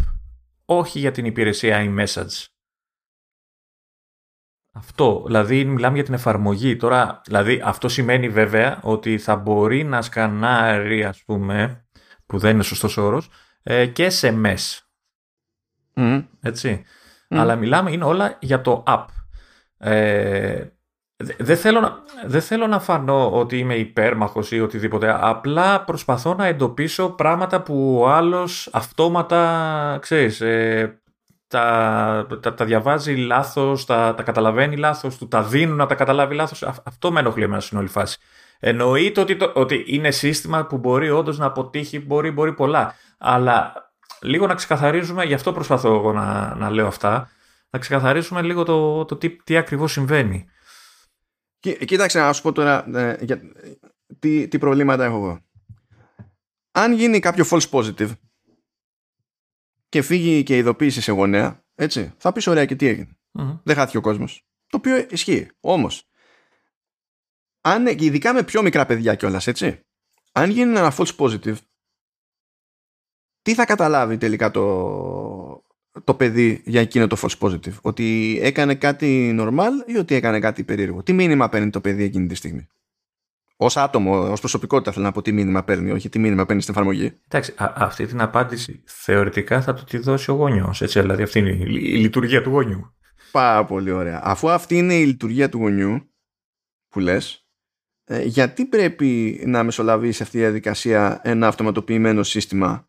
όχι 0.66 1.00
για 1.00 1.12
την 1.12 1.26
υπηρεσία 1.26 1.86
iMessage. 1.86 2.46
Αυτό, 4.74 5.24
δηλαδή 5.26 5.66
μιλάμε 5.66 5.96
για 5.96 6.04
την 6.04 6.14
εφαρμογή. 6.14 6.76
Τώρα, 6.76 7.22
δηλαδή 7.26 7.62
αυτό 7.64 7.90
σημαίνει 7.90 8.30
βέβαια 8.30 8.80
ότι 8.84 9.18
θα 9.18 9.36
μπορεί 9.36 9.84
να 9.84 10.02
σκανάρει, 10.02 11.04
ας 11.04 11.24
πούμε, 11.24 11.86
που 12.26 12.38
δεν 12.38 12.54
είναι 12.54 12.64
σωστός 12.64 12.98
όρος, 12.98 13.30
ε, 13.64 13.86
και 13.86 14.12
SMS. 14.22 14.80
Mm. 15.94 16.26
Έτσι. 16.42 16.84
Αλλά 17.28 17.56
μιλάμε, 17.56 17.92
είναι 17.92 18.04
όλα 18.04 18.38
για 18.42 18.62
το 18.62 18.84
app. 18.88 19.06
Ε, 19.78 20.68
δεν 21.38 21.58
θέλω, 21.58 21.80
να, 21.80 22.00
δεν 22.26 22.42
θέλω 22.42 22.68
να 22.68 22.80
φανώ 22.80 23.32
ότι 23.32 23.58
είμαι 23.58 23.76
υπέρμαχος 23.76 24.52
ή 24.52 24.62
οτιδήποτε. 24.62 25.18
Απλά 25.20 25.84
προσπαθώ 25.84 26.34
να 26.34 26.46
εντοπίσω 26.46 27.10
πράγματα 27.10 27.62
που 27.62 28.00
ο 28.02 28.10
άλλος 28.10 28.70
αυτόματα, 28.72 29.98
ξέρεις, 30.02 30.42
ε, 30.42 31.02
τα, 31.48 32.28
τα, 32.42 32.54
τα, 32.54 32.66
διαβάζει 32.66 33.16
λάθος, 33.16 33.86
τα, 33.86 34.16
τα 34.16 34.24
καταλαβαίνει 34.24 34.78
λάθος, 34.78 35.18
του 35.18 35.28
τα 35.28 35.44
δίνουν 35.44 35.76
να 35.76 35.86
τα 35.86 35.96
καταλάβει 35.96 36.36
λάθος. 36.36 36.64
αυτό 36.64 37.12
με 37.12 37.20
ενοχλεί 37.20 37.44
εμένα 37.44 37.62
στην 37.62 37.78
όλη 37.78 37.88
φάση. 37.88 38.18
Εννοείται 38.60 39.22
ότι, 39.22 39.36
το, 39.36 39.52
ότι 39.56 39.84
είναι 39.88 40.12
σύστημα 40.12 40.66
που 40.66 40.78
μπορεί 40.78 41.10
όντως 41.10 41.38
να 41.38 41.46
αποτύχει, 41.46 42.00
μπορεί, 42.00 42.32
μπορεί 42.32 42.54
πολλά. 42.54 42.96
Αλλά 43.18 43.74
λίγο 44.22 44.48
να 44.48 44.54
ξεκαθαρίζουμε, 44.54 45.24
γι' 45.24 45.34
αυτό 45.34 45.54
προσπαθώ 45.54 45.96
εγώ 45.96 46.14
να, 46.14 46.56
να 46.56 46.70
λέω 46.70 46.88
αυτά, 46.88 47.30
να 47.70 47.80
ξεκαθαρίσουμε 47.80 48.42
λίγο 48.42 48.64
το, 48.64 49.06
το 49.06 49.16
τι, 49.16 49.30
τι 49.30 49.58
ακριβώς 49.58 49.92
συμβαίνει. 49.92 50.50
Κοίταξε 51.60 52.20
να 52.20 52.34
σου 52.34 52.42
πω 52.42 52.52
τώρα 52.52 52.98
ε, 52.98 53.18
για, 53.22 53.42
τι, 54.20 54.48
τι 54.48 54.58
προβλήματα 54.58 55.06
έχω 55.06 55.16
εγώ. 55.16 55.40
Αν 56.72 56.94
γίνει 56.94 57.20
κάποιο 57.20 57.46
false 57.50 57.70
positive 57.70 58.12
και 59.90 60.02
φύγει 60.02 60.44
και 60.44 60.58
ειδοποίηση 60.58 61.02
σε 61.02 61.12
γονέα, 61.12 61.64
έτσι, 61.76 62.14
θα 62.18 62.32
πεις 62.32 62.48
ωραία 62.48 62.66
και 62.66 62.76
τι 62.76 62.88
εγινε 62.88 63.18
Δεν 63.64 63.76
χάθηκε 63.76 63.98
ο 63.98 64.02
κόσμος. 64.02 64.44
Το 64.68 64.78
οποίο 64.78 65.06
ισχύει. 65.10 65.50
Όμως, 65.60 66.10
αν, 67.62 67.88
ειδικά 67.88 68.34
με 68.34 68.44
πιο 68.44 68.62
μικρά 68.62 68.86
παιδιά 68.86 69.16
κιόλας, 69.16 69.48
έτσι, 69.48 69.80
αν 70.32 70.50
γίνει 70.50 70.78
ένα 70.78 70.94
false 70.98 71.16
positive, 71.16 71.58
τι 73.42 73.54
θα 73.54 73.66
καταλάβει 73.66 74.18
τελικά 74.18 74.52
το, 74.52 75.49
το 76.04 76.14
παιδί 76.14 76.62
για 76.66 76.82
εκείνο 76.82 77.08
το 77.08 77.18
false 77.22 77.48
positive. 77.48 77.74
Ότι 77.82 78.40
έκανε 78.42 78.76
κάτι 78.76 79.38
normal 79.40 79.72
ή 79.86 79.98
ότι 79.98 80.16
έκανε 80.16 80.40
κάτι 80.40 80.64
περίεργο. 80.64 81.04
Τι 81.04 81.14
μήνυμα 81.14 81.50
παίρνει 81.50 81.70
το 81.70 81.82
παιδί 81.82 82.04
εκείνη 82.04 82.28
τη 82.28 82.36
στιγμή; 82.36 82.68
Ω 83.58 83.66
άτομο, 83.76 84.32
ως 84.32 84.40
προσωπικότητα 84.40 84.92
θέλω 84.92 85.06
να 85.06 85.12
πω 85.12 85.22
τι 85.22 85.32
μήνυμα 85.32 85.64
παίρνει, 85.64 85.92
όχι 85.92 86.10
τι 86.10 86.20
μήνυμα 86.20 86.46
παίρνει 86.46 86.62
στην 86.62 86.74
εφαρμογή. 86.74 87.14
Εντάξει, 87.28 87.54
αυτή 87.58 88.06
την 88.06 88.22
απάντηση 88.22 88.84
θεωρητικά 88.86 89.62
θα 89.62 89.74
του 89.74 89.84
τη 89.84 89.98
δώσει 89.98 90.32
ο 90.32 90.34
γονιός. 90.34 90.82
Έτσι, 90.82 91.00
δηλαδή 91.00 91.24
αυτή 91.24 91.40
είναι 91.40 91.50
η, 91.50 91.64
η 91.68 91.98
λειτουργία 91.98 92.42
του 92.42 92.50
γονιού. 92.50 92.94
Πάρα 93.32 93.66
πολύ 93.66 93.92
ωραία. 93.92 94.22
Αφού 94.24 94.50
αυτή 94.50 94.78
είναι 94.78 94.94
η 94.94 95.06
λειτουργία 95.06 95.50
του 95.50 95.58
γονιού 95.58 96.12
που 96.90 97.00
λες, 97.00 97.48
ε, 98.06 98.24
γιατί 98.24 98.66
πρέπει 98.66 99.42
να 99.46 99.64
μεσολαβήσει 99.64 100.24
αυτή 100.24 100.38
η 100.38 100.40
διαδικασία 100.40 101.20
ένα 101.24 101.48
αυτοματοποιημένο 101.48 102.24
σύστημα 102.24 102.89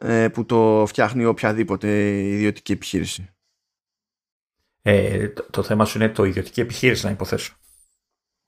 ε, 0.00 0.28
που 0.28 0.46
το 0.46 0.84
φτιάχνει 0.88 1.24
οποιαδήποτε 1.24 2.18
ιδιωτική 2.18 2.72
επιχείρηση. 2.72 3.30
Ε, 4.82 5.28
το, 5.28 5.46
το, 5.50 5.62
θέμα 5.62 5.84
σου 5.84 5.98
είναι 5.98 6.08
το 6.08 6.24
ιδιωτική 6.24 6.60
επιχείρηση 6.60 7.04
να 7.04 7.10
υποθέσω. 7.10 7.52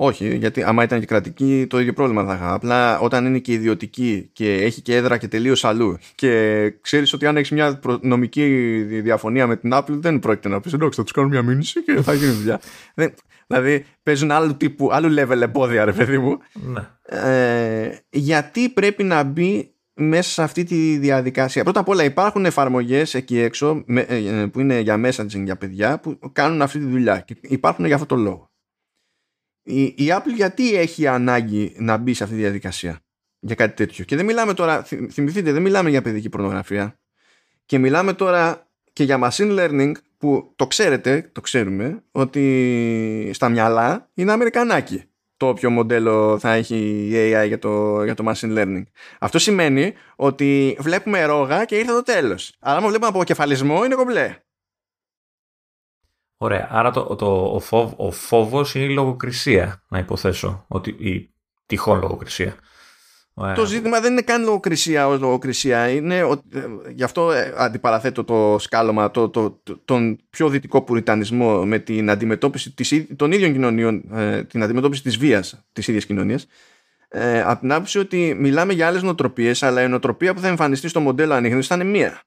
Όχι, 0.03 0.37
γιατί 0.37 0.63
άμα 0.63 0.83
ήταν 0.83 1.01
και 1.01 1.07
κρατική 1.07 1.67
το 1.69 1.81
ίδιο 1.81 1.93
πρόβλημα 1.93 2.25
θα 2.25 2.35
είχα. 2.35 2.53
Απλά 2.53 2.99
όταν 2.99 3.27
είναι 3.27 3.39
και 3.39 3.53
ιδιωτική 3.53 4.31
και 4.33 4.55
έχει 4.55 4.81
και 4.81 4.97
έδρα 4.97 5.19
και 5.19 5.29
τελείως 5.29 5.65
αλλού 5.65 5.99
και 6.15 6.73
ξέρεις 6.81 7.13
ότι 7.13 7.27
αν 7.27 7.37
έχεις 7.37 7.51
μια 7.51 7.81
νομική 8.01 8.47
διαφωνία 8.83 9.47
με 9.47 9.57
την 9.57 9.71
Apple 9.75 9.85
δεν 9.89 10.19
πρόκειται 10.19 10.49
να 10.49 10.61
πεις 10.61 10.73
εντάξει 10.73 10.97
θα 10.97 11.03
τους 11.03 11.13
κάνω 11.13 11.29
μια 11.29 11.43
μήνυση 11.43 11.83
και 11.83 12.01
θα 12.03 12.15
γίνει 12.15 12.33
δουλειά. 12.33 12.61
δηλαδή 13.47 13.85
παίζουν 14.03 14.31
άλλου 14.31 14.57
τύπου, 14.57 14.93
άλλου 14.93 15.15
level 15.19 15.41
εμπόδια 15.41 15.85
ρε 15.85 15.93
παιδί 15.93 16.19
μου. 16.19 16.39
Ναι. 16.53 16.89
Ε, 17.03 17.99
γιατί 18.11 18.69
πρέπει 18.69 19.03
να 19.03 19.23
μπει 19.23 19.75
μέσα 20.01 20.31
σε 20.31 20.43
αυτή 20.43 20.65
τη 20.65 20.99
διαδικασία. 20.99 21.63
Πρώτα 21.63 21.81
απ' 21.81 21.89
όλα 21.89 22.05
υπάρχουν 22.05 22.45
εφαρμογές 22.45 23.15
εκεί 23.15 23.39
έξω 23.39 23.85
ε, 23.87 24.47
που 24.53 24.61
είναι 24.61 24.81
για 24.81 25.01
messaging 25.05 25.45
για 25.45 25.57
παιδιά 25.57 26.01
που 26.01 26.19
κάνουν 26.33 26.63
αυτή 26.63 26.79
τη 26.79 26.85
δουλειά 26.85 27.21
και 27.21 27.37
υπάρχουν 27.41 27.85
για 27.85 27.95
αυτό 27.95 28.07
το 28.07 28.17
λόγο. 28.17 28.51
Η, 29.63 29.83
η 29.83 30.07
Apple 30.09 30.35
γιατί 30.35 30.75
έχει 30.75 31.07
ανάγκη 31.07 31.75
να 31.79 31.97
μπει 31.97 32.15
σε 32.15 32.23
αυτή 32.23 32.35
τη 32.35 32.41
διαδικασία 32.41 33.01
για 33.41 33.55
κάτι 33.55 33.75
τέτοιο; 33.75 34.05
Και 34.05 34.17
δεν 34.17 34.25
μιλάμε 34.25 34.55
τώρα, 34.55 34.83
θυμηθείτε, 35.11 35.53
δεν 35.53 35.63
μιλάμε 35.63 35.91
για 35.91 36.03
παιδική 36.03 36.29
πορνογραφία 36.29 36.99
και 37.67 37.79
μιλάμε 37.79 38.13
τώρα 38.13 38.69
και 38.93 39.05
για 39.05 39.19
machine 39.23 39.59
learning 39.59 39.93
που 40.19 40.53
το 40.57 40.67
ξέρετε, 40.67 41.31
το 41.33 41.41
ξέρουμε, 41.41 42.03
ότι 42.11 43.31
στα 43.33 43.49
μυαλά 43.49 44.11
είναι 44.15 44.33
Αμερικανάκι 44.33 45.10
το 45.41 45.49
όποιο 45.49 45.71
μοντέλο 45.71 46.39
θα 46.39 46.53
έχει 46.53 46.77
η 47.11 47.13
AI 47.15 47.47
για 47.47 47.59
το, 47.59 48.05
για 48.05 48.15
το 48.15 48.25
machine 48.29 48.59
learning. 48.59 48.83
Αυτό 49.21 49.39
σημαίνει 49.39 49.95
ότι 50.17 50.77
βλέπουμε 50.81 51.25
ρόγα 51.25 51.65
και 51.65 51.77
ήρθε 51.77 51.93
το 51.93 52.03
τέλος. 52.03 52.57
Αλλά 52.61 52.77
άμα 52.77 52.89
βλέπουμε 52.89 53.09
αποκεφαλισμό 53.09 53.85
είναι 53.85 53.95
κομπλέ. 53.95 54.37
Ωραία. 56.37 56.69
Άρα 56.71 56.91
το, 56.91 57.17
το, 57.17 57.55
ο, 57.55 57.61
φόβ, 57.61 57.93
ο 57.97 58.11
φόβος 58.11 58.75
είναι 58.75 58.85
η 58.85 58.95
λογοκρισία, 58.95 59.85
να 59.89 59.99
υποθέσω. 59.99 60.65
Ότι, 60.69 60.91
η 60.91 61.35
τυχόν 61.67 62.01
λογοκρισία. 62.01 62.55
Το 63.35 63.65
ζήτημα 63.65 64.01
δεν 64.01 64.13
είναι 64.13 64.23
καν 64.23 64.45
λογοκρισία 64.45 65.07
ως 65.09 65.21
λογοκρισία. 65.21 65.89
Είναι, 65.89 66.29
γι' 66.95 67.03
αυτό 67.03 67.33
ε, 67.33 67.55
αντιπαραθέτω 67.57 68.25
το 68.25 68.57
σκάλωμα, 68.59 69.11
το, 69.11 69.29
το, 69.29 69.63
τον 69.85 70.19
πιο 70.31 70.49
δυτικό 70.49 70.83
πουριτανισμό 70.83 71.65
με 71.65 71.79
την 71.79 72.11
αντιμετώπιση 72.11 72.71
της, 72.71 73.07
των 73.17 73.33
ίδιων 73.33 73.53
κοινωνιών, 73.53 74.05
ε, 74.13 74.45
την 74.45 74.63
αντιμετώπιση 74.63 75.03
της 75.03 75.17
βίας 75.17 75.65
της 75.73 75.89
ίδιας 75.89 76.07
κοινωνίας. 76.07 76.47
Ε, 77.09 77.43
από 77.43 77.61
την 77.61 77.73
άποψη 77.73 77.99
ότι 77.99 78.37
μιλάμε 78.39 78.73
για 78.73 78.87
άλλες 78.87 79.03
νοοτροπίες, 79.03 79.63
αλλά 79.63 79.83
η 79.83 79.89
νοοτροπία 79.89 80.35
που 80.35 80.41
θα 80.41 80.49
εμφανιστεί 80.49 80.89
στο 80.89 81.01
μοντέλο 81.01 81.35
ανείχνευση 81.35 81.69
θα 81.69 81.75
είναι 81.75 81.85
μία. 81.85 82.23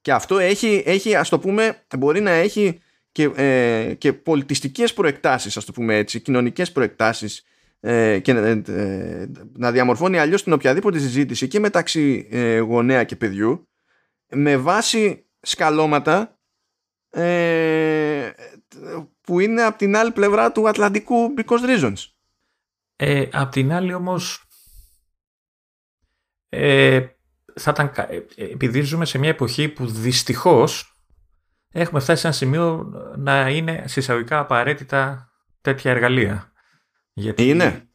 Και 0.00 0.12
αυτό 0.12 0.38
έχει, 0.38 0.82
έχει 0.86 1.14
ας 1.14 1.28
το 1.28 1.38
πούμε, 1.38 1.82
μπορεί 1.98 2.20
να 2.20 2.30
έχει 2.30 2.80
και, 3.12 3.30
ε, 3.34 3.94
και 3.94 4.12
πολιτιστικές 4.12 4.92
προεκτάσεις, 4.92 5.56
ας 5.56 5.64
το 5.64 5.72
πούμε 5.72 5.96
έτσι, 5.96 6.20
κοινωνικές 6.20 6.72
προεκτάσεις 6.72 7.38
ε, 7.38 7.42
και 8.20 8.32
ε, 8.32 8.62
ε, 8.66 9.30
να 9.52 9.72
διαμορφώνει 9.72 10.18
αλλιώς 10.18 10.42
την 10.42 10.52
οποιαδήποτε 10.52 10.98
συζήτηση 10.98 11.48
και 11.48 11.60
μεταξύ 11.60 12.28
ε, 12.30 12.58
γονέα 12.58 13.04
και 13.04 13.16
παιδιού 13.16 13.68
με 14.28 14.56
βάση 14.56 15.26
σκαλώματα 15.40 16.38
ε, 17.10 18.30
που 19.20 19.40
είναι 19.40 19.62
από 19.62 19.78
την 19.78 19.96
άλλη 19.96 20.12
πλευρά 20.12 20.52
του 20.52 20.68
Ατλαντικού 20.68 21.34
because 21.36 21.78
reasons. 21.78 21.94
Ε, 22.96 23.28
απ' 23.32 23.52
την 23.52 23.72
άλλη 23.72 23.94
όμως 23.94 24.44
ε, 26.48 27.06
θα 27.54 27.70
ήταν, 27.70 27.92
επειδή 28.36 28.80
ζούμε 28.80 29.04
σε 29.04 29.18
μια 29.18 29.28
εποχή 29.28 29.68
που 29.68 29.86
δυστυχώς 29.86 30.96
έχουμε 31.72 32.00
φτάσει 32.00 32.20
σε 32.20 32.26
ένα 32.26 32.36
σημείο 32.36 32.92
να 33.16 33.48
είναι 33.48 33.84
συσσαγωγικά 33.86 34.38
απαραίτητα 34.38 35.32
τέτοια 35.60 35.90
εργαλεία. 35.90 36.51
Γιατί, 37.12 37.48
Είναι. 37.48 37.86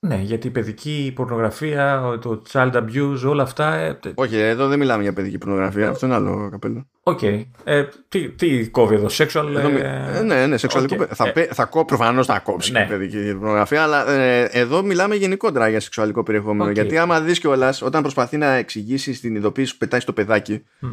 Ναι, 0.00 0.16
γιατί 0.16 0.46
η 0.46 0.50
παιδική 0.50 1.12
πορνογραφία, 1.14 2.02
το 2.20 2.42
child 2.52 2.72
abuse, 2.72 3.22
όλα 3.26 3.42
αυτά. 3.42 3.74
Ε, 3.74 3.98
Όχι, 4.14 4.36
εδώ 4.36 4.68
δεν 4.68 4.78
μιλάμε 4.78 5.02
για 5.02 5.12
παιδική 5.12 5.38
πορνογραφία. 5.38 5.88
Αυτό 5.88 6.06
είναι 6.06 6.14
άλλο 6.14 6.48
καπέλο. 6.50 6.88
OK. 7.02 7.18
Okay. 7.22 7.44
Ε, 7.64 7.84
τι, 8.08 8.30
τι 8.30 8.68
κόβει 8.68 8.94
εδώ, 8.94 9.06
sexual. 9.10 9.46
Εδώ, 9.56 9.68
ε... 9.68 10.22
Ναι, 10.22 10.46
ναι, 10.46 10.56
σεξουαλικό. 10.56 10.96
Okay. 11.04 11.06
Θα, 11.08 11.32
ε... 11.34 11.44
θα 11.44 11.64
κόβει 11.64 11.84
προφανώς 11.84 12.26
θα 12.26 12.38
κόψει 12.38 12.72
ναι. 12.72 12.86
παιδική 12.88 13.34
πορνογραφία, 13.34 13.82
αλλά 13.82 14.10
ε, 14.10 14.48
εδώ 14.52 14.82
μιλάμε 14.82 15.14
γενικότερα 15.14 15.68
για 15.68 15.80
σεξουαλικό 15.80 16.22
περιεχόμενο. 16.22 16.70
Okay. 16.70 16.74
Γιατί 16.74 16.98
άμα 16.98 17.20
δεις 17.20 17.38
κιόλας, 17.38 17.82
όταν 17.82 18.02
προσπαθεί 18.02 18.36
να 18.36 18.52
εξηγήσει 18.52 19.20
την 19.20 19.34
ειδοποίηση 19.34 19.72
που 19.72 19.78
πετάει 19.78 20.00
στο 20.00 20.12
παιδάκι, 20.12 20.64
mm. 20.82 20.86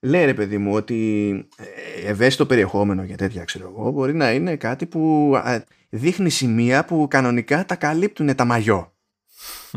λέει 0.00 0.24
ρε 0.24 0.34
παιδί 0.34 0.58
μου 0.58 0.74
ότι 0.74 1.48
ευαίσθητο 2.06 2.46
περιεχόμενο 2.46 3.02
για 3.02 3.16
τέτοια, 3.16 3.44
ξέρω 3.44 3.74
εγώ, 3.76 3.90
μπορεί 3.90 4.14
να 4.14 4.32
είναι 4.32 4.56
κάτι 4.56 4.86
που 4.86 5.32
δείχνει 5.90 6.30
σημεία 6.30 6.84
που 6.84 7.06
κανονικά 7.10 7.64
τα 7.64 7.76
καλύπτουν 7.76 8.34
τα 8.34 8.44
μαγιό. 8.44 8.92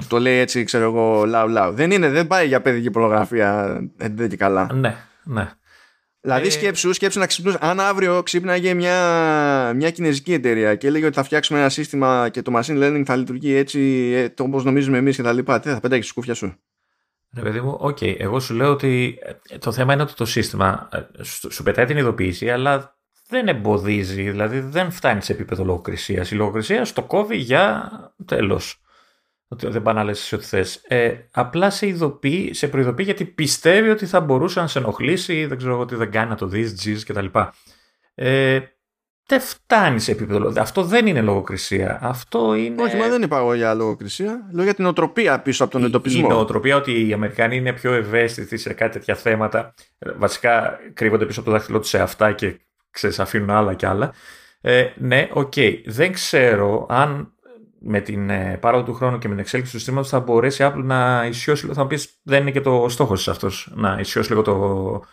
το 0.08 0.20
λέει 0.20 0.38
έτσι, 0.38 0.64
ξέρω 0.64 0.84
εγώ, 0.84 1.26
λάου 1.26 1.48
λάου. 1.48 1.74
Δεν 1.74 1.92
είναι, 1.92 2.10
δεν 2.10 2.28
πάει 2.28 2.48
για 2.48 2.62
παιδική 2.62 2.92
πορνογραφία 2.92 3.80
δεν 3.98 4.30
και 4.30 4.38
καλά. 4.38 4.74
Ναι, 4.74 4.96
ναι. 5.24 5.52
Δηλαδή 6.22 6.48
ε... 6.48 6.50
σκέψου, 6.50 6.94
σκέψου 6.94 7.20
να 7.20 7.28
ξυπνούσε. 7.28 7.58
Αν 7.62 7.80
αύριο 7.80 8.24
ξύπναγε 8.24 8.74
μια, 8.74 9.74
μια 9.76 9.92
κινέζικη 9.92 10.34
εταιρεία 10.34 10.76
και 10.76 10.88
έλεγε 10.88 11.06
ότι 11.06 11.16
θα 11.16 11.24
φτιάξουμε 11.24 11.60
ένα 11.60 11.70
σύστημα 11.70 12.30
και 12.30 12.42
το 12.42 12.52
machine 12.56 12.84
learning 12.84 13.04
θα 13.06 13.16
λειτουργεί 13.16 13.54
έτσι 13.54 13.80
ε, 14.16 14.42
όπως 14.44 14.64
νομίζουμε 14.64 14.98
εμείς 14.98 15.16
και 15.16 15.22
τα 15.22 15.34
λοιπά, 15.34 15.60
τι 15.60 15.70
θα 15.70 15.80
πετάξει 15.80 16.02
στη 16.02 16.12
σκούφια 16.12 16.34
σου; 16.34 16.56
Ναι, 17.30 17.42
παιδί 17.42 17.62
μου, 17.62 17.78
OK. 17.80 17.98
Okay. 18.02 18.16
Εγώ 18.18 18.40
σου 18.40 18.54
λέω 18.54 18.72
ότι 18.72 19.18
ε, 19.50 19.58
το 19.58 19.72
θέμα 19.72 19.94
είναι 19.94 20.02
ότι 20.02 20.14
το 20.14 20.26
σύστημα 20.26 20.90
ε, 20.92 21.24
σου 21.24 21.64
πετάει 21.64 21.86
την 21.86 21.98
ειδοποίηση, 21.98 22.50
αλλά 22.50 22.98
δεν 23.28 23.48
εμποδίζει, 23.48 24.30
δηλαδή 24.30 24.60
δεν 24.60 24.92
φτάνει 24.92 25.22
σε 25.22 25.32
επίπεδο 25.32 25.64
λογοκρισίας. 25.64 26.32
Η 26.32 26.36
λογοκρισία 26.36 26.86
στο 26.86 27.04
κόβει 27.04 27.38
για 27.38 27.90
τέλος. 28.26 28.82
Ότι 29.48 29.68
δεν 29.68 29.82
πάνε 29.82 30.00
να 30.00 30.06
λες 30.06 30.32
ό,τι 30.32 30.46
θες. 30.46 30.76
Ε, 30.76 31.14
απλά 31.32 31.70
σε, 31.70 31.88
ειδοποιεί, 31.88 32.54
σε 32.54 32.68
προειδοποιεί 32.68 33.06
γιατί 33.08 33.26
πιστεύει 33.26 33.90
ότι 33.90 34.06
θα 34.06 34.22
μπορούσε 34.22 34.60
να 34.60 34.68
σε 34.68 34.80
ενοχλήσει 34.80 35.40
ή 35.40 35.46
δεν 35.46 35.58
ξέρω 35.58 35.74
εγώ 35.74 35.86
τι 35.86 35.96
δεν 35.96 36.12
κάνει 36.12 36.30
να 36.30 36.36
το 36.36 36.48
δεις, 36.48 36.76
τζιζ 36.76 37.04
κτλ. 37.04 37.26
Ε, 38.16 38.60
δεν 39.26 39.40
φτάνει 39.40 40.00
σε 40.00 40.12
επίπεδο. 40.12 40.54
Αυτό 40.58 40.84
δεν 40.84 41.08
είναι 41.08 41.22
λογοκρισία. 41.22 42.00
Αυτό 42.02 42.54
είναι. 42.56 42.82
Όχι, 42.82 42.96
μα 42.96 43.08
δεν 43.08 43.22
είπα 43.22 43.38
εγώ 43.38 43.54
για 43.54 43.74
λογοκρισία. 43.74 44.50
Λέω 44.52 44.64
για 44.64 44.74
την 44.74 44.86
οτροπία 44.86 45.40
πίσω 45.40 45.64
από 45.64 45.72
τον 45.72 45.84
εντοπισμό. 45.84 46.28
Η 46.32 46.34
οτροπία 46.34 46.76
ότι 46.76 47.08
οι 47.08 47.14
Αμερικανοί 47.14 47.56
είναι 47.56 47.74
πιο 47.74 47.94
ευαίσθητοι 47.94 48.58
σε 48.58 48.74
κάτι 48.74 48.92
τέτοια 48.92 49.16
θέματα. 49.16 49.74
Βασικά 50.18 50.80
κρύβονται 50.94 51.26
πίσω 51.26 51.40
από 51.40 51.50
το 51.50 51.56
δάχτυλό 51.56 51.80
τους 51.80 51.90
σε 51.90 52.02
αυτά 52.02 52.32
και 52.32 52.60
ξέρεις, 52.94 53.20
αφήνουν 53.20 53.50
άλλα 53.50 53.74
κι 53.74 53.86
άλλα. 53.86 54.14
Ε, 54.62 54.86
ναι, 54.98 55.30
OK. 55.34 55.54
Okay. 55.56 55.82
Δεν 55.86 56.14
ξέρω 56.14 56.86
αν 56.90 57.34
με 57.86 58.00
την 58.00 58.30
ε, 58.30 58.58
πάροδο 58.62 58.84
του 58.84 58.94
χρόνου 58.94 59.18
και 59.18 59.28
με 59.28 59.34
την 59.34 59.44
εξέλιξη 59.44 59.72
του 59.72 59.78
συστήματος 59.78 60.10
θα 60.10 60.20
μπορέσει 60.20 60.64
Apple 60.68 60.84
να 60.84 61.26
ισιώσει, 61.26 61.70
θα 61.74 61.82
μου 61.82 61.88
πεις 61.88 62.20
δεν 62.24 62.42
είναι 62.42 62.52
και 62.52 62.62
το 62.62 62.86
στόχος 62.90 63.28
αυτός, 63.28 63.72
να 63.76 63.98
ισιώσει 64.00 64.30
λίγο 64.30 64.42
το, 64.42 65.04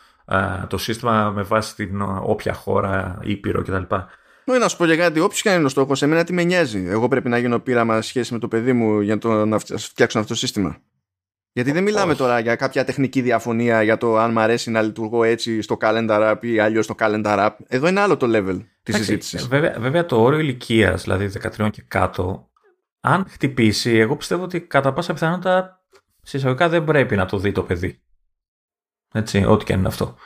το 0.67 0.79
σύστημα 0.79 1.31
με 1.31 1.43
βάση 1.43 1.75
την 1.75 2.03
όποια 2.23 2.53
χώρα, 2.53 3.19
ήπειρο 3.23 3.63
κτλ. 3.63 3.95
Ναι, 4.45 4.59
να 4.59 4.69
σου 4.69 4.77
πω 4.77 4.85
για 4.85 4.97
κάτι, 4.97 5.21
όποιος 5.21 5.43
και 5.43 5.51
αν 5.51 5.57
είναι 5.57 5.67
ο 5.67 5.69
στόχος, 5.69 6.03
εμένα 6.03 6.25
τι 6.25 6.33
με 6.33 6.45
νοιάζει. 6.45 6.87
Εγώ 6.89 7.09
πρέπει 7.09 7.29
να 7.29 7.39
γίνω 7.39 7.59
πείραμα 7.59 8.03
σχέση 8.03 8.33
με 8.33 8.39
το 8.39 8.49
παιδί 8.49 8.73
μου 8.73 9.01
για 9.01 9.19
το 9.19 9.47
να 9.47 9.59
φτιάξω 9.59 10.19
αυτό 10.19 10.33
το 10.33 10.39
σύστημα. 10.39 10.77
Γιατί 11.53 11.73
δεν 11.73 11.83
μιλάμε 11.83 12.15
τώρα 12.15 12.39
για 12.39 12.57
κάποια 12.57 12.85
τεχνική 12.85 13.21
διαφωνία 13.21 13.83
για 13.83 13.97
το 13.97 14.19
αν 14.19 14.33
μ' 14.33 14.39
αρέσει 14.39 14.71
να 14.71 14.83
λειτουργώ 14.83 15.25
έτσι 15.25 15.63
στο 15.63 15.77
calendar 15.81 16.33
app 16.33 16.39
ή 16.41 16.59
αλλιώς 16.59 16.85
στο 16.85 16.95
calendar 16.99 17.47
app. 17.47 17.55
Εδώ 17.69 17.89
είναι 17.89 18.01
άλλο 18.01 18.17
το 18.17 18.27
level 18.31 18.65
της 18.83 18.97
συζήτησης. 18.97 19.49
Βέβαια, 19.49 19.77
βέβαια 19.79 20.07
το 20.07 20.23
όριο 20.23 20.39
ηλικίας, 20.39 21.03
δηλαδή 21.03 21.31
13 21.59 21.71
και 21.71 21.83
κάτω, 21.89 22.51
αν 23.01 23.27
χτυπήσει, 23.29 23.97
εγώ 23.97 24.17
πιστεύω 24.17 24.43
ότι 24.43 24.61
κατά 24.61 24.93
πάσα 24.93 25.13
πιθανότητα 25.13 25.85
συσσαγωγικά 26.23 26.69
δεν 26.69 26.85
πρέπει 26.85 27.17
να 27.17 27.27
το 27.27 27.39
δει 27.39 27.53
το 27.53 27.63
παιδί. 27.63 28.01
Έτσι, 29.13 29.45
ό,τι 29.45 29.65
και 29.65 29.73
αν 29.73 29.79
είναι 29.79 29.89
αυτό. 29.89 30.17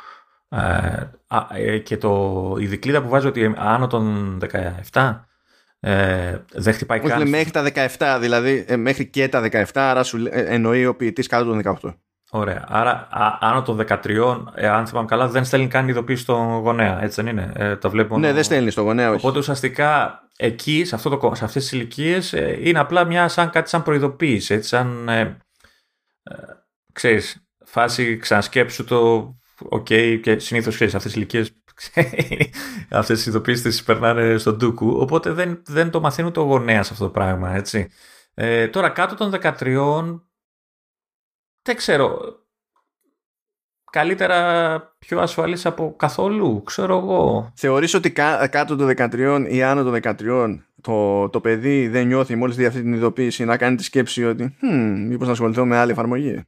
Ε, 0.49 1.11
ε, 1.55 1.79
και 1.79 1.97
το, 1.97 2.55
η 2.59 2.67
δικλίδα 2.67 3.03
που 3.03 3.09
βάζει 3.09 3.27
ότι 3.27 3.55
άνω 3.57 3.87
των 3.87 4.39
17 4.93 5.21
ε, 5.87 6.45
δεν 6.53 6.75
χτυπάει 6.75 6.99
Όχι, 6.99 7.09
καν. 7.09 7.29
μέχρι 7.29 7.51
τα 7.51 7.89
17, 7.97 8.19
δηλαδή 8.21 8.65
ε, 8.69 8.77
μέχρι 8.77 9.07
και 9.07 9.29
τα 9.29 9.49
17, 9.51 9.65
άρα 9.73 10.03
σου 10.03 10.27
ε, 10.31 10.45
εννοεί 10.55 10.87
ο 10.87 10.97
ποιητής 10.97 11.27
κάτω 11.27 11.45
των 11.45 11.79
18. 11.83 11.95
Ωραία. 12.31 12.65
Άρα, 12.69 13.09
α, 13.11 13.39
άνω 13.41 13.63
των 13.63 13.87
13, 13.89 14.43
ε, 14.55 14.69
αν 14.69 14.87
θυμάμαι 14.87 15.07
καλά, 15.07 15.29
δεν 15.29 15.45
στέλνει 15.45 15.69
καν 15.69 15.89
ειδοποίηση 15.89 16.23
στον 16.23 16.59
γονέα. 16.59 17.03
Έτσι 17.03 17.23
δεν 17.23 17.31
είναι; 17.31 17.53
Ε, 17.57 17.77
το 17.77 17.91
βλέπω. 17.91 18.19
Ναι, 18.19 18.33
δεν 18.33 18.43
στέλνει 18.43 18.71
στον 18.71 18.85
γονέα. 18.85 19.09
Όχι. 19.09 19.17
Οπότε 19.17 19.39
ουσιαστικά 19.39 20.21
εκεί, 20.37 20.85
σε, 20.85 20.95
αυτό 20.95 21.17
το, 21.17 21.35
σε 21.35 21.45
αυτές 21.45 21.63
τις 21.63 21.73
ηλικίες, 21.73 22.33
ε, 22.33 22.59
είναι 22.61 22.79
απλά 22.79 23.05
μια 23.05 23.29
σαν 23.29 23.51
κάτι 23.51 23.69
σαν 23.69 23.83
προειδοποίηση. 23.83 24.55
Έτσι, 24.55 24.69
σαν. 24.69 25.09
Ε, 25.09 25.21
ε, 25.21 26.35
ξέρεις, 26.93 27.47
φάση 27.65 28.17
ξανασκέψου 28.17 28.85
το. 28.85 29.17
OK, 29.69 29.87
okay, 29.89 30.19
και 30.23 30.39
συνήθως 30.39 30.75
ξέρεις 30.75 30.95
αυτές 30.95 31.13
τις 31.13 31.21
ηλικίες 31.21 31.53
αυτές 32.91 33.17
τις 33.17 33.27
ειδοποίησεις 33.27 33.63
τις 33.63 33.83
περνάνε 33.83 34.39
στον 34.39 34.57
Ντούκου, 34.57 34.97
οπότε 35.01 35.33
δεν, 35.33 35.63
δεν 35.67 35.91
το 35.91 36.01
μαθαίνουν 36.01 36.33
το 36.33 36.43
γονέας 36.43 36.91
αυτό 36.91 37.05
το 37.05 37.11
πράγμα, 37.11 37.55
έτσι. 37.55 37.91
Ε, 38.35 38.69
τώρα 38.69 38.91
κάτω 38.91 39.15
των 39.15 39.33
13, 39.43 40.21
δεν 41.63 41.77
ξέρω, 41.77 42.19
καλύτερα 43.91 44.97
πιο 44.99 45.21
ασφαλής 45.21 45.67
από 45.67 45.95
καθόλου, 45.97 46.63
ξέρω 46.63 46.99
εγώ. 46.99 47.53
Θεωρείς 47.55 47.95
ότι 47.95 48.13
κάτω 48.51 48.77
των 48.77 48.95
13 48.97 49.47
ή 49.49 49.63
άνω 49.63 49.83
των 49.83 50.01
13 50.03 50.59
το, 50.81 51.29
το 51.29 51.41
παιδί 51.41 51.89
δεν 51.89 52.07
νιώθει 52.07 52.37
μόλις 52.37 52.57
δει 52.57 52.67
αυτή 52.67 52.81
την 52.81 52.93
ειδοποίηση 52.93 53.45
να 53.45 53.57
κάνει 53.57 53.77
τη 53.77 53.83
σκέψη 53.83 54.25
ότι 54.25 54.57
hm, 54.63 55.05
μήπως 55.09 55.27
να 55.27 55.33
ασχοληθώ 55.33 55.65
με 55.65 55.77
άλλη 55.77 55.91
εφαρμογή. 55.91 56.45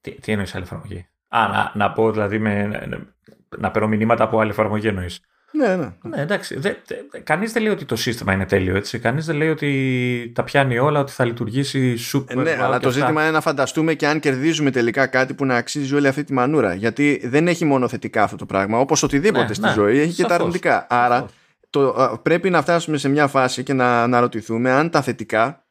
Τι, 0.00 0.10
τι 0.10 0.32
εννοείς 0.32 0.54
άλλη 0.54 0.64
εφαρμογή; 0.64 1.08
Α, 1.28 1.48
να, 1.48 1.72
να 1.74 1.92
πω 1.92 2.10
δηλαδή 2.10 2.38
με, 2.38 2.80
να 3.58 3.70
παίρνω 3.70 3.88
μηνύματα 3.88 4.24
από 4.24 4.40
άλλη 4.40 4.50
εφαρμογή 4.50 4.88
εννοείς. 4.88 5.20
Ναι, 5.56 5.76
ναι. 5.76 5.92
ναι 6.02 6.20
εντάξει. 6.20 6.58
Δε, 6.58 6.72
δε, 6.86 7.18
κανείς 7.18 7.52
δεν 7.52 7.62
λέει 7.62 7.72
ότι 7.72 7.84
το 7.84 7.96
σύστημα 7.96 8.32
είναι 8.32 8.46
τέλειο, 8.46 8.76
έτσι. 8.76 8.98
Κανείς 8.98 9.26
δεν 9.26 9.36
λέει 9.36 9.48
ότι 9.48 10.32
τα 10.34 10.44
πιάνει 10.44 10.78
όλα, 10.78 11.00
ότι 11.00 11.12
θα 11.12 11.24
λειτουργήσει 11.24 11.96
σούπερ. 11.96 12.36
Ναι, 12.36 12.56
αλλά 12.60 12.78
το 12.78 12.90
ζήτημα 12.90 13.22
είναι 13.22 13.30
να 13.30 13.40
φανταστούμε 13.40 13.94
και 13.94 14.06
αν 14.06 14.20
κερδίζουμε 14.20 14.70
τελικά 14.70 15.06
κάτι 15.06 15.34
που 15.34 15.44
να 15.44 15.56
αξίζει 15.56 15.94
όλη 15.94 16.08
αυτή 16.08 16.24
τη 16.24 16.32
μανούρα. 16.32 16.74
Γιατί 16.74 17.20
δεν 17.24 17.48
έχει 17.48 17.64
μόνο 17.64 17.88
θετικά 17.88 18.22
αυτό 18.22 18.36
το 18.36 18.46
πράγμα. 18.46 18.78
Όπως 18.78 19.02
οτιδήποτε 19.02 19.46
ναι, 19.46 19.54
στη 19.54 19.64
ναι, 19.64 19.72
ζωή 19.72 19.98
έχει 19.98 20.12
και 20.12 20.24
τα 20.24 20.34
αρνητικά. 20.34 20.86
Άρα 20.90 21.26
το, 21.70 22.20
πρέπει 22.22 22.50
να 22.50 22.62
φτάσουμε 22.62 22.96
σε 22.96 23.08
μια 23.08 23.26
φάση 23.26 23.62
και 23.62 23.72
να 23.72 24.02
αναρωτηθούμε 24.02 24.70
αν 24.70 24.90
τα 24.90 25.02
θετικά 25.02 25.64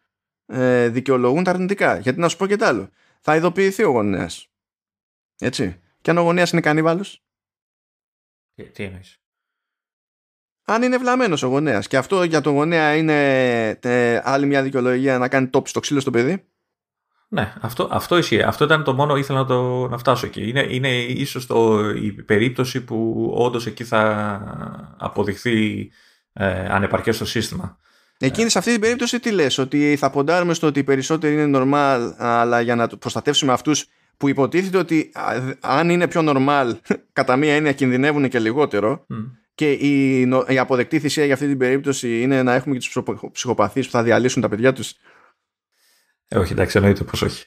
ε, 0.47 0.87
δικαιολογούν 0.87 1.43
τα 1.43 1.51
αρνητικά. 1.51 1.97
Γιατί 1.97 2.19
να 2.19 2.27
σου 2.27 2.37
πω 2.37 2.47
και 2.47 2.55
τ' 2.55 2.63
άλλο. 2.63 2.89
Θα 3.21 3.35
ειδοποιηθεί 3.35 3.83
ο 3.83 3.89
γονέας. 3.89 4.47
Έτσι. 5.39 5.79
Και 6.01 6.09
αν 6.11 6.17
ο 6.17 6.21
γονέας 6.21 6.51
είναι 6.51 6.61
κανίβαλος 6.61 7.24
τι, 8.55 8.63
τι 8.63 8.83
εννοείς; 8.83 9.19
Αν 10.65 10.83
είναι 10.83 10.97
βλαμμένος 10.97 11.43
ο 11.43 11.47
γονέας 11.47 11.87
και 11.87 11.97
αυτό 11.97 12.23
για 12.23 12.41
τον 12.41 12.53
γονέα 12.53 12.95
είναι 12.95 13.69
ε, 13.69 14.21
άλλη 14.23 14.45
μια 14.45 14.63
δικαιολογία 14.63 15.17
να 15.17 15.27
κάνει 15.27 15.47
τόπι 15.47 15.69
στο 15.69 15.79
ξύλο 15.79 15.99
στο 15.99 16.11
παιδί; 16.11 16.45
Ναι, 17.27 17.53
αυτό, 17.61 17.87
αυτό 17.91 18.17
ισχύει. 18.17 18.41
Αυτό 18.41 18.63
ήταν 18.63 18.83
το 18.83 18.93
μόνο 18.93 19.15
ήθελα 19.15 19.39
να, 19.39 19.45
το, 19.45 19.87
να 19.87 19.97
φτάσω 19.97 20.25
εκεί. 20.25 20.49
Είναι, 20.49 20.67
είναι 20.69 21.03
ίσως 21.03 21.45
το, 21.45 21.89
η 21.89 22.11
περίπτωση 22.11 22.83
που 22.83 23.29
όντως 23.35 23.65
εκεί 23.65 23.83
θα 23.83 24.95
αποδειχθεί 24.97 25.89
ε, 26.33 26.67
ανεπαρκές 26.69 27.17
το 27.17 27.25
σύστημα. 27.25 27.77
Εκείνη 28.17 28.49
σε 28.49 28.57
αυτή 28.57 28.71
την 28.71 28.81
περίπτωση 28.81 29.19
τι 29.19 29.31
λες, 29.31 29.57
ότι 29.57 29.95
θα 29.95 30.09
ποντάρουμε 30.09 30.53
στο 30.53 30.67
ότι 30.67 30.79
οι 30.79 30.83
περισσότεροι 30.83 31.33
είναι 31.33 31.59
normal, 31.59 32.13
αλλά 32.17 32.61
για 32.61 32.75
να 32.75 32.87
προστατεύσουμε 32.87 33.51
αυτούς 33.51 33.87
που 34.17 34.29
υποτίθεται 34.29 34.77
ότι 34.77 35.11
αν 35.59 35.89
είναι 35.89 36.07
πιο 36.07 36.21
normal, 36.25 36.71
κατά 37.13 37.35
μία 37.35 37.55
έννοια 37.55 37.71
κινδυνεύουν 37.71 38.29
και 38.29 38.39
λιγότερο, 38.39 39.05
και 39.55 39.71
η, 39.71 40.19
η 40.47 40.57
αποδεκτή 40.57 40.99
θυσία 40.99 41.25
για 41.25 41.33
αυτή 41.33 41.47
την 41.47 41.57
περίπτωση 41.57 42.21
είναι 42.21 42.43
να 42.43 42.53
έχουμε 42.53 42.77
και 42.77 42.87
τους 42.87 43.31
ψυχοπαθείς 43.31 43.85
που 43.85 43.91
θα 43.91 44.03
διαλύσουν 44.03 44.41
τα 44.41 44.49
παιδιά 44.49 44.73
τους. 44.73 44.93
Ε, 46.27 46.37
όχι, 46.37 46.51
εντάξει, 46.51 46.77
εννοείται 46.77 47.03
πως 47.03 47.21
όχι. 47.21 47.45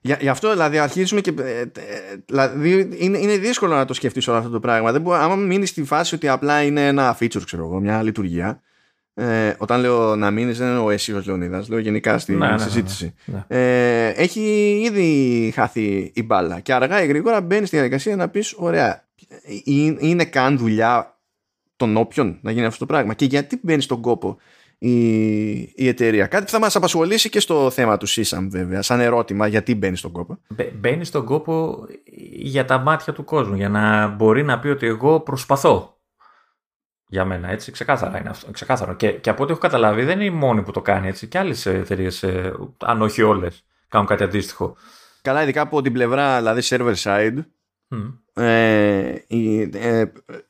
Για, 0.00 0.18
γι' 0.20 0.28
αυτό 0.28 0.50
δηλαδή 0.50 0.78
αρχίζουμε 0.78 1.20
και. 1.20 1.34
Ε, 1.38 1.60
ε, 1.60 1.68
δηλαδή 2.26 2.88
είναι, 2.96 3.18
είναι 3.18 3.36
δύσκολο 3.36 3.74
να 3.74 3.84
το 3.84 3.94
σκεφτείς 3.94 4.28
όλο 4.28 4.38
αυτό 4.38 4.50
το 4.50 4.60
πράγμα. 4.60 4.92
Δεν 4.92 5.00
μπορεί, 5.00 5.18
άμα 5.18 5.36
μείνεις 5.36 5.68
στη 5.68 5.84
φάση 5.84 6.14
ότι 6.14 6.28
απλά 6.28 6.62
είναι 6.62 6.86
ένα 6.86 7.16
feature, 7.20 7.42
ξέρω 7.44 7.64
εγώ, 7.64 7.80
μια 7.80 8.02
λειτουργία. 8.02 8.62
Ε, 9.14 9.54
όταν 9.58 9.80
λέω 9.80 10.16
να 10.16 10.30
μείνεις, 10.30 10.58
δεν 10.58 10.68
εννοώ 10.68 10.90
εσύ 10.90 11.12
ως 11.12 11.26
Λεωνίδας, 11.26 11.68
λέω 11.68 11.78
γενικά 11.78 12.18
στη 12.18 12.32
ναι, 12.32 12.46
ναι, 12.46 12.52
ναι 12.52 12.58
συζήτηση. 12.58 13.14
Ναι, 13.24 13.44
ναι, 13.48 13.56
ε, 13.58 14.08
έχει 14.08 14.40
ήδη 14.84 15.52
χάθει 15.54 16.12
η 16.14 16.22
μπάλα. 16.22 16.60
Και 16.60 16.74
αργά 16.74 17.02
ή 17.02 17.06
γρήγορα 17.06 17.40
μπαίνει 17.40 17.66
στη 17.66 17.76
διαδικασία 17.76 18.16
να 18.16 18.28
πεις: 18.28 18.54
Ωραία, 18.56 19.04
είναι 19.98 20.24
καν 20.24 20.58
δουλειά 20.58 21.18
των 21.76 21.96
όποιων 21.96 22.38
να 22.42 22.50
γίνει 22.50 22.66
αυτό 22.66 22.78
το 22.78 22.86
πράγμα. 22.86 23.14
Και 23.14 23.24
γιατί 23.24 23.60
μπαίνει 23.62 23.82
στον 23.82 24.00
κόπο 24.00 24.38
η, 24.78 25.52
η 25.56 25.88
εταιρεία. 25.88 26.26
Κάτι 26.26 26.44
που 26.44 26.50
θα 26.50 26.58
μας 26.58 26.76
απασχολήσει 26.76 27.28
και 27.28 27.40
στο 27.40 27.70
θέμα 27.70 27.96
του 27.96 28.06
ΣΥΣΑΜ 28.06 28.48
βέβαια, 28.48 28.82
σαν 28.82 29.00
ερώτημα 29.00 29.46
γιατί 29.46 29.74
μπαίνει 29.74 29.96
στον 29.96 30.12
κόπο. 30.12 30.38
Μπαίνει 30.80 31.04
στον 31.04 31.24
κόπο 31.24 31.84
για 32.32 32.64
τα 32.64 32.78
μάτια 32.78 33.12
του 33.12 33.24
κόσμου, 33.24 33.54
για 33.54 33.68
να 33.68 34.08
μπορεί 34.08 34.42
να 34.42 34.58
πει 34.58 34.68
ότι 34.68 34.86
εγώ 34.86 35.20
προσπαθώ. 35.20 35.96
Για 37.12 37.24
μένα, 37.24 37.50
έτσι, 37.50 37.72
ξεκάθαρα 37.72 38.18
είναι 38.18 38.28
αυτό. 38.28 38.50
Ξεκάθαρο. 38.50 38.94
Και, 38.94 39.12
και 39.12 39.30
από 39.30 39.42
ό,τι 39.42 39.52
έχω 39.52 39.60
καταλάβει, 39.60 40.04
δεν 40.04 40.20
είναι 40.20 40.24
η 40.24 40.30
μόνη 40.30 40.62
που 40.62 40.70
το 40.70 40.80
κάνει 40.80 41.08
έτσι. 41.08 41.26
Και 41.26 41.38
άλλες 41.38 41.66
εταιρείες, 41.66 42.22
ε, 42.22 42.52
αν 42.78 43.02
όχι 43.02 43.22
όλες, 43.22 43.64
κάνουν 43.88 44.06
κάτι 44.06 44.22
αντίστοιχο. 44.22 44.76
Καλά, 45.22 45.42
ειδικά 45.42 45.60
από 45.60 45.82
την 45.82 45.92
πλευρά, 45.92 46.36
δηλαδή 46.36 46.60
server 46.64 46.94
side, 46.94 47.44
ε, 48.34 49.14
ε, 49.72 50.04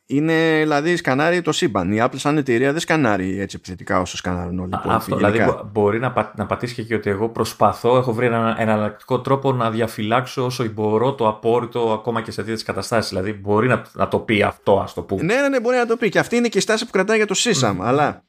είναι 0.06 0.59
δηλαδή 0.60 0.97
σκανάρει 0.97 1.43
το 1.43 1.52
σύμπαν. 1.52 1.93
Η 1.93 1.98
Apple 2.01 2.16
σαν 2.16 2.36
εταιρεία 2.36 2.73
δεν 2.73 2.81
σκανάρει 2.81 3.40
έτσι 3.40 3.56
επιθετικά 3.59 4.01
όσο 4.01 4.16
σκανάρουν 4.16 4.59
όλοι. 4.59 4.73
Αυτό, 4.86 5.16
δηλαδή 5.16 5.39
μπορεί 5.73 5.98
να, 5.98 6.32
να 6.36 6.47
πατήσει 6.47 6.74
και, 6.74 6.82
και 6.82 6.94
ότι 6.94 7.10
εγώ 7.10 7.28
προσπαθώ, 7.28 7.97
έχω 7.97 8.12
βρει 8.12 8.27
έναν 8.27 8.55
εναλλακτικό 8.59 9.20
τρόπο 9.20 9.52
να 9.52 9.70
διαφυλάξω 9.70 10.44
όσο 10.44 10.69
μπορώ 10.69 11.14
το 11.14 11.28
απόρριτο 11.28 11.93
ακόμα 11.93 12.23
και 12.23 12.31
σε 12.31 12.43
τέτοιες 12.43 12.62
καταστάσεις. 12.62 13.09
Δηλαδή 13.10 13.32
μπορεί 13.32 13.69
να, 13.69 13.82
να 13.93 14.09
το 14.09 14.19
πει 14.19 14.43
αυτό, 14.43 14.81
ας 14.81 14.94
το 14.94 15.02
πούμε. 15.02 15.23
Ναι, 15.23 15.35
ναι, 15.35 15.48
ναι, 15.48 15.60
μπορεί 15.60 15.77
να 15.77 15.86
το 15.86 15.97
πει. 15.97 16.09
Και 16.09 16.19
αυτή 16.19 16.36
είναι 16.36 16.48
και 16.48 16.59
η 16.59 16.60
στάση 16.60 16.85
που 16.85 16.90
κρατάει 16.90 17.16
για 17.16 17.27
το 17.27 17.35
SysAM. 17.36 17.77
Αλλά 17.81 18.24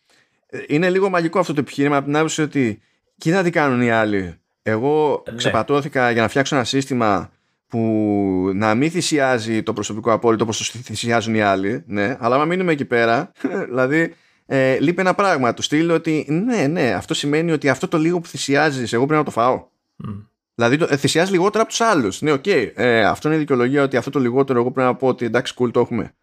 ε, 0.48 0.60
είναι 0.68 0.90
λίγο 0.90 1.10
μαγικό 1.10 1.40
αυτό 1.40 1.54
το 1.54 1.60
επιχείρημα 1.60 1.98
από 1.98 2.06
την 2.06 2.16
άποψη 2.16 2.42
ότι 2.42 2.82
κοίτα 3.18 3.44
τι 3.44 3.50
κάνουν 3.50 3.82
οι 3.82 3.92
άλλοι. 3.92 4.36
Εγώ 4.62 5.24
ναι. 5.30 5.36
ξεπατώθηκα 5.36 6.12
για 6.12 6.22
να 6.22 6.28
φτιάξω 6.28 6.56
ένα 6.56 6.64
σύστημα 6.64 7.30
που 7.74 8.52
να 8.54 8.76
μην 8.76 8.92
θυσιάζει 8.92 9.64
το 9.64 9.74
προσωπικό 9.74 10.12
απόρρητο 10.12 10.44
όπως 10.44 10.72
το 10.72 10.80
θυσιάζουν 10.84 11.36
οι 11.36 11.42
άλλοι, 11.42 11.84
ναι, 11.88 12.18
αλλά 12.20 12.36
άμα 12.36 12.46
μείνουμε 12.46 12.72
εκεί 12.72 12.86
πέρα, 12.86 13.32
δηλαδή 13.70 14.14
ε, 14.46 14.80
λείπει 14.80 15.02
ένα 15.02 15.14
πράγμα. 15.14 15.54
Του 15.54 15.62
στιλ 15.62 15.94
ότι 15.94 16.26
ναι, 16.30 16.68
ναι, 16.68 16.92
αυτό 16.92 17.14
σημαίνει 17.14 17.52
ότι 17.52 17.70
αυτό 17.70 17.88
το 17.88 17.98
λίγο 17.98 18.20
που 18.20 18.28
θυσιάζεις 18.28 18.94
εγώ 18.94 19.06
πρέπει 19.06 19.20
να 19.20 19.26
το 19.26 19.32
φάω. 19.32 19.68
Mm. 20.06 20.26
Δηλαδή 20.56 20.78
το, 20.78 20.88
ε, 20.90 20.98
θυσιάζει 20.98 21.32
λιγότερο 21.32 21.64
από 21.64 21.72
τους 21.72 21.82
άλλους. 21.82 22.22
Ναι, 22.22 22.32
OK. 22.32 22.44
Okay. 22.46 22.72
Ε, 22.76 23.04
αυτό 23.04 23.28
είναι 23.28 23.38
η 23.38 23.40
δικαιολογία 23.40 23.84
ότι 23.84 23.98
αυτό 23.98 24.10
το 24.10 24.20
λιγότερο 24.20 24.60
εγώ 24.60 24.72
πρέπει 24.72 24.88
να 24.88 24.96
πω 24.96 25.08
ότι 25.08 25.26
εντάξει, 25.26 25.54
cool, 25.58 25.72
το 25.72 25.80
έχουμε. 25.80 26.16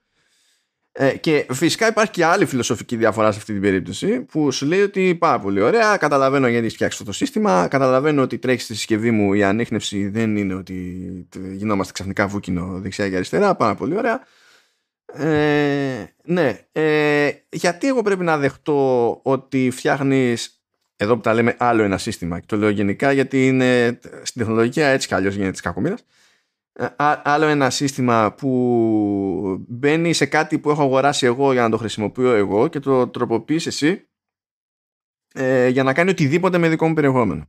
Ε, 0.92 1.16
και 1.16 1.46
φυσικά 1.52 1.88
υπάρχει 1.88 2.10
και 2.10 2.24
άλλη 2.24 2.44
φιλοσοφική 2.44 2.96
διαφορά 2.96 3.32
σε 3.32 3.38
αυτή 3.38 3.52
την 3.52 3.62
περίπτωση 3.62 4.20
που 4.20 4.52
σου 4.52 4.66
λέει 4.66 4.82
ότι 4.82 5.14
πάρα 5.14 5.38
πολύ 5.38 5.60
ωραία, 5.60 5.96
καταλαβαίνω 5.96 6.48
γιατί 6.48 6.64
έχεις 6.64 6.74
φτιάξει 6.74 6.98
αυτό 7.00 7.10
το 7.10 7.16
σύστημα, 7.16 7.68
καταλαβαίνω 7.68 8.22
ότι 8.22 8.38
τρέχεις 8.38 8.64
στη 8.64 8.74
συσκευή 8.74 9.10
μου 9.10 9.32
η 9.32 9.44
ανείχνευση 9.44 10.08
δεν 10.08 10.36
είναι 10.36 10.54
ότι 10.54 10.74
γινόμαστε 11.52 11.92
ξαφνικά 11.92 12.26
βούκινο 12.26 12.80
δεξιά 12.80 13.08
και 13.08 13.16
αριστερά, 13.16 13.54
πάρα 13.54 13.74
πολύ 13.74 13.96
ωραία. 13.96 14.22
Ε, 15.12 16.14
ναι, 16.24 16.58
ε, 16.72 17.30
γιατί 17.48 17.86
εγώ 17.86 18.02
πρέπει 18.02 18.24
να 18.24 18.38
δεχτώ 18.38 19.20
ότι 19.22 19.70
φτιάχνεις 19.70 20.62
εδώ 20.96 21.14
που 21.14 21.20
τα 21.20 21.34
λέμε 21.34 21.54
άλλο 21.58 21.82
ένα 21.82 21.98
σύστημα 21.98 22.40
και 22.40 22.46
το 22.48 22.56
λέω 22.56 22.68
γενικά 22.68 23.12
γιατί 23.12 23.46
είναι 23.46 23.98
στην 24.22 24.42
τεχνολογία 24.42 24.86
έτσι 24.86 25.08
κι 25.08 25.14
αλλιώς 25.14 25.34
γίνεται 25.34 25.50
της 25.50 25.60
κακομήρας 25.60 26.04
άλλο 27.22 27.46
ένα 27.46 27.70
σύστημα 27.70 28.34
που 28.34 29.64
μπαίνει 29.68 30.12
σε 30.12 30.26
κάτι 30.26 30.58
που 30.58 30.70
έχω 30.70 30.82
αγοράσει 30.82 31.26
εγώ 31.26 31.52
για 31.52 31.62
να 31.62 31.70
το 31.70 31.76
χρησιμοποιώ 31.76 32.32
εγώ 32.34 32.68
και 32.68 32.78
το 32.78 33.08
τροποποιείς 33.08 33.66
εσύ 33.66 34.08
ε, 35.34 35.68
για 35.68 35.82
να 35.82 35.94
κάνει 35.94 36.10
οτιδήποτε 36.10 36.58
με 36.58 36.68
δικό 36.68 36.88
μου 36.88 36.94
περιεχόμενο. 36.94 37.48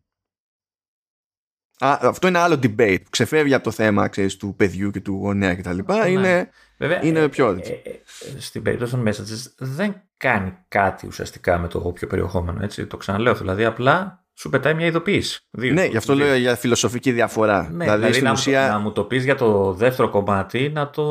Α, 1.79 1.97
αυτό 2.01 2.27
είναι 2.27 2.37
άλλο 2.37 2.55
debate 2.55 2.99
που 3.03 3.09
ξεφεύγει 3.09 3.53
από 3.53 3.63
το 3.63 3.71
θέμα 3.71 4.07
ξέρεις, 4.07 4.37
του 4.37 4.55
παιδιού 4.55 4.91
και 4.91 5.01
του 5.01 5.13
γονέα 5.13 5.55
κτλ. 5.55 5.79
Ναι. 5.85 6.09
Είναι, 6.09 6.49
Βέβαια, 6.77 7.03
είναι 7.03 7.29
πιο 7.29 7.49
ε, 7.49 7.69
ε, 7.83 7.89
ε, 7.89 8.39
στην 8.39 8.61
περίπτωση 8.61 8.91
των 8.91 9.07
messages 9.07 9.53
δεν 9.57 10.01
κάνει 10.17 10.57
κάτι 10.67 11.07
ουσιαστικά 11.07 11.57
με 11.57 11.67
το 11.67 11.81
όποιο 11.83 12.07
περιεχόμενο. 12.07 12.63
Έτσι, 12.63 12.85
το 12.85 12.97
ξαναλέω. 12.97 13.35
Δηλαδή 13.35 13.65
απλά 13.65 14.20
σου 14.33 14.49
πετάει 14.49 14.73
μια 14.73 14.85
ειδοποίηση. 14.85 15.47
Δύο. 15.49 15.73
Ναι, 15.73 15.85
γι' 15.85 15.97
αυτό 15.97 16.15
λέω 16.15 16.35
για 16.35 16.55
φιλοσοφική 16.55 17.11
διαφορά. 17.11 17.69
Ναι, 17.71 17.83
δηλαδή, 17.83 17.99
δηλαδή 17.99 18.21
να, 18.21 18.31
ουσία... 18.31 18.67
να, 18.67 18.79
μου 18.79 18.91
το 18.91 19.03
πεις 19.03 19.23
για 19.23 19.35
το 19.35 19.73
δεύτερο 19.73 20.09
κομμάτι 20.09 20.69
να 20.69 20.89
το, 20.89 21.03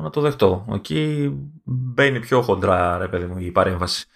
να 0.00 0.10
το 0.10 0.20
δεχτώ. 0.20 0.66
Εκεί 0.74 1.32
μπαίνει 1.64 2.20
πιο 2.20 2.42
χοντρά, 2.42 2.98
ρε 2.98 3.08
παιδί 3.08 3.26
μου, 3.26 3.38
η 3.38 3.50
παρέμβαση. 3.50 4.06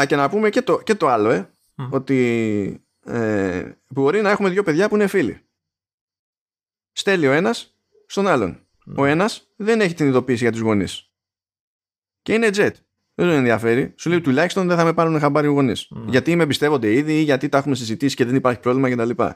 Α, 0.00 0.04
και 0.06 0.16
να 0.16 0.28
πούμε 0.28 0.50
και 0.50 0.62
το, 0.62 0.82
και 0.82 0.94
το 0.94 1.08
άλλο, 1.08 1.30
ε, 1.30 1.50
ότι 1.90 2.84
ε, 3.04 3.72
μπορεί 3.88 4.20
να 4.20 4.30
έχουμε 4.30 4.48
δύο 4.48 4.62
παιδιά 4.62 4.88
που 4.88 4.94
είναι 4.94 5.06
φίλοι. 5.06 5.40
Στέλνει 6.92 7.26
ο 7.26 7.32
ένας 7.32 7.74
στον 8.06 8.26
άλλον. 8.26 8.66
Ο 8.96 9.04
ένας 9.04 9.48
δεν 9.56 9.80
έχει 9.80 9.94
την 9.94 10.06
ειδοποίηση 10.06 10.42
για 10.42 10.52
τους 10.52 10.60
γονείς. 10.60 11.10
Και 12.22 12.32
είναι 12.32 12.48
jet. 12.52 12.72
Δεν 13.20 13.28
τον 13.28 13.38
ενδιαφέρει. 13.38 13.94
Σου 13.96 14.08
λέει 14.08 14.20
τουλάχιστον 14.20 14.66
δεν 14.66 14.76
θα 14.76 14.84
με 14.84 14.92
πάρουν 14.92 15.18
χαμπάρι 15.18 15.46
οι 15.46 15.50
γονείς. 15.50 15.88
Mm. 15.94 16.04
Γιατί 16.06 16.36
με 16.36 16.42
εμπιστεύονται 16.42 16.92
ήδη 16.92 17.18
ή 17.18 17.22
γιατί 17.22 17.48
τα 17.48 17.58
έχουμε 17.58 17.74
συζητήσει 17.74 18.16
και 18.16 18.24
δεν 18.24 18.34
υπάρχει 18.34 18.60
πρόβλημα 18.60 18.90
κτλ. 18.90 19.08
Και, 19.08 19.34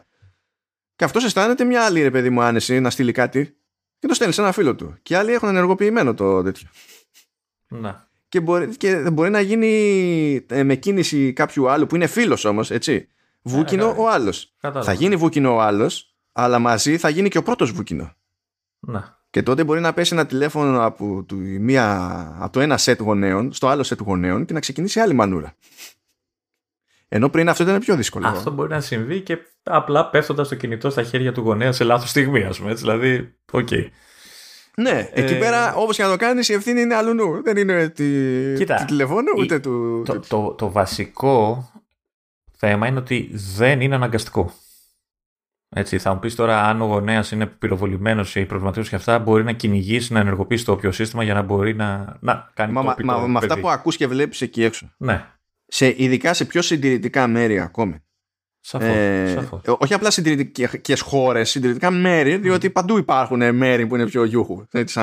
και 0.96 1.04
αυτός 1.04 1.24
αισθάνεται 1.24 1.64
μια 1.64 1.84
άλλη 1.84 2.02
ρε 2.02 2.10
παιδί 2.10 2.30
μου 2.30 2.42
άνεση 2.42 2.80
να 2.80 2.90
στείλει 2.90 3.12
κάτι 3.12 3.56
και 3.98 4.06
το 4.06 4.14
στέλνει 4.14 4.32
σε 4.32 4.40
ένα 4.40 4.52
φίλο 4.52 4.74
του. 4.74 4.96
Και 5.02 5.16
άλλοι 5.16 5.32
έχουν 5.32 5.48
ενεργοποιημένο 5.48 6.14
το 6.14 6.42
τέτοιο. 6.42 6.68
Να. 7.68 8.08
Και 8.28 8.40
μπορεί, 8.40 8.76
και 8.76 9.10
μπορεί 9.10 9.30
να 9.30 9.40
γίνει 9.40 10.46
ε, 10.48 10.62
με 10.62 10.74
κίνηση 10.74 11.32
κάποιου 11.32 11.70
άλλου 11.70 11.86
που 11.86 11.94
είναι 11.94 12.06
φίλος 12.06 12.44
όμως, 12.44 12.70
έτσι. 12.70 13.08
Βούκινο 13.42 13.94
ο 13.98 14.08
άλλος. 14.10 14.54
Θα 14.60 14.92
γίνει 14.92 15.16
βούκινο 15.16 15.54
ο 15.54 15.60
άλλος, 15.60 16.16
αλλά 16.32 16.58
μαζί 16.58 16.98
θα 16.98 17.08
γίνει 17.08 17.28
και 17.28 17.38
ο 17.38 17.42
πρώτος 17.42 17.72
βούκινο. 17.72 18.14
Να. 18.80 19.23
Και 19.34 19.42
τότε 19.42 19.64
μπορεί 19.64 19.80
να 19.80 19.92
πέσει 19.92 20.14
ένα 20.14 20.26
τηλέφωνο 20.26 20.84
από, 20.84 21.24
του, 21.28 21.36
μία, 21.60 22.36
από 22.38 22.52
το 22.52 22.60
ένα 22.60 22.76
σετ 22.76 23.00
γονέων 23.00 23.52
στο 23.52 23.66
άλλο 23.66 23.82
σετ 23.82 24.00
γονέων 24.00 24.44
και 24.44 24.52
να 24.52 24.60
ξεκινήσει 24.60 25.00
άλλη 25.00 25.14
μανούρα. 25.14 25.54
Ενώ 27.08 27.28
πριν 27.28 27.48
αυτό 27.48 27.62
ήταν 27.62 27.80
πιο 27.80 27.96
δύσκολο. 27.96 28.26
Αυτό 28.26 28.50
μπορεί 28.50 28.68
να 28.68 28.80
συμβεί 28.80 29.20
και 29.20 29.38
απλά 29.62 30.10
πέφτοντας 30.10 30.48
το 30.48 30.54
κινητό 30.54 30.90
στα 30.90 31.02
χέρια 31.02 31.32
του 31.32 31.40
γονέα 31.40 31.72
σε 31.72 31.84
λάθος 31.84 32.10
στιγμή, 32.10 32.42
ας 32.42 32.58
πούμε. 32.58 32.70
Έτσι, 32.70 32.82
δηλαδή, 32.82 33.34
OK. 33.50 33.68
Okay. 33.70 33.86
Ναι, 34.76 35.08
ε... 35.12 35.22
εκεί 35.22 35.38
πέρα 35.38 35.74
όπως 35.74 35.96
και 35.96 36.02
να 36.02 36.10
το 36.10 36.16
κάνεις, 36.16 36.48
η 36.48 36.52
ευθύνη 36.52 36.80
είναι 36.80 36.94
αλλού. 36.94 37.42
Δεν 37.42 37.56
είναι 37.56 37.88
τη, 37.88 38.04
Κοίτα, 38.56 38.74
τη 38.74 38.84
τηλεφώνου 38.84 39.32
ούτε 39.38 39.58
του. 39.58 40.02
Το, 40.04 40.12
το, 40.12 40.20
το, 40.28 40.54
το 40.58 40.70
βασικό 40.70 41.70
θέμα 42.56 42.86
είναι 42.86 42.98
ότι 42.98 43.30
δεν 43.32 43.80
είναι 43.80 43.94
αναγκαστικό. 43.94 44.52
Έτσι, 45.76 45.98
θα 45.98 46.12
μου 46.12 46.18
πεις 46.18 46.34
τώρα, 46.34 46.64
αν 46.64 46.80
ο 46.80 46.84
γονέας 46.84 47.30
είναι 47.30 47.46
πυροβολημένος 47.46 48.36
ή 48.36 48.44
προβληματικός 48.44 48.88
και 48.88 48.94
αυτά, 48.94 49.18
μπορεί 49.18 49.44
να 49.44 49.52
κυνηγήσει, 49.52 50.12
να 50.12 50.20
ενεργοποιήσει 50.20 50.64
το 50.64 50.72
όποιο 50.72 50.92
σύστημα 50.92 51.24
για 51.24 51.34
να 51.34 51.42
μπορεί 51.42 51.74
να, 51.74 52.16
να 52.20 52.50
κάνει 52.54 52.72
μα, 52.72 52.94
το 52.94 53.04
Μα, 53.04 53.18
με 53.18 53.38
αυτά 53.38 53.58
που 53.58 53.68
ακούς 53.68 53.96
και 53.96 54.06
βλέπεις 54.06 54.40
εκεί 54.40 54.64
έξω. 54.64 54.90
Ναι. 54.96 55.24
Σε, 55.66 55.94
ειδικά 55.96 56.34
σε 56.34 56.44
πιο 56.44 56.62
συντηρητικά 56.62 57.26
μέρη 57.26 57.60
ακόμη. 57.60 58.02
Σαφώς, 58.60 58.88
ε, 58.88 59.32
σαφώς. 59.34 59.60
Όχι 59.78 59.94
απλά 59.94 60.10
συντηρητικές 60.10 61.00
χώρες, 61.00 61.50
συντηρητικά 61.50 61.90
μέρη, 61.90 62.36
διότι 62.36 62.70
παντού 62.70 62.98
υπάρχουν 62.98 63.54
μέρη 63.54 63.86
που 63.86 63.94
είναι 63.94 64.06
πιο 64.06 64.24
γιούχου. 64.24 64.64
Έτσι, 64.70 65.00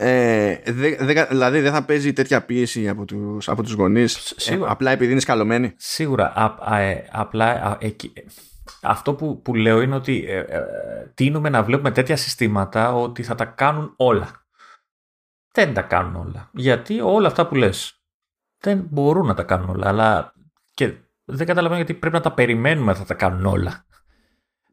ε, 0.00 0.56
δε, 0.64 0.96
δε, 1.00 1.24
δηλαδή 1.24 1.60
δεν 1.60 1.72
θα 1.72 1.82
παίζει 1.82 2.12
τέτοια 2.12 2.42
πίεση 2.42 2.88
από 2.88 3.04
τους, 3.04 3.48
από 3.48 3.62
τους 3.62 3.72
γονείς 3.72 4.30
ε, 4.30 4.58
απλά 4.66 4.90
επειδή 4.90 5.10
είναι 5.10 5.20
σκαλωμένοι 5.20 5.72
σίγουρα 5.76 6.32
α, 6.34 6.72
α, 6.74 6.78
ε, 6.78 7.08
απλά 7.10 7.44
α, 7.44 7.76
αυτό 8.82 9.14
που, 9.14 9.42
που 9.42 9.54
λέω 9.54 9.80
είναι 9.80 9.94
ότι 9.94 10.24
ε, 10.28 10.38
ε, 10.38 10.60
τίνουμε 11.14 11.48
να 11.48 11.62
βλέπουμε 11.62 11.90
τέτοια 11.90 12.16
συστήματα 12.16 12.94
ότι 12.94 13.22
θα 13.22 13.34
τα 13.34 13.44
κάνουν 13.44 13.94
όλα. 13.96 14.46
Δεν 15.52 15.74
τα 15.74 15.82
κάνουν 15.82 16.16
όλα. 16.16 16.50
Γιατί 16.52 17.00
όλα 17.00 17.26
αυτά 17.26 17.46
που 17.46 17.54
λες 17.54 18.02
δεν 18.58 18.86
μπορούν 18.90 19.26
να 19.26 19.34
τα 19.34 19.42
κάνουν 19.42 19.68
όλα. 19.68 19.88
Αλλά 19.88 20.34
και 20.74 20.94
δεν 21.24 21.46
καταλαβαίνω 21.46 21.76
γιατί 21.76 21.94
πρέπει 21.94 22.14
να 22.14 22.20
τα 22.20 22.32
περιμένουμε 22.32 22.94
θα 22.94 23.04
τα 23.04 23.14
κάνουν 23.14 23.46
όλα. 23.46 23.86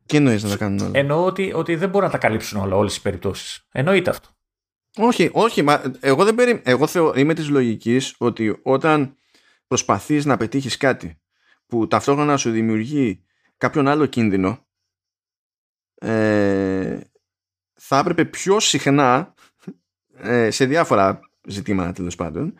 Τι 0.05 0.17
εννοείς 0.17 0.43
να 0.43 0.49
τα 0.49 0.57
κάνουν 0.57 0.79
όλα; 0.79 0.91
Εννοώ 0.93 1.25
ότι, 1.25 1.53
ότι 1.53 1.75
δεν 1.75 1.89
μπορούν 1.89 2.07
να 2.07 2.13
τα 2.13 2.17
καλύψουν 2.17 2.61
όλα, 2.61 2.75
όλες 2.75 2.93
τις 2.93 3.01
περιπτώσεις. 3.01 3.67
Εννοείται 3.71 4.09
αυτό. 4.09 4.29
Όχι, 4.97 5.29
όχι. 5.33 5.61
Μα 5.61 5.81
εγώ, 5.99 6.23
δεν 6.23 6.35
περι... 6.35 6.61
εγώ 6.65 6.87
θεω... 6.87 7.13
είμαι 7.15 7.33
της 7.33 7.49
λογικής 7.49 8.15
ότι 8.17 8.59
όταν 8.63 9.17
προσπαθείς 9.67 10.25
να 10.25 10.37
πετύχεις 10.37 10.77
κάτι 10.77 11.21
που 11.67 11.87
ταυτόχρονα 11.87 12.37
σου 12.37 12.51
δημιουργεί 12.51 13.25
κάποιον 13.57 13.87
άλλο 13.87 14.05
κίνδυνο 14.05 14.65
ε, 15.95 16.99
θα 17.73 17.97
έπρεπε 17.97 18.25
πιο 18.25 18.59
συχνά 18.59 19.33
ε, 20.13 20.51
σε 20.51 20.65
διάφορα 20.65 21.19
ζητήματα 21.47 21.91
τέλος 21.91 22.15
πάντων 22.15 22.53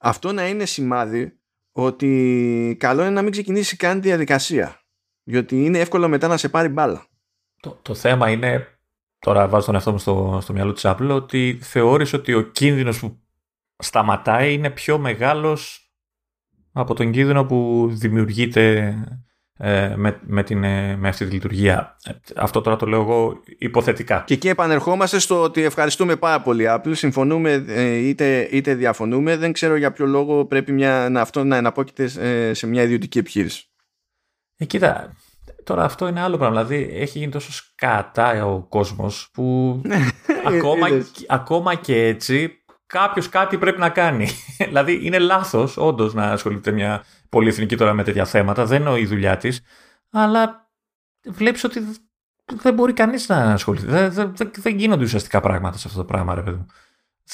αυτό 0.00 0.32
να 0.32 0.48
είναι 0.48 0.64
σημάδι 0.64 1.38
ότι 1.72 2.76
καλό 2.78 3.02
είναι 3.02 3.10
να 3.10 3.22
μην 3.22 3.30
ξεκινήσει 3.30 3.76
καν 3.76 4.00
τη 4.00 4.08
διαδικασία 4.08 4.82
διότι 5.22 5.64
είναι 5.64 5.78
εύκολο 5.78 6.08
μετά 6.08 6.28
να 6.28 6.36
σε 6.36 6.48
πάρει 6.48 6.68
μπάλα. 6.68 7.06
Το, 7.60 7.78
το 7.82 7.94
θέμα 7.94 8.30
είναι 8.30 8.78
τώρα 9.18 9.48
βάζω 9.48 9.66
τον 9.66 9.74
εαυτό 9.74 9.92
μου 9.92 9.98
στο, 9.98 10.38
στο 10.42 10.52
μυαλό 10.52 10.72
της 10.72 10.82
Apple 10.86 11.08
ότι 11.10 11.58
θεώρησε 11.62 12.16
ότι 12.16 12.34
ο 12.34 12.42
κίνδυνος 12.42 12.98
που 12.98 13.20
σταματάει 13.76 14.52
είναι 14.52 14.70
πιο 14.70 14.98
μεγάλος 14.98 15.92
από 16.72 16.94
τον 16.94 17.10
κίνδυνο 17.10 17.44
που 17.44 17.88
δημιουργείται 17.92 18.76
ε, 18.76 19.24
με, 19.96 20.20
με, 20.26 20.42
την, 20.42 20.64
ε, 20.64 20.96
με 20.96 21.08
αυτή 21.08 21.24
τη 21.24 21.32
λειτουργία. 21.32 21.96
Αυτό 22.36 22.60
τώρα 22.60 22.76
το 22.76 22.86
λέω 22.86 23.00
εγώ 23.00 23.40
υποθετικά. 23.58 24.22
Και 24.26 24.34
εκεί 24.34 24.48
επανερχόμαστε 24.48 25.18
στο 25.18 25.42
ότι 25.42 25.62
ευχαριστούμε 25.62 26.16
πάρα 26.16 26.40
πολύ 26.40 26.64
Apple, 26.68 26.90
συμφωνούμε 26.92 27.64
ε, 27.68 27.94
είτε, 27.94 28.48
είτε 28.50 28.74
διαφωνούμε, 28.74 29.36
δεν 29.36 29.52
ξέρω 29.52 29.76
για 29.76 29.92
ποιο 29.92 30.06
λόγο 30.06 30.44
πρέπει 30.44 30.72
μια, 30.72 31.08
να, 31.10 31.20
αυτό 31.20 31.44
να 31.44 31.56
εναπόκειται 31.56 32.08
σε 32.54 32.66
μια 32.66 32.82
ιδιωτική 32.82 33.18
επιχείρηση. 33.18 33.64
Ε, 34.56 34.64
κοίτα, 34.64 35.16
τώρα 35.64 35.84
αυτό 35.84 36.08
είναι 36.08 36.20
άλλο 36.20 36.36
πράγμα. 36.36 36.64
Δηλαδή 36.64 36.90
έχει 36.94 37.18
γίνει 37.18 37.30
τόσο 37.30 37.52
σκατά 37.52 38.46
ο 38.46 38.60
κόσμος 38.60 39.30
που 39.32 39.80
ναι, 39.84 39.96
ακόμα, 40.56 40.86
ακόμα 41.28 41.74
και 41.74 42.06
έτσι 42.06 42.62
κάποιος 42.86 43.28
κάτι 43.28 43.58
πρέπει 43.58 43.80
να 43.80 43.88
κάνει. 43.88 44.28
δηλαδή 44.68 45.00
είναι 45.02 45.18
λάθος, 45.18 45.76
όντως, 45.76 46.14
να 46.14 46.24
ασχολείται 46.24 46.70
μια 46.70 47.04
πολυεθνική 47.32 47.76
τώρα 47.76 47.92
με 47.92 48.04
τέτοια 48.04 48.24
θέματα. 48.24 48.64
Δεν 48.64 48.80
είναι 48.80 48.98
η 48.98 49.06
δουλειά 49.06 49.36
της. 49.36 49.60
Αλλά 50.10 50.70
βλέπεις 51.24 51.64
ότι 51.64 51.80
δεν 52.52 52.74
μπορεί 52.74 52.92
κανείς 52.92 53.28
να 53.28 53.36
ασχοληθεί. 53.36 53.86
Δεν, 53.86 54.12
δεν, 54.12 54.50
δεν, 54.56 54.76
γίνονται 54.76 55.04
ουσιαστικά 55.04 55.40
πράγματα 55.40 55.78
σε 55.78 55.88
αυτό 55.88 55.98
το 55.98 56.04
πράγμα, 56.04 56.34
ρε 56.34 56.42
παιδί 56.42 56.56
μου. 56.56 56.66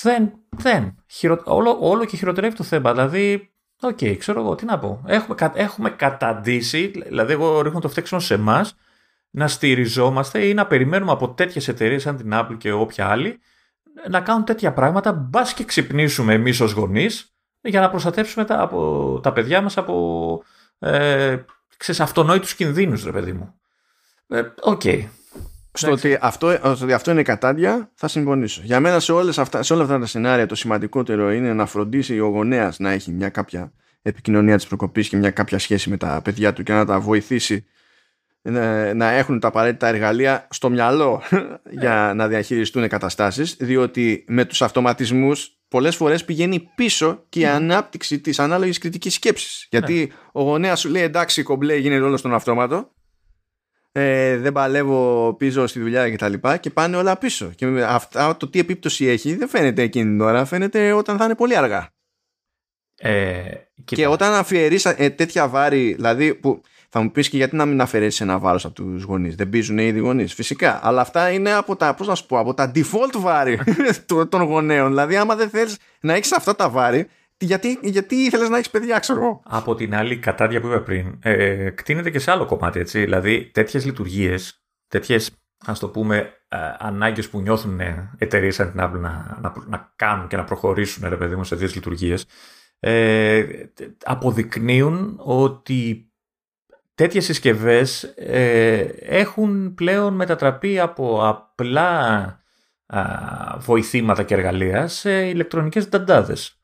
Δεν. 0.03 0.33
δεν. 0.57 0.95
Χειρο, 1.07 1.43
όλο, 1.45 1.77
όλο 1.81 2.05
και 2.05 2.17
χειροτερεύει 2.17 2.57
το 2.57 2.63
θέμα. 2.63 2.93
Δηλαδή, 2.93 3.51
OK, 3.81 3.99
okay, 4.01 4.17
ξέρω 4.19 4.41
εγώ, 4.41 4.55
τι 4.55 4.65
να 4.65 4.79
πω. 4.79 5.03
Έχουμε, 5.07 5.53
έχουμε 5.55 5.91
καταντήσει, 5.91 6.87
δηλαδή, 6.87 7.33
εγώ 7.33 7.61
ρίχνω 7.61 7.81
το 7.81 7.89
φταίξιμο 7.89 8.21
σε 8.21 8.35
εμάς, 8.35 8.77
να 9.31 9.49
στηριζόμαστε 9.49 10.47
ή 10.47 10.55
να 10.55 10.67
περιμένουμε 10.67 11.13
από 11.13 11.29
τέτοιες 11.29 11.69
εταιρείες 11.69 12.03
σαν 12.03 12.17
την 12.17 12.31
Apple 12.33 12.57
και 12.59 12.73
όποια 12.73 13.09
άλλη 13.09 13.41
να 14.09 14.21
κάνουν 14.21 14.45
τέτοια 14.45 14.73
πράγματα, 14.73 15.13
μπας 15.13 15.55
και 15.55 15.65
ξυπνήσουμε 15.65 16.35
εμείς 16.35 16.61
ως 16.61 16.73
γονείς 16.73 17.38
για 17.69 17.81
να 17.81 17.91
προστατεύσουμε 17.91 18.45
τα, 18.45 18.61
από, 18.61 19.21
τα 19.23 19.33
παιδιά 19.33 19.61
μας 19.61 19.77
από 19.77 20.43
ε, 20.79 21.37
ξέρεις, 21.77 22.01
αυτονόητους 22.01 22.55
κινδύνους, 22.55 23.05
ρε 23.05 23.13
παιδί 23.13 23.33
μου. 23.33 23.55
Ε, 24.29 24.43
οκ. 24.61 24.85
Ε, 24.85 24.91
okay. 24.91 25.07
Στο 25.73 25.91
ότι, 25.91 26.19
αυτό, 26.21 26.59
ότι 26.63 26.93
αυτό 26.93 27.11
είναι 27.11 27.23
κατάντια 27.23 27.91
θα 27.95 28.09
συμφωνήσω. 28.09 28.61
Για 28.65 28.81
μένα 28.81 29.01
σε, 29.01 29.13
όλες 29.13 29.39
αυτά, 29.39 29.63
σε 29.63 29.73
όλα 29.73 29.83
αυτά 29.83 29.99
τα 29.99 30.07
σενάρια 30.07 30.47
το 30.47 30.55
σημαντικότερο 30.55 31.33
είναι 31.33 31.55
να 31.55 31.67
φροντίσει 31.67 32.21
ο 32.21 32.27
γονέας 32.27 32.79
να 32.79 32.91
έχει 32.91 33.11
μια 33.11 33.29
κάποια 33.29 33.73
επικοινωνία 34.03 34.57
της 34.57 34.67
προκοπής 34.67 35.09
και 35.09 35.17
μια 35.17 35.31
κάποια 35.31 35.59
σχέση 35.59 35.91
με 35.91 35.97
τα 35.97 36.21
παιδιά 36.25 36.53
του 36.53 36.63
και 36.63 36.73
να 36.73 36.85
τα 36.85 37.01
βοηθήσει 37.01 37.67
να 38.95 39.11
έχουν 39.11 39.41
τα 39.41 39.49
απαραίτητα 39.49 39.87
εργαλεία 39.87 40.47
στο 40.51 40.71
μυαλό 40.71 41.23
για 41.81 42.13
να 42.15 42.29
διαχειριστούν 42.29 42.89
καταστάσεις 42.89 43.57
διότι 43.61 44.25
με 44.29 44.45
τους 44.45 44.63
αυτοματισμούς 44.63 45.58
πολλές 45.69 45.97
φορές 45.97 46.25
πηγαίνει 46.25 46.71
πίσω 46.75 47.25
και 47.29 47.41
η 47.41 47.47
ανάπτυξη 47.47 48.21
της 48.21 48.39
ανάλογης 48.39 48.79
κριτικής 48.79 49.15
σκέψης. 49.15 49.67
Γιατί 49.71 49.95
ναι. 49.95 50.15
ο 50.33 50.43
γονέας 50.43 50.81
σου 50.81 50.89
λέει 50.89 51.03
εντάξει 51.03 51.43
κομπλέ 51.43 51.77
γίνεται 51.77 52.03
όλο 52.03 52.17
στον 52.17 52.35
αυτόματο. 52.35 52.93
Ε, 53.93 54.37
δεν 54.37 54.53
παλεύω 54.53 55.35
πίσω 55.39 55.67
στη 55.67 55.81
δουλειά 55.81 56.11
και 56.11 56.17
τα 56.17 56.29
λοιπά 56.29 56.57
και 56.57 56.71
πάνε 56.71 56.97
όλα 56.97 57.19
πίσω 57.19 57.51
και 57.55 57.67
αυτά, 57.83 58.37
το 58.37 58.49
τι 58.49 58.59
επίπτωση 58.59 59.07
έχει 59.07 59.35
δεν 59.35 59.49
φαίνεται 59.49 59.83
εκείνη 59.83 60.05
την 60.05 60.21
ώρα. 60.21 60.45
Φαίνεται 60.45 60.93
όταν 60.93 61.17
θα 61.17 61.25
είναι 61.25 61.35
πολύ 61.35 61.57
αργά. 61.57 61.93
Ε, 63.01 63.43
και 63.85 64.07
όταν 64.07 64.33
αφιερείς 64.33 64.85
ε, 64.85 65.11
τέτοια 65.11 65.49
βάρη 65.49 65.95
δηλαδή 65.95 66.35
που 66.35 66.63
θα 66.89 67.01
μου 67.01 67.11
πεις 67.11 67.29
και 67.29 67.37
γιατί 67.37 67.57
να 67.57 67.67
μην 67.67 67.81
αφαιρέσεις 67.81 68.21
ένα 68.21 68.39
βάρος 68.39 68.65
από 68.65 68.75
τους 68.75 69.03
γονείς. 69.03 69.35
Δεν 69.35 69.49
πίζουν 69.49 69.79
ήδη 69.79 69.99
γονείς. 69.99 70.35
Φυσικά. 70.35 70.81
Αλλά 70.83 71.01
αυτά 71.01 71.31
είναι 71.31 71.53
από 71.53 71.77
τα, 71.77 71.95
πώς 71.95 72.07
να 72.07 72.15
σου 72.15 72.27
πω, 72.27 72.39
από 72.39 72.55
τα 72.55 72.73
default 72.75 73.17
βάρη 73.19 73.61
των 74.29 74.43
γονέων. 74.43 74.89
Δηλαδή, 74.89 75.17
άμα 75.17 75.35
δεν 75.35 75.49
θέλεις 75.49 75.79
να 76.01 76.15
έχεις 76.15 76.33
αυτά 76.33 76.57
τα 76.57 76.69
βάρη, 76.69 77.09
γιατί, 77.39 77.79
γιατί 77.83 78.15
ήθελες 78.15 78.49
να 78.49 78.57
έχεις 78.57 78.71
παιδιά, 78.71 78.99
ξέρω 78.99 79.21
εγώ; 79.21 79.43
Από 79.45 79.75
την 79.75 79.95
άλλη, 79.95 80.17
κατάδια 80.17 80.61
που 80.61 80.67
είπα 80.67 80.81
πριν, 80.81 81.19
ε, 81.23 81.71
κτίνεται 81.71 82.11
και 82.11 82.19
σε 82.19 82.31
άλλο 82.31 82.47
κομμάτι. 82.47 82.81
Έτσι. 82.81 83.01
Δηλαδή, 83.01 83.51
τέτοιες 83.53 83.85
λειτουργίες, 83.85 84.63
τέτοιες 84.89 85.31
ας 85.67 85.79
το 85.79 85.89
πούμε, 85.89 86.17
ε, 86.49 86.57
ανάγκες 86.79 87.29
που 87.29 87.41
νιώθουν 87.41 87.81
εταιρείες 88.19 88.55
σαν 88.55 88.71
την 88.71 88.81
Apple 88.81 89.01
να, 89.01 89.39
να, 89.41 89.53
να, 89.67 89.93
κάνουν 89.97 90.29
και 90.29 90.37
να 90.37 90.45
προχωρήσουν, 90.45 91.09
ρε 91.09 91.17
παιδί 91.17 91.37
μου, 91.37 91.45
σε 91.45 91.55
τέτοιες 91.55 91.75
λειτουργίες, 91.75 92.27
ε, 92.81 93.45
αποδεικνύουν 94.05 95.15
ότι 95.19 96.08
τέτοιες 96.99 97.25
συσκευές 97.25 98.03
ε, 98.03 98.79
έχουν 99.01 99.75
πλέον 99.75 100.15
μετατραπεί 100.15 100.79
από 100.79 101.27
απλά 101.29 102.43
βοηθήματα 103.59 104.23
και 104.23 104.35
εργαλεία 104.35 104.89
σε 104.89 105.29
ηλεκτρονικές 105.29 105.89
νταντάδες. 105.89 106.59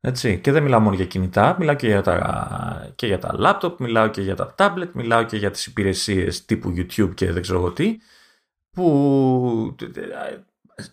Έτσι. 0.00 0.40
Και 0.40 0.52
δεν 0.52 0.62
μιλάω 0.62 0.80
μόνο 0.80 0.94
για 0.94 1.06
κινητά, 1.06 1.56
μιλάω 1.58 1.74
και 1.74 1.86
για, 1.86 2.02
τα, 2.02 2.92
και 2.94 3.06
για 3.06 3.18
τα 3.18 3.34
laptop, 3.38 3.76
μιλάω 3.78 4.08
και 4.08 4.20
για 4.20 4.34
τα 4.34 4.54
tablet, 4.58 4.88
μιλάω 4.92 5.22
και 5.22 5.36
για 5.36 5.50
τις 5.50 5.66
υπηρεσίες 5.66 6.44
τύπου 6.44 6.74
YouTube 6.76 7.14
και 7.14 7.32
δεν 7.32 7.42
ξέρω 7.42 7.58
εγώ 7.58 7.70
τι, 7.70 7.96
που 8.70 9.76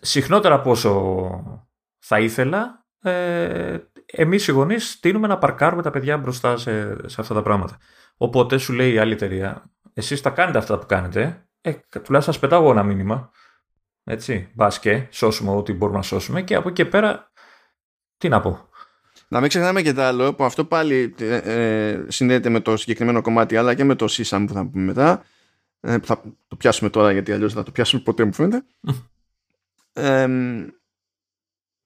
συχνότερα 0.00 0.54
από 0.54 0.70
όσο 0.70 1.64
θα 1.98 2.20
ήθελα, 2.20 2.86
ε, 3.02 3.76
εμείς 4.06 4.48
οι 4.48 4.52
γονείς 4.52 5.00
τείνουμε 5.00 5.26
να 5.26 5.38
παρκάρουμε 5.38 5.82
τα 5.82 5.90
παιδιά 5.90 6.18
μπροστά 6.18 6.56
σε, 6.56 6.96
σε 7.08 7.20
αυτά 7.20 7.34
τα 7.34 7.42
πράγματα. 7.42 7.78
Οπότε 8.18 8.58
σου 8.58 8.72
λέει 8.72 8.92
η 8.92 8.98
άλλη 8.98 9.12
εταιρεία, 9.12 9.70
εσείς 9.94 10.20
τα 10.20 10.30
κάνετε 10.30 10.58
αυτά 10.58 10.78
που 10.78 10.86
κάνετε, 10.86 11.48
ε, 11.60 11.72
τουλάχιστον 11.72 12.22
σας 12.22 12.38
πετάω 12.38 12.70
ένα 12.70 12.82
μήνυμα. 12.82 13.30
Έτσι, 14.04 14.48
μπας 14.54 14.78
και 14.78 15.06
σώσουμε 15.10 15.50
ό,τι 15.50 15.72
μπορούμε 15.72 15.98
να 15.98 16.02
σώσουμε 16.02 16.42
και 16.42 16.54
από 16.54 16.68
εκεί 16.68 16.82
και 16.82 16.88
πέρα, 16.88 17.32
τι 18.16 18.28
να 18.28 18.40
πω. 18.40 18.68
Να 19.28 19.40
μην 19.40 19.48
ξεχνάμε 19.48 19.82
και 19.82 19.92
το 19.92 20.02
άλλο, 20.02 20.34
που 20.34 20.44
αυτό 20.44 20.64
πάλι 20.64 21.14
ε, 21.18 21.36
ε, 21.36 22.04
συνδέεται 22.08 22.48
με 22.48 22.60
το 22.60 22.76
συγκεκριμένο 22.76 23.22
κομμάτι, 23.22 23.56
αλλά 23.56 23.74
και 23.74 23.84
με 23.84 23.94
το 23.94 24.06
SISAM 24.10 24.44
που 24.46 24.52
θα 24.52 24.66
πούμε 24.66 24.84
μετά. 24.84 25.24
Ε, 25.80 25.98
θα 25.98 26.22
το 26.48 26.56
πιάσουμε 26.56 26.90
τώρα, 26.90 27.12
γιατί 27.12 27.32
αλλιώς 27.32 27.52
δεν 27.52 27.58
θα 27.58 27.66
το 27.66 27.72
πιάσουμε 27.72 28.02
ποτέ, 28.02 28.24
μου 28.24 28.32
φαίνεται. 28.32 28.64
ε, 29.92 30.28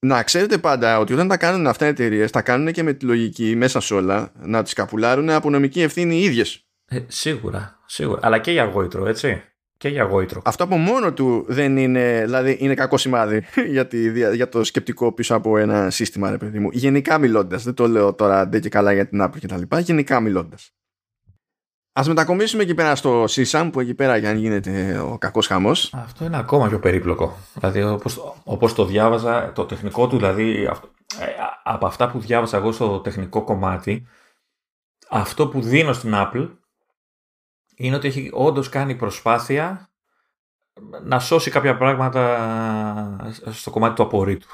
να 0.03 0.23
ξέρετε 0.23 0.57
πάντα 0.57 0.99
ότι 0.99 1.13
όταν 1.13 1.27
τα 1.27 1.37
κάνουν 1.37 1.67
αυτά 1.67 1.85
οι 1.85 1.89
εταιρείες, 1.89 2.31
τα 2.31 2.41
κάνουν 2.41 2.71
και 2.71 2.83
με 2.83 2.93
τη 2.93 3.05
λογική 3.05 3.55
μέσα 3.55 3.79
σε 3.79 3.93
όλα 3.93 4.31
να 4.41 4.63
τις 4.63 4.73
καπουλάρουν 4.73 5.29
από 5.29 5.49
νομική 5.49 5.81
ευθύνη 5.81 6.15
οι 6.15 6.23
ίδιες. 6.23 6.65
Ε, 6.85 6.99
σίγουρα, 7.07 7.79
σίγουρα. 7.85 8.19
Αλλά 8.23 8.37
και 8.37 8.51
για 8.51 8.63
γόητρο, 8.63 9.07
έτσι. 9.07 9.41
Και 9.77 9.89
για 9.89 10.03
γόητρο. 10.03 10.41
Αυτό 10.45 10.63
από 10.63 10.77
μόνο 10.77 11.13
του 11.13 11.45
δεν 11.47 11.77
είναι, 11.77 12.21
δηλαδή 12.23 12.57
είναι 12.59 12.73
κακό 12.73 12.97
σημάδι 12.97 13.43
για, 13.73 13.87
τη, 13.87 14.11
για 14.35 14.49
το 14.49 14.63
σκεπτικό 14.63 15.11
πίσω 15.11 15.35
από 15.35 15.57
ένα 15.57 15.89
σύστημα, 15.89 16.29
ρε 16.29 16.37
παιδί 16.37 16.59
μου. 16.59 16.69
Γενικά 16.71 17.17
μιλώντας. 17.17 17.63
Δεν 17.63 17.73
το 17.73 17.87
λέω 17.87 18.13
τώρα 18.13 18.45
δεν 18.45 18.61
και 18.61 18.69
καλά 18.69 18.93
για 18.93 19.07
την 19.07 19.23
Apple 19.23 19.39
και 19.39 19.47
τα 19.47 19.57
λοιπά. 19.57 19.79
Γενικά 19.79 20.19
μιλώντας. 20.19 20.71
Α 21.99 22.03
μετακομίσουμε 22.07 22.63
εκεί 22.63 22.73
πέρα 22.73 22.95
στο 22.95 23.23
SISAM 23.23 23.69
που 23.71 23.79
εκεί 23.79 23.93
πέρα 23.93 24.17
για 24.17 24.33
να 24.33 24.39
γίνεται 24.39 24.99
ο 24.99 25.17
κακός 25.17 25.47
χαμός. 25.47 25.93
Αυτό 25.93 26.25
είναι 26.25 26.37
ακόμα 26.37 26.67
πιο 26.67 26.79
περίπλοκο. 26.79 27.37
Δηλαδή, 27.53 27.81
όπως 28.43 28.73
το 28.73 28.85
διάβαζα, 28.85 29.51
το 29.51 29.65
τεχνικό 29.65 30.07
του, 30.07 30.17
δηλαδή, 30.17 30.63
ε, 31.19 31.25
από 31.63 31.85
αυτά 31.85 32.11
που 32.11 32.19
διάβασα 32.19 32.57
εγώ 32.57 32.71
στο 32.71 32.99
τεχνικό 32.99 33.43
κομμάτι, 33.43 34.07
αυτό 35.09 35.47
που 35.47 35.61
δίνω 35.61 35.93
στην 35.93 36.11
Apple 36.15 36.49
είναι 37.75 37.95
ότι 37.95 38.07
έχει 38.07 38.29
όντως 38.33 38.69
κάνει 38.69 38.95
προσπάθεια 38.95 39.89
να 41.03 41.19
σώσει 41.19 41.51
κάποια 41.51 41.77
πράγματα 41.77 43.33
στο 43.51 43.71
κομμάτι 43.71 43.95
του 43.95 44.03
απορρίτου. 44.03 44.47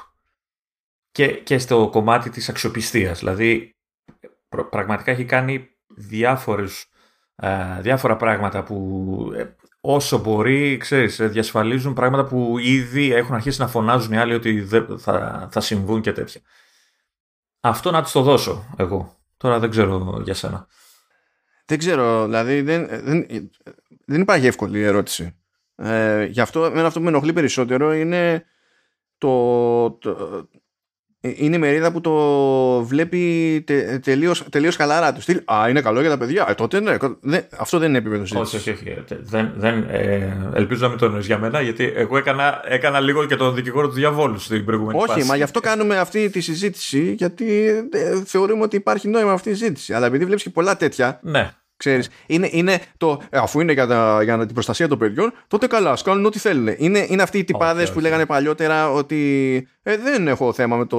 Και, 1.10 1.28
και 1.28 1.58
στο 1.58 1.88
κομμάτι 1.92 2.30
της 2.30 2.48
αξιοπιστίας. 2.48 3.18
Δηλαδή, 3.18 3.76
πραγματικά 4.70 5.10
έχει 5.10 5.24
κάνει 5.24 5.68
διάφορους 5.86 6.82
ε, 6.82 6.89
διάφορα 7.80 8.16
πράγματα 8.16 8.62
που 8.62 9.32
ε, 9.36 9.44
όσο 9.80 10.18
μπορεί, 10.18 10.76
ξέρεις, 10.76 11.20
ε, 11.20 11.26
διασφαλίζουν 11.26 11.92
πράγματα 11.94 12.24
που 12.24 12.58
ήδη 12.58 13.12
έχουν 13.12 13.34
αρχίσει 13.34 13.60
να 13.60 13.68
φωνάζουν 13.68 14.12
οι 14.12 14.18
άλλοι 14.18 14.34
ότι 14.34 14.60
δεν 14.60 14.98
θα, 14.98 15.48
θα 15.52 15.60
συμβούν 15.60 16.00
και 16.00 16.12
τέτοια. 16.12 16.40
Αυτό 17.60 17.90
να 17.90 18.02
τους 18.02 18.12
το 18.12 18.22
δώσω 18.22 18.74
εγώ. 18.76 19.18
Τώρα 19.36 19.58
δεν 19.58 19.70
ξέρω 19.70 20.20
για 20.24 20.34
σένα. 20.34 20.66
Δεν 21.64 21.78
ξέρω, 21.78 22.24
δηλαδή 22.24 22.60
δεν, 22.60 22.88
δεν, 22.88 23.26
δεν 24.04 24.20
υπάρχει 24.20 24.46
εύκολη 24.46 24.82
ερώτηση. 24.82 25.34
Ε, 25.76 26.24
γι' 26.24 26.40
αυτό, 26.40 26.62
αυτό 26.62 26.98
που 26.98 27.04
με 27.04 27.10
ενοχλεί 27.10 27.32
περισσότερο 27.32 27.92
είναι 27.92 28.44
το, 29.18 29.90
το, 29.90 30.10
ε, 30.10 30.58
είναι 31.20 31.56
η 31.56 31.58
μερίδα 31.58 31.92
που 31.92 32.00
το 32.00 32.12
βλέπει 32.82 33.62
τε, 33.66 33.98
τελείως, 33.98 34.44
τελείως 34.50 34.76
χαλαρά 34.76 35.12
του 35.12 35.20
στυλ. 35.20 35.40
Α, 35.44 35.68
είναι 35.68 35.80
καλό 35.80 36.00
για 36.00 36.10
τα 36.10 36.18
παιδιά. 36.18 36.46
Ε, 36.48 36.54
τότε 36.54 36.80
ναι. 36.80 36.96
Δεν, 37.20 37.44
αυτό 37.56 37.78
δεν 37.78 37.88
είναι 37.88 37.98
επίπεδο 37.98 38.26
συζήτησης. 38.26 38.60
Όχι, 38.60 38.70
όχι, 38.70 38.90
όχι. 38.90 39.20
Δεν, 39.22 39.52
δεν, 39.56 39.86
ε, 39.90 40.36
ελπίζω 40.54 40.82
να 40.82 40.88
μην 40.88 40.98
το 40.98 41.04
εννοείς 41.04 41.26
για 41.26 41.38
μένα, 41.38 41.60
γιατί 41.60 41.92
εγώ 41.94 42.16
έκανα, 42.16 42.60
έκανα 42.64 43.00
λίγο 43.00 43.24
και 43.24 43.36
τον 43.36 43.54
δικηγόρο 43.54 43.88
του 43.88 43.94
διαβόλου 43.94 44.38
στην 44.38 44.64
προηγούμενη 44.64 44.98
Όχι, 44.98 45.12
φάση. 45.12 45.26
μα 45.26 45.36
γι' 45.36 45.42
αυτό 45.42 45.60
κάνουμε 45.60 45.98
αυτή 45.98 46.30
τη 46.30 46.40
συζήτηση, 46.40 47.14
γιατί 47.18 47.68
ε, 47.92 48.22
θεωρούμε 48.24 48.62
ότι 48.62 48.76
υπάρχει 48.76 49.08
νόημα 49.08 49.32
αυτή 49.32 49.50
η 49.50 49.54
συζήτηση. 49.54 49.92
Αλλά 49.92 50.06
επειδή 50.06 50.24
βλέπεις 50.24 50.42
και 50.42 50.50
πολλά 50.50 50.76
τέτοια. 50.76 51.20
Ναι. 51.22 51.50
Ξέρεις, 51.80 52.08
είναι, 52.26 52.48
είναι 52.50 52.80
το, 52.96 53.20
ε, 53.30 53.38
αφού 53.38 53.60
είναι 53.60 53.72
για, 53.72 53.86
τα, 53.86 54.22
για 54.22 54.46
την 54.46 54.54
προστασία 54.54 54.88
των 54.88 54.98
παιδιών, 54.98 55.32
τότε 55.48 55.66
καλά, 55.66 55.90
ας 55.90 56.02
κάνουν 56.02 56.24
ό,τι 56.24 56.38
θέλουν. 56.38 56.74
Είναι, 56.76 57.06
είναι 57.08 57.22
αυτοί 57.22 57.38
οι 57.38 57.44
τυπάδες 57.44 57.88
okay, 57.88 57.92
που 57.92 58.00
λέγανε 58.00 58.26
παλιότερα 58.26 58.90
ότι 58.90 59.68
ε, 59.82 59.96
δεν 59.96 60.28
έχω 60.28 60.52
θέμα 60.52 60.76
με 60.76 60.86
το, 60.86 60.98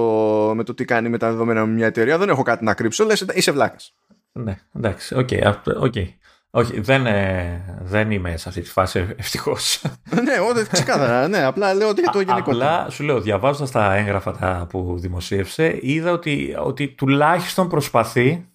με 0.56 0.64
το 0.64 0.74
τι 0.74 0.86
κάνει 0.86 1.10
με 1.10 1.18
τα 1.18 1.30
δεδομένα 1.30 1.66
με 1.66 1.74
μια 1.74 1.86
εταιρεία, 1.86 2.18
δεν 2.18 2.30
έχω 2.30 2.44
κάτι 2.44 2.64
να 2.64 2.74
κρύψω. 2.74 3.06
Λες, 3.06 3.26
είσαι 3.34 3.52
βλάκας. 3.52 3.96
Ναι, 4.32 4.60
εντάξει, 4.76 5.16
OK. 5.16 5.28
Okay, 5.32 5.54
okay. 5.66 6.08
Όχι, 6.54 6.80
δεν, 6.80 7.06
ε, 7.06 7.80
δεν 7.82 8.12
είμαι 8.12 8.38
σε 8.38 8.50
αυτή 8.50 8.62
τη 8.62 8.70
φάση, 8.70 9.08
ευτυχώς. 9.18 9.82
ναι, 10.24 10.40
όχι, 10.40 10.68
ξεκάθαρα. 10.72 11.28
Ναι, 11.28 11.44
απλά 11.44 11.74
λέω 11.74 11.90
ότι 11.90 12.02
για 12.02 12.12
το 12.12 12.22
γενικό. 12.22 12.52
Απλά 12.52 12.90
σου 12.90 13.04
λέω, 13.04 13.22
διαβάζοντας 13.22 13.72
τα 13.72 13.96
έγγραφα 13.96 14.32
τα 14.32 14.68
που 14.70 14.96
δημοσίευσε, 15.00 15.78
είδα 15.82 16.12
ότι, 16.12 16.56
ότι 16.64 16.88
τουλάχιστον 16.88 17.70
προσπαθεί 17.70 18.46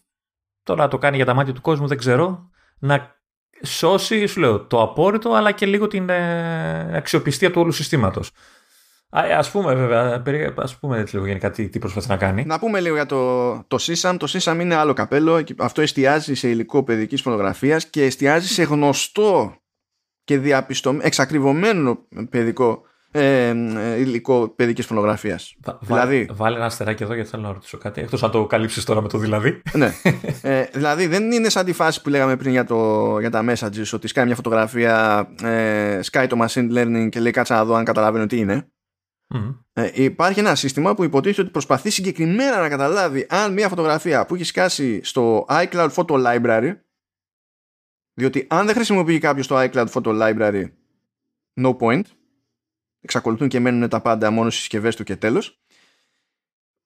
Τώρα 0.66 0.88
το 0.88 0.98
κάνει 0.98 1.16
για 1.16 1.24
τα 1.24 1.34
μάτια 1.34 1.52
του 1.52 1.60
κόσμου, 1.60 1.86
δεν 1.86 1.98
ξέρω. 1.98 2.51
Να 2.78 3.16
σώσει, 3.62 4.26
σου 4.26 4.40
λέω, 4.40 4.60
το 4.60 4.82
απόρρητο, 4.82 5.32
αλλά 5.32 5.52
και 5.52 5.66
λίγο 5.66 5.86
την 5.86 6.09
ε, 6.09 6.97
αξιοπιστία 6.97 7.51
του 7.51 7.60
όλου 7.60 7.72
συστήματος. 7.72 8.30
Α 9.10 9.51
πούμε, 9.51 9.74
βέβαια, 9.74 10.22
ας 10.56 10.78
πούμε 10.78 10.98
έτσι 10.98 11.14
λίγο 11.14 11.26
γενικά 11.26 11.51
τι, 11.51 11.68
τι 11.68 11.78
προσπαθεί 11.78 12.09
να 12.09 12.16
κάνει. 12.16 12.44
Να 12.44 12.59
πούμε 12.59 12.80
λίγο 12.80 12.94
για 12.94 13.06
το, 13.06 13.55
το 13.62 13.76
SISAM. 13.80 14.16
Το 14.18 14.26
SISAM 14.30 14.59
είναι 14.60 14.74
άλλο 14.74 14.93
καπέλο. 14.93 15.44
Αυτό 15.59 15.82
εστιάζει 15.82 16.34
σε 16.34 16.48
υλικό 16.48 16.84
παιδικής 16.84 17.22
φωτογραφίας 17.22 17.86
και 17.86 18.05
εστιάζει 18.05 18.48
σε 18.48 18.62
γνωστό 18.62 19.56
και 20.24 20.38
διαπιστωμένο, 20.38 21.06
εξακριβωμένο 21.06 21.98
παιδικό 22.30 22.82
ε, 23.16 23.48
ε, 23.48 24.01
υλικό 24.01 24.48
παιδικής 24.48 24.86
φωτογραφία. 24.86 25.40
Δηλαδή... 25.80 26.28
Βάλε 26.32 26.56
ένα 26.56 26.64
αστεράκι 26.64 27.02
εδώ 27.02 27.14
γιατί 27.14 27.30
θέλω 27.30 27.43
να 27.43 27.52
ρωτήσω 27.52 27.78
κάτι. 27.78 28.01
Εκτός 28.01 28.22
αν 28.22 28.30
το 28.30 28.47
καλύψεις 28.47 28.84
τώρα 28.84 29.02
με 29.02 29.09
το 29.09 29.18
δηλαδή. 29.18 29.62
ναι. 29.72 29.93
Ε, 30.43 30.64
δηλαδή 30.72 31.06
δεν 31.06 31.32
είναι 31.32 31.48
σαν 31.48 31.64
τη 31.64 31.72
φάση 31.72 32.02
που 32.02 32.09
λέγαμε 32.09 32.36
πριν 32.36 32.51
για, 32.51 32.64
το, 32.64 33.18
για 33.20 33.30
τα 33.30 33.44
messages 33.48 33.90
ότι 33.93 34.09
σκάει 34.09 34.26
μια 34.26 34.34
φωτογραφία, 34.34 35.26
ε, 35.43 36.02
σκάει 36.02 36.26
το 36.26 36.36
machine 36.47 36.72
learning 36.76 37.09
και 37.10 37.20
λέει 37.20 37.32
κάτσα 37.32 37.55
να 37.55 37.64
δω 37.64 37.74
αν 37.74 37.84
καταλαβαίνω 37.84 38.26
τι 38.26 38.38
είναι. 38.38 38.66
Ε, 39.72 39.90
υπάρχει 39.94 40.38
ένα 40.38 40.55
σύστημα 40.55 40.94
που 40.94 41.05
υποτίθεται 41.05 41.40
ότι 41.40 41.51
προσπαθεί 41.51 41.90
συγκεκριμένα 41.90 42.60
να 42.60 42.68
καταλάβει 42.68 43.26
αν 43.28 43.52
μια 43.52 43.68
φωτογραφία 43.68 44.26
που 44.26 44.34
έχει 44.34 44.44
σκάσει 44.44 45.01
στο 45.05 45.47
iCloud 45.48 45.88
Photo 45.94 46.24
Library 46.26 46.72
διότι 48.14 48.47
αν 48.51 48.66
δεν 48.66 48.74
χρησιμοποιεί 48.74 49.18
κάποιος 49.18 49.47
το 49.47 49.60
iCloud 49.60 49.86
Photo 49.86 50.22
Library 50.22 50.64
no 51.60 51.76
point 51.76 52.02
εξακολουθούν 53.07 53.49
και 53.49 53.61
μένουν 53.61 53.89
τα 53.89 54.01
πάντα 54.01 54.31
μόνο 54.31 54.51
στις 54.51 54.61
συσκευές 54.61 54.97
του 54.97 55.05
και 55.05 55.16
τέλος. 55.16 55.61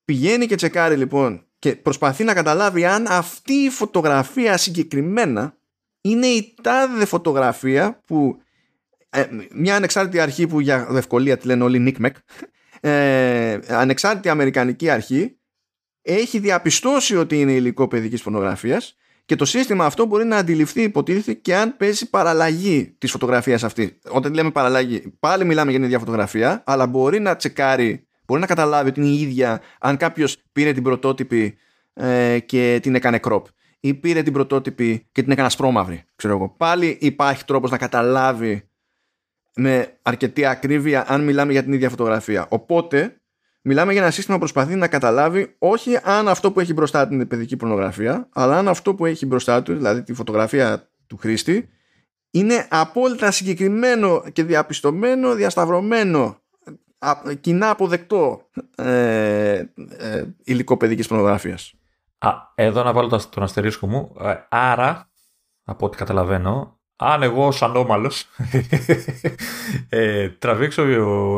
Πηγαίνει 0.05 0.47
και 0.47 0.55
τσεκάρει 0.55 0.97
λοιπόν 0.97 1.47
και 1.59 1.77
προσπαθεί 1.77 2.25
να 2.25 2.35
καταλάβει 2.35 2.85
αν 2.85 3.07
αυτή 3.07 3.53
η 3.53 3.71
φωτογραφία 3.71 4.57
συγκεκριμένα 4.57 5.57
είναι 6.01 6.27
η 6.27 6.55
τάδε 6.63 7.05
φωτογραφία 7.05 8.01
που 8.07 8.43
ε, 9.11 9.29
μια 9.53 9.77
ανεξάρτητη 9.77 10.21
αρχή 10.21 10.47
που 10.47 10.61
για 10.61 10.89
ευκολία 10.93 11.37
τη 11.37 11.47
λένε 11.47 11.65
όλοι 11.65 11.95
NICMEC 12.01 12.11
ε, 12.81 13.59
ανεξάρτητη 13.69 14.29
αμερικανική 14.29 14.91
αρχή 14.91 15.39
έχει 16.03 16.39
διαπιστώσει 16.39 17.17
ότι 17.17 17.41
είναι 17.41 17.53
υλικό 17.53 17.89
παιδικής 17.89 18.23
φωτογραφίας 18.23 18.97
και 19.31 19.37
το 19.37 19.45
σύστημα 19.45 19.85
αυτό 19.85 20.07
μπορεί 20.07 20.25
να 20.25 20.37
αντιληφθεί 20.37 20.83
υποτίθεται 20.83 21.33
και 21.33 21.57
αν 21.57 21.77
παίζει 21.77 22.11
παραλλαγή 22.11 22.95
της 22.99 23.11
φωτογραφίας 23.11 23.65
αυτή. 23.65 23.99
Όταν 24.09 24.35
λέμε 24.35 24.51
παραλλαγή, 24.51 25.13
πάλι 25.19 25.45
μιλάμε 25.45 25.71
για 25.71 25.79
την 25.79 25.89
ίδια 25.89 25.99
φωτογραφία, 25.99 26.63
αλλά 26.67 26.87
μπορεί 26.87 27.21
να 27.21 27.37
τσεκάρει, 27.37 28.07
μπορεί 28.27 28.41
να 28.41 28.47
καταλάβει 28.47 28.89
ότι 28.89 29.01
είναι 29.01 29.09
η 29.09 29.21
ίδια 29.21 29.61
αν 29.81 29.97
κάποιος 29.97 30.37
πήρε 30.53 30.73
την 30.73 30.83
πρωτότυπη 30.83 31.57
ε, 31.93 32.39
και 32.39 32.79
την 32.83 32.95
έκανε 32.95 33.21
crop 33.23 33.43
ή 33.81 33.95
πήρε 33.95 34.23
την 34.23 34.33
πρωτότυπη 34.33 35.07
και 35.13 35.23
την 35.23 35.31
έκανε 35.31 35.47
ασπρόμαυρη. 35.47 36.05
Ξέρω 36.17 36.35
εγώ. 36.35 36.49
Πάλι 36.49 36.99
υπάρχει 37.01 37.45
τρόπος 37.45 37.71
να 37.71 37.79
καταλάβει 37.79 38.69
με 39.55 39.99
αρκετή 40.03 40.45
ακρίβεια 40.45 41.05
αν 41.09 41.25
μιλάμε 41.25 41.53
για 41.53 41.63
την 41.63 41.73
ίδια 41.73 41.91
φωτογραφία. 41.91 42.47
Οπότε 42.49 43.20
Μιλάμε 43.63 43.93
για 43.93 44.03
ένα 44.03 44.11
σύστημα 44.11 44.37
που 44.37 44.43
προσπαθεί 44.43 44.75
να 44.75 44.89
καταλάβει 44.89 45.55
όχι 45.59 45.99
αν 46.03 46.29
αυτό 46.29 46.53
που 46.53 46.61
έχει 46.61 46.73
μπροστά 46.73 47.09
του 47.09 47.15
είναι 47.15 47.27
παιδική 47.27 47.57
πορνογραφία, 47.57 48.29
αλλά 48.33 48.59
αν 48.59 48.69
αυτό 48.69 48.95
που 48.95 49.07
έχει 49.07 49.27
μπροστά 49.27 49.63
του, 49.63 49.75
δηλαδή 49.75 50.03
τη 50.03 50.13
φωτογραφία 50.13 50.91
του 51.07 51.17
χρήστη, 51.17 51.69
είναι 52.31 52.67
απόλυτα 52.71 53.31
συγκεκριμένο 53.31 54.23
και 54.33 54.43
διαπιστωμένο, 54.43 55.35
διασταυρωμένο, 55.35 56.37
κοινά 57.41 57.71
αποδεκτό 57.71 58.49
ε, 58.75 59.65
ε, 59.99 60.25
υλικό 60.45 60.77
παιδικής 60.77 61.09
πορνογραφίας. 61.09 61.75
Α, 62.19 62.31
εδώ 62.55 62.83
να 62.83 62.93
βάλω 62.93 63.21
τον 63.31 63.43
αστερίσκο 63.43 63.87
μου. 63.87 64.15
Ε, 64.21 64.35
άρα, 64.49 65.11
από 65.65 65.87
ό,τι 65.87 65.97
καταλαβαίνω, 65.97 66.80
αν 67.03 67.23
εγώ 67.23 67.47
ως 67.47 67.63
ανώμαλος 67.63 68.27
ε, 69.89 70.29
τραβήξω 70.29 70.83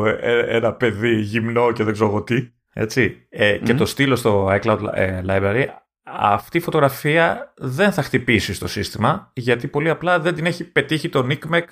ε, 0.05 0.55
ένα 0.55 0.73
παιδί 0.73 1.15
γυμνό 1.15 1.71
και 1.71 1.83
δεν 1.83 1.93
ξέρω 1.93 2.09
εγώ 2.09 2.23
τι, 2.23 2.49
έτσι, 2.73 3.25
ε, 3.29 3.57
και 3.57 3.73
το 3.73 3.85
στείλω 3.85 4.15
στο 4.15 4.47
iCloud 4.61 4.79
ε, 4.93 5.21
Library, 5.27 5.65
αυτή 6.03 6.57
η 6.57 6.61
φωτογραφία 6.61 7.53
δεν 7.57 7.91
θα 7.91 8.01
χτυπήσει 8.01 8.53
στο 8.53 8.67
σύστημα, 8.67 9.31
γιατί 9.33 9.67
πολύ 9.67 9.89
απλά 9.89 10.19
δεν 10.19 10.35
την 10.35 10.45
έχει 10.45 10.63
πετύχει 10.63 11.09
το 11.09 11.27
NCMEC 11.29 11.63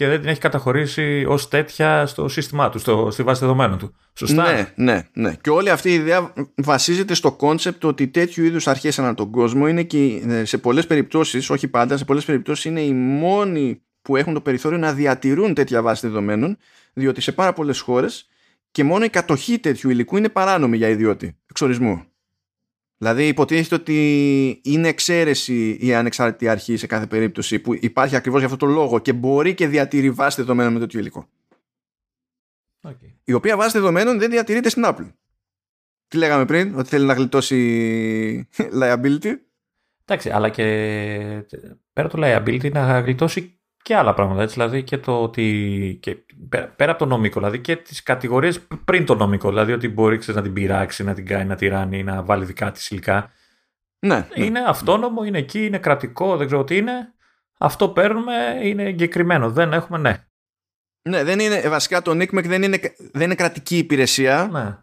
και 0.00 0.08
δεν 0.08 0.20
την 0.20 0.28
έχει 0.28 0.40
καταχωρήσει 0.40 1.24
ως 1.28 1.48
τέτοια 1.48 2.06
στο 2.06 2.28
σύστημά 2.28 2.70
του, 2.70 2.78
στο, 2.78 3.08
στη 3.10 3.22
βάση 3.22 3.40
δεδομένων 3.40 3.78
του. 3.78 3.94
Σωστά; 4.14 4.52
Ναι, 4.52 4.72
ναι, 4.76 5.08
ναι. 5.12 5.34
Και 5.40 5.50
όλη 5.50 5.70
αυτή 5.70 5.90
η 5.90 5.94
ιδέα 5.94 6.32
βασίζεται 6.54 7.14
στο 7.14 7.32
κόνσεπτ 7.32 7.84
ότι 7.84 8.08
τέτοιου 8.08 8.44
είδους 8.44 8.66
αρχές 8.66 8.98
ανά 8.98 9.14
τον 9.14 9.30
κόσμο 9.30 9.68
είναι 9.68 9.82
και 9.82 10.22
ε, 10.28 10.44
σε 10.44 10.58
πολλές 10.58 10.86
περιπτώσεις, 10.86 11.50
όχι 11.50 11.68
πάντα, 11.68 11.96
σε 11.96 12.04
πολλές 12.04 12.24
περιπτώσεις 12.24 12.64
είναι 12.64 12.80
οι 12.80 12.92
μόνοι 12.92 13.82
που 14.02 14.16
έχουν 14.16 14.34
το 14.34 14.40
περιθώριο 14.40 14.78
να 14.78 14.92
διατηρούν 14.92 15.54
τέτοια 15.54 15.82
βάση 15.82 16.06
δεδομένων, 16.06 16.56
διότι 16.92 17.20
σε 17.20 17.32
πάρα 17.32 17.52
πολλές 17.52 17.80
χώρες 17.80 18.28
και 18.70 18.84
μόνο 18.84 19.04
η 19.04 19.08
κατοχή 19.08 19.58
τέτοιου 19.58 19.90
υλικού 19.90 20.16
είναι 20.16 20.28
παράνομη 20.28 20.76
για 20.76 20.88
ιδιώτη 20.88 21.36
εξορισμού. 21.50 22.04
Δηλαδή 23.02 23.26
υποτίθεται 23.26 23.74
ότι 23.74 24.60
είναι 24.64 24.88
εξαίρεση 24.88 25.78
η 25.80 25.94
ανεξάρτητη 25.94 26.48
αρχή 26.48 26.76
σε 26.76 26.86
κάθε 26.86 27.06
περίπτωση 27.06 27.58
που 27.58 27.74
υπάρχει 27.74 28.16
ακριβώς 28.16 28.40
για 28.40 28.48
αυτό 28.52 28.66
το 28.66 28.72
λόγο 28.72 28.98
και 28.98 29.12
μπορεί 29.12 29.54
και 29.54 29.66
διατηρεί 29.66 30.10
βάση 30.10 30.40
δεδομένων 30.40 30.72
με 30.72 30.86
το 30.86 30.98
υλικό. 30.98 31.28
Okay. 32.82 33.12
Η 33.24 33.32
οποία 33.32 33.56
βάση 33.56 33.78
δεδομένων 33.78 34.18
δεν 34.18 34.30
διατηρείται 34.30 34.68
στην 34.68 34.82
Apple. 34.86 35.12
Τι 36.08 36.16
λέγαμε 36.16 36.44
πριν, 36.44 36.78
ότι 36.78 36.88
θέλει 36.88 37.06
να 37.06 37.14
γλιτώσει 37.14 38.48
liability; 38.82 39.34
Εντάξει, 40.04 40.30
αλλά 40.30 40.48
και 40.48 40.64
πέρα 41.92 42.08
το 42.08 42.18
liability 42.22 42.72
να 42.72 43.00
γλιτώσει 43.00 43.59
και 43.82 43.96
άλλα 43.96 44.14
πράγματα. 44.14 44.42
Έτσι, 44.42 44.54
δηλαδή 44.54 44.82
και 44.82 44.98
το 44.98 45.22
ότι. 45.22 45.98
Και 46.02 46.16
πέρα, 46.76 46.90
από 46.90 46.98
το 46.98 47.06
νομικό, 47.06 47.38
δηλαδή 47.38 47.58
και 47.58 47.76
τις 47.76 48.02
κατηγορίες 48.02 48.60
πριν 48.84 49.06
το 49.06 49.14
νομικό. 49.14 49.48
Δηλαδή 49.48 49.72
ότι 49.72 49.88
μπορεί 49.88 50.16
ξέρεις, 50.18 50.36
να 50.36 50.42
την 50.42 50.52
πειράξει, 50.52 51.04
να 51.04 51.14
την 51.14 51.26
κάνει, 51.26 51.44
να 51.44 51.54
τη 51.54 51.68
ράνει, 51.68 52.02
να 52.02 52.22
βάλει 52.22 52.44
δικά 52.44 52.70
της 52.70 52.90
υλικά. 52.90 53.30
Ναι, 53.98 54.26
ναι. 54.36 54.44
Είναι 54.44 54.60
αυτόνομο, 54.66 55.24
είναι 55.24 55.38
εκεί, 55.38 55.66
είναι 55.66 55.78
κρατικό, 55.78 56.36
δεν 56.36 56.46
ξέρω 56.46 56.64
τι 56.64 56.76
είναι. 56.76 57.14
Αυτό 57.58 57.88
παίρνουμε, 57.88 58.32
είναι 58.62 58.82
εγκεκριμένο. 58.82 59.50
Δεν 59.50 59.72
έχουμε, 59.72 59.98
ναι. 59.98 60.24
Ναι, 61.02 61.24
δεν 61.24 61.38
είναι, 61.38 61.68
βασικά 61.68 62.02
το 62.02 62.10
NICMEC 62.10 62.44
δεν 62.44 62.62
είναι, 62.62 62.80
δεν 63.12 63.22
είναι 63.22 63.34
κρατική 63.34 63.78
υπηρεσία. 63.78 64.48
Ναι. 64.52 64.76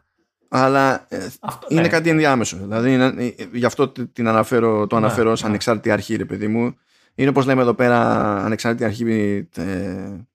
Αλλά 0.50 1.06
ε, 1.10 1.28
αυτό, 1.40 1.68
είναι 1.70 1.82
ναι. 1.82 1.88
κάτι 1.88 2.10
ενδιάμεσο. 2.10 2.58
Δηλαδή, 2.58 2.94
είναι, 2.94 3.06
ε, 3.06 3.46
γι' 3.52 3.66
αυτό 3.66 3.90
την 3.90 4.28
αναφέρω, 4.28 4.88
το 4.88 5.00
ναι, 5.00 5.06
αναφέρω 5.06 5.32
ναι, 5.32 5.38
ανεξάρτητη 5.44 5.92
αρχή, 5.92 6.16
ρε 6.16 6.26
παιδί 6.26 6.48
μου. 6.48 6.78
Είναι 7.20 7.30
όπως 7.30 7.46
λέμε 7.46 7.62
εδώ 7.62 7.74
πέρα 7.74 8.00
ανεξάρτητη 8.44 8.84
αρχή 8.84 9.04
ε, 9.56 10.26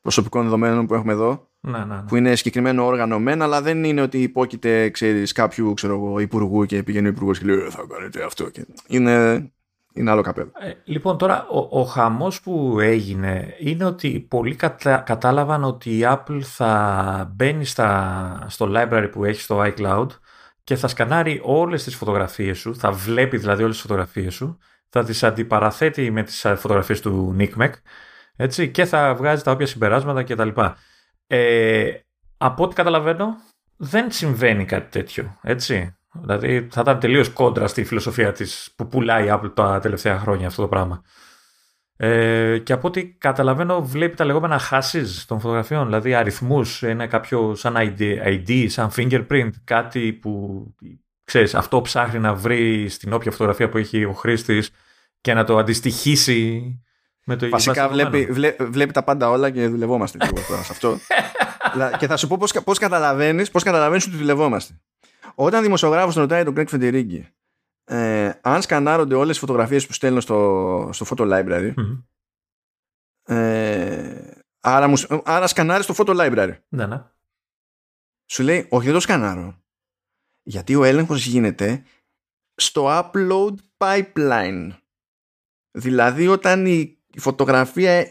προσωπικών 0.00 0.42
δεδομένων 0.42 0.86
που 0.86 0.94
έχουμε 0.94 1.12
εδώ. 1.12 1.48
Ναι, 1.60 1.78
ναι, 1.78 1.84
ναι. 1.84 2.02
Που 2.08 2.16
είναι 2.16 2.34
συγκεκριμένο 2.34 2.86
όργανο 2.86 3.18
μεν, 3.18 3.42
αλλά 3.42 3.62
δεν 3.62 3.84
είναι 3.84 4.00
ότι 4.00 4.22
υπόκειται 4.22 4.88
ξέρεις, 4.90 5.32
κάποιου 5.32 5.74
ξέρω 5.74 5.94
εγώ, 5.94 6.18
υπουργού 6.18 6.64
και 6.64 6.82
πηγαίνει 6.82 7.06
ο 7.06 7.10
υπουργός 7.10 7.38
και 7.38 7.44
λέει 7.44 7.56
«Ε, 7.56 7.70
Θα 7.70 7.84
κάνετε 7.94 8.24
αυτό. 8.24 8.50
Και... 8.50 8.66
Είναι, 8.86 9.50
είναι 9.92 10.10
άλλο 10.10 10.22
καπέλο. 10.22 10.50
Ε, 10.60 10.72
λοιπόν, 10.84 11.18
τώρα 11.18 11.46
ο, 11.48 11.80
ο 11.80 11.84
χαμός 11.84 12.40
που 12.40 12.80
έγινε 12.80 13.54
είναι 13.58 13.84
ότι 13.84 14.26
πολλοί 14.28 14.54
κατα, 14.54 14.96
κατάλαβαν 14.96 15.64
ότι 15.64 15.98
η 15.98 16.02
Apple 16.04 16.40
θα 16.40 17.32
μπαίνει 17.34 17.64
στα, 17.64 18.46
στο 18.48 18.72
library 18.74 19.08
που 19.12 19.24
έχει 19.24 19.40
στο 19.40 19.64
iCloud 19.64 20.08
και 20.64 20.76
θα 20.76 20.88
σκανάρει 20.88 21.40
όλες 21.44 21.84
τις 21.84 21.94
φωτογραφίες 21.94 22.58
σου, 22.58 22.76
θα 22.76 22.92
βλέπει 22.92 23.36
δηλαδή 23.36 23.62
όλες 23.62 23.74
τις 23.74 23.82
φωτογραφίες 23.82 24.34
σου 24.34 24.58
θα 24.90 25.04
τις 25.04 25.22
αντιπαραθέτει 25.22 26.10
με 26.10 26.22
τις 26.22 26.46
φωτογραφίες 26.56 27.00
του 27.00 27.36
NICMEC 27.38 27.70
έτσι, 28.42 28.70
και 28.70 28.84
θα 28.84 29.14
βγάζει 29.14 29.42
τα 29.42 29.50
όποια 29.50 29.66
συμπεράσματα 29.66 30.22
κτλ. 30.22 30.48
Ε, 31.26 31.92
από 32.36 32.64
ό,τι 32.64 32.74
καταλαβαίνω, 32.74 33.36
δεν 33.76 34.10
συμβαίνει 34.10 34.64
κάτι 34.64 34.90
τέτοιο, 34.90 35.38
έτσι. 35.42 35.94
Δηλαδή 36.12 36.68
θα 36.70 36.80
ήταν 36.80 36.98
τελείως 36.98 37.28
κόντρα 37.28 37.66
στη 37.66 37.84
φιλοσοφία 37.84 38.32
της 38.32 38.72
που 38.76 38.88
πουλάει 38.88 39.26
η 39.26 39.30
Apple 39.32 39.52
τα 39.54 39.78
τελευταία 39.80 40.18
χρόνια 40.18 40.46
αυτό 40.46 40.62
το 40.62 40.68
πράγμα. 40.68 41.02
Ε, 41.96 42.58
και 42.58 42.72
από 42.72 42.88
ό,τι 42.88 43.12
καταλαβαίνω 43.12 43.82
βλέπει 43.82 44.16
τα 44.16 44.24
λεγόμενα 44.24 44.58
χάσεις 44.58 45.24
των 45.26 45.40
φωτογραφιών, 45.40 45.84
δηλαδή 45.84 46.14
αριθμούς, 46.14 46.82
είναι 46.82 47.06
κάποιο 47.06 47.54
σαν 47.54 47.74
ID, 47.76 48.00
ID, 48.26 48.66
σαν 48.68 48.90
fingerprint, 48.96 49.50
κάτι 49.64 50.12
που 50.12 50.64
ξέρεις, 51.30 51.54
αυτό 51.54 51.80
ψάχνει 51.80 52.18
να 52.18 52.34
βρει 52.34 52.88
στην 52.88 53.12
όποια 53.12 53.30
φωτογραφία 53.30 53.68
που 53.68 53.78
έχει 53.78 54.04
ο 54.04 54.12
χρήστης 54.12 54.70
και 55.20 55.34
να 55.34 55.44
το 55.44 55.58
αντιστοιχίσει 55.58 56.74
με 57.24 57.36
το 57.36 57.48
Βασικά 57.48 57.88
βλέπει, 57.88 58.28
βλέπει 58.60 58.92
τα 58.92 59.02
πάντα 59.02 59.30
όλα 59.30 59.50
και 59.50 59.68
δουλευόμαστε 59.68 60.18
λίγο 60.24 60.46
τώρα 60.48 60.62
σε 60.62 60.72
αυτό. 60.72 60.98
και 61.98 62.06
θα 62.06 62.16
σου 62.16 62.28
πω 62.28 62.36
πώς, 62.36 62.52
πώς 62.64 62.78
καταλαβαίνεις, 62.78 63.50
πώς 63.50 63.62
καταλαβαίνεις 63.62 64.06
ότι 64.06 64.16
δουλευόμαστε. 64.16 64.80
Όταν 65.34 65.62
δημοσιογράφος 65.62 66.14
ρωτάει 66.14 66.44
τον 66.44 66.54
Greg 66.56 66.66
Φεντερίγκη 66.68 67.28
ε, 67.84 68.30
αν 68.40 68.62
σκανάρονται 68.62 69.14
όλες 69.14 69.28
τις 69.28 69.38
φωτογραφίες 69.38 69.86
που 69.86 69.92
στέλνω 69.92 70.20
στο, 70.20 70.90
στο 70.92 71.06
Photo 71.08 71.22
Library 71.32 71.72
ε, 73.24 74.30
άρα, 74.60 74.88
μου, 74.88 74.96
άρα 75.24 75.46
σκανάρεις 75.46 75.84
στο 75.84 75.94
Photo 75.96 76.16
Library. 76.16 76.56
Ναι, 76.68 76.86
ναι. 76.86 77.02
Σου 78.26 78.42
λέει, 78.42 78.66
όχι 78.70 78.84
δεν 78.84 78.94
το 78.94 79.00
σκανάρω. 79.00 79.59
Γιατί 80.50 80.74
ο 80.74 80.84
έλεγχος 80.84 81.26
γίνεται 81.26 81.82
στο 82.54 82.88
upload 82.88 83.54
pipeline. 83.78 84.70
Δηλαδή 85.70 86.26
όταν 86.26 86.66
η 86.66 86.98
φωτογραφία 87.16 88.10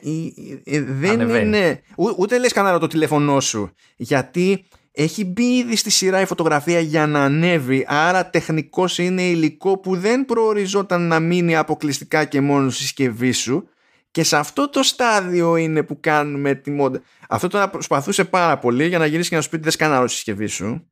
δεν 0.85 1.29
είναι... 1.29 1.81
ούτε 2.17 2.39
λες 2.39 2.49
σκανάρω 2.49 2.79
το 2.79 2.87
τηλέφωνό 2.87 3.39
σου. 3.39 3.71
Γιατί 3.97 4.65
έχει 4.91 5.25
μπει 5.25 5.57
ήδη 5.57 5.75
στη 5.75 5.89
σειρά 5.89 6.21
η 6.21 6.25
φωτογραφία 6.25 6.79
για 6.79 7.07
να 7.07 7.23
ανέβει 7.23 7.85
άρα 7.87 8.29
τεχνικός 8.29 8.97
είναι 8.97 9.21
υλικό 9.21 9.79
που 9.79 9.95
δεν 9.95 10.25
προοριζόταν 10.25 11.07
να 11.07 11.19
μείνει 11.19 11.55
αποκλειστικά 11.55 12.25
και 12.25 12.41
μόνο 12.41 12.69
στη 12.69 12.81
συσκευή 12.81 13.31
σου 13.31 13.69
και 14.11 14.23
σε 14.23 14.37
αυτό 14.37 14.69
το 14.69 14.83
στάδιο 14.83 15.55
είναι 15.55 15.83
που 15.83 15.99
κάνουμε 15.99 16.55
τη 16.55 16.71
μόντα. 16.71 17.01
Αυτό 17.29 17.47
τώρα 17.47 17.69
προσπαθούσε 17.69 18.23
πάρα 18.23 18.57
πολύ 18.57 18.87
για 18.87 18.97
να 18.97 19.05
γυρίσει 19.05 19.29
και 19.29 19.35
να 19.35 19.41
σου 19.41 19.49
πει 19.49 19.57
δεν 19.57 19.71
σκανάρω 19.71 20.07
στη 20.07 20.15
συσκευή 20.15 20.47
σου. 20.47 20.91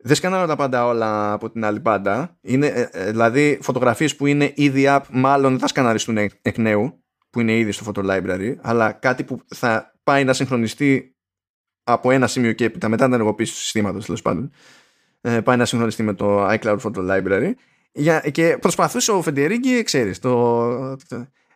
Δεν 0.00 0.16
σκανάρω 0.16 0.46
τα 0.46 0.56
πάντα 0.56 0.86
όλα 0.86 1.32
από 1.32 1.50
την 1.50 1.64
άλλη 1.64 1.80
πάντα. 1.80 2.38
Είναι, 2.40 2.66
ε, 2.66 2.88
ε, 2.92 3.10
δηλαδή 3.10 3.58
φωτογραφίες 3.62 4.16
που 4.16 4.26
είναι 4.26 4.52
ήδη 4.54 4.84
up 4.86 5.00
μάλλον 5.10 5.50
δεν 5.50 5.60
θα 5.60 5.66
σκαναριστούν 5.66 6.16
εκ 6.42 6.58
νέου 6.58 7.02
που 7.30 7.40
είναι 7.40 7.56
ήδη 7.56 7.72
στο 7.72 7.92
photo 7.92 8.04
library 8.10 8.54
αλλά 8.60 8.92
κάτι 8.92 9.24
που 9.24 9.40
θα 9.54 9.94
πάει 10.02 10.24
να 10.24 10.32
συγχρονιστεί 10.32 11.16
από 11.84 12.10
ένα 12.10 12.26
σημείο 12.26 12.52
και 12.52 12.64
έπειτα 12.64 12.88
μετά 12.88 13.04
την 13.04 13.12
ενεργοποίηση 13.12 13.52
του 13.52 13.58
συστήματος 13.58 14.04
τέλος 14.04 14.22
πάντων 14.22 14.52
ε, 15.20 15.40
πάει 15.40 15.56
να 15.56 15.64
συγχρονιστεί 15.64 16.02
με 16.02 16.14
το 16.14 16.48
iCloud 16.48 16.78
Photo 16.78 17.10
Library 17.10 17.52
για, 17.92 18.20
και 18.20 18.58
προσπαθούσε 18.60 19.12
ο 19.12 19.22
Φεντερίγκη 19.22 19.82
ξέρεις 19.82 20.18
το, 20.18 20.96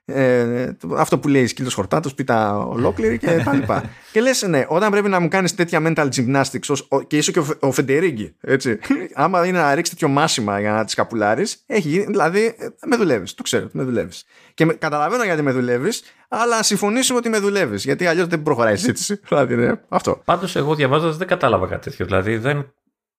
ε, 0.05 0.71
αυτό 0.97 1.19
που 1.19 1.29
λέει 1.29 1.47
σκύλος 1.47 1.75
χορτάτος 1.75 2.15
πίτα 2.15 2.59
ολόκληρη 2.59 3.19
και 3.19 3.43
τα 3.45 3.55
λοιπά 3.55 3.85
και 4.13 4.21
λες 4.21 4.43
ναι 4.43 4.65
όταν 4.69 4.91
πρέπει 4.91 5.09
να 5.09 5.21
μου 5.21 5.29
κάνεις 5.29 5.55
τέτοια 5.55 5.81
mental 5.83 6.09
gymnastics 6.15 6.77
και 7.07 7.17
είσαι 7.17 7.33
και 7.33 7.39
ο, 7.39 7.47
ο 7.61 7.73
Φεντερίγκη 7.73 8.35
έτσι 8.41 8.79
άμα 9.15 9.47
είναι 9.47 9.59
να 9.59 9.75
ρίξεις 9.75 9.95
τέτοιο 9.95 10.09
μάσιμα 10.09 10.61
για 10.61 10.73
να 10.73 10.85
τις 10.85 10.95
καπουλάρεις 10.95 11.63
έχει 11.67 12.05
δηλαδή 12.09 12.55
με 12.87 12.97
δουλεύεις, 12.97 13.35
το 13.35 13.43
ξέρω 13.43 13.69
με 13.73 13.83
δουλεύεις. 13.83 14.25
και 14.55 14.65
με, 14.65 14.75
καταλαβαίνω 14.75 15.25
γιατί 15.25 15.43
με 15.43 15.53
δουλεύεις, 15.53 16.03
αλλά 16.29 16.63
συμφωνήσουμε 16.63 17.19
ότι 17.19 17.29
με 17.29 17.39
δουλεύεις. 17.39 17.85
Γιατί 17.85 18.07
αλλιώς 18.07 18.27
δεν 18.27 18.43
προχωράει 18.43 18.75
η 18.75 18.77
συζήτηση. 18.77 19.21
Δηλαδή, 19.29 19.57
ναι, 19.57 19.73
αυτό. 19.89 20.23
Πάντως, 20.25 20.57
εγώ 20.57 20.75
διαβάζοντας 20.75 21.17
δεν 21.17 21.27
κατάλαβα 21.27 21.67
κάτι 21.67 21.91
τέτοιο. 21.91 22.07
Δηλαδή, 22.07 22.37
δεν 22.37 22.73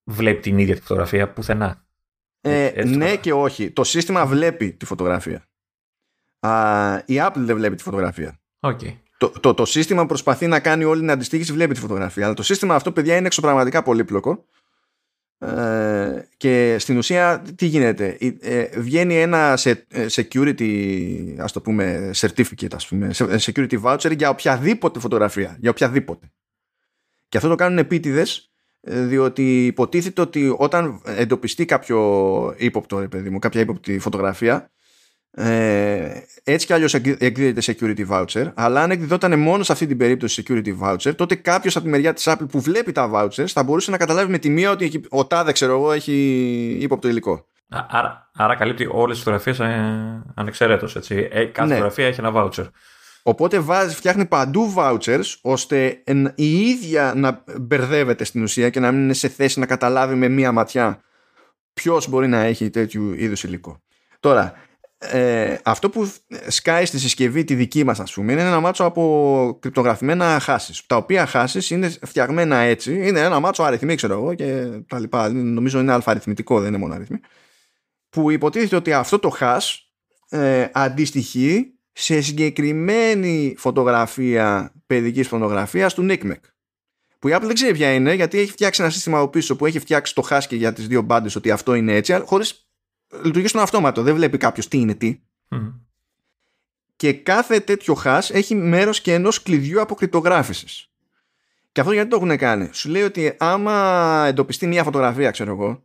βλέπει 0.04 0.40
την 0.40 0.58
ίδια 0.58 0.76
τη 0.76 0.82
φωτογραφία 0.82 1.30
πουθενά. 1.30 1.86
Ε, 2.42 2.84
ναι 2.86 3.16
και 3.16 3.34
όχι. 3.34 3.72
Το 3.72 3.84
σύστημα 3.84 4.26
βλέπει 4.26 4.72
τη 4.72 4.86
φωτογραφία. 4.86 5.48
Α, 6.48 6.98
η 7.06 7.16
Apple 7.20 7.32
δεν 7.36 7.56
βλέπει 7.56 7.76
τη 7.76 7.84
φωτογραφία. 7.84 8.40
Okay. 8.60 8.98
Το, 9.18 9.30
το, 9.40 9.54
το, 9.54 9.66
σύστημα 9.66 10.06
προσπαθεί 10.06 10.48
να 10.48 10.60
κάνει 10.60 10.84
όλη 10.84 11.00
την 11.00 11.12
αντιστοίχηση, 11.12 11.54
βλέπει 11.54 11.74
τη 11.74 11.80
φωτογραφία. 11.80 12.26
Αλλά 12.26 12.34
το 12.34 12.44
σύστημα 12.44 12.76
αυτό, 12.76 12.92
παιδιά, 12.92 13.16
είναι 13.16 13.26
εξωπραγματικά 13.26 13.84
πολύπλοκο. 13.84 14.46
Ε, 15.38 16.28
και 16.38 16.76
στην 16.80 16.98
ουσία 16.98 17.44
τι 17.56 17.66
γίνεται; 17.66 18.18
Ε, 18.42 18.80
βγαίνει 18.80 19.22
ένα 19.22 19.60
ε, 19.64 20.06
security 20.10 21.36
ας 21.38 21.52
το 21.52 21.62
πούμε 21.62 22.12
certificate 22.16 22.76
ας 22.76 22.88
πούμε 22.88 23.12
security 23.18 23.82
voucher 23.84 24.18
για 24.18 24.30
οποιαδήποτε 24.30 25.00
φωτογραφία 25.00 25.58
για 25.60 25.70
οποιαδήποτε 25.70 26.32
και 27.30 27.38
αυτό 27.38 27.50
το 27.50 27.56
κάνουν 27.56 27.78
επίτηδες 27.78 28.52
διότι 28.82 29.66
υποτίθεται 29.66 30.22
ότι 30.22 30.56
όταν 30.58 31.02
εντοπιστεί 31.06 31.66
κάποιο 31.66 32.00
ύποπτο 32.58 33.08
παιδί 33.10 33.30
μου, 33.30 33.40
κάποια 33.40 33.62
ύποπτη 33.62 34.00
φωτογραφία 34.00 34.72
ε, 35.36 36.12
έτσι 36.44 36.66
κι 36.66 36.74
αλλιώς 36.74 36.94
εκδίδεται 36.94 37.76
security 37.80 38.08
voucher, 38.10 38.52
αλλά 38.54 38.82
αν 38.82 38.92
εκδιδόταν 38.92 39.40
μόνο 39.40 39.64
σε 39.64 39.72
αυτή 39.72 39.88
την 39.88 39.98
περίπτωση 39.98 40.44
security 40.48 40.80
voucher, 40.82 41.16
τότε 41.16 41.36
κάποιος 41.36 41.76
από 41.76 41.86
τη 41.86 41.92
μεριά 41.92 42.14
της 42.14 42.28
Apple 42.30 42.46
που 42.50 42.62
βλέπει 42.62 42.92
τα 42.92 43.12
vouchers 43.14 43.48
θα 43.48 43.64
μπορούσε 43.64 43.92
να 43.92 43.98
καταλάβει 43.98 44.32
με 44.32 44.38
τη 44.38 44.50
μία 44.50 44.72
ότι 44.72 45.02
ο 45.10 45.26
τάδε, 45.26 45.52
ξέρω 45.52 45.74
εγώ, 45.74 45.92
έχει 45.92 46.14
ύποπτο 46.82 47.08
υλικό. 47.08 47.46
Άρα, 47.90 48.30
άρα 48.34 48.56
καλύπτει 48.56 48.88
όλες 48.92 49.16
τις 49.16 49.24
φωτογραφίες 49.24 49.60
ε, 49.60 50.24
ανεξαιρέτως. 50.36 50.96
Ε, 50.96 51.46
κάθε 51.46 51.68
ναι. 51.68 51.74
φωτογραφία 51.74 52.08
έχει 52.08 52.20
ένα 52.20 52.32
voucher. 52.36 52.68
Οπότε 53.24 53.60
βάζει, 53.60 53.96
φτιάχνει 53.96 54.26
παντού 54.26 54.74
vouchers 54.78 55.36
ώστε 55.42 56.04
η 56.36 56.60
ίδια 56.60 57.14
να 57.16 57.44
μπερδεύεται 57.60 58.24
στην 58.24 58.44
ουσία 58.44 58.70
και 58.70 58.80
να 58.80 58.92
μην 58.92 59.04
είναι 59.04 59.14
σε 59.14 59.28
θέση 59.28 59.60
να 59.60 59.66
καταλάβει 59.66 60.16
με 60.16 60.28
μία 60.28 60.52
ματιά 60.52 61.02
ποιος 61.74 62.10
μπορεί 62.10 62.28
να 62.28 62.40
έχει 62.40 62.70
τέτοιου 62.70 63.14
είδους 63.14 63.44
υλικό. 63.44 63.82
Τώρα, 64.20 64.54
ε, 65.12 65.58
αυτό 65.64 65.90
που 65.90 66.12
σκάει 66.48 66.86
στη 66.86 67.00
συσκευή 67.00 67.44
τη 67.44 67.56
δική 67.56 67.84
μας 67.84 68.00
ας 68.00 68.14
πούμε 68.14 68.32
είναι 68.32 68.42
ένα 68.42 68.60
μάτσο 68.60 68.84
από 68.84 69.58
κρυπτογραφημένα 69.62 70.40
χάσεις. 70.40 70.86
Τα 70.86 70.96
οποία 70.96 71.26
χάσεις 71.26 71.70
είναι 71.70 71.90
φτιαγμένα 72.02 72.56
έτσι 72.56 73.08
είναι 73.08 73.20
ένα 73.20 73.40
μάτσο 73.40 73.64
αριθμοί 73.64 73.96
ξέρω 73.96 74.14
εγώ 74.14 74.34
και 74.34 74.68
τα 74.88 75.00
λοιπά. 75.00 75.30
Νομίζω 75.30 75.80
είναι 75.80 75.92
αλφαριθμητικό 75.92 76.60
δεν 76.60 76.68
είναι 76.68 76.78
μόνο 76.78 76.94
αριθμοί. 76.94 77.20
Που 78.10 78.32
υποτίθεται 78.32 78.76
ότι 78.76 78.94
αυτό 78.94 79.20
το 79.20 79.38
hash 79.40 79.78
ε, 80.30 80.68
αντιστοιχεί 80.72 81.74
σε 81.92 82.22
συγκεκριμένη 82.22 83.56
φωτογραφία 83.58 84.74
παιδικής 84.88 85.28
φωτογραφίας 85.28 85.94
του 85.94 86.08
NICMEC 86.10 86.40
που 87.24 87.30
η 87.30 87.34
Apple 87.36 87.42
δεν 87.42 87.54
ξέρει 87.54 87.74
ποια 87.74 87.94
είναι 87.94 88.14
γιατί 88.14 88.40
έχει 88.40 88.52
φτιάξει 88.52 88.82
ένα 88.82 88.92
σύστημα 88.92 89.20
από 89.20 89.28
πίσω 89.28 89.56
που 89.56 89.66
έχει 89.66 89.80
φτιάξει 89.80 90.16
το 90.16 90.28
hash 90.30 90.42
και 90.48 90.56
για 90.56 90.74
τις 90.74 90.88
δύο 90.88 91.02
μπάντες 91.02 91.36
ότι 91.36 91.52
αυτό 91.52 91.74
είναι 91.74 91.96
έτσι 91.96 92.22
χωρίς 92.26 92.63
λειτουργεί 93.24 93.48
στον 93.48 93.62
αυτόματο. 93.62 94.02
Δεν 94.02 94.16
βλέπει 94.16 94.38
κάποιος 94.38 94.68
τι 94.68 94.78
είναι 94.78 94.94
τι. 94.94 95.22
Και 96.96 97.14
κάθε 97.14 97.60
τέτοιο 97.60 97.98
hash 98.04 98.30
έχει 98.32 98.56
μέρος 98.56 99.02
και 99.02 99.14
ενός 99.14 99.44
κλειδιού 99.44 99.82
αποκρυπτογράφησης. 99.82 100.88
Και 101.72 101.82
αυτό 101.82 101.94
γιατί 101.94 102.10
το 102.10 102.16
έχουν 102.16 102.38
κάνει; 102.38 102.70
Σου 102.72 102.90
λέει 102.90 103.02
ότι 103.02 103.36
άμα 103.40 104.26
εντοπιστεί 104.28 104.68
μια 104.68 104.84
φωτογραφία, 104.84 105.32
ξέρω 105.32 105.52
εγώ, 105.52 105.84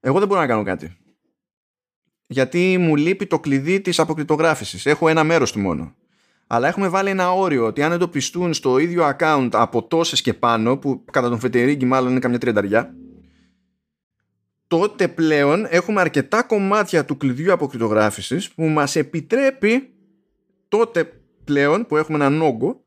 εγώ 0.00 0.18
δεν 0.18 0.28
μπορώ 0.28 0.40
να 0.40 0.46
κάνω 0.46 0.62
κάτι. 0.62 0.96
Γιατί 2.26 2.78
μου 2.78 2.96
λείπει 2.96 3.26
το 3.26 3.40
κλειδί 3.40 3.80
της 3.80 3.98
αποκρυπτογράφησης. 3.98 4.86
Έχω 4.86 5.08
ένα 5.08 5.24
μέρος 5.24 5.52
του 5.52 5.60
μόνο. 5.60 5.94
Αλλά 6.46 6.68
έχουμε 6.68 6.88
βάλει 6.88 7.10
ένα 7.10 7.32
όριο 7.32 7.66
ότι 7.66 7.82
αν 7.82 7.92
εντοπιστούν 7.92 8.54
στο 8.54 8.78
ίδιο 8.78 9.14
account 9.16 9.48
από 9.52 9.82
τόσες 9.82 10.22
και 10.22 10.34
πάνω, 10.34 10.76
που 10.76 11.04
κατά 11.12 11.28
τον 11.28 11.38
Φετερίγκη 11.38 11.84
μάλλον 11.84 12.10
είναι 12.10 12.20
καμιά 12.20 12.38
τριανταριά, 12.38 12.94
τότε 14.70 15.08
πλέον 15.08 15.66
έχουμε 15.68 16.00
αρκετά 16.00 16.42
κομμάτια 16.42 17.04
του 17.04 17.16
κλειδιού 17.16 17.52
αποκρυπτογράφησης 17.52 18.50
που 18.50 18.62
μας 18.62 18.96
επιτρέπει 18.96 19.94
τότε 20.68 21.12
πλέον 21.44 21.86
που 21.86 21.96
έχουμε 21.96 22.18
έναν 22.18 22.42
όγκο 22.42 22.84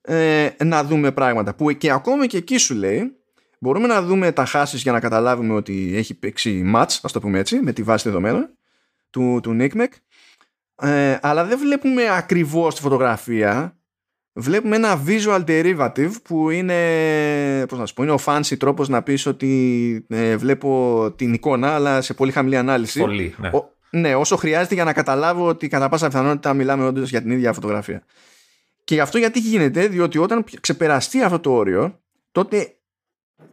ε, 0.00 0.48
να 0.64 0.84
δούμε 0.84 1.12
πράγματα. 1.12 1.54
Που 1.54 1.72
και 1.72 1.90
ακόμα 1.90 2.26
και 2.26 2.36
εκεί 2.36 2.56
σου 2.56 2.74
λέει 2.74 3.16
μπορούμε 3.58 3.86
να 3.86 4.02
δούμε 4.02 4.32
τα 4.32 4.44
χάσεις 4.44 4.82
για 4.82 4.92
να 4.92 5.00
καταλάβουμε 5.00 5.54
ότι 5.54 5.92
έχει 5.96 6.14
παίξει 6.14 6.72
match 6.74 6.98
ας 7.02 7.12
το 7.12 7.20
πούμε 7.20 7.38
έτσι 7.38 7.60
με 7.62 7.72
τη 7.72 7.82
βάση 7.82 8.08
δεδομένων 8.08 8.50
του, 9.10 9.40
του 9.42 9.56
NICMEC 9.60 9.88
ε, 10.76 11.18
αλλά 11.22 11.44
δεν 11.44 11.58
βλέπουμε 11.58 12.16
ακριβώς 12.16 12.74
τη 12.74 12.80
φωτογραφία 12.80 13.76
βλέπουμε 14.32 14.76
ένα 14.76 15.02
visual 15.06 15.44
derivative 15.44 16.12
που 16.22 16.50
είναι, 16.50 17.66
πώς 17.68 17.78
να 17.78 17.86
σου 17.86 17.94
πω, 17.94 18.02
είναι 18.02 18.12
ο 18.12 18.18
fancy 18.24 18.56
τρόπος 18.58 18.88
να 18.88 19.02
πεις 19.02 19.26
ότι 19.26 20.06
ε, 20.08 20.36
βλέπω 20.36 21.12
την 21.16 21.32
εικόνα 21.32 21.74
αλλά 21.74 22.00
σε 22.00 22.14
πολύ 22.14 22.32
χαμηλή 22.32 22.56
ανάλυση. 22.56 23.00
Πολύ, 23.00 23.34
ναι. 23.38 23.50
ναι, 23.90 24.14
όσο 24.14 24.36
χρειάζεται 24.36 24.74
για 24.74 24.84
να 24.84 24.92
καταλάβω 24.92 25.46
ότι 25.46 25.68
κατά 25.68 25.88
πάσα 25.88 26.06
πιθανότητα 26.06 26.54
μιλάμε 26.54 26.84
όντως 26.84 27.10
για 27.10 27.22
την 27.22 27.30
ίδια 27.30 27.52
φωτογραφία. 27.52 28.04
Και 28.84 28.94
γι' 28.94 29.00
αυτό 29.00 29.18
γιατί 29.18 29.38
γίνεται, 29.38 29.86
διότι 29.86 30.18
όταν 30.18 30.44
ξεπεραστεί 30.60 31.22
αυτό 31.22 31.38
το 31.38 31.52
όριο, 31.52 32.00
τότε 32.32 32.76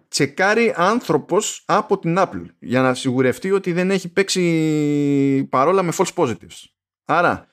τσεκάρει 0.07 0.73
άνθρωπος 0.75 1.63
από 1.65 1.99
την 1.99 2.15
Apple 2.17 2.45
για 2.59 2.81
να 2.81 2.93
σιγουρευτεί 2.93 3.51
ότι 3.51 3.71
δεν 3.71 3.91
έχει 3.91 4.09
παίξει 4.09 5.47
παρόλα 5.49 5.83
με 5.83 5.91
false 5.97 6.13
positives. 6.15 6.63
Άρα, 7.05 7.47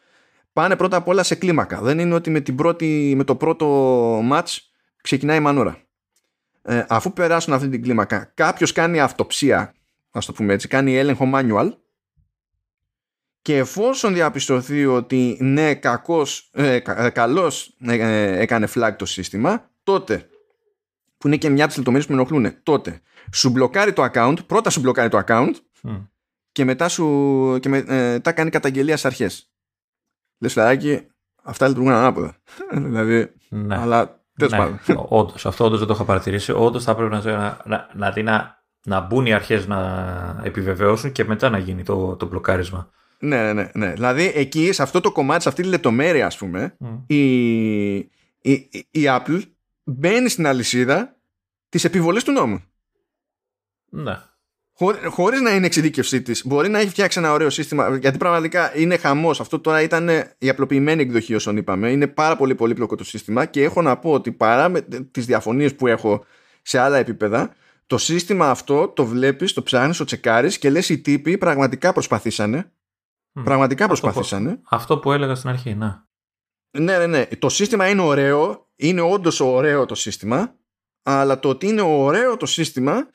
πάνε 0.57 0.77
πρώτα 0.77 0.97
απ' 0.97 1.09
όλα 1.09 1.23
σε 1.23 1.35
κλίμακα. 1.35 1.81
Δεν 1.81 1.99
είναι 1.99 2.15
ότι 2.15 2.31
με, 2.31 2.41
την 2.41 2.55
πρώτη, 2.55 3.13
με 3.17 3.25
το 3.25 3.37
πρώτο 3.37 4.19
match 4.33 4.57
ξεκινάει 5.03 5.37
η 5.37 5.41
μανούρα. 5.41 5.79
ε, 6.63 6.85
αφού 6.89 7.13
περάσουν 7.13 7.53
αυτή 7.53 7.69
την 7.69 7.83
κλίμακα, 7.83 8.33
κάποιος 8.35 8.73
κάνει 8.73 9.01
αυτοψία, 9.01 9.75
ας 10.11 10.27
το 10.27 10.33
πούμε 10.33 10.53
έτσι, 10.53 10.69
κάνει 10.69 10.97
έλεγχο 10.97 11.31
manual 11.35 11.71
και 13.43 13.57
εφόσον 13.57 14.15
διαπιστωθεί 14.15 14.87
ότι 14.87 15.37
ναι, 15.41 15.75
κακός, 15.75 16.51
ε, 16.53 16.79
κα, 16.79 17.11
καλώς 17.11 17.77
ε, 17.87 18.41
έκανε 18.41 18.69
flag 18.75 18.93
το 18.99 19.07
σύστημα, 19.07 19.71
τότε, 19.83 20.29
που 21.19 21.27
είναι 21.27 21.37
και 21.37 21.49
μια 21.49 21.65
από 21.65 21.69
τις 21.69 21.77
λεπτομέρειες 21.77 22.11
που 22.11 22.15
με 22.17 22.21
ενοχλούν, 22.21 22.63
τότε 22.63 23.01
σου 23.33 23.51
μπλοκάρει 23.51 23.93
το 23.93 24.09
account, 24.13 24.37
πρώτα 24.47 24.71
σου 24.71 24.81
μπλοκάρει 24.81 25.09
το 25.09 25.23
account 25.27 25.55
και 26.53 26.65
μετά 26.65 26.89
σου 26.89 27.59
και 27.61 27.69
μετά 27.69 28.33
κάνει 28.33 28.51
καταγγελία 28.51 28.97
στις 28.97 29.05
αρχές. 29.11 29.51
Λες 30.39 30.53
φιλαράκι, 30.53 31.07
αυτά 31.43 31.69
λειτουργούν 31.69 31.93
ανάποδα. 31.93 32.37
δηλαδή, 32.73 33.33
Ναι. 33.49 33.77
αλλά 33.79 34.25
τέλος 34.37 34.53
Ναι, 34.53 34.59
πάντων. 34.59 35.07
όντως, 35.09 35.47
αυτό 35.47 35.65
όντως 35.65 35.79
δεν 35.79 35.89
το 35.89 35.95
είχα 35.95 36.05
παρατηρήσει. 36.05 36.53
Όντως 36.53 36.85
θα 36.85 36.95
πρέπει 36.95 37.11
να, 37.11 37.23
να, 37.23 37.61
να, 37.65 37.89
να, 37.95 38.23
να, 38.23 38.65
να 38.85 39.01
μπουν 39.01 39.27
οι 39.27 39.33
αρχές 39.33 39.67
να 39.67 40.41
επιβεβαιώσουν 40.45 41.13
και 41.13 41.25
μετά 41.25 41.49
να 41.51 41.59
γίνει 41.59 41.83
το, 41.83 42.17
το 42.17 42.27
μπλοκάρισμα. 42.27 42.91
Ναι, 43.19 43.43
ναι, 43.43 43.53
ναι, 43.53 43.71
ναι. 43.75 43.93
Δηλαδή 43.93 44.33
εκεί, 44.35 44.73
σε 44.73 44.83
αυτό 44.83 45.01
το 45.01 45.13
κομμάτι, 45.13 45.43
σε 45.43 45.49
αυτή 45.49 45.63
τη 45.63 45.69
λεπτομέρεια, 45.69 46.27
ας 46.27 46.37
πούμε, 46.39 46.77
Μμ. 46.79 46.95
η, 47.07 47.95
η, 47.97 48.09
η, 48.41 48.69
η 48.91 49.03
Apple 49.05 49.43
μπαίνει 49.85 50.29
στην 50.29 50.47
αλυσίδα 50.47 51.17
της 51.69 51.85
επιβολής 51.85 52.25
του 52.25 52.33
νόμου. 52.33 52.63
Ναι. 53.91 54.17
Χωρί 54.79 54.99
χωρίς 55.09 55.41
να 55.41 55.55
είναι 55.55 55.67
εξειδίκευσή 55.67 56.23
της, 56.23 56.47
μπορεί 56.47 56.69
να 56.69 56.79
έχει 56.79 56.89
φτιάξει 56.89 57.19
ένα 57.19 57.33
ωραίο 57.33 57.51
σύστημα. 57.51 57.97
Γιατί 57.97 58.19
πραγματικά 58.19 58.79
είναι 58.79 58.97
χαμός. 58.97 59.41
Αυτό 59.41 59.61
τώρα 59.61 59.81
ήταν 59.83 60.09
η 60.39 60.49
απλοποιημένη 60.49 61.03
εκδοχή, 61.03 61.35
όσων 61.35 61.57
είπαμε. 61.57 61.91
Είναι 61.91 62.07
πάρα 62.07 62.37
πολύ 62.37 62.55
πολύπλοκο 62.55 62.97
το 62.97 63.05
σύστημα 63.05 63.45
και 63.45 63.63
έχω 63.63 63.83
να 63.83 63.97
πω 63.99 64.13
ότι 64.13 64.33
παρά 64.33 64.69
με 64.69 64.81
τις 65.11 65.27
διαφωνίες 65.27 65.75
που 65.75 65.87
έχω 65.87 66.25
σε 66.63 66.79
άλλα 66.79 66.97
επίπεδα, 66.97 67.55
το 67.87 67.99
σύστημα 67.99 68.51
αυτό 68.51 68.89
το 68.89 69.07
βλέπεις, 69.07 69.53
το 69.53 69.63
ψάχνεις, 69.63 69.97
το 69.97 70.05
τσεκάρεις 70.05 70.59
και 70.59 70.71
λες: 70.71 70.89
Οι 70.89 70.99
τύποι 70.99 71.39
πραγματικά 71.39 71.93
προσπαθήσανε. 71.93 72.71
Μμ. 73.33 73.43
Πραγματικά 73.43 73.85
Αυτό 73.85 73.97
που- 73.97 74.03
προσπαθήσανε. 74.03 74.61
Αυτό 74.71 74.99
που 74.99 75.13
έλεγα 75.13 75.35
στην 75.35 75.49
αρχή, 75.49 75.75
ναι. 75.75 75.95
Ναι, 76.79 76.99
ναι, 76.99 77.07
ναι. 77.07 77.27
Το 77.39 77.49
σύστημα 77.49 77.89
είναι 77.89 78.01
ωραίο. 78.03 78.69
Είναι 78.77 79.01
όντως 79.01 79.41
ωραίο 79.41 79.87
το 79.87 79.95
σύστημα. 79.95 80.55
Αλλά 81.03 81.39
το 81.39 81.49
ότι 81.49 81.67
είναι 81.67 81.83
ωραίο 81.83 82.37
το 82.37 82.47
σύστημα, 82.47 83.09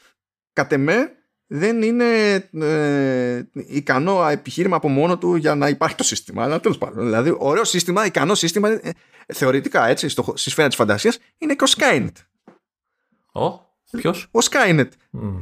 κατ' 0.54 0.72
εμέ, 0.72 1.12
δεν 1.53 1.82
είναι 1.82 2.34
ε, 2.61 3.41
ικανό 3.53 4.28
επιχείρημα 4.28 4.76
από 4.76 4.88
μόνο 4.90 5.18
του 5.18 5.36
για 5.36 5.56
να 5.56 5.68
υπάρχει 5.68 5.95
το 5.95 6.03
σύστημα. 6.03 6.44
Αλλά 6.44 6.60
τέλος 6.60 6.78
πάντων. 6.78 7.03
Δηλαδή, 7.06 7.36
ωραίο 7.38 7.64
σύστημα, 7.64 8.06
ικανό 8.06 8.36
σύστημα, 8.36 8.69
ε, 8.69 8.80
θεωρητικά 9.34 9.88
έτσι, 9.88 10.10
στο, 10.10 10.34
στη 10.36 10.49
σφαίρα 10.49 10.68
της 10.68 10.78
φαντασίας, 10.78 11.18
είναι 11.38 11.56
και 11.56 11.64
ο 11.64 11.68
Skynet. 11.78 12.11
Ο, 13.34 13.60
ποιος; 13.98 14.28
Ο 14.32 14.40
Skynet. 14.52 14.88
Μμ. 15.10 15.40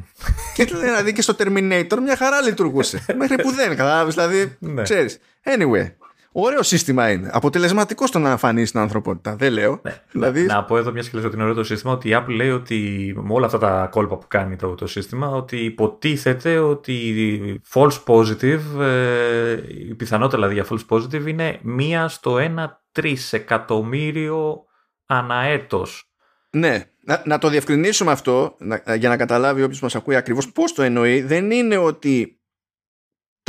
και 0.56 0.65
δηλαδή 0.65 1.14
και 1.14 1.22
στο 1.22 1.36
Terminator 1.40 1.98
μια 2.03 2.15
χαρά 2.15 2.41
λειτουργούσε. 2.41 3.06
Μέχρι 3.19 3.36
που 3.36 3.52
δεν, 3.52 3.69
κατάλαβες. 3.69 4.14
Δηλαδή, 4.14 4.56
Ναι. 4.60 4.81
ξέρεις. 4.81 5.18
Anyway. 5.44 5.88
Ωραίο 6.31 6.64
σύστημα 6.64 7.11
είναι. 7.11 7.30
Αποτελεσματικό 7.34 8.07
στο 8.07 8.19
να 8.19 8.30
εμφανίσει 8.30 8.72
την 8.72 8.80
ανθρωπότητα. 8.81 9.35
Δεν 9.35 9.51
λέω. 9.53 9.81
δηλαδή, 10.11 10.45
Να 10.45 10.64
πω 10.64 10.77
εδώ 10.77 10.91
μια 10.91 11.01
και 11.01 11.10
λες 11.14 11.23
ότι 11.23 11.34
είναι 11.34 11.43
ωραίο 11.43 11.56
το 11.56 11.64
σύστημα 11.64 11.93
ότι 11.93 12.10
η 12.10 12.15
Apple 12.15 12.30
λέει 12.35 12.49
ότι 12.49 13.14
με 13.18 13.34
όλα 13.34 13.45
αυτά 13.45 13.57
τα 13.57 13.88
κόλπα 13.91 14.18
που 14.18 14.26
κάνει 14.27 14.56
το, 14.56 14.76
το 14.76 14.88
σύστημα 14.88 15.27
ότι 15.27 15.57
υποτίθεται 15.57 16.57
ότι 16.60 17.61
false 17.73 18.03
positive, 18.06 18.60
ε, 18.80 19.57
η 19.89 19.95
πιθανότητα 19.95 20.38
δηλαδή 20.38 20.53
για 20.53 20.65
false 20.69 20.95
positive 20.97 21.27
είναι 21.27 21.60
μία 21.61 22.07
στο 22.07 22.38
ένα 22.38 22.81
τρισεκατομμύριο 22.91 24.64
αναέτος. 25.06 26.03
Ναι, 26.51 26.84
να, 27.03 27.22
να 27.26 27.38
το 27.38 27.49
διευκρινίσουμε 27.49 28.11
αυτό 28.11 28.56
να- 28.60 28.95
για 28.95 29.10
να 29.10 29.18
καταλάβει 29.18 29.64
όποιος 29.64 29.80
μας 29.81 29.95
ακούει 29.95 30.15
ακριβώς 30.15 30.51
πώς 30.51 30.73
το 30.73 30.81
εννοεί. 30.81 31.22
Δεν 31.22 31.51
είναι 31.51 31.77
ότι 31.77 32.39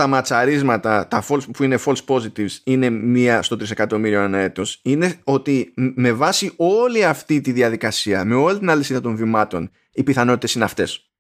τα 0.01 0.07
ματσαρίσματα 0.07 1.09
τα 1.09 1.25
false, 1.29 1.51
που 1.53 1.63
είναι 1.63 1.79
false 1.85 2.05
positives 2.07 2.51
είναι 2.65 2.91
μία 2.91 3.43
στο 3.43 3.57
τρισεκατομμύριο 3.57 4.21
ένα 4.21 4.39
έτος. 4.39 4.81
Είναι 4.83 5.21
ότι 5.25 5.73
μ- 5.77 5.93
με 5.97 6.13
βάση 6.13 6.53
όλη 6.57 7.05
αυτή 7.05 7.41
τη 7.41 7.53
διαδικασία, 7.53 8.25
με 8.25 8.35
όλη 8.35 8.59
την 8.59 8.71
αλυσίδα 8.71 9.01
των 9.01 9.17
βημάτων, 9.17 9.71
οι 9.93 10.03
πιθανότητες 10.03 10.55
είναι 10.55 10.65
αυτές. 10.65 11.11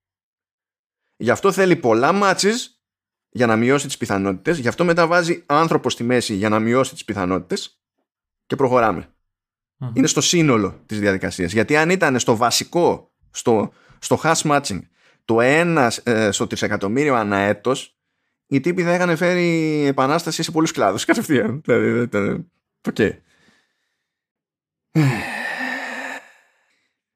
Γι' 1.16 1.30
αυτό 1.30 1.52
θέλει 1.52 1.76
πολλά 1.76 2.12
μάτσες 2.12 2.82
για 3.28 3.46
να 3.46 3.56
μειώσει 3.56 3.86
τις 3.86 3.96
πιθανότητες. 3.96 4.58
Γι' 4.58 4.68
αυτό 4.68 4.84
μετά 4.84 5.06
βάζει 5.06 5.42
άνθρωπο 5.46 5.90
στη 5.90 6.04
μέση 6.04 6.34
για 6.34 6.48
να 6.48 6.58
μειώσει 6.58 6.92
τις 6.92 7.04
πιθανότητες 7.04 7.80
και 8.46 8.56
προχωράμε 8.56 9.14
Μμ. 9.76 9.88
είναι 9.94 10.06
στο 10.06 10.20
σύνολο 10.20 10.82
της 10.86 11.00
διαδικασίας. 11.00 11.52
Γιατί 11.52 11.76
αν 11.76 11.90
ήταν 11.90 12.18
στο 12.18 12.36
βασικό, 12.36 13.12
στο, 13.30 13.72
στο 13.98 14.20
hash 14.22 14.42
matching, 14.42 14.80
το 15.24 15.40
ένας 15.40 15.98
ε, 15.98 16.30
στο 16.30 16.46
τρισεκατομμύριο 16.46 17.14
ανά 17.14 17.38
έτος, 17.38 17.99
οι 18.50 18.60
τύποι 18.60 18.82
θα 18.82 18.94
είχαν 18.94 19.16
φέρει 19.16 19.84
επανάσταση 19.86 20.42
σε 20.42 20.50
πολλούς 20.50 20.72
κλάδους 20.72 21.04
κατευθείαν. 21.04 21.60
Δηλαδή, 21.64 21.90
δεν 21.90 22.02
ήταν- 22.02 22.50
οκ. 22.88 22.96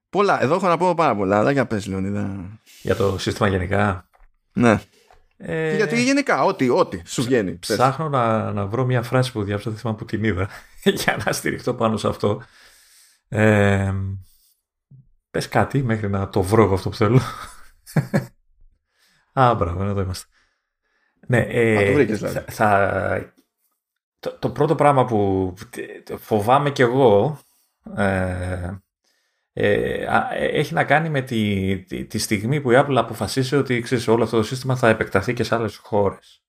Πολλά. 0.09 0.43
Εδώ 0.43 0.55
έχω 0.55 0.69
να 0.69 0.77
πω 0.77 0.95
πάρα 0.95 1.17
πολλά. 1.17 1.39
Αλλά 1.39 1.51
για 1.51 1.67
πες, 1.67 1.87
Λεωνίδα. 1.87 2.51
Για 2.83 2.97
το 2.97 3.19
σύστημα 3.19 3.49
γενικά. 3.49 4.09
Ναι. 4.53 4.81
Ε, 5.37 5.77
Γιατί 5.77 6.03
γενικά, 6.03 6.45
ό,τι, 6.45 6.69
ό,τι 6.69 7.03
σου 7.07 7.23
βγαίνει. 7.23 7.53
Πες. 7.53 7.77
Ψάχνω 7.77 8.09
να, 8.09 8.53
να 8.53 8.67
βρω 8.67 8.85
μια 8.85 9.03
φράση 9.03 9.33
που 9.33 9.43
διάψα, 9.45 9.71
δεν 9.71 9.79
θυμάμαι 9.79 9.99
που 9.99 10.05
την 10.05 10.25
είδα, 10.25 10.49
για 11.03 11.23
να 11.25 11.33
στηριχτώ 11.33 11.75
πάνω 11.75 11.97
σε 11.97 12.09
αυτό. 12.09 12.43
Ε, 13.29 13.93
πες 15.31 15.49
κάτι 15.49 15.83
μέχρι 15.83 16.11
να 16.11 16.29
το 16.29 16.43
βρω 16.43 16.63
εγώ 16.63 16.75
αυτό 16.75 16.89
που 16.89 16.97
θέλω. 16.97 17.21
Α, 19.33 19.55
μπράβο, 19.55 19.85
εδώ 19.85 20.01
είμαστε. 20.01 20.27
Ναι, 21.27 21.39
ε, 21.49 21.77
Α, 21.77 21.87
το 21.87 21.93
βρήκες, 21.93 22.19
δηλαδή. 22.19 22.39
θα, 22.39 22.45
θα- 22.53 23.35
το, 24.19 24.33
το 24.39 24.51
πρώτο 24.51 24.75
πράγμα 24.75 25.05
που 25.05 25.55
φοβάμαι 26.19 26.71
κι 26.71 26.83
εγώ 26.83 27.39
ε, 27.97 28.71
ε, 29.53 30.07
α, 30.07 30.35
ε, 30.35 30.47
έχει 30.47 30.75
να 30.75 30.85
κάνει 30.85 31.09
με 31.09 31.23
τη, 31.23 31.79
τη, 31.79 32.05
τη 32.05 32.19
στιγμή 32.19 32.61
που 32.61 32.71
η 32.71 32.75
Apple 32.79 32.95
αποφασίσει 32.97 33.57
ότι 33.57 33.81
ξέρεις, 33.81 34.09
όλο 34.09 34.23
αυτό 34.25 34.37
το 34.37 34.43
σύστημα 34.43 34.77
θα 34.77 34.89
επεκταθεί 34.89 35.33
και 35.33 35.43
σε 35.43 35.55
άλλες 35.55 35.77
χώρες. 35.77 36.43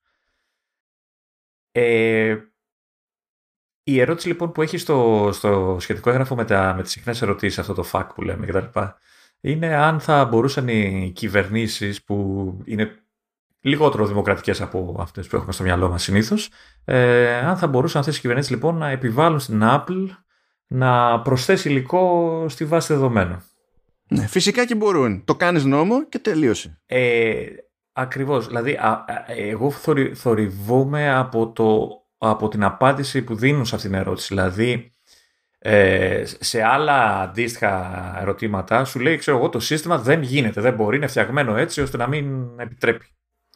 Ε, 1.72 2.38
η 3.84 4.00
ερώτηση 4.00 4.28
λοιπόν 4.28 4.52
που 4.52 4.62
έχει 4.62 4.78
στο, 4.78 5.30
στο 5.34 5.78
σχετικό 5.80 6.10
έγγραφο 6.10 6.36
με, 6.36 6.46
τα, 6.46 6.74
με 6.74 6.82
τις 6.84 6.92
συχνές 6.92 7.22
ερωτήσεις, 7.22 7.60
αυτό 7.60 7.74
το 7.74 7.90
FAQ 7.92 8.08
που 8.16 8.22
λέμε 8.22 8.46
κτλ. 8.46 8.80
Είναι 9.42 9.76
αν 9.76 10.00
θα 10.00 10.26
μπορούσαν 10.26 10.68
οι 10.68 11.12
κυβερνήσεις 11.16 12.04
που 12.04 12.18
είναι 12.66 13.05
λιγότερο 13.66 14.06
δημοκρατικές 14.06 14.62
από 14.62 14.96
αυτές 15.00 15.28
που 15.28 15.36
έχουμε 15.36 15.52
στο 15.52 15.64
μυαλό 15.64 15.90
μας 15.90 16.04
συνήθως, 16.04 16.50
ε, 16.86 17.36
αν 17.36 17.58
θα 17.58 17.68
μπορούσαν 17.68 18.00
αυτές 18.00 18.18
οι 18.18 18.20
κυβερνήσεις 18.20 18.52
λοιπόν 18.52 18.78
να 18.78 18.90
επιβάλλουν 18.90 19.40
στην 19.40 19.62
Apple 19.64 20.08
να 20.68 21.22
προσθέσει 21.22 21.70
υλικό 21.70 22.46
στη 22.50 22.66
βάση 22.66 22.94
δεδομένων. 22.94 23.44
Ναι, 24.08 24.28
φυσικά 24.28 24.66
και 24.66 24.76
μπορούν. 24.76 25.24
Το 25.26 25.36
κάνεις 25.36 25.64
νόμο 25.64 26.08
και 26.08 26.20
τελείωσε. 26.20 26.82
Ε, 26.86 27.46
ακριβώς. 27.94 28.48
Δηλαδή, 28.48 28.74
α, 28.74 28.90
α, 28.90 29.06
εγώ 29.28 29.72
θορυ, 29.72 30.14
θορυβόμαι 30.16 31.16
από, 31.16 31.52
το, 31.52 31.90
από 32.18 32.48
την 32.48 32.64
απάντηση 32.64 33.22
που 33.22 33.36
δίνουν 33.36 33.66
σε 33.66 33.76
αυτήν 33.76 33.92
την 33.92 34.00
ερώτηση. 34.00 34.28
Δηλαδή, 34.28 34.96
ε, 35.60 36.24
σε 36.40 36.64
άλλα 36.64 37.22
αντίστοιχα 37.22 38.16
ερωτήματα 38.22 38.86
σου 38.86 39.00
λέει, 39.00 39.18
ξέρω 39.18 39.38
εγώ, 39.38 39.50
το 39.50 39.60
σύστημα 39.60 39.98
δεν 39.98 40.22
γίνεται, 40.22 40.62
δεν 40.62 40.74
μπορεί, 40.74 40.98
είναι 40.98 41.08
φτιαγμένο 41.08 41.56
έτσι 41.56 41.82
ώστε 41.82 41.98
να 41.98 42.08
μην 42.08 42.60
επιτρέπει. 42.60 43.06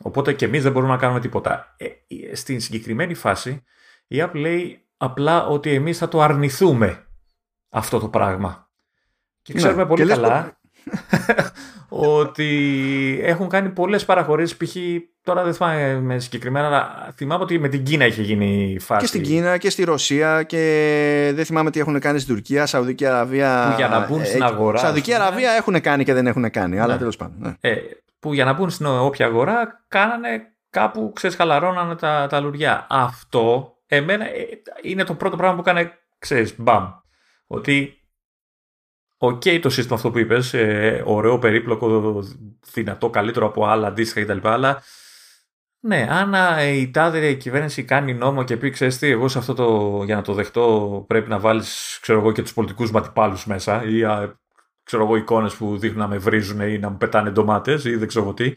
Οπότε 0.01 0.33
και 0.33 0.45
εμείς 0.45 0.63
δεν 0.63 0.71
μπορούμε 0.71 0.91
να 0.91 0.97
κάνουμε 0.99 1.19
τίποτα. 1.19 1.75
Ε, 1.77 1.85
ε, 1.85 2.35
στην 2.35 2.59
συγκεκριμένη 2.59 3.13
φάση, 3.13 3.63
η 4.07 4.17
Apple 4.21 4.33
λέει 4.33 4.85
απλά 4.97 5.47
ότι 5.47 5.73
εμείς 5.73 5.97
θα 5.97 6.07
το 6.07 6.21
αρνηθούμε 6.21 7.05
αυτό 7.69 7.99
το 7.99 8.07
πράγμα. 8.07 8.69
Και 9.41 9.53
Ναι, 9.53 9.59
ξέρουμε 9.59 9.85
πολύ 9.85 10.01
και 10.01 10.07
λες 10.07 10.17
καλά 10.17 10.57
ότι 11.89 13.19
έχουν 13.23 13.49
κάνει 13.49 13.69
πολλές 13.69 14.05
παραχωρήσεις 14.05 14.57
π.χ. 14.57 14.75
τώρα 15.23 15.43
δεν 15.43 15.53
θυμάμαι 15.53 15.99
με 15.99 16.19
συγκεκριμένα 16.19 16.67
αλλά 16.67 17.13
θυμάμαι 17.15 17.43
ότι 17.43 17.59
με 17.59 17.67
την 17.67 17.83
Κίνα 17.83 18.05
είχε 18.05 18.21
γίνει 18.21 18.71
η 18.71 18.79
φάση 18.79 19.01
Και 19.01 19.07
στην 19.07 19.21
Κίνα 19.21 19.57
και 19.57 19.69
στη 19.69 19.83
Ρωσία 19.83 20.43
και 20.43 21.31
δεν 21.35 21.45
θυμάμαι 21.45 21.71
τι 21.71 21.79
έχουν 21.79 21.99
κάνει 21.99 22.19
στην 22.19 22.33
Τουρκία, 22.33 22.65
Σαουδική 22.65 23.05
Αραβία. 23.05 23.67
Που 23.69 23.75
για 23.77 23.87
να 23.87 24.05
μπουν 24.07 24.25
στην 24.25 24.41
ε, 24.41 24.45
αγορά, 24.45 24.77
Σαουδική 24.77 25.11
ας 25.11 25.17
πούμε. 25.17 25.27
Αραβία 25.27 25.51
έχουν 25.51 25.81
κάνει 25.81 26.03
και 26.03 26.13
δεν 26.13 26.27
έχουν 26.27 26.49
κάνει, 26.49 26.79
αλλά 26.79 26.93
Ναι. 26.93 26.99
τέλος 26.99 27.15
πάντων. 27.15 27.35
Ναι. 27.39 27.69
ε, 27.69 27.75
που 28.19 28.33
για 28.33 28.45
να 28.45 28.53
μπουν 28.53 28.69
στην 28.69 28.85
όποια 28.85 29.25
αγορά 29.25 29.85
κάνανε 29.87 30.55
κάπου 30.69 31.11
ξέρεις 31.15 31.35
χαλαρώνανε 31.35 31.95
τα, 31.95 32.27
τα 32.29 32.39
λουριά. 32.39 32.87
Αυτό 32.89 33.75
εμένα 33.85 34.25
ε, 34.25 34.45
είναι 34.81 35.03
το 35.03 35.15
πρώτο 35.15 35.35
πράγμα 35.35 35.55
που 35.55 35.69
έκανε 35.69 35.91
ξέρεις 36.19 36.55
μπαμ. 36.59 36.91
Ότι 37.47 37.99
Οκ 39.21 39.41
το 39.61 39.69
σύστημα 39.69 39.95
αυτό 39.95 40.11
που 40.11 40.17
είπες, 40.17 40.53
ε, 40.53 41.03
ωραίο, 41.05 41.39
περίπλοκο, 41.39 42.19
δυνατό, 42.73 43.09
καλύτερο 43.09 43.45
από 43.45 43.65
άλλα 43.65 43.87
αντίστοιχα 43.87 44.25
κτλ. 44.25 44.47
Αλλά 44.47 44.81
ναι, 45.79 46.07
αν 46.09 46.35
α, 46.35 46.63
η 46.63 46.91
τάδε 46.91 47.33
κυβέρνηση 47.33 47.83
κάνει 47.83 48.13
νόμο 48.13 48.43
και 48.43 48.57
πει, 48.57 48.69
ξέρεις 48.69 48.97
τι, 48.97 49.07
εγώ 49.07 49.27
σε 49.27 49.37
αυτό 49.37 49.53
το, 49.53 50.01
για 50.03 50.15
να 50.15 50.21
το 50.21 50.33
δεχτώ 50.33 51.05
πρέπει 51.07 51.29
να 51.29 51.39
βάλεις, 51.39 51.99
ξέρω 52.01 52.19
εγώ, 52.19 52.31
και 52.31 52.41
τους 52.41 52.53
πολιτικούς 52.53 52.91
ματιπάλους 52.91 53.45
μέσα 53.45 53.83
ή 53.83 54.03
α, 54.03 54.38
ξέρω 54.89 55.03
εγώ, 55.03 55.15
εικόνες 55.15 55.55
που 55.55 55.77
δείχνουν 55.77 55.99
να 55.99 56.07
με 56.07 56.17
βρίζουν 56.17 56.59
ή 56.59 56.77
να 56.79 56.89
μου 56.89 56.97
πετάνε 56.97 57.29
ντομάτες 57.31 57.85
ή 57.85 57.95
δεν 57.95 58.07
ξέρω 58.07 58.33
τι. 58.33 58.53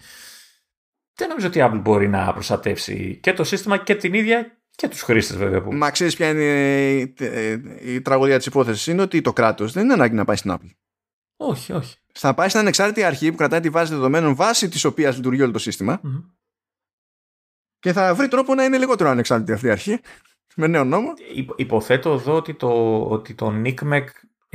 Δεν 1.14 1.28
νομίζω 1.28 1.46
ότι 1.46 1.58
η 1.58 1.62
Apple 1.64 1.80
μπορεί 1.82 2.08
να 2.08 2.32
προστατεύσει 2.32 3.18
και 3.22 3.32
το 3.32 3.44
σύστημα 3.44 3.78
και 3.78 3.94
την 3.94 4.14
ίδια 4.14 4.58
και 4.70 4.88
τους 4.88 5.02
χρήστες 5.02 5.36
βέβαια. 5.36 5.62
Που... 5.62 5.72
Μα 5.74 5.90
ξέρεις 5.90 6.16
ποια 6.16 6.28
είναι 6.28 6.42
η, 6.90 7.14
η, 7.80 7.94
η 7.94 8.00
τραγωδία 8.00 8.36
της 8.36 8.46
υπόθεσης; 8.46 8.86
Είναι 8.86 9.02
ότι 9.02 9.20
το 9.20 9.32
κράτος 9.32 9.72
δεν 9.72 9.84
είναι 9.84 9.92
ανάγκη 9.92 10.14
να 10.14 10.24
πάει 10.24 10.36
στην 10.36 10.52
Apple. 10.54 10.70
Όχι, 11.36 11.72
όχι. 11.72 11.96
Θα 12.12 12.34
πάει 12.34 12.48
στην 12.48 12.60
ανεξάρτητη 12.60 13.02
αρχή 13.02 13.30
που 13.30 13.36
κρατάει 13.36 13.60
τη 13.60 13.70
βάση 13.70 13.92
δεδομένων 13.92 14.34
βάση 14.34 14.68
της 14.68 14.84
οποίας 14.84 15.16
λειτουργεί 15.16 15.42
όλο 15.42 15.52
το 15.52 15.58
συστημα 15.58 16.00
Μμμ. 16.02 16.20
και 17.78 17.92
θα 17.92 18.14
βρει 18.14 18.28
τρόπο 18.28 18.54
να 18.54 18.64
είναι 18.64 18.78
λιγότερο 18.78 19.10
ανεξάρτητη 19.10 19.52
αυτή 19.52 19.66
η 19.66 19.70
αρχή 19.70 20.00
με 20.56 20.66
νέο 20.66 20.84
νόμο. 20.84 21.12
Υπο- 21.34 21.54
Υποθέτω 21.56 22.12
εδώ 22.12 22.34
ότι 22.34 22.54
το, 22.54 23.02
ότι 23.06 23.34
το 23.34 23.62
NICMEC 23.64 24.04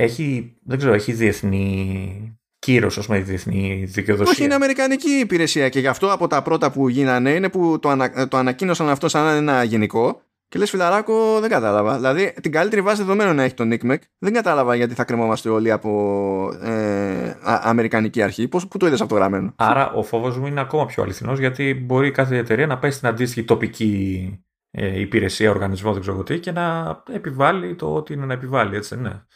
έχει, 0.00 0.56
δεν 0.64 0.78
ξέρω, 0.78 0.92
έχει 0.92 1.12
διεθνή 1.12 2.38
κύρος, 2.58 2.98
ας 2.98 3.06
πούμε, 3.06 3.18
διεθνή 3.18 3.84
δικαιοδοσία. 3.88 4.32
Όχι, 4.32 4.44
είναι 4.44 4.54
αμερικανική 4.54 5.10
υπηρεσία 5.10 5.68
και 5.68 5.80
γι' 5.80 5.86
αυτό 5.86 6.12
από 6.12 6.26
τα 6.26 6.42
πρώτα 6.42 6.70
που 6.70 6.88
γίνανε 6.88 7.30
είναι 7.30 7.48
που 7.48 7.78
το, 7.80 7.88
ανα, 7.88 8.28
το 8.28 8.36
ανακοίνωσαν 8.36 8.88
αυτό 8.88 9.08
σαν 9.08 9.36
ένα 9.36 9.62
γενικό 9.62 10.22
και 10.48 10.58
λες 10.58 10.70
φιλαράκο 10.70 11.40
δεν 11.40 11.50
κατάλαβα. 11.50 11.96
Δηλαδή 11.96 12.34
την 12.42 12.52
καλύτερη 12.52 12.82
βάση 12.82 12.96
δεδομένων 12.96 13.36
να 13.36 13.42
έχει 13.42 13.54
το 13.54 13.64
NICMEC 13.64 13.98
δεν 14.18 14.32
κατάλαβα 14.32 14.74
γιατί 14.74 14.94
θα 14.94 15.04
κρεμόμαστε 15.04 15.48
όλοι 15.48 15.70
από 15.70 16.50
ε, 16.62 17.28
α- 17.28 17.60
αμερικανική 17.62 18.22
αρχή. 18.22 18.48
Πώς, 18.48 18.68
πού 18.68 18.78
το 18.78 18.86
είδες 18.86 19.00
αυτό 19.00 19.14
γραμμένο. 19.14 19.52
Άρα 19.56 19.92
ο 19.92 20.02
φόβος 20.02 20.38
μου 20.38 20.46
είναι 20.46 20.60
ακόμα 20.60 20.86
πιο 20.86 21.02
αληθινός 21.02 21.38
γιατί 21.38 21.74
μπορεί 21.74 22.10
κάθε 22.10 22.36
εταιρεία 22.36 22.66
να 22.66 22.78
πάει 22.78 22.90
στην 22.90 23.08
αντίστοιχη 23.08 23.44
τοπική 23.44 24.32
ε, 24.70 25.00
υπηρεσία, 25.00 25.50
οργανισμό, 25.50 25.92
δεν 25.92 26.00
ξέρω 26.00 26.16
εγώ 26.16 26.24
τι 26.24 26.38
και 26.38 26.52
να 26.52 26.96
επιβάλλει 27.12 27.74
το 27.74 27.94
ότι 27.94 28.12
είναι 28.12 28.26
να 28.26 28.32
επιβάλλει, 28.32 28.76
έτσι 28.76 28.94
δεν 28.94 29.04
είναι. 29.04 29.26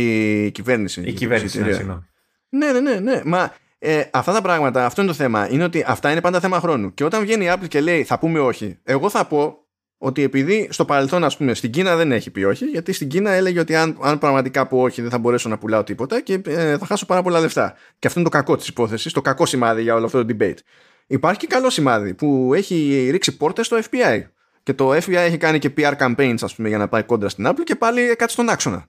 Η 0.00 0.50
κυβέρνηση. 0.50 1.02
Η 1.04 1.12
κυβέρνηση, 1.12 1.56
ναι, 1.56 1.62
εταιρεία. 1.62 1.78
συγγνώμη. 1.78 2.06
Ναι, 2.48 2.72
ναι, 2.72 2.80
ναι, 2.80 3.00
ναι. 3.00 3.20
Μα 3.24 3.52
ε, 3.78 4.02
αυτά 4.12 4.32
τα 4.32 4.42
πράγματα, 4.42 4.84
αυτό 4.84 5.02
είναι 5.02 5.10
το 5.10 5.16
θέμα. 5.16 5.50
Είναι 5.50 5.64
ότι 5.64 5.84
αυτά 5.86 6.10
είναι 6.10 6.20
πάντα 6.20 6.40
θέμα 6.40 6.60
χρόνου. 6.60 6.94
Και 6.94 7.04
όταν 7.04 7.20
βγαίνει 7.22 7.44
η 7.44 7.50
Apple 7.52 7.68
και 7.68 7.80
λέει 7.80 8.04
θα 8.04 8.18
πούμε 8.18 8.40
όχι, 8.40 8.78
εγώ 8.82 9.10
θα 9.10 9.26
πω 9.26 9.66
ότι 9.98 10.22
επειδή 10.22 10.68
στο 10.70 10.84
παρελθόν, 10.84 11.24
ας 11.24 11.36
πούμε, 11.36 11.54
στην 11.54 11.70
Κίνα 11.70 11.96
δεν 11.96 12.12
έχει 12.12 12.30
πει 12.30 12.44
όχι, 12.44 12.64
γιατί 12.64 12.92
στην 12.92 13.08
Κίνα 13.08 13.30
έλεγε 13.30 13.60
ότι 13.60 13.74
αν, 13.74 13.98
αν 14.02 14.18
πραγματικά 14.18 14.66
πω 14.66 14.80
όχι 14.80 15.00
δεν 15.02 15.10
θα 15.10 15.18
μπορέσω 15.18 15.48
να 15.48 15.58
πουλάω 15.58 15.84
τίποτα 15.84 16.20
και 16.20 16.40
ε, 16.46 16.78
θα 16.78 16.86
χάσω 16.86 17.06
πάρα 17.06 17.22
πολλά 17.22 17.40
λεφτά. 17.40 17.74
Και 17.98 18.06
αυτό 18.06 18.20
είναι 18.20 18.28
το 18.28 18.36
κακό 18.36 18.56
της 18.56 18.68
υπόθεσης, 18.68 19.12
το 19.12 19.20
κακό 19.20 19.46
σημάδι 19.46 19.82
για 19.82 19.94
όλο 19.94 20.04
αυτό 20.04 20.24
το 20.24 20.36
debate. 20.38 20.58
Υπάρχει 21.06 21.38
και 21.38 21.46
καλό 21.46 21.70
σημάδι 21.70 22.14
που 22.14 22.54
έχει 22.54 23.08
ρίξει 23.10 23.36
πόρτες 23.36 23.66
στο 23.66 23.78
FBI. 23.90 24.22
Και 24.62 24.74
το 24.74 24.90
FBI 24.90 25.12
έχει 25.12 25.36
κάνει 25.36 25.58
και 25.58 25.70
PR 25.76 25.92
campaigns, 25.96 26.38
ας 26.40 26.54
πούμε, 26.54 26.68
για 26.68 26.78
να 26.78 26.88
πάει 26.88 27.02
κόντρα 27.02 27.28
στην 27.28 27.46
Apple 27.48 27.62
και 27.64 27.74
πάλι 27.76 28.16
κάτι 28.16 28.32
στον 28.32 28.48
άξονα. 28.48 28.86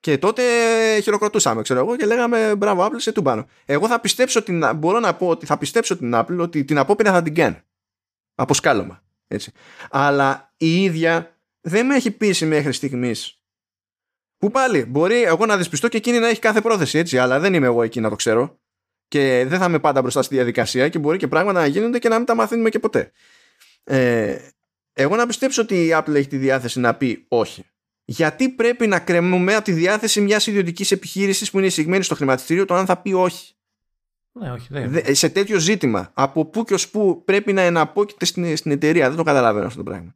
Και 0.00 0.18
τότε 0.18 0.42
χειροκροτούσαμε, 1.00 1.62
ξέρω 1.62 1.80
εγώ, 1.80 1.96
και 1.96 2.06
λέγαμε 2.06 2.54
μπράβο, 2.56 2.86
Apple, 2.86 2.96
σε 2.96 3.12
του 3.12 3.22
πάνω. 3.22 3.46
Εγώ 3.64 3.86
θα 3.86 4.00
πιστέψω 4.00 4.42
την, 4.42 4.76
μπορώ 4.76 5.00
να 5.00 5.14
πω 5.14 5.28
ότι 5.28 5.46
θα 5.46 5.58
πιστέψω 5.58 5.96
την 5.96 6.12
Apple 6.14 6.38
ότι 6.38 6.64
την 6.64 6.78
απόπειρα 6.78 7.12
θα 7.12 7.22
την 7.22 7.34
κάνει. 7.34 7.56
Από 8.34 8.54
σκάλωμα. 8.54 9.02
Έτσι. 9.28 9.52
Αλλά 9.90 10.52
η 10.56 10.82
ίδια 10.82 11.36
δεν 11.60 11.86
με 11.86 11.94
έχει 11.94 12.10
πείσει 12.10 12.46
μέχρι 12.46 12.72
στιγμής. 12.72 13.40
Που 14.38 14.50
πάλι 14.50 14.84
μπορεί 14.84 15.22
εγώ 15.22 15.46
να 15.46 15.56
δυσπιστώ 15.56 15.88
και 15.88 15.96
εκείνη 15.96 16.18
να 16.18 16.28
έχει 16.28 16.40
κάθε 16.40 16.60
πρόθεση, 16.60 16.98
έτσι, 16.98 17.18
αλλά 17.18 17.40
δεν 17.40 17.54
είμαι 17.54 17.66
εγώ 17.66 17.82
εκεί 17.82 18.00
να 18.00 18.08
το 18.08 18.16
ξέρω. 18.16 18.58
Και 19.08 19.44
δεν 19.48 19.58
θα 19.58 19.64
είμαι 19.64 19.78
πάντα 19.78 20.00
μπροστά 20.00 20.22
στη 20.22 20.34
διαδικασία 20.34 20.88
και 20.88 20.98
μπορεί 20.98 21.18
και 21.18 21.28
πράγματα 21.28 21.60
να 21.60 21.66
γίνονται 21.66 21.98
και 21.98 22.08
να 22.08 22.16
μην 22.16 22.26
τα 22.26 22.34
μαθαίνουμε 22.34 22.68
και 22.68 22.78
ποτέ. 22.78 23.12
Ε, 23.84 24.38
εγώ 24.92 25.16
να 25.16 25.26
πιστέψω 25.26 25.62
ότι 25.62 25.86
η 25.86 25.90
Apple 25.92 26.14
έχει 26.14 26.28
τη 26.28 26.36
διάθεση 26.36 26.80
να 26.80 26.94
πει 26.94 27.24
όχι. 27.28 27.64
Γιατί 28.08 28.48
πρέπει 28.48 28.86
να 28.86 28.98
κρεμούμε 28.98 29.54
από 29.54 29.64
τη 29.64 29.72
διάθεση 29.72 30.20
μιας 30.20 30.46
ιδιωτικής 30.46 30.90
επιχείρησης 30.90 31.50
που 31.50 31.58
είναι 31.58 31.66
εισηγμένη 31.66 32.02
στο 32.02 32.14
χρηματιστήριο 32.14 32.64
το 32.64 32.74
αν 32.74 32.86
θα 32.86 32.96
πει 32.96 33.12
όχι; 33.12 33.54
Ναι, 34.32 34.50
όχι, 34.50 34.66
δεν 34.70 34.90
Δε- 34.90 35.14
σε 35.14 35.28
τέτοιο 35.28 35.58
ζήτημα, 35.58 36.10
από 36.14 36.44
πού 36.44 36.64
και 36.64 36.74
ως 36.74 36.88
πού 36.88 37.22
πρέπει 37.24 37.52
να 37.52 37.60
εναπόκειται 37.60 38.24
στην, 38.24 38.56
στην 38.56 38.70
εταιρεία. 38.70 39.08
Δεν 39.08 39.16
το 39.16 39.22
καταλαβαίνω 39.22 39.66
αυτό 39.66 39.78
το 39.78 39.90
πράγμα. 39.90 40.14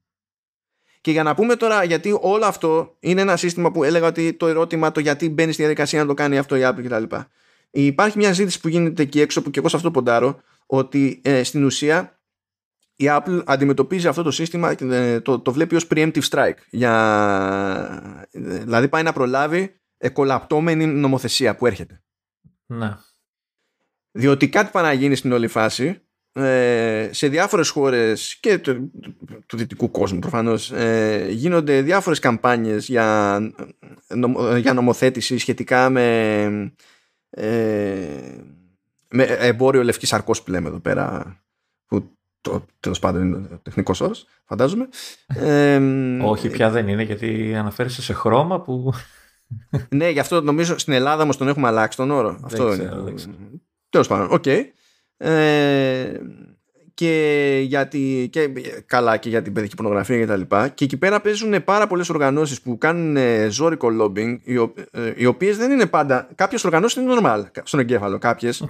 Και 1.00 1.10
για 1.10 1.22
να 1.22 1.34
πούμε 1.34 1.56
τώρα, 1.56 1.84
γιατί 1.84 2.18
όλο 2.20 2.44
αυτό 2.44 2.96
είναι 3.00 3.20
ένα 3.20 3.36
σύστημα 3.36 3.70
που 3.70 3.84
έλεγα 3.84 4.06
ότι 4.06 4.32
το 4.32 4.46
ερώτημα 4.46 4.92
το 4.92 5.00
γιατί 5.00 5.28
μπαίνει 5.28 5.52
στη 5.52 5.62
διαδικασία 5.62 6.00
να 6.00 6.06
το 6.06 6.14
κάνει 6.14 6.38
αυτό 6.38 6.56
η 6.56 6.60
Apple 6.64 6.82
κτλ. 6.84 7.16
Υπάρχει 7.70 8.18
μια 8.18 8.32
ζήτηση 8.32 8.60
που 8.60 8.68
γίνεται 8.68 9.02
εκεί 9.02 9.20
έξω 9.20 9.42
που 9.42 9.50
και 9.50 9.58
εγώ 9.58 9.68
σε 9.68 9.76
αυτό 9.76 9.90
ποντάρω 9.90 10.40
ότι 10.66 11.20
ε, 11.24 11.42
στην 11.42 11.64
ουσία 11.64 12.19
η 13.00 13.06
Apple 13.08 13.42
αντιμετωπίζει 13.46 14.06
αυτό 14.06 14.22
το 14.22 14.30
σύστημα 14.30 14.74
ε, 14.80 15.20
το, 15.20 15.38
το 15.40 15.52
βλέπει 15.52 15.74
ως 15.74 15.86
preemptive 15.90 16.22
strike 16.28 16.56
για, 16.70 18.26
ε, 18.30 18.40
δηλαδή 18.40 18.88
πάει 18.88 19.02
να 19.02 19.12
προλάβει 19.12 19.74
εκολαπτώμενη 19.98 20.86
νομοθεσία 20.86 21.56
που 21.56 21.66
έρχεται 21.66 22.02
Ναι. 22.66 22.96
διότι 24.10 24.48
κάτι 24.48 24.70
πάει 24.70 24.82
να 24.84 24.92
γίνει 24.92 25.14
στην 25.14 25.32
όλη 25.32 25.48
φάση 25.48 26.00
ε, 26.32 27.08
σε 27.12 27.28
διάφορες 27.28 27.68
χώρες 27.68 28.36
και 28.40 28.58
του, 28.58 28.90
του 29.46 29.56
δυτικού 29.56 29.90
κόσμου 29.90 30.18
προφανώς 30.18 30.70
ε, 30.72 31.26
γίνονται 31.30 31.82
διάφορες 31.82 32.18
καμπάνιες 32.18 32.86
για, 32.88 33.38
νομο- 34.08 34.56
για 34.56 34.72
νομοθέτηση 34.72 35.38
σχετικά 35.38 35.90
με, 35.90 36.44
ε, 37.30 38.38
με 39.08 39.22
εμπόριο 39.24 39.82
λευκής 39.82 40.12
σαρκός 40.12 40.42
που 40.42 40.50
λέμε 40.50 40.68
εδώ 40.68 40.80
πέρα 40.80 41.36
που 41.86 42.18
το, 42.40 42.64
τέλος 42.80 42.98
πάντων 42.98 43.22
είναι 43.22 43.36
ο 43.52 43.58
τεχνικός 43.62 44.00
όρος 44.00 44.26
φαντάζομαι 44.44 44.88
ε, 45.26 45.80
Όχι, 46.22 46.48
πια 46.50 46.70
δεν 46.70 46.88
είναι 46.88 47.02
γιατί 47.02 47.54
αναφέρεσαι 47.54 48.02
σε 48.02 48.12
χρώμα 48.12 48.60
που. 48.60 48.92
ναι, 49.88 50.08
γι' 50.08 50.18
αυτό 50.20 50.40
νομίζω 50.40 50.78
στην 50.78 50.92
Ελλάδα 50.92 51.22
όμως 51.22 51.36
τον 51.36 51.48
έχουμε 51.48 51.68
αλλάξει 51.68 51.96
τον 51.96 52.10
όρο. 52.10 52.40
αυτό 52.44 52.68
ξέρω, 52.70 52.92
είναι. 52.92 53.02
δεν 53.04 53.14
ξέρω. 53.14 53.32
Τέλος 53.88 54.08
πάντων, 54.08 54.28
οκ. 54.30 54.46
Ε, 55.16 56.20
και, 56.94 57.60
για 57.66 57.88
τη, 57.88 58.28
και 58.28 58.48
καλά 58.86 59.16
και 59.16 59.28
για 59.28 59.42
την 59.42 59.52
παιδική 59.52 59.74
πορνογραφία 59.76 60.18
και 60.18 60.26
τα 60.26 60.36
λοιπά 60.36 60.68
και 60.68 60.84
εκεί 60.84 60.96
πέρα 60.96 61.20
παίζουν 61.20 61.64
πάρα 61.64 61.86
πολλές 61.86 62.08
οργανώσεις 62.08 62.60
που 62.60 62.78
κάνουν 62.78 63.16
ε, 63.16 63.48
ζόρικο 63.50 63.88
lobbying 64.00 64.38
οι, 64.42 64.56
ο- 64.56 64.74
ε, 64.90 65.12
οι 65.16 65.26
οποίες 65.26 65.56
δεν 65.56 65.70
είναι 65.70 65.86
πάντα 65.86 66.28
κάποιες 66.34 66.64
οργανώσεις 66.64 67.02
είναι 67.02 67.14
normal 67.22 67.42
στον 67.62 67.80
εγκέφαλο 67.80 68.18
κάποιες 68.18 68.64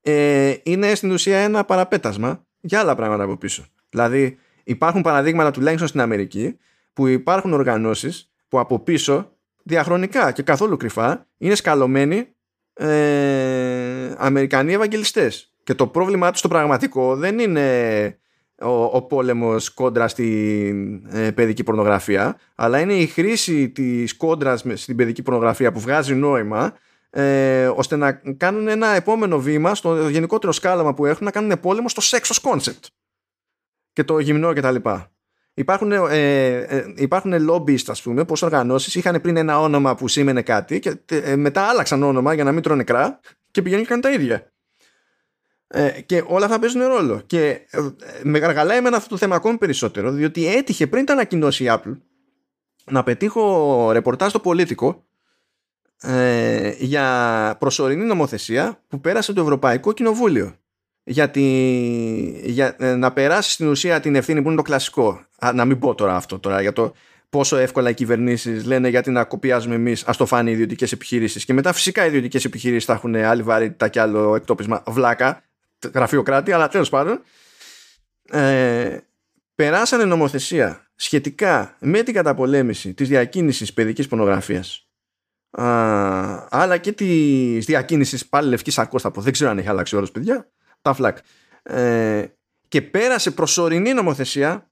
ε, 0.00 0.54
είναι 0.62 0.94
στην 0.94 1.10
ουσία 1.10 1.38
ένα 1.38 1.64
παραπέτασμα 1.64 2.44
για 2.60 2.80
άλλα 2.80 2.94
πράγματα 2.94 3.22
από 3.22 3.36
πίσω. 3.36 3.64
Δηλαδή 3.90 4.38
υπάρχουν 4.64 5.02
παραδείγματα 5.02 5.50
τουλάχιστον 5.50 5.88
στην 5.88 6.00
Αμερική 6.00 6.58
που 6.92 7.06
υπάρχουν 7.06 7.52
οργανώσεις 7.52 8.30
που 8.48 8.58
από 8.60 8.78
πίσω 8.78 9.32
διαχρονικά 9.62 10.32
και 10.32 10.42
καθόλου 10.42 10.76
κρυφά 10.76 11.26
είναι 11.38 11.54
σκαλωμένοι 11.54 12.26
ε, 12.72 14.14
Αμερικανοί 14.16 14.72
Ευαγγελιστές. 14.72 15.52
Και 15.64 15.74
το 15.74 15.86
πρόβλημά 15.86 16.30
τους 16.30 16.38
στο 16.38 16.48
πραγματικό 16.48 17.16
δεν 17.16 17.38
είναι 17.38 18.18
ο, 18.62 18.84
ο 18.84 19.02
πόλεμος 19.02 19.70
κόντρα 19.74 20.08
στην 20.08 21.06
ε, 21.16 21.30
παιδική 21.30 21.62
πορνογραφία 21.62 22.38
αλλά 22.54 22.80
είναι 22.80 22.92
η 22.94 23.06
χρήση 23.06 23.68
της 23.68 24.16
κόντρας 24.16 24.62
με- 24.62 24.76
στην 24.76 24.96
παιδική 24.96 25.22
πορνογραφία 25.22 25.72
που 25.72 25.80
βγάζει 25.80 26.14
νόημα 26.14 26.72
ε, 27.10 27.66
ώστε 27.66 27.96
να 27.96 28.12
κάνουν 28.12 28.68
ένα 28.68 28.88
επόμενο 28.88 29.40
βήμα 29.40 29.74
στο 29.74 30.08
γενικότερο 30.08 30.52
σκάλαμα 30.52 30.94
που 30.94 31.06
έχουν 31.06 31.24
να 31.24 31.30
κάνουν 31.30 31.60
πόλεμο 31.60 31.88
στο 31.88 32.02
sex 32.04 32.20
ως 32.30 32.40
concept 32.42 32.86
και 33.92 34.04
το 34.04 34.18
γυμνό 34.18 34.52
και 34.52 34.60
τα 34.60 34.70
λοιπά. 34.70 35.10
Υπάρχουν, 35.54 35.92
ε, 35.92 35.96
ε, 36.56 36.92
υπάρχουν 36.96 37.50
lobbyist, 37.50 37.84
ας 37.86 38.02
πούμε, 38.02 38.24
πως 38.24 38.42
οργανώσεις 38.42 38.94
είχαν 38.94 39.20
πριν 39.20 39.36
ένα 39.36 39.60
όνομα 39.60 39.94
που 39.94 40.08
σήμαινε 40.08 40.42
κάτι 40.42 40.78
και 40.78 40.96
ε, 41.10 41.36
μετά 41.36 41.62
άλλαξαν 41.62 42.02
όνομα 42.02 42.34
για 42.34 42.44
να 42.44 42.52
μην 42.52 42.62
τρώνε 42.62 42.84
κρά 42.84 43.20
και 43.50 43.62
πηγαίνουν 43.62 43.84
και 43.84 43.88
κάνουν 43.88 44.04
τα 44.04 44.10
ίδια. 44.10 44.52
Ε, 45.66 46.00
και 46.00 46.24
όλα 46.26 46.44
αυτά 46.44 46.58
παίζουν 46.58 46.82
ρόλο. 46.82 47.22
Και 47.26 47.48
ε, 47.70 47.80
με 48.22 48.38
γαργαλάει 48.38 48.76
εμένα 48.76 48.96
αυτό 48.96 49.08
το 49.08 49.16
θέμα 49.16 49.36
ακόμη 49.36 49.58
περισσότερο, 49.58 50.10
διότι 50.10 50.46
έτυχε 50.46 50.86
πριν 50.86 51.04
τα 51.04 51.12
ανακοινώσει 51.12 51.64
η 51.64 51.66
Apple 51.70 51.98
να 52.84 53.02
πετύχω 53.02 53.92
ρεπορτάζ 53.92 54.30
στο 54.30 54.40
Πολίτικο 54.40 55.04
ε, 56.02 56.74
για 56.78 57.56
προσωρινή 57.58 58.04
νομοθεσία 58.04 58.80
που 58.88 59.00
πέρασε 59.00 59.32
το 59.32 59.40
Ευρωπαϊκό 59.40 59.92
Κοινοβούλιο 59.92 60.54
για, 61.04 61.30
τη- 61.30 62.40
για 62.50 62.76
ε, 62.78 62.94
να 62.94 63.12
περάσει 63.12 63.50
στην 63.50 63.68
ουσία 63.68 64.00
την 64.00 64.14
ευθύνη 64.14 64.42
που 64.42 64.46
είναι 64.48 64.56
το 64.56 64.62
κλασικό. 64.62 65.20
Α, 65.38 65.52
να 65.54 65.64
μην 65.64 65.78
πω 65.78 65.94
τώρα 65.94 66.16
αυτό 66.16 66.38
τώρα 66.38 66.60
για 66.60 66.72
το 66.72 66.92
πόσο 67.30 67.56
εύκολα 67.56 67.90
οι 67.90 67.94
κυβερνήσεις 67.94 68.64
λένε 68.64 68.88
γιατί 68.88 69.10
να 69.10 69.24
κοπιάζουμε 69.24 69.74
εμείς, 69.74 70.04
ας 70.04 70.16
το 70.16 70.26
φάνε 70.26 70.50
οι 70.50 70.52
ιδιωτικές 70.52 70.92
επιχειρήσεις. 70.92 71.44
Και 71.44 71.52
μετά 71.52 71.72
φυσικά 71.72 72.04
οι 72.04 72.06
ιδιωτικές 72.06 72.44
επιχειρήσεις 72.44 72.84
θα 72.84 72.92
έχουν 72.92 73.14
άλλη 73.14 73.42
βαρύτητα 73.42 73.88
και 73.88 74.00
άλλο 74.00 74.34
εκτόπισμα 74.34 74.82
βλάκα, 74.86 75.42
γραφειοκράτη, 75.94 76.52
αλλά 76.52 76.68
τέλος 76.68 76.88
πάντων. 76.88 77.22
Ε, 78.30 78.96
περάσανε 79.54 80.04
νομοθεσία 80.04 80.90
σχετικά 80.94 81.76
με 81.80 82.02
την 82.02 82.14
καταπολέμηση 82.14 82.94
της 82.94 83.08
διακίνησης 83.08 83.72
παιδικής 83.72 84.06
πορνογραφίας 84.08 84.89
α, 85.50 86.46
αλλά 86.50 86.78
και 86.78 86.92
της 86.92 87.64
διακίνησης 87.64 88.28
πάλι 88.28 88.48
λευκής 88.48 88.78
αρκός 88.78 89.02
θα 89.02 89.10
πω, 89.10 89.20
δεν 89.20 89.32
ξέρω 89.32 89.50
αν 89.50 89.58
έχει 89.58 89.68
αλλάξει 89.68 89.94
ο 89.94 89.98
όρος 89.98 90.10
παιδιά. 90.10 90.50
Τα 90.82 90.92
φλακ 90.92 91.18
ε, 91.62 92.26
και 92.68 92.82
πέρασε 92.82 93.30
προσωρινή 93.30 93.92
νομοθεσία 93.92 94.70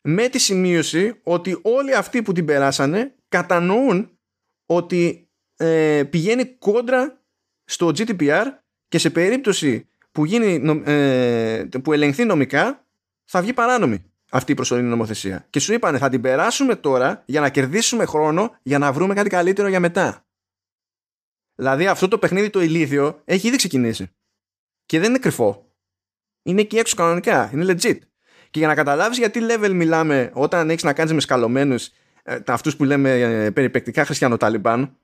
με 0.00 0.28
τη 0.28 0.38
σημείωση 0.38 1.20
ότι 1.22 1.58
όλοι 1.62 1.94
αυτοί 1.94 2.22
που 2.22 2.32
την 2.32 2.44
περάσανε 2.44 3.14
κατανοούν 3.28 4.18
ότι 4.66 5.30
ε, 5.56 6.02
πηγαίνει 6.10 6.46
κόντρα 6.46 7.22
στο 7.64 7.86
GDPR 7.96 8.44
και 8.88 8.98
σε 8.98 9.10
περίπτωση 9.10 9.88
που, 10.12 10.24
γίνει, 10.24 10.82
ε, 10.84 11.64
που 11.82 11.92
ελεγχθεί 11.92 12.24
νομικά 12.24 12.86
θα 13.24 13.42
βγει 13.42 13.52
παράνομη 13.52 14.07
αυτή 14.30 14.52
η 14.52 14.54
προσωρινή 14.54 14.88
νομοθεσία. 14.88 15.46
Και 15.50 15.60
σου 15.60 15.72
είπανε 15.72 15.98
θα 15.98 16.08
την 16.08 16.20
περάσουμε 16.20 16.76
τώρα 16.76 17.22
για 17.26 17.40
να 17.40 17.48
κερδίσουμε 17.48 18.04
χρόνο 18.04 18.56
για 18.62 18.78
να 18.78 18.92
βρούμε 18.92 19.14
κάτι 19.14 19.28
καλύτερο 19.28 19.68
για 19.68 19.80
μετά. 19.80 20.26
Δηλαδή 21.54 21.86
αυτό 21.86 22.08
το 22.08 22.18
παιχνίδι 22.18 22.50
το 22.50 22.60
ηλίθιο 22.60 23.20
έχει 23.24 23.46
ήδη 23.46 23.56
ξεκινήσει. 23.56 24.10
Και 24.86 24.98
δεν 24.98 25.08
είναι 25.08 25.18
κρυφό. 25.18 25.72
Είναι 26.42 26.60
εκεί 26.60 26.76
έξω 26.76 26.96
κανονικά. 26.96 27.50
Είναι 27.52 27.64
legit. 27.72 27.98
Και 28.50 28.58
για 28.58 28.66
να 28.66 28.74
καταλάβεις 28.74 29.18
γιατί 29.18 29.40
level 29.42 29.70
μιλάμε 29.72 30.30
όταν 30.34 30.70
έχεις 30.70 30.82
να 30.82 30.92
κάνεις 30.92 31.12
με 31.12 31.20
σκαλωμένους 31.20 31.90
ε, 32.22 32.38
αυτούς 32.46 32.76
που 32.76 32.84
λέμε 32.84 33.10
ε, 33.10 33.50
περιπεκτικά 33.50 34.04
χριστιανοταλιμπάν 34.04 34.96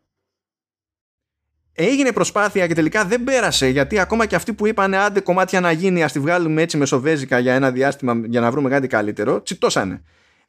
έγινε 1.74 2.12
προσπάθεια 2.12 2.66
και 2.66 2.74
τελικά 2.74 3.04
δεν 3.04 3.24
πέρασε 3.24 3.68
γιατί 3.68 3.98
ακόμα 3.98 4.26
και 4.26 4.34
αυτοί 4.34 4.52
που 4.52 4.66
είπαν 4.66 4.94
άντε 4.94 5.20
κομμάτια 5.20 5.60
να 5.60 5.72
γίνει 5.72 6.02
ας 6.02 6.12
τη 6.12 6.18
βγάλουμε 6.18 6.62
έτσι 6.62 6.76
μεσοβέζικα 6.76 7.38
για 7.38 7.54
ένα 7.54 7.70
διάστημα 7.70 8.20
για 8.24 8.40
να 8.40 8.50
βρούμε 8.50 8.68
κάτι 8.68 8.86
καλύτερο 8.86 9.42
τσιτώσανε. 9.42 10.02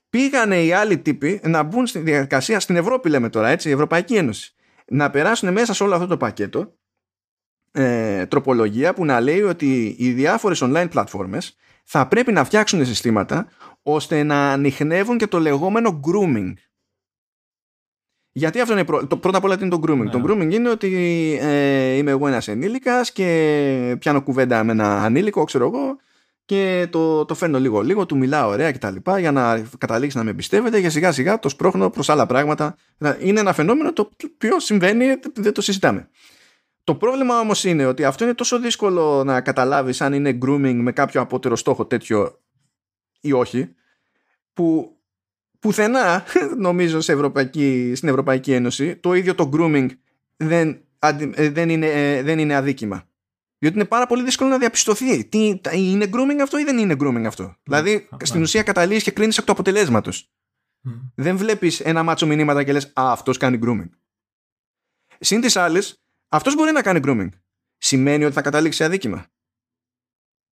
Πήγανε 0.10 0.64
οι 0.64 0.74
άλλοι 0.74 0.98
τύποι 0.98 1.40
να 1.44 1.64
μπουν 1.64 1.88
στη 1.88 2.00
διαδικασία 2.00 2.60
στην 2.60 2.76
Ευρώπη 2.76 3.10
λέμε 3.10 3.30
τώρα 3.30 3.50
έτσι 3.50 3.70
η 3.70 3.72
Ευρωπαϊκή 3.72 4.16
Ένωση 4.16 4.56
να 4.88 5.10
περάσουν 5.10 5.52
μέσα 5.52 5.74
σε 5.74 5.84
όλο 5.84 5.96
αυτό 5.96 6.08
το 6.08 6.18
πακέτο 6.18 6.74
ε, 7.72 8.26
τροπολογία 8.26 8.94
που 8.94 9.06
να 9.06 9.20
λέει 9.20 9.42
ότι 9.42 9.96
οι 10.00 10.12
διάφορες 10.12 10.64
online 10.64 10.88
πλατφόρμες 10.90 11.58
θα 11.84 12.08
πρέπει 12.08 12.32
να 12.32 12.44
φτιάξουν 12.44 12.86
συστήματα 12.86 13.48
ώστε 13.84 14.24
να 14.24 14.52
ανοιχνεύουν 14.52 15.18
και 15.18 15.28
το 15.28 15.40
λεγόμενο 15.40 16.00
grooming 16.08 16.54
γιατί 18.38 18.60
αυτό 18.60 18.74
είναι 18.74 18.84
το, 18.84 19.18
πρώτα 19.18 19.38
απ' 19.38 19.44
όλα 19.44 19.58
είναι 19.62 19.70
το 19.70 19.80
grooming. 19.88 20.04
Ναι. 20.04 20.10
Το 20.10 20.24
grooming 20.28 20.52
είναι 20.52 20.70
ότι 20.70 20.88
ε, 21.42 21.92
είμαι 21.92 22.12
εγώ 22.12 22.28
ένας 22.28 22.48
ενήλικας 22.48 23.12
και 23.12 23.96
πιάνω 24.00 24.22
κουβέντα 24.22 24.64
με 24.64 24.72
ένα 24.72 25.04
ανήλικο, 25.04 25.44
ξέρω 25.44 25.66
εγώ, 25.66 25.98
και 26.46 26.88
το, 26.90 27.26
το 27.26 27.36
φέρνω 27.36 27.60
λίγο 27.60 27.82
λίγο, 27.82 28.06
του 28.06 28.18
μιλάω 28.18 28.50
ωραία 28.50 28.72
κτλ. 28.72 28.96
για 29.20 29.32
να 29.32 29.68
καταλήξει 29.78 30.18
να 30.18 30.24
με 30.24 30.34
πιστεύετε 30.34 30.82
και 30.82 30.90
σιγά 30.90 31.12
σιγά 31.12 31.40
το 31.40 31.50
σπρώχνω 31.50 31.90
προς 31.90 32.10
άλλα 32.10 32.26
πράγματα. 32.26 32.76
Είναι 33.20 33.40
ένα 33.40 33.54
φαινόμενο 33.54 33.94
το 33.94 34.10
οποίο 34.34 34.60
συμβαίνει, 34.60 35.06
δεν 35.34 35.54
το 35.54 35.62
συζητάμε. 35.62 36.10
Το 36.84 36.96
πρόβλημα 36.96 37.40
όμως 37.40 37.64
είναι 37.64 37.86
ότι 37.86 38.04
αυτό 38.04 38.24
είναι 38.24 38.34
τόσο 38.34 38.60
δύσκολο 38.60 39.24
να 39.24 39.42
καταλάβεις 39.42 40.02
αν 40.02 40.14
είναι 40.14 40.38
grooming 40.46 40.80
με 40.82 40.92
κάποιο 40.92 41.22
απότερο 41.22 41.56
στόχο 41.56 41.86
τέτοιο 41.86 42.40
ή 43.22 43.32
όχι, 43.32 43.76
που 44.54 44.95
πουθενά, 45.66 46.24
νομίζω, 46.68 47.02
σε 47.02 47.12
Ευρωπαϊκή, 47.12 47.94
στην 47.96 48.10
Ευρωπαϊκή 48.10 48.54
Ένωση, 48.54 48.96
το 48.96 49.14
ίδιο 49.14 49.36
το 49.36 49.50
grooming 49.54 49.88
δεν, 50.38 50.82
ε, 51.00 51.50
δεν, 51.50 51.70
είναι, 51.70 51.88
ε, 51.88 52.22
δεν 52.22 52.40
είναι 52.40 52.56
αδίκημα. 52.56 53.08
Διότι 53.58 53.76
είναι 53.76 53.86
πάρα 53.86 54.06
πολύ 54.08 54.24
δύσκολο 54.24 54.50
να 54.50 54.58
διαπιστωθεί. 54.58 55.26
Τι, 55.26 55.60
είναι 55.74 56.10
grooming 56.14 56.40
αυτό 56.42 56.58
ή 56.58 56.64
δεν 56.64 56.78
είναι 56.78 56.96
grooming 57.00 57.24
αυτό. 57.26 57.56
Δηλαδή, 57.64 58.10
στην 58.24 58.42
ουσία 58.42 58.64
καταλήγεις 58.64 59.04
και 59.04 59.12
κλείνεις 59.12 59.38
εκ 59.38 59.46
του 59.46 59.52
αποτελέσματος. 59.52 60.32
Δεν 61.16 61.38
βλέπεις 61.38 61.80
ένα 61.80 62.04
μάτσο 62.04 62.26
μηνύματα 62.26 62.64
και 62.64 62.72
λες 62.72 62.86
Α, 62.86 63.12
αυτός 63.12 63.38
κάνει 63.38 63.60
grooming. 63.64 63.90
Συν 65.20 65.42
της 65.42 65.56
άλλης, 65.56 66.04
αυτός 66.30 66.56
μπορεί 66.56 66.72
να 66.72 66.82
κάνει 66.82 67.00
grooming. 67.04 67.30
Σημαίνει 67.78 68.24
ότι 68.24 68.34
θα 68.34 68.42
καταλήξει 68.42 68.78
σε 68.78 68.84
αδίκημα. 68.84 69.28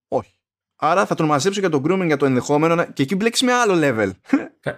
Όχι. 0.08 0.40
Άρα 0.86 1.06
θα 1.06 1.16
τον 1.16 1.26
μαζέψω 1.26 1.60
για 1.60 1.70
τον 1.70 1.84
grooming 1.88 2.06
για 2.06 2.18
το 2.18 2.26
ενδεχόμενο 2.26 2.86
και 2.94 3.04
εκεί 3.04 3.16
μπλέξεις 3.16 3.48
με 3.48 3.54
άλλο 3.54 3.74
level. 3.82 4.12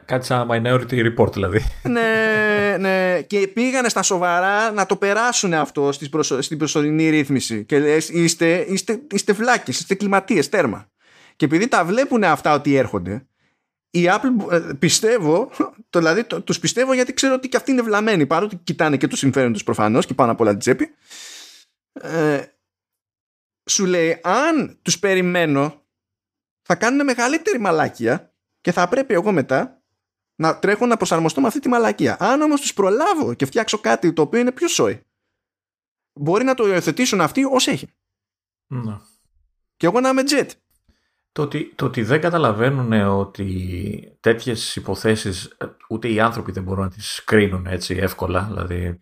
κάτι 0.05 0.25
σαν 0.25 0.47
minority 0.51 1.13
report 1.13 1.33
δηλαδή. 1.33 1.65
ναι, 1.83 2.77
ναι. 2.79 3.21
Και 3.21 3.47
πήγανε 3.47 3.89
στα 3.89 4.03
σοβαρά 4.03 4.71
να 4.71 4.85
το 4.85 4.95
περάσουν 4.95 5.53
αυτό 5.53 5.91
στην 6.39 6.57
προσωρινή 6.57 7.09
ρύθμιση. 7.09 7.65
Και 7.65 7.79
λες, 7.79 8.09
είστε, 8.09 8.65
είστε, 8.67 9.01
είστε 9.11 9.33
βλάκες, 9.33 9.79
είστε 9.79 9.95
κλιματίες, 9.95 10.49
τέρμα. 10.49 10.87
Και 11.35 11.45
επειδή 11.45 11.67
τα 11.67 11.85
βλέπουν 11.85 12.23
αυτά 12.23 12.53
ότι 12.53 12.75
έρχονται, 12.75 13.27
η 13.89 14.05
Apple 14.09 14.51
ε, 14.51 14.73
πιστεύω, 14.79 15.51
το, 15.89 15.99
δηλαδή 15.99 16.23
το, 16.23 16.41
τους 16.41 16.59
πιστεύω 16.59 16.93
γιατί 16.93 17.13
ξέρω 17.13 17.33
ότι 17.33 17.49
και 17.49 17.57
αυτοί 17.57 17.71
είναι 17.71 17.81
βλαμμένοι, 17.81 18.25
παρότι 18.25 18.55
κοιτάνε 18.63 18.97
και 18.97 19.07
το 19.07 19.15
συμφέρον 19.15 19.53
τους 19.53 19.63
προφανώς 19.63 20.05
και 20.05 20.13
πάνω 20.13 20.31
απ' 20.31 20.39
όλα 20.39 20.49
την 20.49 20.59
τσέπη. 20.59 20.89
Ε, 21.93 22.41
σου 23.69 23.85
λέει, 23.85 24.19
αν 24.23 24.77
τους 24.81 24.99
περιμένω 24.99 25.84
θα 26.65 26.75
κάνουν 26.75 27.05
μεγαλύτερη 27.05 27.59
μαλάκια 27.59 28.33
και 28.61 28.71
θα 28.71 28.87
πρέπει 28.87 29.13
εγώ 29.13 29.31
μετά 29.31 29.81
να 30.35 30.59
τρέχω 30.59 30.85
να 30.85 30.97
προσαρμοστώ 30.97 31.41
με 31.41 31.47
αυτή 31.47 31.59
τη 31.59 31.67
μαλακία. 31.67 32.17
Αν 32.19 32.41
όμως 32.41 32.61
τους 32.61 32.73
προλάβω 32.73 33.33
και 33.33 33.45
φτιάξω 33.45 33.77
κάτι 33.77 34.13
το 34.13 34.21
οποίο 34.21 34.39
είναι 34.39 34.51
πιο 34.51 34.67
σόι, 34.67 35.01
μπορεί 36.13 36.43
να 36.43 36.53
το 36.53 36.67
υιοθετήσουν 36.67 37.21
αυτοί 37.21 37.43
ως 37.43 37.67
έχει. 37.67 37.87
Ναι. 38.67 38.97
Και 39.77 39.85
εγώ 39.85 39.99
να 39.99 40.09
είμαι 40.09 40.23
jet. 40.25 40.49
Το 41.31 41.41
ότι, 41.41 41.73
το 41.75 41.85
ότι 41.85 42.03
δεν 42.03 42.21
καταλαβαίνουν 42.21 42.91
ότι 42.93 44.17
τέτοιες 44.19 44.75
υποθέσεις 44.75 45.45
ε, 45.45 45.65
ούτε 45.89 46.07
οι 46.07 46.19
άνθρωποι 46.19 46.51
δεν 46.51 46.63
μπορούν 46.63 46.83
να 46.83 46.89
τις 46.89 47.23
κρίνουν 47.23 47.65
έτσι 47.65 47.95
εύκολα. 47.95 48.43
Δηλαδή 48.49 49.01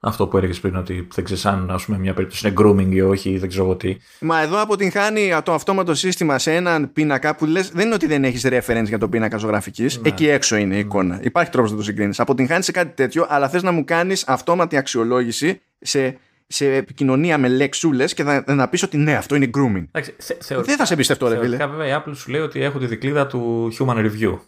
αυτό 0.00 0.26
που 0.26 0.36
έλεγες 0.36 0.60
πριν, 0.60 0.76
ότι 0.76 1.08
δεν 1.14 1.24
ξέρεις 1.24 1.46
αν 1.46 1.70
ας 1.70 1.84
πούμε, 1.84 1.98
μια 1.98 2.14
περίπτωση 2.14 2.48
είναι 2.48 2.56
grooming 2.60 2.92
ή 2.92 3.00
όχι, 3.00 3.38
δεν 3.38 3.48
ξέρω 3.48 3.76
τι. 3.76 3.96
Μα 4.20 4.40
εδώ 4.40 4.62
αποτυγχάνει 4.62 5.32
το 5.44 5.52
αυτόματο 5.52 5.94
σύστημα 5.94 6.38
σε 6.38 6.54
έναν 6.54 6.92
πίνακα 6.92 7.36
που 7.36 7.46
λες, 7.46 7.70
δεν 7.70 7.86
είναι 7.86 7.94
ότι 7.94 8.06
δεν 8.06 8.24
έχεις 8.24 8.46
reference 8.46 8.84
για 8.84 8.98
το 8.98 9.08
πίνακα 9.08 9.36
ζωγραφικής. 9.36 10.00
Ναι. 10.00 10.08
Εκεί 10.08 10.28
έξω 10.28 10.56
είναι 10.56 10.76
η 10.76 10.78
εικόνα. 10.78 11.14
Ναι. 11.14 11.20
Υπάρχει 11.22 11.50
τρόπος 11.50 11.70
να 11.70 11.76
το 11.76 11.82
συγκρίνεις. 11.82 12.20
Αποτυγχάνει 12.20 12.62
σε 12.62 12.72
κάτι 12.72 12.94
τέτοιο, 12.94 13.26
αλλά 13.28 13.48
θες 13.48 13.62
να 13.62 13.72
μου 13.72 13.84
κάνεις 13.84 14.24
αυτόματη 14.26 14.76
αξιολόγηση 14.76 15.60
σε, 15.80 16.18
σε 16.46 16.74
επικοινωνία 16.74 17.38
με 17.38 17.48
λεξούλες 17.48 18.14
και 18.14 18.22
θα, 18.22 18.44
να 18.46 18.68
πεις 18.68 18.82
ότι 18.82 18.96
ναι, 18.96 19.14
αυτό 19.14 19.34
είναι 19.34 19.50
grooming. 19.56 19.84
Εντάξει, 19.92 20.14
δεν 20.48 20.76
θα 20.76 20.84
σε 20.84 20.92
εμπιστευτώ, 20.92 21.28
ρε 21.28 21.38
φίλε. 21.38 21.56
Βέβαια, 21.56 21.96
η 21.96 22.02
Apple 22.04 22.12
σου 22.14 22.30
λέει 22.30 22.40
ότι 22.40 22.62
έχω 22.62 22.78
τη 22.78 22.86
δικλίδα 22.86 23.26
του 23.26 23.72
human 23.78 23.96
review 23.96 24.38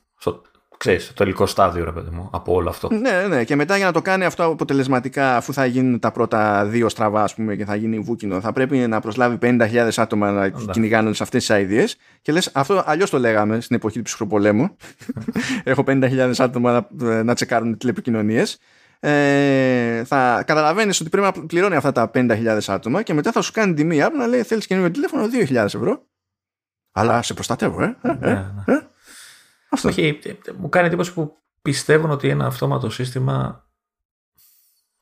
ξέρεις, 0.83 1.07
το 1.07 1.13
τελικό 1.13 1.47
στάδιο, 1.47 1.85
ρε 1.85 1.93
παιδί 1.93 2.11
μου, 2.11 2.29
από 2.33 2.53
όλο 2.53 2.69
αυτό. 2.69 2.89
Ναι, 2.93 3.27
ναι, 3.29 3.45
και 3.45 3.57
μετά 3.57 3.77
για 3.77 3.87
να 3.87 3.93
το 3.93 4.03
κάνει 4.03 4.25
αυτό 4.25 4.45
αποτελεσματικά, 4.45 5.37
αφού 5.37 5.53
θα 5.53 5.67
γίνουν 5.67 5.99
τα 5.99 6.11
πρώτα 6.13 6.65
δύο 6.65 6.89
στραβά, 6.89 7.23
ας 7.23 7.35
πούμε, 7.35 7.57
και 7.57 7.65
θα 7.65 7.75
γίνει 7.75 7.99
βούκινο, 7.99 8.41
θα 8.41 8.53
πρέπει 8.53 8.77
να 8.77 9.01
προσλάβει 9.01 9.39
50.000 9.43 9.89
άτομα 9.97 10.31
να 10.31 10.41
ναι. 10.41 10.51
κυνηγάνε 10.71 11.05
όλες 11.05 11.21
αυτές 11.21 11.47
τις 11.47 11.59
ιδέε. 11.59 11.85
Και 12.23 12.33
λες, 12.33 12.51
αυτό 12.53 12.83
αλλιώς 12.87 13.11
το 13.11 13.19
λέγαμε 13.19 13.61
στην 13.61 13.77
εποχή 13.77 13.97
του 13.97 14.03
ψυχροπολέμου. 14.03 14.77
Έχω 15.65 15.85
50.000 15.87 16.33
άτομα 16.39 16.87
να, 16.91 17.23
να 17.23 17.35
τσεκάρουν 17.35 17.79
τηλεπικοινωνίες. 17.79 18.59
Ε, 19.01 20.05
θα 20.05 20.43
καταλαβαίνεις 20.47 21.01
ότι 21.01 21.09
πρέπει 21.09 21.27
να 21.27 21.47
πληρώνει 21.47 21.75
αυτά 21.75 21.93
τα 21.93 22.11
50.000 22.15 22.59
άτομα 22.67 23.03
και 23.03 23.15
μετά 23.15 23.33
θα 23.33 23.41
σου 23.41 23.53
κάνει 23.53 23.75
τιμή 23.75 23.99
να 24.17 24.27
λέει 24.27 24.43
θέλεις 24.43 24.67
καινούργιο 24.67 24.93
τηλέφωνο; 24.93 25.29
2.000 25.49 25.55
ευρώ. 25.55 26.03
Αλλά 26.93 27.23
σε 27.23 27.35
προστατεύω, 27.35 27.83
ε. 27.83 27.97
ε, 28.03 28.09
ε, 28.11 28.17
ναι. 28.21 28.75
ε. 28.75 28.92
Αυτό. 29.73 29.89
Όχι, 29.89 30.19
μου 30.57 30.69
κάνει 30.69 30.87
εντύπωση 30.87 31.13
που 31.13 31.37
πιστεύουν 31.63 32.11
ότι 32.11 32.29
ένα 32.29 32.47
αυτόματο 32.47 32.91
σύστημα 32.91 33.67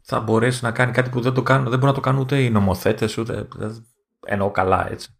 θα 0.03 0.21
μπορέσει 0.21 0.65
να 0.65 0.73
κάνει 0.73 0.93
κάτι 0.93 1.11
που 1.11 1.21
δεν 1.21 1.33
το 1.33 1.43
κάνουν, 1.43 1.63
δεν 1.63 1.79
μπορούν 1.79 1.95
να 1.95 1.95
το 1.95 2.01
κάνουν 2.01 2.21
ούτε 2.21 2.43
οι 2.43 2.51
νομοθέτες, 2.51 3.19
ούτε. 3.19 3.49
Εννοώ 4.27 4.51
καλά 4.51 4.91
έτσι. 4.91 5.19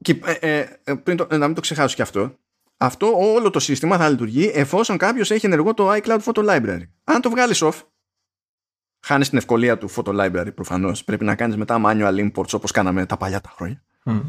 Και 0.00 0.20
ε, 0.24 0.66
ε, 0.84 0.94
πριν 0.94 1.16
το, 1.16 1.26
να 1.30 1.46
μην 1.46 1.54
το 1.54 1.60
ξεχάσω 1.60 1.96
και 1.96 2.02
αυτό, 2.02 2.38
αυτό 2.76 3.12
όλο 3.18 3.50
το 3.50 3.58
σύστημα 3.58 3.96
θα 3.96 4.08
λειτουργεί 4.08 4.50
εφόσον 4.54 4.96
κάποιος 4.96 5.30
έχει 5.30 5.46
ενεργό 5.46 5.74
το 5.74 5.92
iCloud 5.92 6.18
Photo 6.18 6.44
Library. 6.48 6.88
Αν 7.04 7.20
το 7.20 7.30
βγάλεις 7.30 7.62
off, 7.64 7.82
χάνεις 9.00 9.28
την 9.28 9.38
ευκολία 9.38 9.78
του 9.78 9.90
Photo 9.90 10.20
Library 10.20 10.54
προφανώς. 10.54 11.04
Πρέπει 11.04 11.24
να 11.24 11.34
κάνεις 11.34 11.56
μετά 11.56 11.80
manual 11.84 12.30
imports 12.30 12.52
όπως 12.52 12.70
κάναμε 12.70 13.06
τα 13.06 13.16
παλιά 13.16 13.40
τα 13.40 13.48
χρόνια. 13.48 13.84
Mm. 14.04 14.22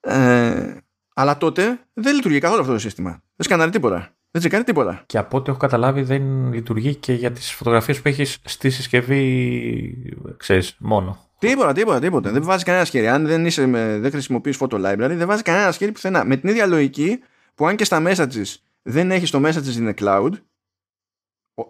Ε, 0.00 0.76
αλλά 1.14 1.36
τότε 1.36 1.78
δεν 1.92 2.14
λειτουργεί 2.14 2.38
καθόλου 2.38 2.60
αυτό 2.60 2.72
το 2.72 2.78
σύστημα. 2.78 3.10
Δεν 3.10 3.46
σκανάρει 3.46 3.70
τίποτα. 3.70 4.12
Δεν 4.30 4.40
τσεκάρει 4.40 4.64
τίποτα. 4.64 5.02
Και 5.06 5.18
από 5.18 5.36
ό,τι 5.36 5.50
έχω 5.50 5.58
καταλάβει 5.58 6.02
δεν 6.02 6.52
λειτουργεί 6.52 6.94
και 6.94 7.12
για 7.12 7.32
τις 7.32 7.52
φωτογραφίες 7.52 8.00
που 8.00 8.08
έχεις 8.08 8.38
στη 8.44 8.70
συσκευή, 8.70 10.14
ξέρεις, 10.36 10.76
μόνο. 10.78 11.18
Τίποτα, 11.38 11.72
τίποτα, 11.72 11.98
τίποτα. 11.98 12.30
Δεν 12.30 12.42
βάζει 12.42 12.64
κανένα 12.64 12.84
σχέδιο. 12.84 13.12
Αν 13.12 13.26
δεν, 13.26 13.46
είσαι 13.46 13.66
με, 13.66 13.98
δεν 13.98 14.10
χρησιμοποιείς 14.10 14.58
photo 14.60 14.74
library, 14.74 15.14
δεν 15.14 15.26
βάζει 15.26 15.42
κανένα 15.42 15.72
σχέδιο 15.72 15.94
πουθενά. 15.94 16.24
Με 16.24 16.36
την 16.36 16.48
ίδια 16.48 16.66
λογική 16.66 17.18
που 17.54 17.66
αν 17.66 17.76
και 17.76 17.84
στα 17.84 18.02
messages 18.06 18.54
δεν 18.82 19.10
έχεις 19.10 19.30
το 19.30 19.40
messages 19.44 19.78
in 19.78 19.94
the 19.94 19.94
cloud, 19.94 20.30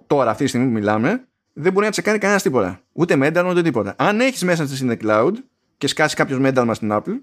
τώρα 0.06 0.31
αυτή 0.31 0.43
τη 0.43 0.48
στιγμή 0.48 0.66
που 0.66 0.73
μιλάμε, 0.73 1.24
δεν 1.52 1.73
μπορεί 1.73 1.85
να 1.85 1.93
τσεκάρει 1.93 2.19
κανένας 2.19 2.43
τίποτα. 2.43 2.81
Ούτε 2.93 3.16
με 3.16 3.27
ένταλμα 3.27 3.51
ούτε 3.51 3.62
τίποτα. 3.62 3.94
Αν 3.98 4.20
έχεις 4.20 4.44
messages 4.47 4.86
in 4.86 4.90
the 4.90 5.02
cloud 5.02 5.32
και 5.78 5.86
σκάσει 5.86 6.16
κάποιος 6.16 6.39
με 6.39 6.48
ένταλμα 6.48 6.74
στην 6.74 6.89
Apple, 6.93 7.20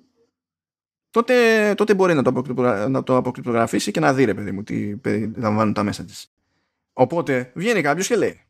τότε, 1.09 1.73
τότε 1.75 1.93
μπορεί 1.93 2.13
να 2.13 2.23
το, 2.23 2.43
να 2.89 3.03
το 3.03 3.15
αποκρυπτογραφήσει 3.15 3.91
και 3.91 3.99
να 3.99 4.13
δει 4.13 4.23
ρε 4.23 4.33
παιδί 4.33 4.51
μου 4.51 4.63
τι 4.63 4.95
περιλαμβάνουν 4.95 5.73
τα 5.73 5.83
μέσα 5.83 6.03
της. 6.03 6.31
Οπότε 6.93 7.51
βγαίνει 7.55 7.81
κάποιος 7.81 8.07
και 8.07 8.15
λέει 8.15 8.41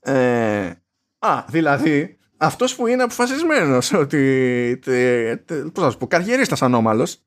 ε, 0.00 0.72
Α, 1.18 1.44
δηλαδή 1.48 2.18
αυτός 2.36 2.74
που 2.74 2.86
είναι 2.86 3.02
αποφασισμένος 3.02 3.92
ότι 3.92 4.78
τε, 4.84 5.36
τε, 5.36 5.62
πώς 5.62 5.84
θα 5.84 5.90
σου 5.90 5.98
πω, 5.98 6.06
καριερίστας 6.06 6.62
ανώμαλος 6.62 7.22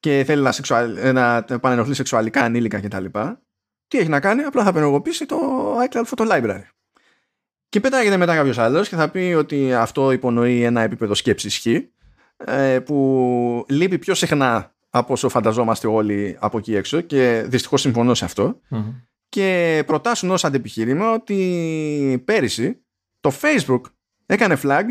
και 0.00 0.22
θέλει 0.26 0.42
να, 0.42 0.52
σεξουαλ, 0.52 1.12
να 1.12 1.44
σεξουαλικά 1.90 2.40
ανήλικα 2.40 2.80
κτλ. 2.80 3.04
τι 3.88 3.98
έχει 3.98 4.08
να 4.08 4.20
κάνει, 4.20 4.42
απλά 4.42 4.64
θα 4.64 4.72
πενεργοποιήσει 4.72 5.26
το 5.26 5.38
iCloud 5.80 6.04
Photo 6.04 6.30
Library. 6.30 6.62
Και 7.68 7.80
πετάγεται 7.80 8.16
μετά 8.16 8.34
κάποιος 8.34 8.58
άλλος 8.58 8.88
και 8.88 8.96
θα 8.96 9.10
πει 9.10 9.34
ότι 9.38 9.74
αυτό 9.74 10.12
υπονοεί 10.12 10.62
ένα 10.62 10.80
επίπεδο 10.80 11.14
σκέψης 11.14 11.58
χ, 11.58 11.66
ε, 11.66 11.92
που 12.84 13.64
λείπει 13.68 13.98
πιο 13.98 14.14
συχνά 14.14 14.74
από 14.90 15.12
όσο 15.12 15.28
φανταζόμαστε 15.28 15.86
όλοι 15.86 16.36
από 16.40 16.58
εκεί 16.58 16.74
έξω 16.74 17.00
και 17.00 17.44
δυστυχώς 17.46 17.80
συμφωνώ 17.80 18.14
σε 18.14 18.24
αυτό 18.24 18.60
και 19.28 19.82
προτάσουν 19.86 20.30
ως 20.30 20.44
αντεπιχείρημα 20.44 21.12
ότι 21.12 22.22
πέρυσι 22.24 22.82
το 23.20 23.32
Facebook 23.42 23.80
έκανε 24.26 24.58
flag 24.62 24.82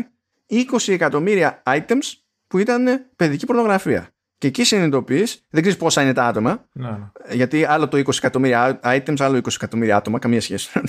20 0.50 0.62
εκατομμύρια 0.86 1.62
items 1.66 2.12
που 2.46 2.58
ήταν 2.58 3.06
παιδική 3.16 3.46
πορνογραφία. 3.46 4.08
Και 4.38 4.46
εκεί 4.46 4.64
συνειδητοποιείς, 4.64 5.44
δεν 5.50 5.62
ξέρεις 5.62 5.78
πόσα 5.78 6.02
είναι 6.02 6.12
τα 6.12 6.26
άτομα. 6.26 6.64
Ναι, 6.72 6.90
ναι. 6.90 7.34
Γιατί 7.34 7.64
άλλο 7.64 7.88
το 7.88 7.98
20 7.98 8.08
εκατομμύρια 8.16 8.80
items, 8.82 9.16
άλλο 9.18 9.36
20 9.38 9.46
εκατομμύρια 9.54 9.96
άτομα, 9.96 10.18
καμία 10.18 10.40
σχέση 10.40 10.80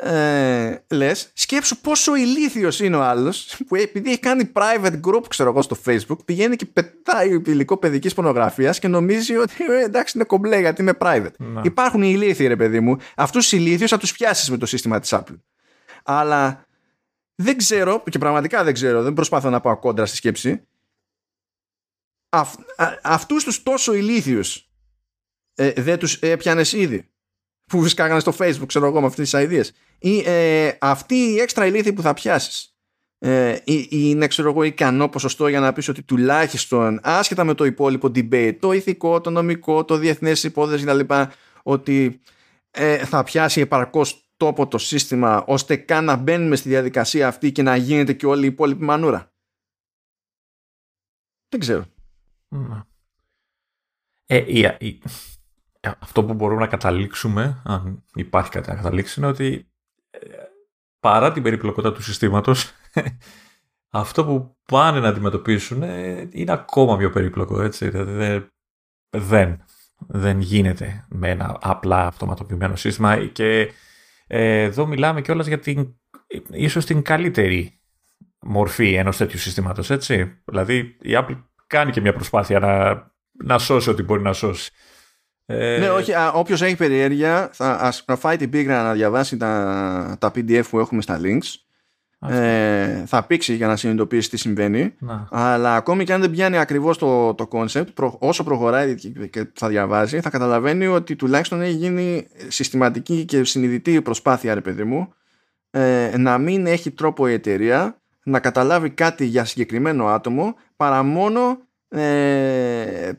ε, 0.00 0.84
λες, 0.88 1.30
σκέψου 1.34 1.80
πόσο 1.80 2.14
ηλίθιος 2.14 2.80
είναι 2.80 2.96
ο 2.96 3.02
άλλος 3.02 3.56
που 3.66 3.76
επειδή 3.76 4.10
έχει 4.10 4.18
κάνει 4.18 4.50
private 4.54 5.00
group, 5.00 5.22
ξέρω 5.28 5.50
εγώ, 5.50 5.62
στο 5.62 5.76
Facebook, 5.84 6.24
πηγαίνει 6.24 6.56
και 6.56 6.66
πετάει 6.66 7.42
υλικό 7.46 7.76
παιδικής 7.76 8.14
πορνογραφίας 8.14 8.78
και 8.78 8.88
νομίζει 8.88 9.36
ότι 9.36 9.54
ε, 9.68 9.84
εντάξει 9.84 10.12
είναι 10.16 10.26
κομπλέ 10.26 10.58
γιατί 10.58 10.82
είμαι 10.82 10.92
private. 11.00 11.36
Να. 11.36 11.62
Υπάρχουν 11.64 12.02
οι 12.02 12.10
ηλίθιοι, 12.12 12.46
ρε 12.46 12.56
παιδί 12.56 12.80
μου. 12.80 12.96
Αυτούς 13.16 13.48
τους 13.48 13.58
ηλίθιους 13.58 13.90
θα 13.90 13.98
τους 13.98 14.12
πιάσει 14.12 14.50
με 14.50 14.56
το 14.56 14.66
σύστημα 14.66 15.00
της 15.00 15.14
Apple. 15.14 15.38
Αλλά 16.04 16.66
δεν 17.34 17.56
ξέρω, 17.56 18.02
και 18.10 18.18
πραγματικά 18.18 18.64
δεν 18.64 18.74
ξέρω, 18.74 19.02
δεν 19.02 19.12
προσπάθω 19.12 19.50
να 19.50 19.60
πάω 19.60 19.78
κόντρα 19.78 20.06
στη 20.06 20.16
σκέψη. 20.16 20.66
Αυ, 22.28 22.54
α, 22.76 22.98
αυτούς 23.02 23.44
τους 23.44 23.62
τόσο 23.62 23.94
ηλίθιους 23.94 24.70
ε, 25.54 25.72
δεν 25.72 25.98
τους 25.98 26.14
έπιανες 26.14 26.72
ήδη 26.72 27.08
που 27.66 27.80
βρισκάγανε 27.80 28.20
στο 28.20 28.34
facebook 28.38 28.66
ξέρω 28.66 28.86
εγώ 28.86 29.00
με 29.00 29.06
αυτές 29.06 29.30
τις 29.30 29.40
ideas 29.44 29.70
ή 29.98 30.18
ε, 30.26 30.76
αυτή 30.80 31.14
η 31.14 31.38
έξτρα 31.38 31.66
ηλίθιοι 31.66 31.92
που 31.92 32.02
θα 32.02 32.14
πιάσεις. 32.14 32.72
Ε, 33.20 33.58
ή, 33.64 33.88
είναι 33.90 34.26
ξέρω 34.26 34.50
εγώ 34.50 34.62
ικανό 34.62 35.08
ποσοστό 35.08 35.48
για 35.48 35.60
να 35.60 35.72
πεις 35.72 35.88
ότι 35.88 36.02
τουλάχιστον 36.02 37.00
άσχετα 37.02 37.44
με 37.44 37.54
το 37.54 37.64
υπόλοιπο 37.64 38.06
debate 38.06 38.56
το 38.60 38.72
ηθικό, 38.72 39.20
το 39.20 39.30
νομικό, 39.30 39.84
το 39.84 39.96
διεθνές 39.96 40.42
υπόθεση 40.44 40.84
κτλ 40.84 41.14
ότι 41.62 42.20
ε, 42.70 43.04
θα 43.04 43.22
πιάσει 43.24 43.60
επαρκώς 43.60 44.30
τόπο 44.36 44.68
το 44.68 44.78
σύστημα 44.78 45.44
ώστε 45.46 45.76
καν 45.76 46.04
να 46.04 46.16
μπαίνουμε 46.16 46.56
στη 46.56 46.68
διαδικασία 46.68 47.28
αυτή 47.28 47.52
και 47.52 47.62
να 47.62 47.76
γίνεται 47.76 48.12
και 48.12 48.26
όλη 48.26 48.44
η 48.44 48.46
υπόλοιπη 48.48 48.84
μανούρα. 48.84 49.32
Δεν 51.48 51.60
ξέρω. 51.60 51.84
Ναι. 52.48 52.82
Ε, 54.26 54.44
η- 54.46 54.76
η- 54.78 55.02
ε, 55.80 55.90
αυτό 55.98 56.24
που 56.24 56.34
μπορούμε 56.34 56.60
να 56.60 56.66
καταλήξουμε, 56.66 57.62
αν 57.64 58.04
υπάρχει 58.14 58.50
κάτι 58.50 58.68
να 58.68 58.74
καταλήξει, 58.76 59.20
είναι 59.20 59.28
ότι 59.28 59.46
ε, 59.54 59.67
παρά 61.00 61.32
την 61.32 61.42
περιπλοκότητα 61.42 61.92
του 61.94 62.02
συστήματος, 62.02 62.72
αυτό 63.90 64.24
που 64.24 64.56
πάνε 64.68 65.00
να 65.00 65.08
αντιμετωπίσουν 65.08 65.82
ε, 65.82 66.28
είναι 66.32 66.52
ακόμα 66.52 66.96
πιο 66.96 67.10
περίπλοκο, 67.10 67.62
έτσι. 67.62 67.88
Δηλαδή, 67.88 68.12
δεν- 68.12 68.52
δεν, 69.10 69.64
δεν 69.96 70.40
γίνεται 70.40 71.06
με 71.08 71.30
ένα 71.30 71.58
απλά 71.60 72.06
αυτοματοποιημένο 72.06 72.76
σύστημα 72.76 73.26
και 73.26 73.72
ε, 74.26 74.62
εδώ 74.62 74.86
μιλάμε 74.86 75.20
κιόλας 75.20 75.46
για 75.46 75.58
την, 75.58 75.94
ίσως 76.50 76.84
την 76.84 77.02
καλύτερη 77.02 77.80
μορφή 78.40 78.94
ενός 78.94 79.16
τέτοιου 79.16 79.38
συστήματος, 79.38 79.90
έτσι. 79.90 80.42
Δηλαδή 80.44 80.78
η 81.00 81.10
Apple 81.12 81.42
κάνει 81.66 81.90
και 81.90 82.00
μια 82.00 82.12
προσπάθεια 82.12 82.58
να, 82.58 83.06
να 83.44 83.58
σώσει 83.58 83.90
ό,τι 83.90 84.02
μπορεί 84.02 84.22
να 84.22 84.32
σώσει. 84.32 84.72
Ε, 85.50 85.78
Ναι, 85.78 85.88
όχι, 85.88 86.12
όποιος 86.34 86.62
έχει 86.62 86.76
περιέργεια 86.76 87.50
θα 87.52 87.78
ας, 87.80 88.04
να 88.06 88.16
φάει 88.16 88.36
την 88.36 88.50
πίγρα 88.50 88.82
να 88.82 88.92
διαβάσει 88.92 89.36
τα, 89.36 90.16
τα 90.18 90.28
PDF 90.34 90.62
που 90.70 90.78
έχουμε 90.78 91.02
στα 91.02 91.20
links. 91.22 91.54
Αυτό. 92.20 92.36
Ε, 92.36 93.04
θα 93.06 93.26
πήξει 93.26 93.54
για 93.54 93.66
να 93.66 93.76
συνειδητοποιήσει 93.76 94.30
τι 94.30 94.36
συμβαίνει. 94.36 94.94
να. 94.98 95.28
Αλλά 95.30 95.76
ακόμη 95.76 96.04
και 96.04 96.12
αν 96.12 96.20
δεν 96.20 96.30
πιάνει 96.30 96.58
ακριβώς 96.58 96.98
το, 96.98 97.34
το 97.34 97.48
concept, 97.52 97.86
προ, 97.94 98.16
όσο 98.20 98.44
προχωράει 98.44 98.94
και, 98.94 99.08
και 99.08 99.46
θα 99.54 99.68
διαβάζει, 99.68 100.20
θα 100.20 100.30
καταλαβαίνει 100.30 100.86
ότι 100.86 101.16
τουλάχιστον 101.16 101.60
έχει 101.60 101.72
γίνει 101.72 102.26
συστηματική 102.48 103.24
και 103.24 103.44
συνειδητή 103.44 104.02
προσπάθεια, 104.02 104.54
ρε 104.54 104.60
παιδί 104.60 104.84
μου, 104.84 105.12
ε, 105.70 106.14
να 106.18 106.38
μην 106.38 106.66
έχει 106.66 106.90
τρόπο 106.90 107.28
η 107.28 107.32
εταιρεία 107.32 108.00
να 108.22 108.40
καταλάβει 108.40 108.90
κάτι 108.90 109.24
για 109.24 109.44
συγκεκριμένο 109.44 110.06
άτομο 110.06 110.54
παρά 110.76 111.02
μόνο 111.02 111.58
ε, 111.88 113.10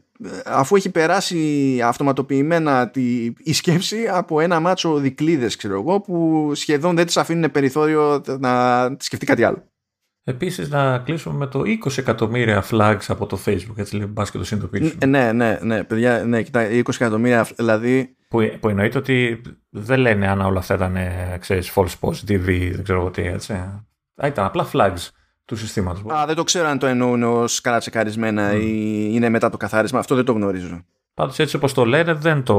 αφού 0.45 0.75
έχει 0.75 0.89
περάσει 0.89 1.79
αυτοματοποιημένα 1.83 2.89
τη, 2.89 3.25
η 3.43 3.53
σκέψη 3.53 4.07
από 4.11 4.39
ένα 4.39 4.59
μάτσο 4.59 4.95
δικλείδες 4.95 5.55
ξέρω 5.55 5.73
εγώ 5.73 6.01
που 6.01 6.51
σχεδόν 6.55 6.95
δεν 6.95 7.05
της 7.05 7.17
αφήνουν 7.17 7.51
περιθώριο 7.51 8.23
να 8.39 8.83
σκεφτεί 8.99 9.25
κάτι 9.25 9.43
άλλο. 9.43 9.63
Επίσης 10.23 10.69
να 10.69 10.99
κλείσουμε 10.99 11.35
με 11.35 11.47
το 11.47 11.61
20 11.85 11.97
εκατομμύρια 11.97 12.63
flags 12.71 13.05
από 13.07 13.25
το 13.25 13.39
Facebook, 13.45 13.75
έτσι 13.75 13.95
λέει, 13.95 14.05
μπας 14.05 14.31
και 14.31 14.37
το 14.37 14.43
συνειδητοποιήσουμε. 14.43 14.97
Ε, 15.01 15.05
Ναι, 15.05 15.31
ναι, 15.31 15.59
ναι, 15.61 15.83
παιδιά, 15.83 16.23
ναι, 16.25 16.41
κοιτά, 16.41 16.67
20 16.69 16.81
εκατομμύρια, 16.89 17.47
δηλαδή. 17.55 18.15
Που, 18.27 18.39
που 18.59 18.69
εννοείται 18.69 18.97
ότι 18.97 19.41
δεν 19.69 19.99
λένε 19.99 20.27
αν 20.27 20.41
όλα 20.41 20.59
αυτά 20.59 20.75
ήταν, 20.75 20.95
ε, 20.95 21.37
ξέρεις, 21.39 21.71
false 21.75 21.99
positive 21.99 22.47
ή 22.47 22.69
δεν 22.69 22.83
ξέρω 22.83 22.99
εγώ 22.99 23.09
τι, 23.09 23.21
έτσι. 23.21 23.53
Α, 23.53 24.27
ήταν 24.27 24.45
απλά 24.45 24.69
flags 24.73 25.09
του 25.49 25.55
συστήματος. 25.55 26.13
Α, 26.13 26.25
δεν 26.25 26.35
το 26.35 26.43
ξέρω 26.43 26.67
αν 26.67 26.79
το 26.79 26.85
εννοούν 26.85 27.23
ως 27.23 27.61
καλά 27.61 27.79
τσεκαρισμένα 27.79 28.53
ή 28.53 29.09
είναι 29.11 29.29
μετά 29.29 29.49
το 29.49 29.57
καθάρισμα. 29.57 29.99
Αυτό 29.99 30.15
δεν 30.15 30.25
το 30.25 30.31
γνωρίζω. 30.31 30.85
Πάντως 31.13 31.39
έτσι 31.39 31.55
όπως 31.55 31.73
το 31.73 31.85
λένε 31.85 32.13
δεν 32.13 32.43
το... 32.43 32.55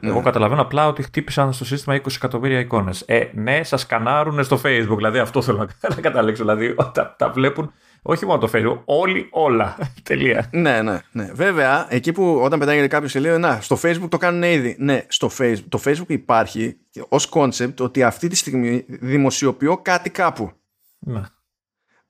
Εγώ 0.00 0.20
καταλαβαίνω 0.20 0.60
απλά 0.60 0.86
ότι 0.86 1.02
χτύπησαν 1.02 1.52
στο 1.52 1.64
σύστημα 1.64 1.96
20 1.96 2.06
εκατομμύρια 2.14 2.58
εικόνες. 2.58 3.02
Ε, 3.06 3.30
ναι, 3.34 3.62
σας 3.62 3.80
σκανάρουν 3.80 4.44
στο 4.44 4.60
Facebook. 4.64 4.96
Δηλαδή 4.96 5.18
αυτό 5.18 5.42
θέλω 5.42 5.58
να, 5.58 5.66
να 5.94 6.00
καταλήξω. 6.00 6.42
Δηλαδή 6.42 6.74
τα, 6.92 7.14
τα 7.18 7.30
βλέπουν 7.30 7.72
όχι 8.02 8.26
μόνο 8.26 8.38
το 8.38 8.50
Facebook, 8.52 8.78
όλοι 8.84 9.28
όλα. 9.30 9.76
Τελεία. 10.08 10.48
Ναι, 10.52 10.82
ναι, 10.82 11.00
ναι. 11.12 11.30
Βέβαια, 11.34 11.86
εκεί 11.88 12.12
που 12.12 12.40
όταν 12.42 12.58
πετάγεται 12.58 12.86
κάποιος 12.86 13.12
και 13.12 13.20
λέει 13.20 13.38
Να, 13.38 13.60
στο 13.60 13.78
Facebook 13.82 14.08
το 14.08 14.16
κάνουν 14.16 14.42
ήδη. 14.42 14.76
Ναι, 14.78 15.04
στο 15.08 15.30
Facebook, 15.38 15.64
το 15.68 15.80
Facebook 15.84 16.08
υπάρχει 16.08 16.76
ως 17.08 17.28
concept 17.32 17.76
ότι 17.78 18.02
αυτή 18.02 18.28
τη 18.28 18.36
στιγμή 18.36 18.84
δημοσιοποιώ 18.88 19.76
κάτι 19.76 20.10
κάπου. 20.10 20.52
Ναι. 20.98 21.22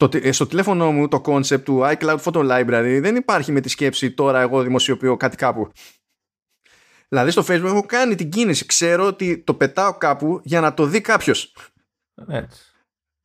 Το, 0.02 0.08
τε- 0.08 0.32
στο 0.32 0.46
τηλέφωνο 0.46 0.92
μου 0.92 1.08
το 1.08 1.22
concept 1.24 1.62
του 1.62 1.80
iCloud 1.82 2.18
Photo 2.18 2.50
Library 2.50 2.98
δεν 3.02 3.16
υπάρχει 3.16 3.52
με 3.52 3.60
τη 3.60 3.68
σκέψη 3.68 4.10
τώρα 4.10 4.40
εγώ 4.40 4.62
δημοσιοποιώ 4.62 5.16
κάτι 5.16 5.36
κάπου. 5.36 5.70
Δηλαδή 7.08 7.30
στο 7.30 7.42
Facebook 7.42 7.64
έχω 7.64 7.86
κάνει 7.86 8.14
την 8.14 8.30
κίνηση. 8.30 8.66
Ξέρω 8.66 9.06
ότι 9.06 9.38
το 9.38 9.54
πετάω 9.54 9.94
κάπου 9.94 10.40
για 10.44 10.60
να 10.60 10.74
το 10.74 10.86
δει 10.86 11.00
κάποιος. 11.00 11.54
Έτσι. 12.28 12.62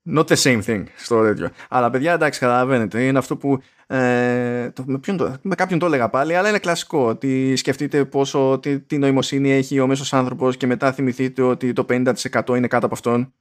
Not 0.09 0.25
the 0.25 0.35
same 0.35 0.63
thing 0.63 0.83
στο 0.95 1.21
τέτοιο. 1.21 1.49
Αλλά 1.69 1.89
παιδιά, 1.89 2.13
εντάξει, 2.13 2.39
καταλαβαίνετε. 2.39 3.05
Είναι 3.05 3.17
αυτό 3.17 3.37
που. 3.37 3.61
Ε, 3.87 4.69
το, 4.71 4.83
με, 4.87 4.99
ποιον 4.99 5.17
το, 5.17 5.35
με 5.41 5.55
κάποιον 5.55 5.79
το 5.79 5.85
έλεγα 5.85 6.09
πάλι, 6.09 6.35
αλλά 6.35 6.49
είναι 6.49 6.59
κλασικό. 6.59 7.07
Ότι 7.07 7.55
σκεφτείτε 7.55 8.05
πόσο 8.05 8.59
τι, 8.61 8.79
τι 8.79 8.97
νοημοσύνη 8.97 9.51
έχει 9.51 9.79
ο 9.79 9.87
μέσος 9.87 10.13
άνθρωπος 10.13 10.57
και 10.57 10.67
μετά 10.67 10.91
θυμηθείτε 10.91 11.41
ότι 11.41 11.73
το 11.73 11.85
50% 11.89 12.13
είναι 12.47 12.67
κάτω 12.67 12.85
από 12.85 12.95
αυτόν. 12.95 13.33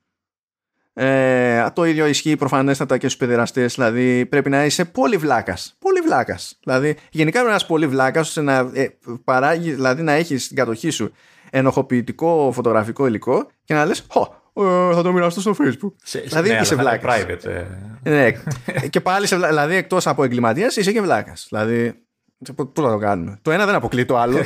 Ε, 0.98 1.66
το 1.72 1.84
ίδιο 1.84 2.06
ισχύει 2.06 2.36
προφανέστατα 2.36 2.98
και 2.98 3.06
στους 3.06 3.18
παιδεραστές. 3.18 3.74
Δηλαδή 3.74 4.26
πρέπει 4.26 4.50
να 4.50 4.64
είσαι 4.64 4.84
πολύ 4.84 5.16
βλάκα. 5.16 5.56
Πολύ 5.78 6.00
βλάκα. 6.00 6.38
Δηλαδή, 6.64 6.96
γενικά 7.10 7.34
πρέπει 7.38 7.50
να 7.50 7.56
είσαι 7.56 7.66
πολύ 7.66 7.86
βλάκα 7.86 8.20
ώστε 8.20 8.40
να 8.42 8.70
ε, 8.72 8.96
παράγει, 9.24 9.72
δηλαδή 9.72 10.02
να 10.02 10.12
έχεις 10.12 10.44
στην 10.44 10.56
κατοχή 10.56 10.90
σου 10.90 11.12
ενοχοποιητικό 11.50 12.50
φωτογραφικό 12.54 13.06
υλικό 13.06 13.46
και 13.64 13.74
να 13.74 13.84
λες: 13.84 13.98
ε, 14.52 14.94
θα 14.94 15.02
το 15.02 15.12
μοιραστώ 15.12 15.40
στο 15.40 15.54
Facebook. 15.58 15.92
Σε, 16.02 16.18
Δηλαδή 16.18 16.48
ναι, 16.48 16.58
είσαι 16.60 16.74
αλλά 16.78 16.90
θα 16.90 16.94
είναι 16.96 17.24
βλάκας. 17.24 17.44
private. 17.44 17.50
ε. 18.04 18.10
Ναι, 18.10 18.30
και 18.90 19.00
πάλι 19.00 19.26
σε, 19.26 19.36
βλα- 19.36 19.48
δηλαδή 19.48 19.74
εκτός 19.74 20.06
από 20.06 20.24
εγκληματίας 20.24 20.76
είσαι 20.76 20.92
και 20.92 21.00
βλάκας. 21.00 21.46
Δηλαδή, 21.50 21.94
πώ 22.54 22.82
θα 22.82 22.90
το 22.90 22.98
κάνουμε; 22.98 23.38
Το 23.42 23.50
ένα 23.50 23.66
δεν 23.66 23.74
αποκλείει 23.74 24.04
το 24.04 24.16
άλλο. 24.16 24.38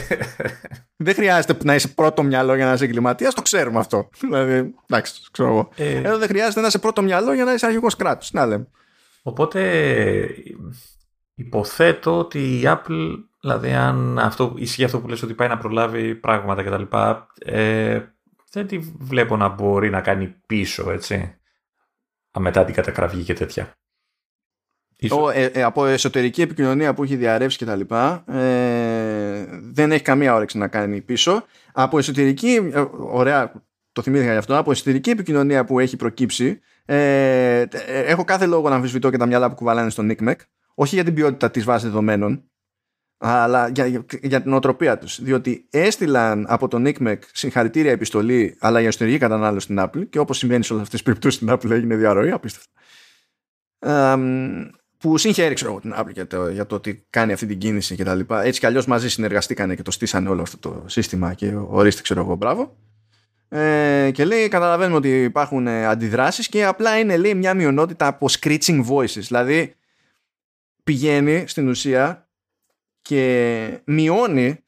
δεν 1.04 1.14
χρειάζεται 1.14 1.56
να 1.64 1.74
είσαι 1.74 1.88
πρώτο 1.88 2.22
μυαλό 2.22 2.54
για 2.54 2.66
να 2.66 2.72
είσαι 2.72 2.84
εγκληματίας, 2.84 3.34
το 3.34 3.42
ξέρουμε 3.42 3.78
αυτό. 3.78 4.08
Δηλαδή, 4.20 4.74
εντάξει, 4.86 5.28
ξέρω 5.32 5.48
εγώ. 5.48 5.68
Ε. 5.76 5.96
Εδώ 5.96 6.18
δεν 6.18 6.28
χρειάζεται 6.28 6.60
να 6.60 6.66
είσαι 6.66 6.78
πρώτο 6.78 7.02
μυαλό 7.02 7.32
για 7.32 7.44
να 7.44 7.52
είσαι 7.52 7.66
αρχηγός 7.66 7.96
κράτους. 7.96 8.32
Να 8.32 8.46
λέμε. 8.46 8.66
Οπότε 9.22 9.60
υποθέτω 11.34 12.18
ότι 12.18 12.38
η 12.38 12.62
Apple, 12.64 13.16
δηλαδή 13.40 13.72
αν 13.72 14.18
αυτό, 14.18 14.54
ισχύει 14.56 14.84
αυτό 14.84 15.00
που 15.00 15.08
λες 15.08 15.22
ότι 15.22 15.34
πάει 15.34 15.48
να 15.48 15.58
προλάβει 15.58 16.14
πράγματα 16.14 16.62
κτλ. 16.62 16.96
Ε, 17.38 18.00
δεν 18.50 18.66
τη 18.66 18.78
βλέπω 18.98 19.36
να 19.36 19.48
μπορεί 19.48 19.90
να 19.90 20.00
κάνει 20.00 20.34
πίσω, 20.46 20.90
έτσι. 20.90 21.14
Α, 22.30 22.40
Μετά 22.40 22.64
την 22.64 22.74
κατακραυγή 22.74 23.22
και 23.22 23.34
τέτοια. 23.34 23.74
Ίσως- 25.00 25.18
Ο, 25.18 25.30
ε, 25.30 25.44
ε, 25.44 25.62
από 25.62 25.86
εσωτερική 25.86 26.42
επικοινωνία 26.42 26.94
που 26.94 27.02
έχει 27.02 27.16
διαρρεύσει 27.16 27.58
και 27.58 27.64
τα 27.64 27.76
λοιπά 27.76 28.24
ε, 28.26 29.46
δεν 29.72 29.92
έχει 29.92 30.02
καμία 30.02 30.34
όρεξη 30.34 30.58
να 30.58 30.68
κάνει 30.68 31.00
πίσω. 31.00 31.44
Από 31.72 31.98
εσωτερική 31.98 32.70
ε, 32.72 32.84
ωραία 33.00 33.52
το 33.92 34.02
θυμήθηκα 34.02 34.32
γι' 34.32 34.38
αυτό. 34.38 34.56
Από 34.56 34.70
εσωτερική 34.70 35.10
επικοινωνία 35.10 35.64
που 35.64 35.78
έχει 35.78 35.96
προκύψει 35.96 36.60
ε, 36.84 37.60
ε, 37.60 37.66
έχω 37.86 38.24
κάθε 38.24 38.46
λόγο 38.46 38.68
να 38.68 38.74
αμφισβητώ 38.74 39.10
και 39.10 39.16
τα 39.16 39.26
μυαλά 39.26 39.48
που 39.48 39.54
κουβαλάνε 39.54 39.90
στον 39.90 40.10
NICMEC 40.12 40.34
όχι 40.74 40.94
για 40.94 41.04
την 41.04 41.14
ποιότητα 41.14 41.50
της 41.50 41.64
βάσης 41.64 41.88
δεδομένων 41.88 42.44
αλλά 43.22 43.68
για, 43.68 44.04
για, 44.22 44.42
την 44.42 44.52
οτροπία 44.52 44.98
τους. 44.98 45.22
Διότι 45.22 45.66
έστειλαν 45.70 46.46
από 46.48 46.68
τον 46.68 46.84
NICMEC 46.86 47.16
συγχαρητήρια 47.32 47.90
επιστολή 47.90 48.56
αλλά 48.60 48.78
για 48.78 48.88
εσωτερική 48.88 49.18
κατανάλωση 49.18 49.64
στην 49.64 49.76
Apple. 49.80 50.08
Και 50.10 50.18
όπως 50.18 50.38
συμβαίνει 50.38 50.64
σε 50.64 50.72
όλες 50.72 50.84
αυτές 50.84 51.02
τις 51.02 51.08
περιπτώσεις 51.08 51.40
στην 51.40 51.50
Apple 51.52 51.70
έγινε 51.70 51.96
διαρροή 51.96 52.30
απίστευτα 52.30 52.70
που 55.00 55.18
συγχαίρει 55.18 55.54
ξέρω 55.54 55.80
την 55.80 55.94
Apple 55.96 56.12
για 56.12 56.26
το, 56.26 56.48
για 56.48 56.66
το 56.66 56.74
ότι 56.74 57.06
κάνει 57.10 57.32
αυτή 57.32 57.46
την 57.46 57.58
κίνηση 57.58 57.94
και 57.94 58.04
τα 58.04 58.14
λοιπά. 58.14 58.42
Έτσι 58.42 58.60
κι 58.60 58.66
αλλιώς 58.66 58.86
μαζί 58.86 59.10
συνεργαστήκανε 59.10 59.74
και 59.74 59.82
το 59.82 59.90
στήσανε 59.90 60.28
όλο 60.28 60.42
αυτό 60.42 60.58
το 60.58 60.84
σύστημα 60.86 61.34
και 61.34 61.54
ορίστε 61.54 62.02
ξέρω 62.02 62.20
εγώ 62.20 62.34
μπράβο. 62.34 62.76
Ε, 63.48 64.10
και 64.12 64.24
λέει 64.24 64.48
καταλαβαίνουμε 64.48 64.96
ότι 64.96 65.22
υπάρχουν 65.22 65.68
αντιδράσεις 65.68 66.48
και 66.48 66.64
απλά 66.64 66.98
είναι 66.98 67.16
λέει 67.16 67.34
μια 67.34 67.54
μειονότητα 67.54 68.06
από 68.06 68.26
screeching 68.30 68.86
voices. 68.86 69.06
Δηλαδή 69.06 69.74
πηγαίνει 70.84 71.44
στην 71.46 71.68
ουσία 71.68 72.28
και 73.02 73.80
μειώνει 73.84 74.64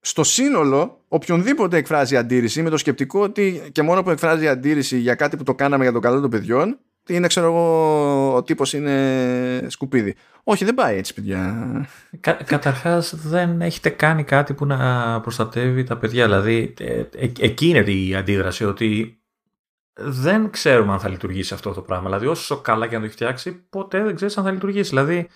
στο 0.00 0.24
σύνολο 0.24 1.04
οποιονδήποτε 1.08 1.76
εκφράζει 1.76 2.16
αντίρρηση 2.16 2.62
με 2.62 2.70
το 2.70 2.76
σκεπτικό 2.76 3.20
ότι 3.20 3.68
και 3.72 3.82
μόνο 3.82 4.02
που 4.02 4.10
εκφράζει 4.10 4.48
αντίρρηση 4.48 4.98
για 4.98 5.14
κάτι 5.14 5.36
που 5.36 5.42
το 5.42 5.54
κάναμε 5.54 5.82
για 5.82 5.92
το 5.92 5.98
καλό 5.98 6.20
των 6.20 6.30
παιδιών 6.30 6.78
είναι 7.08 7.26
ξέρω 7.26 7.46
εγώ 7.46 8.34
ο 8.34 8.42
τύπος 8.42 8.72
είναι 8.72 9.66
σκουπίδι. 9.68 10.14
Όχι 10.44 10.64
δεν 10.64 10.74
πάει 10.74 10.96
έτσι 10.96 11.14
παιδιά. 11.14 11.66
Κα, 12.20 12.32
καταρχάς 12.32 13.14
δεν 13.16 13.60
έχετε 13.60 13.88
κάνει 13.88 14.24
κάτι 14.24 14.54
που 14.54 14.66
να 14.66 15.20
προστατεύει 15.20 15.84
τα 15.84 15.96
παιδιά. 15.96 16.24
Δηλαδή 16.24 16.74
ε, 16.78 17.04
ε, 17.16 17.32
εκεί 17.40 17.68
είναι 17.68 17.78
η 17.78 18.14
αντίδραση 18.14 18.64
ότι 18.64 19.20
δεν 20.00 20.50
ξέρουμε 20.50 20.92
αν 20.92 21.00
θα 21.00 21.08
λειτουργήσει 21.08 21.54
αυτό 21.54 21.72
το 21.72 21.80
πράγμα. 21.80 22.04
Δηλαδή 22.04 22.26
όσο 22.26 22.60
καλά 22.60 22.86
και 22.86 22.94
αν 22.94 23.00
το 23.00 23.06
έχει 23.06 23.14
φτιάξει 23.14 23.52
ποτέ 23.52 24.02
δεν 24.02 24.14
ξέρεις 24.14 24.38
αν 24.38 24.44
θα 24.44 24.50
λειτουργήσει. 24.50 24.88
Δηλαδή 24.88 25.28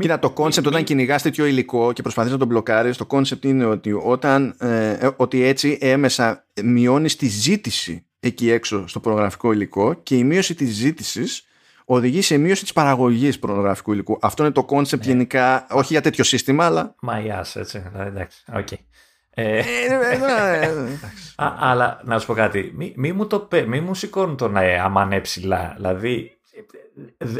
Κοίτα, 0.00 0.18
το 0.18 0.30
concept 0.30 0.66
όταν 0.66 0.84
κυνηγάς 0.84 1.22
τέτοιο 1.22 1.46
υλικό 1.46 1.92
και 1.92 2.02
προσπαθείς 2.02 2.32
να 2.32 2.38
τον 2.38 2.48
μπλοκάρεις, 2.48 2.96
το 2.96 3.06
concept 3.06 3.44
είναι 3.44 3.64
ότι, 3.64 3.92
όταν, 3.92 4.54
ε, 4.58 4.90
ε, 4.90 5.10
ότι 5.16 5.42
έτσι 5.42 5.78
έμμεσα 5.80 6.46
μειώνεις 6.64 7.16
τη 7.16 7.26
ζήτηση 7.26 8.07
εκεί 8.20 8.50
έξω 8.50 8.88
στο 8.88 9.00
πορνογραφικό 9.00 9.52
υλικό 9.52 9.94
και 9.94 10.16
η 10.16 10.24
μείωση 10.24 10.54
της 10.54 10.68
ζήτησης 10.68 11.42
οδηγεί 11.84 12.22
σε 12.22 12.36
μείωση 12.36 12.62
της 12.62 12.72
παραγωγής 12.72 13.38
πορνογραφικού 13.38 13.92
υλικού. 13.92 14.18
Αυτό 14.20 14.42
είναι 14.42 14.52
το 14.52 14.64
concept 14.64 15.04
ναι. 15.04 15.12
γενικά, 15.12 15.66
όχι 15.70 15.92
για 15.92 16.02
τέτοιο 16.02 16.24
σύστημα, 16.24 16.64
αλλά. 16.64 16.94
Μα 17.00 17.16
έτσι. 17.54 17.82
Εντάξει, 17.98 18.44
οκ. 18.52 18.68
Ε, 19.30 19.62
αλλά 21.70 22.00
να 22.04 22.18
σου 22.18 22.26
πω 22.26 22.34
κάτι, 22.34 22.72
μη, 22.76 22.92
μη 22.96 23.12
μου, 23.12 23.26
το, 23.26 23.48
μη 23.66 23.80
μου 23.80 23.94
σηκώνουν 23.94 24.36
τον 24.36 24.56
ε, 24.56 24.78
αμανέ 24.78 25.20
ψηλά. 25.20 25.72
Δηλαδή, 25.76 26.38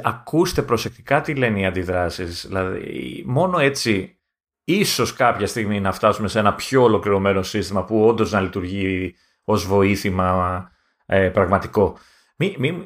ακούστε 0.03 0.63
προσεκτικά 0.63 1.21
τι 1.21 1.35
λένε 1.35 1.61
οι 1.61 1.67
αντιδράσεις. 1.67 2.47
Δηλαδή, 2.47 3.23
μόνο 3.27 3.59
έτσι 3.59 4.19
ίσως 4.65 5.13
κάποια 5.13 5.47
στιγμή 5.47 5.81
να 5.81 5.93
φτάσουμε 5.93 6.29
σε 6.29 6.39
ένα 6.39 6.55
πιο 6.55 6.83
ολοκληρωμένο 6.83 7.43
σύστημα 7.43 7.85
που 7.85 8.07
όντως 8.07 8.33
να 8.33 8.41
λειτουργεί 8.41 9.15
ως 9.51 9.67
βοήθημα 9.67 10.71
ε, 11.07 11.29
πραγματικό. 11.29 11.99
Μη, 12.37 12.55
μη, 12.59 12.85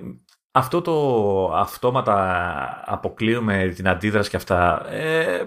αυτό 0.53 0.81
το 0.81 1.55
αυτόματα 1.55 2.83
αποκλείουμε 2.87 3.73
την 3.77 3.89
αντίδραση 3.89 4.31
και 4.31 4.37
αυτά 4.37 4.87
ε, 4.91 5.45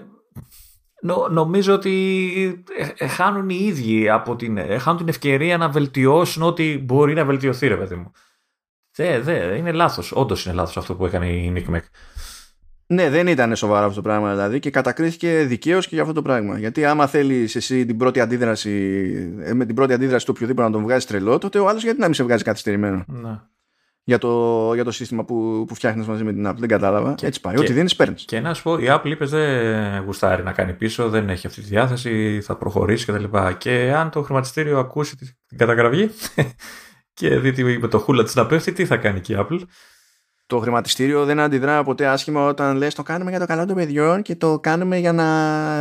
νομίζω 1.30 1.74
ότι 1.74 2.64
ε, 2.96 3.06
χάνουν 3.06 3.48
οι 3.48 3.58
ίδιοι 3.60 4.08
από 4.08 4.36
την, 4.36 4.58
χάνουν 4.78 4.98
την 4.98 5.08
ευκαιρία 5.08 5.56
να 5.56 5.68
βελτιώσουν 5.68 6.42
ό,τι 6.42 6.78
μπορεί 6.78 7.14
να 7.14 7.24
βελτιωθεί 7.24 7.66
ρε 7.68 7.76
παιδί 7.76 7.94
μου. 7.94 8.12
Δε, 8.96 9.20
δε, 9.20 9.56
είναι 9.56 9.72
λάθος. 9.72 10.12
Όντως 10.12 10.44
είναι 10.44 10.54
λάθος 10.54 10.76
αυτό 10.76 10.94
που 10.94 11.06
έκανε 11.06 11.28
η 11.28 11.52
Nick 11.56 11.74
Mac. 11.74 11.82
Ναι, 12.88 13.10
δεν 13.10 13.26
ήταν 13.26 13.56
σοβαρό 13.56 13.86
αυτό 13.86 13.96
το 13.96 14.08
πράγμα 14.08 14.30
δηλαδή 14.30 14.58
και 14.58 14.70
κατακρίθηκε 14.70 15.44
δικαίως 15.44 15.86
και 15.86 15.94
για 15.94 16.02
αυτό 16.02 16.14
το 16.14 16.22
πράγμα. 16.22 16.58
Γιατί 16.58 16.84
άμα 16.84 17.06
θέλεις 17.06 17.56
εσύ 17.56 17.86
την 17.86 17.96
πρώτη 17.96 18.20
αντίδραση, 18.20 18.70
ε, 19.40 19.54
με 19.54 19.64
την 19.64 19.74
πρώτη 19.74 19.92
αντίδραση 19.92 20.26
του 20.26 20.32
οποιοδήποτε 20.34 20.66
να 20.66 20.72
τον 20.72 20.82
βγάζει 20.82 21.06
τρελό, 21.06 21.38
τότε 21.38 21.58
ο 21.58 21.68
άλλος 21.68 21.82
γιατί 21.82 21.98
να 21.98 22.04
μην 22.04 22.14
σε 22.14 22.22
βγάζει 22.22 22.42
καθυστερημένο; 22.42 23.04
Ναι. 23.06 23.40
Για 24.02 24.18
το, 24.18 24.70
για 24.74 24.84
το 24.84 24.90
σύστημα 24.90 25.24
που, 25.24 25.64
που 25.68 25.74
φτιάχνεις 25.74 26.06
μαζί 26.06 26.24
με 26.24 26.32
την 26.32 26.48
Apple. 26.48 26.56
Δεν 26.56 26.68
κατάλαβα. 26.68 27.14
Και, 27.14 27.26
Έτσι 27.26 27.40
πάει. 27.40 27.54
Και, 27.54 27.60
Ό,τι 27.60 27.72
δίνεις, 27.72 27.96
παίρνεις. 27.96 28.24
Και 28.24 28.40
να 28.40 28.54
σου 28.54 28.62
πω, 28.62 28.78
η 28.78 28.86
Apple 28.88 29.06
είπες 29.06 29.30
δεν 29.30 30.02
γουστάρει 30.04 30.42
να 30.42 30.52
κάνει 30.52 30.72
πίσω, 30.72 31.08
δεν 31.08 31.28
έχει 31.28 31.46
αυτή 31.46 31.60
τη 31.60 31.66
διάθεση, 31.66 32.40
θα 32.42 32.56
προχωρήσει 32.56 33.06
κτλ. 33.06 33.24
Και, 33.24 33.54
και 33.58 33.92
αν 33.96 34.10
το 34.10 34.22
χρηματιστήριο 34.22 34.78
ακούσει 34.78 35.16
την 35.46 35.58
καταγραφή, 35.58 36.10
και 37.18 37.38
δει 37.38 37.78
με 37.78 37.88
το 37.88 37.98
χούλα 37.98 38.22
της 38.22 38.34
να 38.34 38.46
πέφτει, 38.46 38.72
τι 38.72 38.86
θα 38.86 38.96
κάνει 38.96 39.20
και 39.20 39.32
η 39.32 39.36
Apple; 39.38 39.60
Το 40.46 40.58
χρηματιστήριο 40.58 41.24
δεν 41.24 41.40
αντιδρά 41.40 41.84
ποτέ 41.84 42.06
άσχημα 42.06 42.46
όταν 42.46 42.76
λες 42.76 42.94
το 42.94 43.02
κάνουμε 43.02 43.30
για 43.30 43.38
το 43.38 43.46
καλό 43.46 43.66
των 43.66 43.76
παιδιών 43.76 44.22
και 44.22 44.36
το 44.36 44.58
κάνουμε 44.58 44.96
για 44.98 45.12
να 45.12 45.24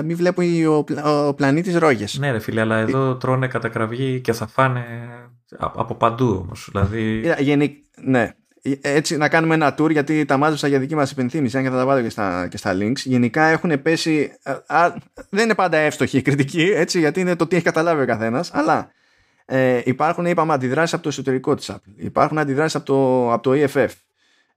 μην 0.03 0.15
βλέπει 0.15 0.65
ο, 0.65 0.85
ο 1.03 1.33
πλανήτης 1.33 1.77
ρόγες. 1.77 2.17
Ναι 2.19 2.31
ρε 2.31 2.39
φίλε, 2.39 2.61
αλλά 2.61 2.77
εδώ 2.77 3.15
τρώνε 3.15 3.47
κατακραυγή 3.47 4.21
και 4.21 4.33
θα 4.33 4.47
φάνε 4.47 4.83
από 5.57 5.95
παντού 5.95 6.39
όμως. 6.45 6.67
Δηλαδή... 6.71 7.21
Ναι, 8.03 8.31
έτσι 8.81 9.17
να 9.17 9.29
κάνουμε 9.29 9.53
ένα 9.53 9.75
tour 9.77 9.91
γιατί 9.91 10.25
τα 10.25 10.37
μάζεψα 10.37 10.67
για 10.67 10.79
δική 10.79 10.95
μας 10.95 11.11
υπενθύμηση 11.11 11.57
αν 11.57 11.63
και 11.63 11.69
θα 11.69 11.75
τα 11.75 11.85
βάλω 11.85 12.01
και 12.01 12.09
στα, 12.09 12.47
και 12.47 12.57
στα 12.57 12.77
links 12.79 12.97
γενικά 13.03 13.45
έχουν 13.45 13.81
πέσει 13.81 14.31
α, 14.67 14.93
δεν 15.29 15.43
είναι 15.43 15.55
πάντα 15.55 15.77
εύστοχη 15.77 16.17
η 16.17 16.21
κριτική 16.21 16.71
έτσι 16.75 16.99
γιατί 16.99 17.19
είναι 17.19 17.35
το 17.35 17.47
τι 17.47 17.55
έχει 17.55 17.65
καταλάβει 17.65 18.01
ο 18.01 18.05
καθένας 18.05 18.53
αλλά 18.53 18.89
ε, 19.45 19.81
υπάρχουν, 19.83 20.25
είπαμε, 20.25 20.53
αντιδράσεις 20.53 20.93
από 20.93 21.03
το 21.03 21.09
εσωτερικό 21.09 21.55
της 21.55 21.71
Apple. 21.71 21.93
Υπάρχουν 21.95 22.37
αντιδράσεις 22.37 22.75
από 22.75 22.85
το, 22.85 23.33
από 23.33 23.43
το 23.43 23.51
EFF. 23.53 23.87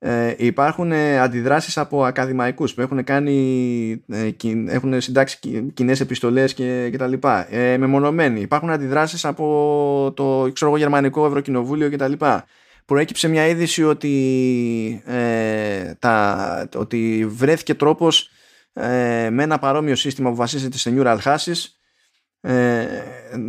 Ε, 0.01 0.35
υπάρχουν 0.37 0.93
ε, 0.93 1.19
αντιδράσεις 1.19 1.79
από 1.79 2.05
ακαδημαϊκούς 2.05 2.75
που 2.75 2.81
έχουν, 2.81 3.05
κάνει, 3.05 4.05
ε, 4.09 4.31
έχουν 4.69 5.01
συντάξει 5.01 5.39
κοινές 5.75 6.01
επιστολές 6.01 6.55
και, 6.55 6.89
και 6.91 6.97
τα 6.97 7.07
λοιπά. 7.07 7.55
Ε, 7.55 7.77
μεμονωμένοι. 7.79 8.41
Υπάρχουν 8.41 8.71
αντιδράσεις 8.71 9.25
από 9.25 10.13
το 10.17 10.51
ξέρω, 10.53 10.77
Γερμανικό 10.77 11.27
Ευρωκοινοβούλιο 11.27 11.89
και 11.89 11.97
τα 11.97 12.09
λοιπά. 12.09 12.45
Προέκυψε 12.85 13.29
μια 13.29 13.47
είδηση 13.47 13.85
ότι, 13.85 15.03
ε, 15.07 15.95
τα, 15.99 16.69
ότι 16.75 17.27
βρέθηκε 17.29 17.75
τρόπος 17.75 18.31
ε, 18.73 19.29
με 19.31 19.43
ένα 19.43 19.59
παρόμοιο 19.59 19.95
σύστημα 19.95 20.31
που 20.31 20.37
βασίζεται 20.37 20.79
σε 20.79 20.95
neural 20.97 21.19
hashes 21.25 21.78
ε, 22.49 22.87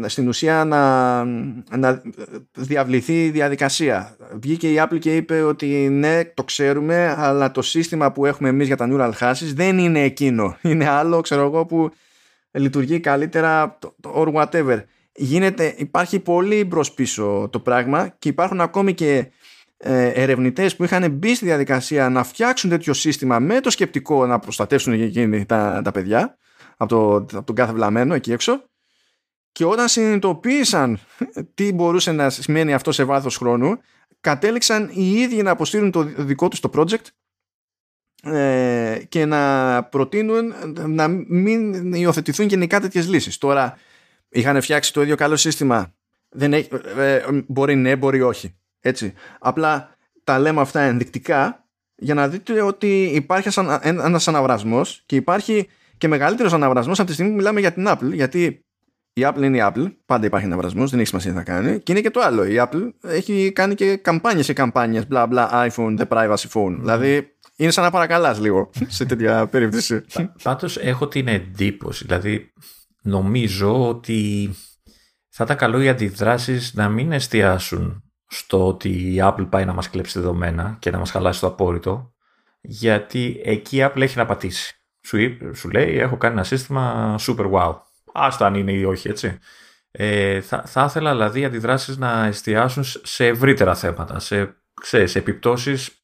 στην 0.08 0.28
ουσία 0.28 0.66
να, 0.66 1.24
να 1.78 2.02
διαβληθεί 2.54 3.24
η 3.26 3.30
διαδικασία. 3.30 4.16
Βγήκε 4.34 4.72
η 4.72 4.82
Apple 4.84 5.00
και 5.00 5.16
είπε 5.16 5.42
ότι 5.42 5.68
ναι, 5.90 6.26
το 6.26 6.44
ξέρουμε, 6.44 7.16
αλλά 7.18 7.52
το 7.52 7.62
σύστημα 7.62 8.12
που 8.12 8.26
έχουμε 8.26 8.50
εμείς 8.50 8.68
για 8.68 8.76
τα 8.76 8.88
neural 8.92 9.12
hashes 9.20 9.52
δεν 9.54 9.78
είναι 9.78 10.02
εκείνο. 10.02 10.58
Είναι 10.62 10.90
άλλο, 10.90 11.22
ξέρω 11.22 11.42
εγώ, 11.42 11.66
που 11.66 11.92
λειτουργεί 12.52 13.00
καλύτερα 13.00 13.78
or 14.16 14.34
whatever. 14.34 14.84
Γίνεται, 15.16 15.74
υπάρχει 15.78 16.20
πολύ 16.20 16.64
μπρος 16.64 16.92
πίσω 16.94 17.50
το 17.52 17.60
πράγμα 17.60 18.16
και 18.20 18.30
υπάρχουν 18.30 18.62
ακόμη 18.62 18.94
και 18.94 19.32
ε, 19.78 20.08
ερευνητές 20.08 20.76
που 20.76 20.84
είχαν 20.84 21.12
μπει 21.12 21.36
στη 21.36 21.46
διαδικασία 21.46 22.10
να 22.10 22.24
φτιάξουν 22.24 22.70
τέτοιο 22.70 22.94
σύστημα 22.94 23.40
με 23.40 23.60
το 23.60 23.70
σκεπτικό 23.70 24.26
να 24.26 24.40
προστατεύσουν 24.40 24.94
εκείνοι 24.94 25.46
τα, 25.46 25.82
τα 25.84 25.92
παιδιά 25.92 26.38
από, 26.78 26.90
το, 26.90 27.16
από 27.38 27.46
τον 27.46 27.56
κάθε 27.56 27.74
βλαμμένο 27.74 28.14
εκεί 28.14 28.32
έξω 28.32 28.69
και 29.52 29.66
όταν 29.66 29.88
συνειδητοποίησαν 29.88 31.00
τι 31.54 31.74
μπορούσε 31.74 32.12
να 32.12 32.30
σημαίνει 32.30 32.74
αυτό 32.74 32.92
σε 32.92 33.04
βάθος 33.04 33.38
χρόνου, 33.38 33.80
κατέληξαν 34.22 34.90
οι 34.94 35.12
ίδιοι 35.12 35.42
να 35.42 35.52
αποστείλουν 35.52 35.92
το 35.92 36.04
δικό 36.04 36.48
τους 36.48 36.60
το 36.60 36.70
project 36.74 37.06
ε, 38.24 39.02
και 39.10 39.26
να 39.26 39.84
προτείνουν 39.84 40.54
να 40.88 41.08
μην 41.08 41.94
υιοθετηθούν 41.94 42.48
γενικά 42.48 42.80
τέτοιες 42.80 43.08
λύσεις. 43.08 43.38
Τώρα, 43.38 43.78
είχαν 44.30 44.62
φτιάξει 44.62 44.94
το 44.94 45.02
ίδιο 45.02 45.16
καλό 45.16 45.36
σύστημα. 45.36 45.94
Δεν 46.30 46.54
έχει, 46.54 46.70
ε, 46.98 47.22
μπορεί 47.48 47.76
ναι, 47.76 47.96
μπορεί 47.96 48.22
όχι. 48.22 48.56
Έτσι. 48.80 49.14
Απλά 49.40 49.96
τα 50.24 50.40
λέμε 50.40 50.62
αυτά 50.62 50.80
ενδεικτικά 50.80 51.68
για 51.96 52.14
να 52.14 52.28
δείτε 52.28 52.62
ότι 52.62 53.04
υπάρχει 53.04 53.60
ένας 53.82 54.28
αναβρασμός 54.28 55.04
και 55.06 55.16
υπάρχει 55.16 55.68
και 55.98 56.08
μεγαλύτερος 56.08 56.54
αναβρασμός 56.54 57.00
από 57.00 57.08
τη 57.08 57.14
στιγμή 57.14 57.32
που 57.32 57.38
μιλάμε 57.38 57.60
για 57.60 57.74
την 57.74 57.86
Apple 57.88 58.14
γιατί 58.14 58.66
η 59.14 59.22
Apple 59.26 59.42
είναι 59.42 59.58
η 59.58 59.62
Apple, 59.64 59.94
πάντα 60.06 60.26
υπάρχει 60.26 60.46
ένα 60.46 60.58
βρασμός, 60.58 60.90
δεν 60.90 61.00
έχει 61.00 61.08
σημασία 61.08 61.32
τι 61.32 61.38
θα 61.38 61.44
κάνει. 61.44 61.80
Και 61.80 61.92
είναι 61.92 62.02
και 62.02 62.10
το 62.10 62.20
άλλο. 62.20 62.46
Η 62.46 62.56
Apple 62.58 62.90
έχει 63.02 63.52
κάνει 63.52 63.76
και 63.76 63.96
καμπάνιες 63.96 64.46
σε 64.46 64.54
καμπάνιες, 64.54 65.08
μπλα 65.08 65.28
μπλα, 65.28 65.50
iPhone, 65.52 65.98
the 66.00 66.08
privacy 66.08 66.48
phone. 66.54 66.76
Mm. 66.76 66.78
Δηλαδή 66.80 67.28
είναι 67.56 67.72
σαν 67.72 67.84
να 67.84 67.92
παρακαλάς 67.92 68.40
λίγο 68.40 68.70
σε 68.88 69.06
τέτοια 69.06 69.48
περίπτωση. 69.48 70.04
Πάντως 70.44 70.78
έχω 70.78 71.08
την 71.08 71.28
εντύπωση, 71.28 72.06
δηλαδή 72.06 72.54
νομίζω 73.02 73.88
ότι 73.88 74.50
θα 75.30 75.44
ήταν 75.44 75.58
καλό 75.58 75.82
οι 75.82 75.90
αντιδράσεις 75.90 76.74
να 76.74 76.90
μην 76.90 77.12
εστιάσουν 77.12 78.04
στο 78.28 78.68
ότι 78.68 78.90
η 78.90 79.20
Apple 79.22 79.48
πάει 79.50 79.66
να 79.66 79.74
μας 79.74 79.90
κλέψει 79.90 80.20
δεδομένα 80.20 80.78
και 80.80 80.92
να 80.92 80.98
μας 80.98 81.12
χαλάσει 81.12 81.40
το 81.40 81.48
απόρριτο 81.48 82.14
γιατί 82.62 83.42
εκεί 83.44 83.78
η 83.78 83.86
Apple 83.86 84.02
έχει 84.02 84.18
να 84.18 84.26
πατήσει. 84.26 84.74
Σου, 85.06 85.18
σου 85.54 85.70
λέει 85.70 85.98
έχω 85.98 86.18
κάνει 86.18 86.34
ένα 86.34 86.44
σύστημα 86.44 87.16
super 87.20 87.52
wow 87.52 87.76
άστα 88.14 88.46
αν 88.46 88.56
είναι 88.56 88.72
ή 88.72 88.84
όχι, 88.84 89.08
έτσι. 89.10 89.40
Ε, 89.92 90.42
θα, 90.42 90.64
θα 90.66 90.86
ήθελα 90.88 91.12
δηλαδή 91.12 91.40
οι 91.40 91.46
αντιδράσεις 91.46 91.98
να 91.98 92.26
εστιάσουν 92.26 92.84
σε 93.04 93.28
ευρύτερα 93.28 93.76
θέματα, 93.76 94.20
σε, 94.20 94.56
ξέρεις, 94.82 95.12
σε 95.12 95.20
επιπτώσεις 95.20 96.04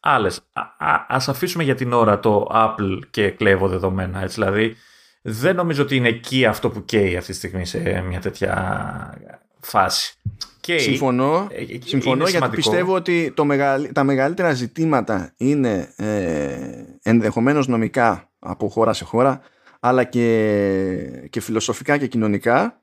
άλλες. 0.00 0.40
Α, 0.52 1.04
ας 1.08 1.28
αφήσουμε 1.28 1.64
για 1.64 1.74
την 1.74 1.92
ώρα 1.92 2.20
το 2.20 2.48
Apple 2.52 2.98
και 3.10 3.30
κλέβω 3.30 3.68
δεδομένα, 3.68 4.22
έτσι, 4.22 4.34
δηλαδή 4.34 4.76
δεν 5.22 5.56
νομίζω 5.56 5.82
ότι 5.82 5.96
είναι 5.96 6.08
εκεί 6.08 6.46
αυτό 6.46 6.70
που 6.70 6.84
καίει 6.84 7.16
αυτή 7.16 7.30
τη 7.30 7.36
στιγμή 7.36 7.66
σε 7.66 8.04
μια 8.08 8.20
τέτοια 8.20 9.18
φάση. 9.60 10.14
Και 10.60 10.78
συμφωνώ, 10.78 11.48
ε, 11.50 11.62
ε, 11.62 11.78
συμφωνώ 11.84 12.26
γιατί 12.28 12.48
πιστεύω 12.48 12.94
ότι 12.94 13.32
το 13.36 13.46
τα 13.92 14.04
μεγαλύτερα 14.04 14.52
ζητήματα 14.52 15.32
είναι 15.36 15.92
ε, 15.96 16.56
ενδεχομένως 17.02 17.68
νομικά 17.68 18.30
από 18.38 18.68
χώρα 18.68 18.92
σε 18.92 19.04
χώρα 19.04 19.40
αλλά 19.86 20.04
και, 20.04 21.28
και 21.30 21.40
φιλοσοφικά 21.40 21.98
και 21.98 22.06
κοινωνικά. 22.06 22.82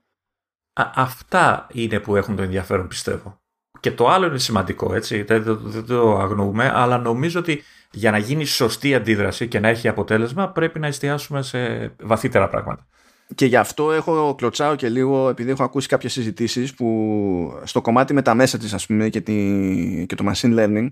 αυτά 0.73 1.67
είναι 1.71 1.99
που 1.99 2.15
έχουν 2.15 2.35
το 2.35 2.41
ενδιαφέρον 2.41 2.87
πιστεύω. 2.87 3.41
Και 3.79 3.91
το 3.91 4.07
άλλο 4.07 4.25
είναι 4.25 4.37
σημαντικό, 4.37 4.93
έτσι, 4.93 5.21
δεν, 5.21 5.43
δεν 5.61 5.85
το 5.85 6.17
αγνοούμε, 6.17 6.71
αλλά 6.73 6.97
νομίζω 6.97 7.39
ότι 7.39 7.63
για 7.91 8.11
να 8.11 8.17
γίνει 8.17 8.45
σωστή 8.45 8.95
αντίδραση 8.95 9.47
και 9.47 9.59
να 9.59 9.67
έχει 9.67 9.87
αποτέλεσμα 9.87 10.49
πρέπει 10.49 10.79
να 10.79 10.87
εστιάσουμε 10.87 11.41
σε 11.41 11.91
βαθύτερα 12.01 12.49
πράγματα. 12.49 12.87
Και 13.35 13.45
γι' 13.45 13.57
αυτό 13.57 13.91
έχω 13.91 14.35
κλωτσάω 14.37 14.75
και 14.75 14.89
λίγο, 14.89 15.29
επειδή 15.29 15.49
έχω 15.51 15.63
ακούσει 15.63 15.87
κάποιες 15.87 16.11
συζητήσεις 16.11 16.73
που 16.73 17.61
στο 17.63 17.81
κομμάτι 17.81 18.13
με 18.13 18.21
τα 18.21 18.33
μέσα 18.35 18.57
της 18.57 18.73
ας 18.73 18.85
πούμε 18.85 19.09
και, 19.09 19.21
τη, 19.21 20.05
και 20.07 20.15
το 20.15 20.31
machine 20.31 20.59
learning 20.59 20.87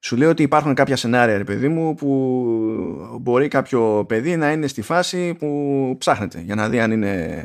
σου 0.00 0.16
λέω 0.16 0.30
ότι 0.30 0.42
υπάρχουν 0.42 0.74
κάποια 0.74 0.96
σενάρια 0.96 1.36
ρε 1.36 1.44
παιδί 1.44 1.68
μου 1.68 1.94
που 1.94 3.18
μπορεί 3.20 3.48
κάποιο 3.48 4.04
παιδί 4.08 4.36
να 4.36 4.52
είναι 4.52 4.66
στη 4.66 4.82
φάση 4.82 5.34
που 5.34 5.94
ψάχνεται 5.98 6.40
για 6.40 6.54
να 6.54 6.68
δει 6.68 6.80
αν 6.80 6.90
είναι 6.90 7.44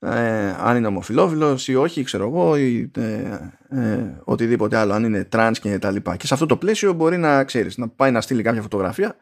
ε, 0.00 0.54
αν 0.58 0.76
είναι 0.76 0.86
ομοφυλόφιλος 0.86 1.68
ή 1.68 1.74
όχι, 1.74 2.02
ξέρω 2.02 2.26
εγώ, 2.26 2.56
ή 2.56 2.90
ε, 2.96 3.38
ε, 3.68 4.20
οτιδήποτε 4.24 4.76
άλλο, 4.76 4.92
αν 4.92 5.04
είναι 5.04 5.24
τρανς 5.24 5.58
και 5.58 5.78
τα 5.78 5.90
λοιπά. 5.90 6.16
Και 6.16 6.26
σε 6.26 6.34
αυτό 6.34 6.46
το 6.46 6.56
πλαίσιο 6.56 6.92
μπορεί 6.92 7.16
να 7.16 7.44
ξέρεις, 7.44 7.76
να 7.76 7.88
πάει 7.88 8.10
να 8.10 8.20
στείλει 8.20 8.42
κάποια 8.42 8.62
φωτογραφία 8.62 9.16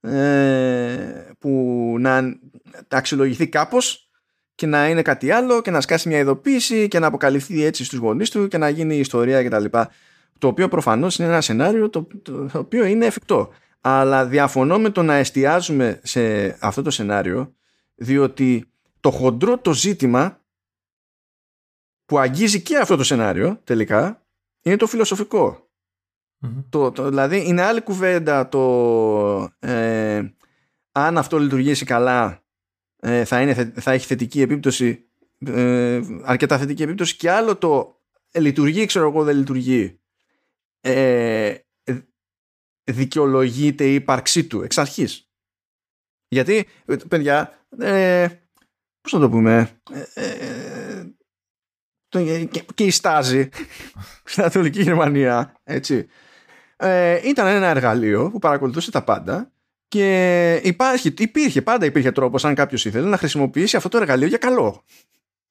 ε, 0.00 1.30
που 1.38 1.50
να 1.98 2.38
αξιολογηθεί 2.88 3.48
κάπως 3.48 4.10
και 4.54 4.66
να 4.66 4.88
είναι 4.88 5.02
κάτι 5.02 5.30
άλλο 5.30 5.62
και 5.62 5.70
να 5.70 5.80
σκάσει 5.80 6.08
μια 6.08 6.18
ειδοποίηση 6.18 6.88
και 6.88 6.98
να 6.98 7.06
αποκαλυφθεί 7.06 7.64
έτσι 7.64 7.84
στους 7.84 7.98
γονείς 7.98 8.30
του 8.30 8.48
και 8.48 8.58
να 8.58 8.68
γίνει 8.68 8.96
ιστορία 8.96 9.44
κτλ. 9.44 9.64
Το 10.38 10.46
οποίο 10.46 10.68
προφανώς 10.68 11.18
είναι 11.18 11.28
ένα 11.28 11.40
σενάριο 11.40 11.90
το, 11.90 12.06
το, 12.22 12.46
το 12.46 12.58
οποίο 12.58 12.84
είναι 12.84 13.06
εφικτό. 13.06 13.52
Αλλά 13.80 14.26
διαφωνώ 14.26 14.78
με 14.78 14.90
το 14.90 15.02
να 15.02 15.14
εστιάζουμε 15.14 16.00
σε 16.02 16.56
αυτό 16.60 16.82
το 16.82 16.90
σενάριο 16.90 17.54
διότι 17.94 18.70
το 19.00 19.10
χοντρό 19.10 19.58
το 19.58 19.72
ζήτημα 19.72 20.40
που 22.04 22.18
αγγίζει 22.18 22.62
και 22.62 22.76
αυτό 22.76 22.96
το 22.96 23.04
σενάριο 23.04 23.60
τελικά 23.64 24.26
είναι 24.62 24.76
το 24.76 24.86
φιλοσοφικο 24.86 25.68
Το, 26.68 26.90
το, 26.90 27.08
δηλαδή 27.08 27.48
είναι 27.48 27.62
άλλη 27.62 27.80
κουβέντα 27.80 28.48
το 28.48 29.50
ε, 29.58 30.22
αν 30.92 31.18
αυτό 31.18 31.38
λειτουργήσει 31.38 31.84
καλά 31.84 32.42
ε, 33.00 33.24
θα, 33.24 33.40
είναι, 33.40 33.72
θα 33.76 33.92
έχει 33.92 34.06
θετική 34.06 34.40
επίπτωση 34.40 35.06
ε, 35.38 36.00
αρκετά 36.22 36.58
θετική 36.58 36.82
επίπτωση. 36.82 37.16
Και 37.16 37.30
άλλο 37.30 37.56
το 37.56 38.00
ε, 38.30 38.40
λειτουργεί 38.40 38.86
ξέρω 38.86 39.08
εγώ 39.08 39.24
δεν 39.24 39.36
λειτουργεί 39.36 40.00
ε, 40.92 41.58
δικαιολογείται 42.84 43.84
η 43.84 43.94
ύπαρξή 43.94 44.44
του 44.44 44.62
εξ 44.62 44.78
αρχής 44.78 45.30
γιατί 46.28 46.66
παιδιά 47.08 47.66
ε, 47.78 48.28
πώς 49.00 49.12
να 49.12 49.20
το 49.20 49.30
πούμε, 49.30 49.70
ε, 49.92 50.04
ε, 50.14 50.30
ε 52.08 52.44
και, 52.44 52.64
και 52.74 52.84
η 52.84 52.90
Στάζη 52.90 53.48
στην 54.24 54.42
Ανατολική 54.42 54.82
Γερμανία, 54.82 55.60
έτσι, 55.64 56.08
ε, 56.76 57.28
ήταν 57.28 57.46
ένα 57.46 57.66
εργαλείο 57.66 58.30
που 58.30 58.38
παρακολουθούσε 58.38 58.90
τα 58.90 59.04
πάντα 59.04 59.50
και 59.88 60.54
υπάρχει, 60.64 61.14
υπήρχε, 61.18 61.62
πάντα 61.62 61.86
υπήρχε 61.86 62.12
τρόπος 62.12 62.44
αν 62.44 62.54
κάποιος 62.54 62.84
ήθελε 62.84 63.08
να 63.08 63.16
χρησιμοποιήσει 63.16 63.76
αυτό 63.76 63.88
το 63.88 63.96
εργαλείο 63.96 64.26
για 64.26 64.38
καλό. 64.38 64.84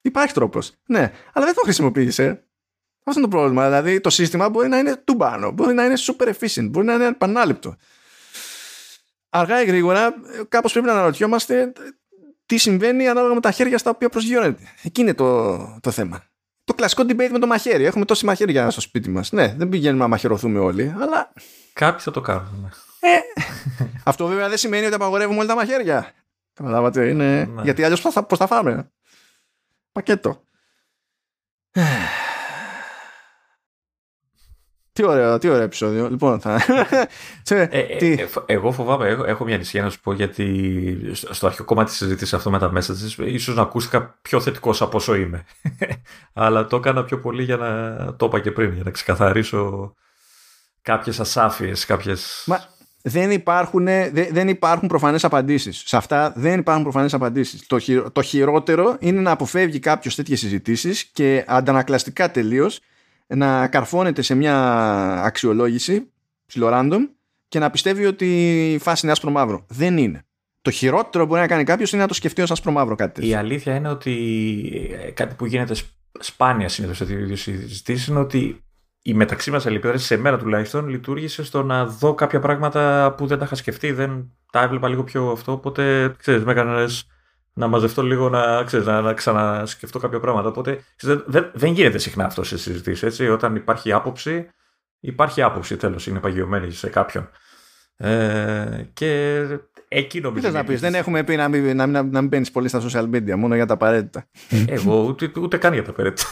Υπάρχει 0.01 0.33
τρόπος, 0.33 0.71
ναι, 0.85 1.11
αλλά 1.33 1.45
δεν 1.45 1.55
το 1.55 1.61
χρησιμοποίησε. 1.61 2.43
Αυτός 3.07 3.23
είναι 3.23 3.31
το 3.31 3.37
πρόβλημα. 3.37 3.63
Δηλαδή 3.65 4.01
το 4.01 4.09
σύστημα 4.09 4.49
μπορεί 4.49 4.67
να 4.67 4.77
είναι 4.77 4.95
τουμπάνο, 4.95 5.51
μπορεί 5.51 5.73
να 5.73 5.85
είναι 5.85 5.95
super 5.97 6.33
efficient, 6.33 6.67
μπορεί 6.69 6.85
να 6.85 6.93
είναι 6.93 7.05
επανάληπτο. 7.05 7.75
Αργά 9.29 9.61
ή 9.61 9.65
γρήγορα, 9.65 10.13
κάπως 10.49 10.71
πρέπει 10.71 10.87
να 10.87 10.93
αναρωτιόμαστε 10.93 11.73
τι 12.45 12.57
συμβαίνει 12.57 13.07
ανάλογα 13.07 13.33
με 13.33 13.39
τα 13.39 13.51
χέρια 13.51 13.77
στα 13.77 13.89
οποία 13.89 14.09
προσγειώνεται. 14.09 14.63
Εκεί 14.83 15.01
είναι 15.01 15.13
το, 15.13 15.57
το 15.81 15.91
θέμα. 15.91 16.23
Το 16.63 16.73
κλασικό 16.73 17.03
debate 17.03 17.29
με 17.31 17.39
το 17.39 17.47
μαχαίρι. 17.47 17.83
Έχουμε 17.83 18.05
τόση 18.05 18.25
μαχαίρια 18.25 18.69
στο 18.69 18.81
σπίτι 18.81 19.09
μας. 19.09 19.31
Ναι, 19.31 19.55
δεν 19.57 19.69
πηγαίνουμε 19.69 20.03
να 20.03 20.07
μαχαιρωθούμε 20.07 20.59
όλοι, 20.59 20.95
αλλά. 20.99 21.33
Κάποιοι 21.73 21.99
θα 21.99 22.11
το 22.11 22.21
κάνουν. 22.21 22.71
Ε, 22.99 23.17
αυτό 24.03 24.27
βέβαια 24.27 24.49
δεν 24.49 24.57
σημαίνει 24.57 24.85
ότι 24.85 24.95
απαγορεύουμε 24.95 25.37
όλα 25.37 25.47
τα 25.47 25.55
μαχαίρια. 25.55 26.11
Καταλάβατε, 26.53 27.09
είναι. 27.09 27.45
Ναι. 27.45 27.61
Γιατί 27.61 27.83
αλλιώς 27.83 28.01
πώ 28.01 28.35
θα 28.35 28.47
φάμε. 28.47 28.91
Πακέτο. 29.91 30.43
Τι 34.95 35.05
ωραίο, 35.05 35.37
τι 35.37 35.49
ωραίο 35.49 35.63
επεισόδιο. 35.63 36.09
Λοιπόν, 36.09 36.39
θα... 36.39 36.55
ε, 37.49 37.61
ε, 37.61 37.79
ε, 37.99 38.27
εγώ 38.45 38.71
φοβάμαι, 38.71 39.07
έχω, 39.07 39.25
έχω 39.25 39.43
μια 39.43 39.55
ανησυχία 39.55 39.83
να 39.83 39.89
σου 39.89 39.99
πω 39.99 40.13
γιατί 40.13 41.11
στο 41.13 41.45
αρχικό 41.45 41.65
κομμάτι 41.65 41.89
της 41.89 41.97
συζήτησης 41.97 42.33
αυτό 42.33 42.49
με 42.49 42.59
τα 42.59 42.71
μέσα 42.71 42.93
της, 42.93 43.17
ίσως 43.17 43.55
να 43.55 43.61
ακούστηκα 43.61 44.17
πιο 44.21 44.41
θετικός 44.41 44.81
από 44.81 44.97
όσο 44.97 45.15
είμαι. 45.15 45.45
Αλλά 46.33 46.65
το 46.65 46.75
έκανα 46.75 47.03
πιο 47.03 47.19
πολύ 47.19 47.43
για 47.43 47.57
να 47.57 47.95
το 48.15 48.25
είπα 48.25 48.39
και 48.39 48.51
πριν, 48.51 48.73
για 48.73 48.83
να 48.83 48.91
ξεκαθαρίσω 48.91 49.93
κάποιες 50.81 51.19
ασάφειες, 51.19 51.85
κάποιε. 51.85 52.13
Μα 52.45 52.65
δεν 53.01 53.31
υπάρχουν, 53.31 53.87
δεν 54.31 54.47
υπάρχουν 54.47 54.87
προφανές 54.87 55.23
απαντήσεις. 55.23 55.83
Σε 55.85 55.97
αυτά 55.97 56.33
δεν 56.35 56.59
υπάρχουν 56.59 56.83
προφανές 56.83 57.13
απαντήσεις. 57.13 57.67
Το, 57.67 57.77
το 58.11 58.21
χειρότερο 58.21 58.95
είναι 58.99 59.21
να 59.21 59.31
αποφεύγει 59.31 59.79
κάποιος 59.79 60.15
τέτοιες 60.15 60.39
συζητήσεις 60.39 61.03
και 61.03 61.43
αντανακλαστικά 61.47 62.31
τελείως 62.31 62.79
να 63.27 63.67
καρφώνεται 63.67 64.21
σε 64.21 64.35
μια 64.35 64.55
αξιολόγηση 65.23 66.11
ψιλοράντομ 66.45 67.03
και 67.47 67.59
να 67.59 67.69
πιστεύει 67.69 68.05
ότι 68.05 68.27
η 68.73 68.77
φάση 68.77 68.99
είναι 69.03 69.11
άσπρο 69.11 69.31
μαύρο. 69.31 69.65
Δεν 69.67 69.97
είναι. 69.97 70.25
Το 70.61 70.71
χειρότερο 70.71 71.23
που 71.23 71.29
μπορεί 71.29 71.41
να 71.41 71.47
κάνει 71.47 71.63
κάποιος 71.63 71.91
είναι 71.91 72.01
να 72.01 72.07
το 72.07 72.13
σκεφτεί 72.13 72.41
ως 72.41 72.51
άσπρο 72.51 72.71
μαύρο 72.71 72.95
κάτι 72.95 73.13
τέτοιο. 73.13 73.29
Η 73.29 73.33
αλήθεια 73.33 73.75
είναι 73.75 73.89
ότι 73.89 74.13
ε, 75.05 75.11
κάτι 75.11 75.35
που 75.35 75.45
γίνεται 75.45 75.75
σπάνια 76.19 76.69
συνήθως 76.69 76.97
σε 76.97 77.05
τέτοιου 77.05 77.35
συζητήσεις 77.35 78.07
είναι 78.07 78.19
ότι 78.19 78.59
η 79.01 79.13
μεταξύ 79.13 79.51
μας 79.51 79.65
αλληλεπίδραση, 79.65 80.05
σε 80.05 80.17
μένα 80.17 80.37
τουλάχιστον, 80.37 80.87
λειτουργήσε 80.87 81.43
στο 81.43 81.63
να 81.63 81.85
δω 81.85 82.13
κάποια 82.13 82.39
πράγματα 82.39 83.13
που 83.17 83.27
δεν 83.27 83.37
τα 83.37 83.45
είχα 83.45 83.55
σκεφτεί, 83.55 83.91
δεν 83.91 84.31
τα 84.51 84.61
έβλεπα 84.61 84.89
λίγο 84.89 85.03
πιο 85.03 85.31
αυτό. 85.31 85.51
Οπότε, 85.51 86.13
ξέρεις, 86.17 86.43
με 86.43 86.51
έκανες 86.51 87.07
να 87.57 87.67
μαζευτώ 87.67 88.03
λίγο 88.03 88.29
να, 88.29 88.63
ξέρεις, 88.63 88.85
να, 88.85 89.01
να 89.01 89.13
ξανασκεφτώ 89.13 89.99
κάποια 89.99 90.19
πράγματα. 90.19 90.47
Οπότε 90.47 90.83
ξέρεις, 90.95 91.23
δεν, 91.25 91.51
δεν 91.53 91.71
γίνεται 91.71 91.97
συχνά 91.97 92.25
αυτό 92.25 92.43
σε 92.43 92.57
συζητήσεις. 92.57 93.03
Έτσι. 93.03 93.29
Όταν 93.29 93.55
υπάρχει 93.55 93.91
άποψη, 93.91 94.49
υπάρχει 94.99 95.41
άποψη 95.41 95.77
τέλος, 95.77 96.07
είναι 96.07 96.19
παγιωμένη 96.19 96.71
σε 96.71 96.89
κάποιον. 96.89 97.29
Ε, 97.97 98.85
και 98.93 99.41
εκεί 99.87 100.21
νομίζω. 100.21 100.47
Τι 100.47 100.53
να 100.53 100.63
πεις, 100.63 100.79
δεν 100.79 100.95
έχουμε 100.95 101.23
πει 101.23 101.35
να 101.35 101.47
μην, 101.47 101.75
να, 101.75 101.85
να, 101.85 102.03
να 102.03 102.21
μην 102.21 102.27
μπαίνει 102.27 102.49
πολύ 102.51 102.67
στα 102.67 102.81
social 102.81 103.09
media, 103.15 103.35
μόνο 103.35 103.55
για 103.55 103.65
τα 103.65 103.73
απαραίτητα. 103.73 104.27
Εγώ 104.67 105.03
ούτε, 105.03 105.31
ούτε 105.39 105.57
καν 105.57 105.73
για 105.73 105.83
τα 105.83 105.89
απαραίτητα. 105.89 106.27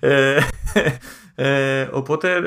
ε, 0.00 0.40
ε, 1.34 1.88
οπότε 1.92 2.36
ε, 2.36 2.40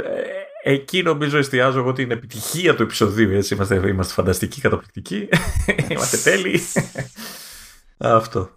εκεί 0.64 1.02
νομίζω 1.02 1.38
εστιάζω 1.38 1.80
εγώ 1.80 1.94
την 1.94 2.12
επιτυχία 2.12 2.76
του 2.76 2.84
επεισοδίου. 2.84 3.32
Έτσι. 3.32 3.54
Είμαστε, 3.54 3.76
είμαστε 3.88 4.14
φανταστικοί, 4.14 4.62
καταπληκτικοί. 4.62 5.30
είμαστε 5.90 6.18
τέλειοι. 6.18 6.62
Αυτό. 7.98 8.50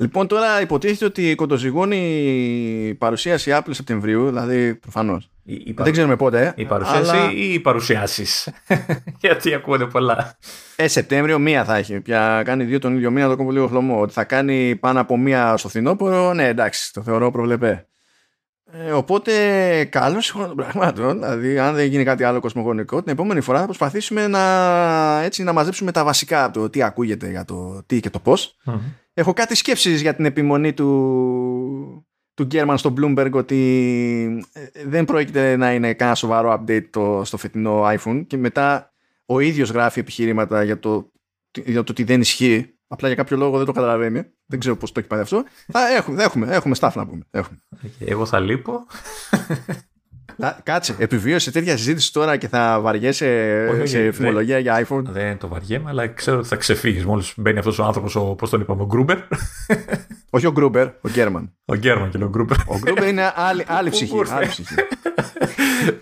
Λοιπόν, 0.00 0.26
τώρα 0.26 0.60
υποτίθεται 0.60 1.04
ότι 1.04 1.34
κοντοζυγώνει 1.34 1.96
η 2.88 2.94
παρουσίαση 2.94 3.50
Apple 3.54 3.70
Σεπτεμβρίου, 3.70 4.26
δηλαδή 4.26 4.74
προφανώς. 4.74 5.30
Δεν 5.74 5.92
ξέρουμε 5.92 6.16
πότε. 6.16 6.52
Η 6.56 6.64
παρουσίαση 6.64 7.10
αλλά... 7.10 7.32
ή 7.32 7.52
οι 7.52 7.60
παρουσιάσεις; 7.60 8.48
Γιατί 9.20 9.54
ακούγονται 9.54 9.86
πολλά. 9.86 10.38
Ε, 10.76 10.88
Σεπτέμβριο 10.88 11.38
μία 11.38 11.64
θα 11.64 11.76
έχει. 11.76 12.00
Πια 12.00 12.42
κάνει 12.44 12.64
δύο 12.64 12.78
τον 12.78 12.96
ίδιο 12.96 13.10
μήνα, 13.10 13.28
το 13.28 13.36
κόμπο 13.36 13.50
λίγο 13.50 13.66
χλωμό. 13.66 14.00
Ότι 14.00 14.12
θα 14.12 14.24
κάνει 14.24 14.76
πάνω 14.76 15.00
από 15.00 15.16
μία 15.16 15.56
στο 15.56 15.68
φθινόπωρο, 15.68 16.34
ναι, 16.34 16.48
εντάξει, 16.48 16.92
το 16.92 17.02
θεωρώ 17.02 17.30
προβλεπέ. 17.30 17.86
Ε, 18.72 18.92
οπότε, 18.92 19.32
καλώς 19.84 20.24
συγχρόνων 20.24 20.56
των 20.56 20.64
πραγμάτων. 20.64 21.18
Δηλαδή, 21.18 21.58
αν 21.58 21.74
δεν 21.74 21.86
γίνει 21.86 22.04
κάτι 22.04 22.24
άλλο 22.24 22.40
κοσμογονικό, 22.40 23.02
την 23.02 23.12
επόμενη 23.12 23.40
φορά 23.40 23.58
θα 23.58 23.64
προσπαθήσουμε 23.64 24.26
να, 24.26 25.22
έτσι, 25.22 25.42
να 25.42 25.52
μαζέψουμε 25.52 25.92
τα 25.92 26.04
βασικά 26.04 26.44
από 26.44 26.58
το 26.58 26.70
τι 26.70 26.82
ακούγεται 26.82 27.30
για 27.30 27.44
το 27.44 27.82
τι 27.86 28.00
και 28.00 28.10
το 28.10 28.18
πώς. 28.18 28.56
Έχω 29.14 29.32
κάτι 29.32 29.54
σκέψεις 29.54 30.00
για 30.00 30.14
την 30.14 30.24
επιμονή 30.24 30.72
του, 30.72 32.06
του 32.34 32.44
Γκέρμαν 32.44 32.78
στο 32.78 32.94
Bloomberg 33.00 33.30
ότι 33.32 34.44
ε, 34.52 34.86
δεν 34.86 35.04
πρόκειται 35.04 35.56
να 35.56 35.72
είναι 35.74 35.94
κανένα 35.94 36.16
σοβαρό 36.16 36.52
update 36.52 36.86
το, 36.90 37.22
στο 37.24 37.36
φετινό 37.36 37.82
iPhone 37.86 38.24
και 38.26 38.36
μετά 38.36 38.92
ο 39.26 39.40
ίδιος 39.40 39.70
γράφει 39.70 40.00
επιχειρήματα 40.00 40.62
για 40.62 40.78
το, 40.78 41.10
για 41.64 41.82
το 41.82 41.92
ότι 41.92 42.04
δεν 42.04 42.20
ισχύει 42.20 42.77
απλά 42.88 43.08
για 43.08 43.16
κάποιο 43.16 43.36
λόγο 43.36 43.56
δεν 43.56 43.66
το 43.66 43.72
καταλαβαίνει 43.72 44.22
δεν 44.46 44.58
ξέρω 44.58 44.76
πώς 44.76 44.92
το 44.92 45.00
έχει 45.00 45.08
πάει 45.08 45.20
αυτό 45.20 45.44
θα 45.72 45.88
έχουμε, 45.96 46.22
έχουμε, 46.22 46.54
έχουμε 46.54 46.76
staff 46.80 46.92
να 46.94 47.06
πούμε 47.06 47.22
έχουμε. 47.30 47.58
Εγώ 47.98 48.26
θα 48.26 48.40
λείπω 48.40 48.86
Κάτσε, 50.62 50.94
επιβίωσε 50.98 51.50
τέτοια 51.50 51.76
συζήτηση 51.76 52.12
τώρα 52.12 52.36
και 52.36 52.48
θα 52.48 52.80
βαριέσαι 52.80 53.86
σε 53.86 54.12
φημολογία 54.12 54.58
για 54.58 54.86
iPhone. 54.88 55.02
Δεν 55.04 55.38
το 55.38 55.48
βαριέμαι, 55.48 55.90
αλλά 55.90 56.08
ξέρω 56.08 56.38
ότι 56.38 56.48
θα 56.48 56.56
ξεφύγεις 56.56 57.04
μόλις 57.04 57.32
μπαίνει 57.36 57.58
αυτός 57.58 57.78
ο 57.78 57.84
άνθρωπος, 57.84 58.36
πώς 58.38 58.50
τον 58.50 58.60
είπαμε, 58.60 58.82
ο 58.82 58.86
Γκρούμπερ. 58.86 59.18
Όχι 60.30 60.46
ο 60.46 60.52
Γκρούμπερ, 60.52 60.86
ο 60.86 61.08
Γκέρμαν. 61.08 61.54
Ο 61.64 61.74
Γκέρμαν 61.74 62.10
και 62.10 62.24
ο 62.24 62.28
Γκρούμπερ. 62.28 62.56
Ο 62.66 62.78
Γκρούμπερ 62.78 63.08
είναι 63.08 63.32
άλλη, 63.34 63.64
άλλη 63.66 63.90
ψυχή. 63.90 64.22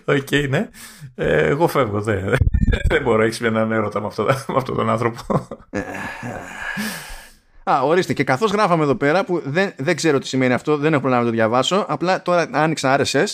Οκ, 0.05 0.49
ναι. 0.49 0.69
Ε, 1.15 1.47
εγώ 1.47 1.67
φεύγω. 1.67 2.01
Δεν, 2.01 2.35
δεν 2.91 3.01
μπορώ. 3.03 3.23
Έχεις 3.23 3.41
έναν 3.41 3.71
έρωτα 3.71 3.99
με, 3.99 4.07
αυτό, 4.07 4.23
με 4.23 4.55
αυτόν 4.55 4.75
τον 4.75 4.89
άνθρωπο. 4.89 5.47
Α, 7.71 7.81
ορίστε. 7.81 8.13
Και 8.13 8.23
καθώς 8.23 8.51
γράφαμε 8.51 8.83
εδώ 8.83 8.95
πέρα, 8.95 9.25
που 9.25 9.41
δεν, 9.45 9.73
δεν 9.77 9.95
ξέρω 9.95 10.19
τι 10.19 10.27
σημαίνει 10.27 10.53
αυτό, 10.53 10.77
δεν 10.77 10.93
έχω 10.93 11.01
προλάβει 11.01 11.23
να 11.23 11.29
το 11.29 11.35
διαβάσω. 11.35 11.85
Απλά 11.87 12.21
τώρα 12.21 12.49
άνοιξα 12.51 12.99
RSS 13.01 13.25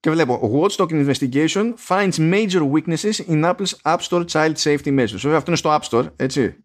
και 0.00 0.10
βλέπω 0.10 0.50
Watchdog 0.54 0.88
Investigation 0.88 1.72
finds 1.88 2.18
major 2.18 2.70
weaknesses 2.72 3.28
in 3.28 3.44
Apple's 3.44 3.72
App 3.82 3.98
Store 4.08 4.24
Child 4.32 4.54
Safety 4.54 4.98
Measures. 4.98 5.20
Βέβαια 5.22 5.36
αυτό 5.36 5.50
είναι 5.50 5.56
στο 5.56 5.78
App 5.80 5.88
Store, 5.90 6.06
έτσι. 6.16 6.56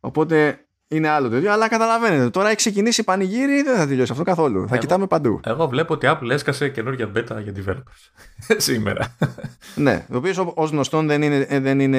Οπότε 0.00 0.65
είναι 0.88 1.08
άλλο 1.08 1.28
τέτοιο, 1.28 1.52
αλλά 1.52 1.68
καταλαβαίνετε. 1.68 2.30
Τώρα 2.30 2.46
έχει 2.46 2.56
ξεκινήσει 2.56 3.04
πανηγύρι, 3.04 3.62
δεν 3.62 3.76
θα 3.76 3.86
τελειώσει 3.86 4.12
αυτό 4.12 4.24
καθόλου. 4.24 4.68
Θα 4.68 4.76
κοιτάμε 4.76 5.06
παντού. 5.06 5.40
Εγώ 5.44 5.68
βλέπω 5.68 5.94
ότι 5.94 6.06
η 6.06 6.08
Apple 6.12 6.30
έσκασε 6.30 6.68
καινούργια 6.68 7.10
beta 7.16 7.42
για 7.42 7.52
developers 7.56 8.10
σήμερα. 8.56 9.16
ναι, 9.74 10.04
το 10.10 10.16
οποίος 10.16 10.44
ως 10.54 10.70
γνωστόν 10.70 11.06
δεν 11.06 11.22
είναι, 11.22 11.46
δεν 11.60 11.80
είναι 11.80 11.98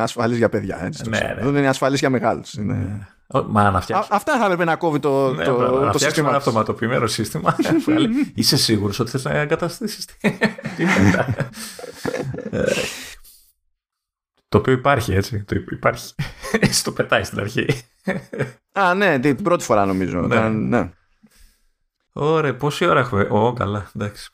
ασφαλής 0.00 0.38
για 0.38 0.48
παιδιά. 0.48 0.84
Έτσι, 0.84 1.08
ναι, 1.08 1.18
ναι. 1.18 1.50
Δεν 1.50 1.56
είναι 1.56 1.68
ασφαλής 1.68 1.98
για 1.98 2.10
μεγάλους. 2.10 2.52
Είναι... 2.52 2.74
Ναι. 2.74 3.06
Μα 3.46 3.70
να 3.70 3.80
φτιάξει. 3.80 4.08
Αυτά 4.12 4.38
θα 4.38 4.44
έπρεπε 4.44 4.64
να 4.64 4.76
κόβει 4.76 4.98
το, 4.98 5.32
ναι, 5.32 5.44
το, 5.44 5.54
το, 5.54 5.90
το 5.92 5.98
σύστημα. 5.98 6.28
ένα 6.28 6.36
αυτοματοποιημένο 6.36 7.06
σύστημα. 7.06 7.56
Είσαι 8.34 8.56
σίγουρος 8.56 8.98
ότι 8.98 9.10
θες 9.10 9.24
να 9.24 9.30
εγκαταστήσεις. 9.30 10.04
Τι 10.76 10.84
Το 14.48 14.58
οποίο 14.58 14.72
υπάρχει 14.72 15.12
έτσι. 15.12 15.44
Το 15.44 15.56
υπάρχει. 15.70 16.14
Στο 16.80 16.92
πετάει 16.92 17.24
στην 17.24 17.40
αρχή. 17.40 17.66
Α, 18.72 18.94
ναι, 18.94 19.18
την 19.18 19.42
πρώτη 19.42 19.64
φορά 19.64 19.86
νομίζω. 19.86 20.20
Ναι. 20.20 20.48
ναι. 20.48 20.90
Ωραία, 22.12 22.56
πόση 22.56 22.86
ώρα 22.86 23.00
έχουμε; 23.00 23.26
Ω, 23.30 23.52
καλά, 23.52 23.90
εντάξει. 23.96 24.30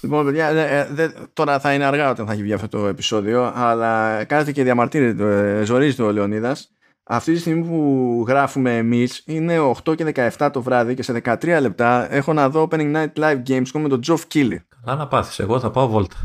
Λοιπόν, 0.00 0.24
παιδιά, 0.24 0.48
ε, 0.48 1.12
τώρα 1.32 1.58
θα 1.60 1.74
είναι 1.74 1.84
αργά 1.84 2.10
όταν 2.10 2.26
θα 2.26 2.32
έχει 2.32 2.42
βγει 2.42 2.52
αυτό 2.52 2.68
το 2.68 2.86
επεισόδιο, 2.86 3.52
αλλά 3.54 4.24
κάθεται 4.24 4.52
και 4.52 4.62
διαμαρτύρεται, 4.62 5.58
ε, 5.58 5.64
ζορίζεται 5.64 6.02
ο 6.02 6.12
Λεωνίδας. 6.12 6.70
Αυτή 7.04 7.32
τη 7.32 7.38
στιγμή 7.38 7.64
που 7.64 8.24
γράφουμε 8.28 8.76
εμείς 8.76 9.22
είναι 9.26 9.58
8 9.84 9.94
και 9.94 10.12
17 10.38 10.50
το 10.52 10.62
βράδυ 10.62 10.94
και 10.94 11.02
σε 11.02 11.22
13 11.24 11.58
λεπτά 11.60 12.14
έχω 12.14 12.32
να 12.32 12.48
δω 12.48 12.68
Opening 12.70 12.96
Night 12.96 13.12
Live 13.18 13.42
Games 13.48 13.70
με 13.72 13.88
τον 13.88 14.00
Geoff 14.06 14.20
Keighley. 14.34 14.56
Καλά 14.84 14.96
να 14.96 15.08
πάθεις, 15.08 15.38
εγώ 15.38 15.60
θα 15.60 15.70
πάω 15.70 15.88
βόλτα. 15.88 16.16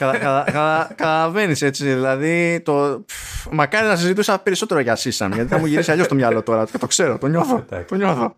Καταλαβαίνει 0.00 1.54
έτσι. 1.60 1.84
Δηλαδή, 1.84 2.60
το... 2.64 3.04
μακάρι 3.50 3.86
να 3.86 3.96
συζητούσα 3.96 4.38
περισσότερο 4.38 4.80
για 4.80 4.96
Σίσαμ, 4.96 5.32
γιατί 5.32 5.48
θα 5.48 5.58
μου 5.58 5.66
γυρίσει 5.66 5.90
αλλιώς 5.90 6.08
το 6.08 6.14
μυαλό 6.14 6.42
τώρα. 6.42 6.66
Το 6.78 6.86
ξέρω, 6.86 7.18
το 7.18 7.26
νιώθω. 7.26 7.64
το 7.88 7.94
νιώθω. 7.94 8.36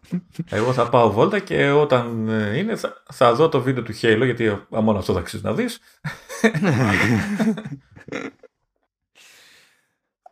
Εγώ 0.50 0.72
θα 0.72 0.88
πάω 0.88 1.10
βόλτα 1.10 1.38
και 1.38 1.70
όταν 1.70 2.28
ε, 2.28 2.58
είναι 2.58 2.76
θα, 2.76 3.02
θα 3.12 3.34
δω 3.34 3.48
το 3.48 3.60
βίντεο 3.60 3.82
του 3.82 3.92
Halo, 4.02 4.20
γιατί 4.24 4.66
μόνο 4.68 4.98
αυτό 4.98 5.12
θα 5.12 5.18
αξίζει 5.18 5.42
να 5.44 5.52
δεις. 5.52 5.78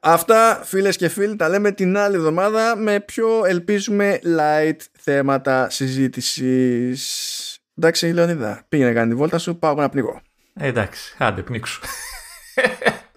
Αυτά 0.03 0.61
φίλες 0.65 0.97
και 0.97 1.09
φίλοι 1.09 1.37
τα 1.37 1.49
λέμε 1.49 1.73
την 1.73 1.97
άλλη 1.97 2.17
εβδομάδα 2.17 2.77
με 2.77 3.01
πιο 3.01 3.45
ελπίζουμε 3.45 4.19
light 4.25 4.77
θέματα 4.99 5.71
συζήτησης. 5.71 7.61
Εντάξει 7.79 8.13
Λεωνίδα, 8.13 8.65
πήγαινε 8.69 8.89
να 8.89 8.95
κάνει 8.95 9.11
τη 9.11 9.17
βόλτα 9.17 9.39
σου, 9.39 9.59
πάω 9.59 9.75
να 9.75 9.89
πνιγώ. 9.89 10.21
Ε, 10.63 10.67
εντάξει, 10.67 11.15
άντε 11.19 11.43
πνίξου. 11.43 11.81